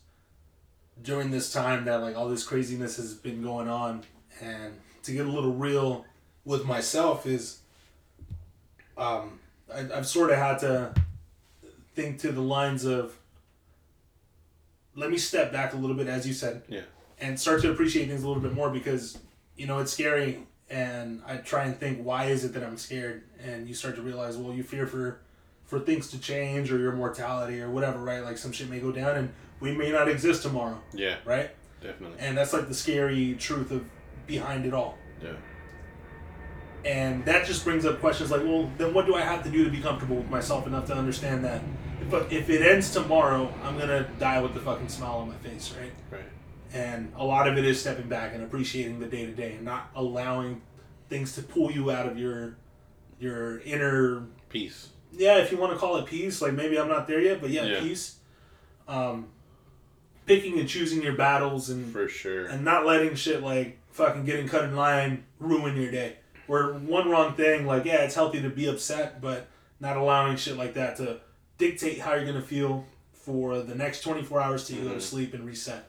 during 1.01 1.31
this 1.31 1.51
time 1.51 1.85
that 1.85 2.01
like 2.01 2.15
all 2.15 2.29
this 2.29 2.45
craziness 2.45 2.97
has 2.97 3.13
been 3.13 3.41
going 3.41 3.67
on, 3.67 4.03
and 4.41 4.73
to 5.03 5.11
get 5.11 5.25
a 5.25 5.29
little 5.29 5.53
real 5.53 6.05
with 6.45 6.65
myself 6.65 7.25
is, 7.25 7.59
um, 8.97 9.39
I, 9.73 9.87
I've 9.93 10.07
sort 10.07 10.31
of 10.31 10.37
had 10.37 10.59
to 10.59 10.93
think 11.95 12.19
to 12.19 12.31
the 12.31 12.41
lines 12.41 12.85
of. 12.85 13.17
Let 14.95 15.09
me 15.09 15.17
step 15.17 15.51
back 15.51 15.73
a 15.73 15.75
little 15.75 15.95
bit, 15.95 16.07
as 16.07 16.27
you 16.27 16.35
said. 16.35 16.61
Yeah. 16.67 16.81
And 17.19 17.39
start 17.39 17.63
to 17.63 17.71
appreciate 17.71 18.09
things 18.09 18.21
a 18.21 18.27
little 18.27 18.43
bit 18.43 18.53
more 18.53 18.69
because, 18.69 19.17
you 19.57 19.65
know, 19.65 19.79
it's 19.79 19.91
scary 19.91 20.45
and 20.69 21.21
I 21.27 21.37
try 21.37 21.65
and 21.65 21.77
think 21.77 22.01
why 22.03 22.25
is 22.25 22.43
it 22.43 22.53
that 22.53 22.63
I'm 22.63 22.77
scared 22.77 23.23
and 23.43 23.67
you 23.67 23.75
start 23.75 23.95
to 23.95 24.01
realize 24.01 24.37
well 24.37 24.53
you 24.53 24.63
fear 24.63 24.87
for 24.87 25.19
for 25.73 25.79
things 25.79 26.07
to 26.11 26.19
change 26.19 26.71
or 26.71 26.77
your 26.77 26.91
mortality 26.91 27.59
or 27.59 27.67
whatever 27.69 27.97
right 27.99 28.23
like 28.23 28.37
some 28.37 28.51
shit 28.51 28.69
may 28.69 28.79
go 28.79 28.91
down 28.91 29.15
and 29.17 29.33
we 29.59 29.71
may 29.75 29.91
not 29.91 30.07
exist 30.07 30.43
tomorrow 30.43 30.79
Yeah, 30.93 31.15
right 31.25 31.49
definitely. 31.81 32.17
and 32.19 32.37
that's 32.37 32.53
like 32.53 32.67
the 32.67 32.75
scary 32.75 33.33
truth 33.39 33.71
of 33.71 33.83
behind 34.27 34.67
it 34.67 34.73
all 34.75 34.99
Yeah. 35.23 35.31
and 36.85 37.25
that 37.25 37.45
just 37.47 37.63
brings 37.63 37.85
up 37.85 37.99
questions 37.99 38.29
like 38.29 38.43
well 38.43 38.69
then 38.77 38.93
what 38.93 39.07
do 39.07 39.15
I 39.15 39.21
have 39.21 39.43
to 39.45 39.49
do 39.49 39.63
to 39.63 39.71
be 39.71 39.79
comfortable 39.81 40.17
with 40.17 40.29
myself 40.29 40.67
enough 40.67 40.85
to 40.87 40.93
understand 40.95 41.43
that 41.45 41.61
But 42.11 42.31
if 42.31 42.49
it 42.51 42.61
ends 42.61 42.91
tomorrow 42.93 43.51
I'm 43.63 43.77
gonna 43.79 44.07
die 44.19 44.41
with 44.41 44.53
the 44.53 44.59
fucking 44.59 44.89
smile 44.89 45.15
on 45.17 45.29
my 45.29 45.35
face 45.37 45.73
right 45.79 45.91
Right. 46.11 46.29
and 46.71 47.11
a 47.17 47.25
lot 47.25 47.47
of 47.47 47.57
it 47.57 47.65
is 47.65 47.81
stepping 47.81 48.07
back 48.07 48.35
and 48.35 48.43
appreciating 48.43 48.99
the 48.99 49.07
day 49.07 49.25
to 49.25 49.31
day 49.31 49.53
and 49.53 49.65
not 49.65 49.89
allowing 49.95 50.61
things 51.09 51.33
to 51.35 51.41
pull 51.41 51.71
you 51.71 51.89
out 51.89 52.05
of 52.07 52.19
your 52.19 52.57
your 53.19 53.59
inner 53.61 54.27
Peace. 54.49 54.89
Yeah 55.15 55.37
if 55.37 55.51
you 55.51 55.57
want 55.57 55.71
to 55.71 55.77
call 55.77 55.95
it 55.97 56.05
peace 56.05 56.41
like 56.41 56.53
maybe 56.53 56.77
i'm 56.79 56.87
not 56.87 57.07
there 57.07 57.21
yet 57.21 57.39
but 57.41 57.49
yeah, 57.49 57.63
Yeah. 57.65 57.79
peace 57.79 58.17
um 58.87 59.27
picking 60.25 60.59
and 60.59 60.67
choosing 60.67 61.01
your 61.03 61.13
battles 61.13 61.69
and 61.69 61.91
For 61.91 62.07
sure. 62.07 62.45
and 62.45 62.63
not 62.63 62.85
letting 62.85 63.15
shit 63.15 63.41
like 63.43 63.77
fucking 63.91 64.25
getting 64.25 64.47
cut 64.47 64.63
in 64.63 64.75
line 64.75 65.23
ruin 65.39 65.75
your 65.79 65.91
day 65.91 66.15
where 66.47 66.73
one 66.73 67.09
wrong 67.09 67.33
thing 67.35 67.65
like 67.65 67.85
yeah 67.85 68.03
it's 68.03 68.15
healthy 68.15 68.41
to 68.41 68.49
be 68.49 68.67
upset 68.67 69.21
but 69.21 69.47
not 69.79 69.97
allowing 69.97 70.35
shit 70.37 70.57
like 70.57 70.73
that 70.75 70.95
to 70.97 71.19
dictate 71.57 71.99
how 71.99 72.13
you're 72.15 72.25
gonna 72.25 72.41
feel 72.41 72.85
for 73.13 73.59
the 73.61 73.75
next 73.75 74.01
24 74.01 74.41
hours 74.41 74.67
till 74.67 74.77
you 74.77 74.83
go 74.83 74.89
to 74.89 74.95
Mhm. 74.95 75.01
sleep 75.01 75.33
and 75.33 75.45
reset 75.45 75.85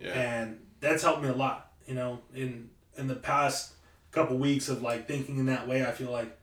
yeah. 0.00 0.10
and 0.12 0.58
that's 0.80 1.02
helped 1.02 1.22
me 1.22 1.28
a 1.28 1.34
lot 1.34 1.72
you 1.86 1.94
know 1.94 2.20
in 2.34 2.70
in 2.96 3.08
the 3.08 3.16
past 3.16 3.72
couple 4.10 4.36
weeks 4.38 4.68
of 4.68 4.82
like 4.82 5.08
thinking 5.08 5.38
in 5.38 5.46
that 5.46 5.66
way 5.66 5.84
i 5.84 5.90
feel 5.90 6.10
like 6.10 6.36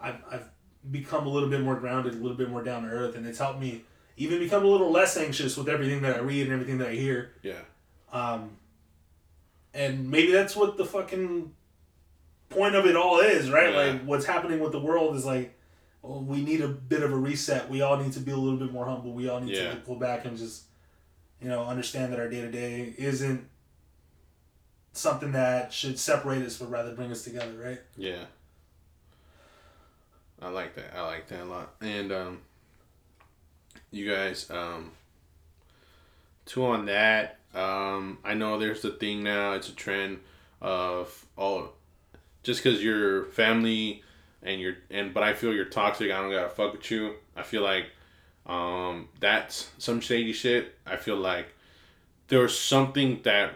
i've, 0.00 0.16
I've 0.30 0.48
become 0.90 1.26
a 1.26 1.28
little 1.30 1.48
bit 1.48 1.60
more 1.62 1.74
grounded 1.76 2.14
a 2.14 2.16
little 2.16 2.36
bit 2.36 2.48
more 2.50 2.62
down 2.62 2.82
to 2.82 2.88
earth 2.88 3.16
and 3.16 3.26
it's 3.26 3.38
helped 3.38 3.60
me 3.60 3.82
even 4.16 4.38
become 4.38 4.64
a 4.64 4.66
little 4.68 4.90
less 4.90 5.16
anxious 5.16 5.56
with 5.56 5.68
everything 5.68 6.02
that 6.02 6.16
i 6.16 6.18
read 6.20 6.44
and 6.44 6.52
everything 6.52 6.78
that 6.78 6.88
i 6.88 6.94
hear 6.94 7.32
yeah. 7.42 7.60
um, 8.12 8.50
and 9.74 10.10
maybe 10.10 10.32
that's 10.32 10.54
what 10.56 10.76
the 10.76 10.84
fucking 10.84 11.52
point 12.48 12.74
of 12.74 12.86
it 12.86 12.96
all 12.96 13.18
is 13.20 13.50
right 13.50 13.72
Yeah. 13.72 13.92
like 13.92 14.02
what's 14.04 14.24
happening 14.26 14.60
with 14.60 14.72
the 14.72 14.80
world 14.80 15.16
is 15.16 15.24
like 15.26 15.52
well, 16.02 16.20
we 16.22 16.40
need 16.40 16.60
a 16.60 16.68
bit 16.68 17.02
of 17.02 17.12
a 17.12 17.16
reset 17.16 17.68
we 17.68 17.82
all 17.82 17.96
need 17.96 18.12
to 18.12 18.20
be 18.20 18.30
a 18.30 18.36
little 18.36 18.58
bit 18.58 18.72
more 18.72 18.86
humble 18.86 19.12
we 19.12 19.28
all 19.28 19.40
need 19.40 19.56
Yeah. 19.56 19.70
to 19.70 19.76
pull 19.76 19.96
back 19.96 20.24
and 20.24 20.36
just 20.38 20.64
you 21.42 21.48
know 21.48 21.64
understand 21.64 22.12
that 22.12 22.20
our 22.20 22.28
day-to-day 22.28 22.94
isn't 22.96 23.46
something 24.92 25.32
that 25.32 25.72
should 25.72 25.98
separate 25.98 26.42
us 26.42 26.56
but 26.58 26.70
rather 26.70 26.94
bring 26.94 27.10
us 27.10 27.22
together 27.24 27.52
right 27.62 27.80
Yeah. 27.96 28.24
I 30.40 30.48
like 30.48 30.74
that. 30.76 30.94
I 30.94 31.02
like 31.06 31.28
that 31.28 31.42
a 31.42 31.44
lot. 31.44 31.74
And 31.80 32.12
um 32.12 32.40
you 33.90 34.10
guys 34.10 34.50
um 34.50 34.92
two 36.44 36.64
on 36.64 36.86
that. 36.86 37.38
Um 37.54 38.18
I 38.24 38.34
know 38.34 38.58
there's 38.58 38.82
the 38.82 38.90
thing 38.90 39.22
now, 39.22 39.52
it's 39.52 39.68
a 39.68 39.74
trend 39.74 40.20
of 40.60 41.26
all 41.36 41.72
just 42.42 42.62
cuz 42.62 42.82
your 42.82 43.24
family 43.26 44.02
and 44.42 44.60
you're 44.60 44.76
and 44.90 45.12
but 45.12 45.22
I 45.22 45.34
feel 45.34 45.52
you're 45.52 45.64
toxic, 45.64 46.10
I 46.10 46.20
don't 46.20 46.30
got 46.30 46.44
to 46.44 46.50
fuck 46.50 46.72
with 46.72 46.90
you. 46.90 47.14
I 47.34 47.42
feel 47.42 47.62
like 47.62 47.86
um 48.46 49.08
that's 49.20 49.70
some 49.78 50.00
shady 50.00 50.32
shit. 50.32 50.74
I 50.86 50.96
feel 50.96 51.16
like 51.16 51.48
there's 52.28 52.58
something 52.58 53.20
that 53.22 53.54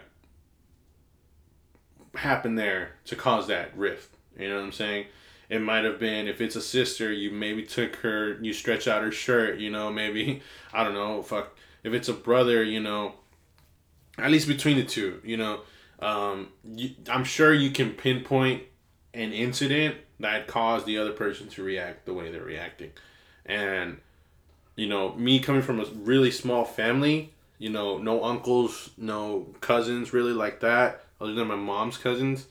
happened 2.15 2.57
there 2.57 2.95
to 3.05 3.15
cause 3.15 3.47
that 3.47 3.75
rift. 3.77 4.09
You 4.37 4.49
know 4.49 4.55
what 4.55 4.65
I'm 4.65 4.71
saying? 4.71 5.05
It 5.51 5.61
might 5.61 5.83
have 5.83 5.99
been 5.99 6.29
if 6.29 6.39
it's 6.39 6.55
a 6.55 6.61
sister, 6.61 7.11
you 7.11 7.29
maybe 7.29 7.63
took 7.63 7.97
her, 7.97 8.37
you 8.41 8.53
stretch 8.53 8.87
out 8.87 9.03
her 9.03 9.11
shirt, 9.11 9.59
you 9.59 9.69
know, 9.69 9.91
maybe 9.91 10.41
I 10.73 10.85
don't 10.85 10.93
know, 10.93 11.21
fuck. 11.21 11.57
If 11.83 11.93
it's 11.93 12.07
a 12.07 12.13
brother, 12.13 12.63
you 12.63 12.79
know, 12.79 13.15
at 14.17 14.31
least 14.31 14.47
between 14.47 14.77
the 14.77 14.85
two, 14.85 15.19
you 15.25 15.35
know, 15.35 15.59
um, 15.99 16.53
you, 16.63 16.91
I'm 17.09 17.25
sure 17.25 17.53
you 17.53 17.69
can 17.71 17.91
pinpoint 17.91 18.63
an 19.13 19.33
incident 19.33 19.97
that 20.21 20.47
caused 20.47 20.85
the 20.85 20.97
other 20.97 21.11
person 21.11 21.49
to 21.49 21.63
react 21.63 22.05
the 22.05 22.13
way 22.13 22.31
they're 22.31 22.41
reacting, 22.41 22.91
and 23.45 23.99
you 24.77 24.87
know, 24.87 25.13
me 25.15 25.39
coming 25.39 25.61
from 25.61 25.81
a 25.81 25.85
really 25.85 26.31
small 26.31 26.63
family, 26.63 27.33
you 27.57 27.69
know, 27.69 27.97
no 27.97 28.23
uncles, 28.23 28.91
no 28.97 29.53
cousins 29.59 30.13
really 30.13 30.31
like 30.31 30.61
that, 30.61 31.03
other 31.19 31.33
than 31.33 31.47
my 31.49 31.55
mom's 31.55 31.97
cousins, 31.97 32.45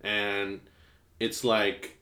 and 0.00 0.60
it's 1.20 1.44
like 1.44 1.97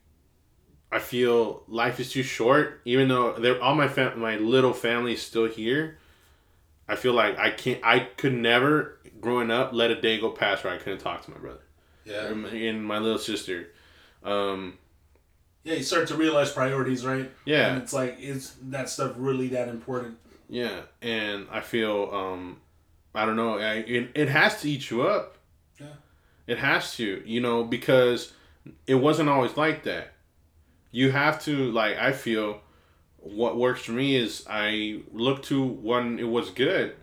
I 0.91 0.99
feel 0.99 1.63
life 1.67 1.99
is 1.99 2.11
too 2.11 2.23
short. 2.23 2.81
Even 2.85 3.07
though 3.09 3.33
they're 3.33 3.61
all 3.61 3.75
my 3.75 3.87
fam- 3.87 4.19
my 4.19 4.37
little 4.37 4.73
family 4.73 5.13
is 5.13 5.21
still 5.21 5.45
here, 5.47 5.97
I 6.87 6.95
feel 6.95 7.13
like 7.13 7.37
I 7.37 7.49
can't. 7.51 7.81
I 7.83 7.99
could 8.17 8.33
never, 8.33 8.97
growing 9.19 9.51
up, 9.51 9.73
let 9.73 9.91
a 9.91 9.99
day 9.99 10.19
go 10.19 10.29
past 10.31 10.63
where 10.63 10.73
I 10.73 10.77
couldn't 10.77 10.99
talk 10.99 11.23
to 11.25 11.31
my 11.31 11.37
brother 11.37 11.59
yeah 12.05 12.27
and 12.27 12.43
my- 12.43 12.49
and 12.49 12.85
my 12.85 12.99
little 12.99 13.19
sister. 13.19 13.67
Um, 14.23 14.77
yeah 15.63 15.73
you 15.75 15.83
start 15.83 16.07
to 16.07 16.15
realize 16.15 16.51
priorities 16.51 17.05
right 17.05 17.29
Yeah, 17.45 17.67
and 17.73 17.81
it's 17.83 17.91
like 17.91 18.17
is 18.19 18.55
that 18.69 18.89
stuff 18.89 19.13
really 19.17 19.49
that 19.49 19.67
important 19.67 20.17
yeah, 20.49 20.83
and 21.01 21.47
I 21.51 21.59
feel 21.59 22.09
um, 22.13 22.61
I 23.13 23.25
don't 23.25 23.35
know. 23.35 23.57
I, 23.59 23.73
it 23.79 24.11
it 24.15 24.29
has 24.29 24.61
to 24.61 24.69
eat 24.69 24.89
you 24.89 25.01
up. 25.03 25.37
Yeah. 25.77 25.87
It 26.47 26.57
has 26.59 26.95
to, 26.95 27.21
you 27.25 27.41
know, 27.41 27.65
because 27.65 28.31
it 28.85 28.95
wasn't 28.95 29.27
always 29.27 29.57
like 29.57 29.83
that. 29.83 30.13
You 30.91 31.11
have 31.11 31.41
to 31.43 31.71
like. 31.71 31.97
I 31.97 32.11
feel 32.11 32.61
what 33.17 33.57
works 33.57 33.81
for 33.81 33.91
me 33.91 34.15
is 34.15 34.45
I 34.49 35.01
look 35.11 35.43
to 35.43 35.63
when 35.63 36.19
it 36.19 36.29
was 36.29 36.49
good. 36.49 36.95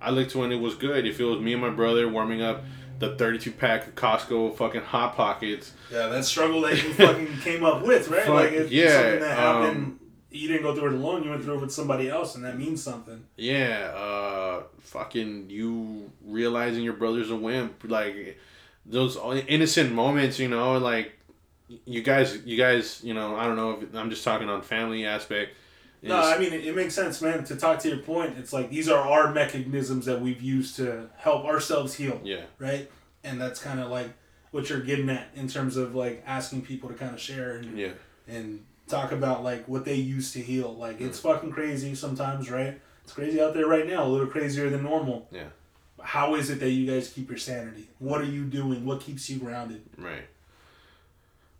I 0.00 0.10
look 0.10 0.28
to 0.30 0.38
when 0.38 0.50
it 0.52 0.60
was 0.60 0.74
good. 0.74 1.06
If 1.06 1.20
it 1.20 1.24
was 1.24 1.40
me 1.40 1.52
and 1.52 1.62
my 1.62 1.70
brother 1.70 2.08
warming 2.08 2.42
up 2.42 2.64
the 2.98 3.16
32 3.16 3.52
pack 3.52 3.86
of 3.88 3.94
Costco 3.94 4.56
fucking 4.56 4.82
Hot 4.82 5.16
Pockets. 5.16 5.72
Yeah, 5.92 6.06
that 6.06 6.24
struggle 6.24 6.60
that 6.62 6.82
you 6.82 6.92
fucking 6.94 7.38
came 7.42 7.64
up 7.64 7.82
with, 7.82 8.08
right? 8.08 8.22
Fuck, 8.22 8.34
like 8.34 8.52
it's 8.52 8.70
yeah, 8.70 8.92
something 8.92 9.20
that 9.20 9.38
happened. 9.38 9.76
um, 9.76 10.00
you 10.30 10.48
didn't 10.48 10.62
go 10.62 10.74
through 10.74 10.88
it 10.88 10.94
alone. 10.94 11.24
You 11.24 11.30
went 11.30 11.44
through 11.44 11.56
it 11.56 11.60
with 11.60 11.72
somebody 11.72 12.08
else, 12.08 12.36
and 12.36 12.44
that 12.44 12.56
means 12.56 12.82
something. 12.82 13.24
Yeah, 13.36 13.92
uh, 13.94 14.62
fucking 14.80 15.50
you 15.50 16.10
realizing 16.24 16.84
your 16.84 16.94
brother's 16.94 17.30
a 17.30 17.36
wimp, 17.36 17.82
like 17.84 18.38
those 18.86 19.16
innocent 19.48 19.92
moments, 19.92 20.38
you 20.38 20.48
know, 20.48 20.78
like 20.78 21.12
you 21.68 22.02
guys, 22.02 22.38
you 22.44 22.56
guys, 22.56 23.00
you 23.02 23.14
know, 23.14 23.36
I 23.36 23.44
don't 23.46 23.56
know 23.56 23.80
if 23.80 23.94
I'm 23.94 24.10
just 24.10 24.24
talking 24.24 24.48
on 24.48 24.62
family 24.62 25.06
aspect. 25.06 25.54
No, 26.04 26.16
I 26.16 26.36
mean 26.38 26.52
it, 26.52 26.64
it 26.66 26.74
makes 26.74 26.94
sense, 26.94 27.22
man. 27.22 27.44
To 27.44 27.54
talk 27.56 27.78
to 27.80 27.88
your 27.88 27.98
point, 27.98 28.36
it's 28.36 28.52
like 28.52 28.70
these 28.70 28.88
are 28.88 28.98
our 28.98 29.32
mechanisms 29.32 30.04
that 30.06 30.20
we've 30.20 30.42
used 30.42 30.74
to 30.76 31.08
help 31.16 31.44
ourselves 31.44 31.94
heal, 31.94 32.20
yeah, 32.24 32.42
right? 32.58 32.90
And 33.22 33.40
that's 33.40 33.60
kind 33.62 33.78
of 33.78 33.88
like 33.88 34.08
what 34.50 34.68
you're 34.68 34.80
getting 34.80 35.08
at 35.10 35.28
in 35.36 35.46
terms 35.46 35.76
of 35.76 35.94
like 35.94 36.24
asking 36.26 36.62
people 36.62 36.88
to 36.88 36.94
kind 36.96 37.14
of 37.14 37.20
share 37.20 37.56
and 37.58 37.78
yeah, 37.78 37.92
and 38.26 38.64
talk 38.88 39.12
about 39.12 39.44
like 39.44 39.68
what 39.68 39.84
they 39.84 39.94
use 39.94 40.32
to 40.32 40.40
heal. 40.40 40.74
Like 40.74 41.00
it's 41.00 41.20
Mm. 41.20 41.34
fucking 41.34 41.50
crazy 41.52 41.94
sometimes, 41.94 42.50
right? 42.50 42.80
It's 43.04 43.12
crazy 43.12 43.40
out 43.40 43.54
there 43.54 43.66
right 43.68 43.86
now, 43.86 44.04
a 44.04 44.08
little 44.08 44.26
crazier 44.26 44.70
than 44.70 44.82
normal. 44.82 45.28
Yeah. 45.30 45.50
How 46.02 46.34
is 46.34 46.50
it 46.50 46.58
that 46.58 46.70
you 46.70 46.84
guys 46.90 47.10
keep 47.10 47.28
your 47.28 47.38
sanity? 47.38 47.88
What 48.00 48.20
are 48.20 48.24
you 48.24 48.42
doing? 48.44 48.84
What 48.84 49.00
keeps 49.00 49.30
you 49.30 49.38
grounded? 49.38 49.82
right. 49.96 50.24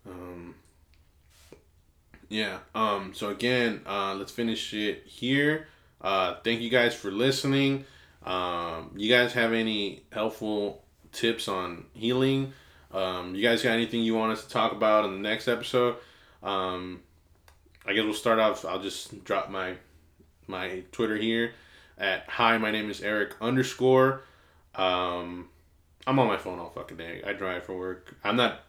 Um. 0.07 0.55
Yeah. 2.29 2.59
Um. 2.73 3.13
So 3.13 3.29
again, 3.29 3.81
uh, 3.85 4.15
let's 4.15 4.31
finish 4.31 4.73
it 4.73 5.03
here. 5.05 5.67
Uh, 6.01 6.35
thank 6.43 6.61
you 6.61 6.69
guys 6.69 6.93
for 6.93 7.11
listening. 7.11 7.85
Um, 8.25 8.91
you 8.95 9.09
guys 9.09 9.33
have 9.33 9.53
any 9.53 10.03
helpful 10.11 10.83
tips 11.11 11.47
on 11.47 11.85
healing? 11.93 12.53
Um, 12.91 13.35
you 13.35 13.41
guys 13.41 13.63
got 13.63 13.71
anything 13.71 14.01
you 14.01 14.15
want 14.15 14.33
us 14.33 14.43
to 14.43 14.49
talk 14.49 14.71
about 14.71 15.05
in 15.05 15.11
the 15.11 15.29
next 15.29 15.47
episode? 15.47 15.95
Um, 16.41 17.01
I 17.85 17.93
guess 17.93 18.03
we'll 18.03 18.13
start 18.13 18.39
off. 18.39 18.65
I'll 18.65 18.81
just 18.81 19.23
drop 19.23 19.49
my 19.49 19.75
my 20.47 20.83
Twitter 20.91 21.17
here 21.17 21.53
at 21.97 22.29
hi. 22.29 22.57
My 22.57 22.71
name 22.71 22.89
is 22.89 23.01
Eric 23.01 23.35
underscore. 23.41 24.23
Um, 24.75 25.49
I'm 26.05 26.19
on 26.19 26.27
my 26.27 26.37
phone 26.37 26.59
all 26.59 26.69
fucking 26.69 26.97
day. 26.97 27.21
I 27.25 27.33
drive 27.33 27.63
for 27.63 27.77
work. 27.77 28.15
I'm 28.23 28.35
not 28.35 28.61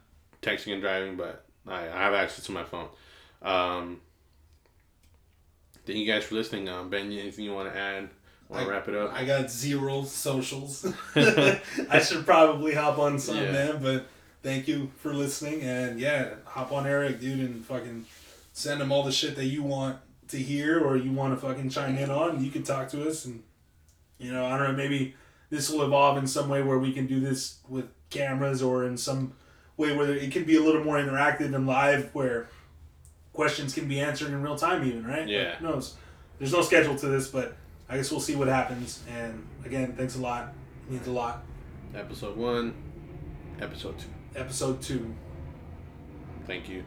texting 0.45 0.73
and 0.73 0.83
driving, 0.83 1.17
but 1.17 1.45
I, 1.67 1.89
I 1.89 1.99
have 1.99 2.15
access 2.15 2.45
to 2.47 2.53
my 2.53 2.65
phone. 2.65 2.89
Um, 3.43 4.01
thank 5.87 5.99
you 5.99 6.07
guys 6.07 6.25
for 6.25 6.35
listening. 6.35 6.69
Um, 6.69 6.91
ben, 6.91 7.13
anything 7.13 7.45
you 7.45 7.55
want 7.55 7.73
to 7.73 7.79
add? 7.79 8.09
Want 8.49 8.65
to 8.65 8.71
wrap 8.71 8.89
it 8.89 8.95
up? 8.95 9.13
I 9.15 9.25
got 9.25 9.51
zero 9.51 10.05
socials. 10.05 10.87
I 11.17 12.01
should 12.07 12.27
probably 12.27 12.75
hop 12.75 12.99
on 12.99 13.19
some, 13.19 13.37
Yeah. 13.37 13.53
man. 13.53 13.83
But 13.83 14.07
thank 14.43 14.69
you 14.69 14.91
for 14.99 15.15
listening, 15.15 15.63
and 15.63 15.99
yeah, 15.99 16.35
hop 16.45 16.71
on 16.73 16.87
Eric, 16.87 17.21
dude, 17.21 17.41
and 17.41 17.65
fucking 17.65 18.05
send 18.53 18.81
him 18.81 18.93
all 18.93 19.03
the 19.03 19.13
shit 19.13 19.35
that 19.37 19.47
you 19.47 19.63
want 19.63 19.99
to 20.29 20.39
hear 20.39 20.81
or 20.81 20.97
you 20.97 21.11
want 21.13 21.35
to 21.39 21.47
fucking 21.47 21.71
chime 21.71 21.97
in 21.97 22.11
on. 22.11 22.45
You 22.45 22.51
can 22.51 22.63
talk 22.63 22.89
to 22.91 23.09
us, 23.09 23.25
and 23.25 23.43
you 24.19 24.31
know, 24.33 24.45
I 24.47 24.59
don't 24.59 24.69
know, 24.69 24.77
maybe 24.77 25.15
this 25.51 25.71
will 25.71 25.83
evolve 25.83 26.19
in 26.19 26.27
some 26.27 26.49
way 26.49 26.63
where 26.63 26.79
we 26.79 26.93
can 26.93 27.07
do 27.07 27.21
this 27.21 27.59
with 27.69 27.87
cameras 28.11 28.63
or 28.63 28.85
in 28.85 28.97
some 28.97 29.33
way 29.77 29.97
where 29.97 30.13
it 30.13 30.33
can 30.33 30.45
be 30.45 30.57
a 30.57 30.63
little 30.63 30.85
more 30.85 30.97
interactive 30.97 31.55
and 31.55 31.67
live, 31.67 32.11
where 32.15 32.49
questions 33.33 33.75
can 33.75 33.89
be 33.89 34.01
answered 34.01 34.29
in 34.29 34.43
real 34.43 34.57
time, 34.57 34.87
even 34.87 35.07
right? 35.07 35.27
Yeah. 35.29 35.57
Who 35.57 35.67
knows? 35.67 35.95
There's 36.39 36.53
no 36.53 36.63
schedule 36.63 36.97
to 36.97 37.07
this, 37.07 37.29
but 37.29 37.57
I 37.89 37.97
guess 37.97 38.11
we'll 38.11 38.21
see 38.21 38.37
what 38.37 38.49
happens. 38.49 39.03
And 39.09 39.47
again, 39.65 39.95
thanks 39.97 40.17
a 40.17 40.21
lot. 40.21 40.53
It 40.87 40.93
means 40.93 41.07
a 41.07 41.13
lot. 41.13 41.45
Episode 41.95 42.37
one, 42.37 42.75
episode 43.61 43.99
two. 43.99 44.09
Episode 44.37 44.83
two. 44.83 45.15
Thank 46.47 46.69
you. 46.69 46.85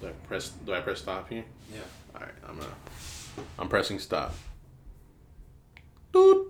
Do 0.00 0.08
I 0.08 0.12
press? 0.28 0.50
Do 0.50 0.72
I 0.72 0.80
press 0.80 1.00
stop 1.00 1.28
here? 1.28 1.44
Yeah. 1.72 1.80
All 2.14 2.20
right. 2.20 2.34
I'm 2.48 2.56
gonna. 2.56 2.70
I'm 3.58 3.68
pressing 3.68 3.98
stop. 3.98 4.34
Doot. 6.12 6.49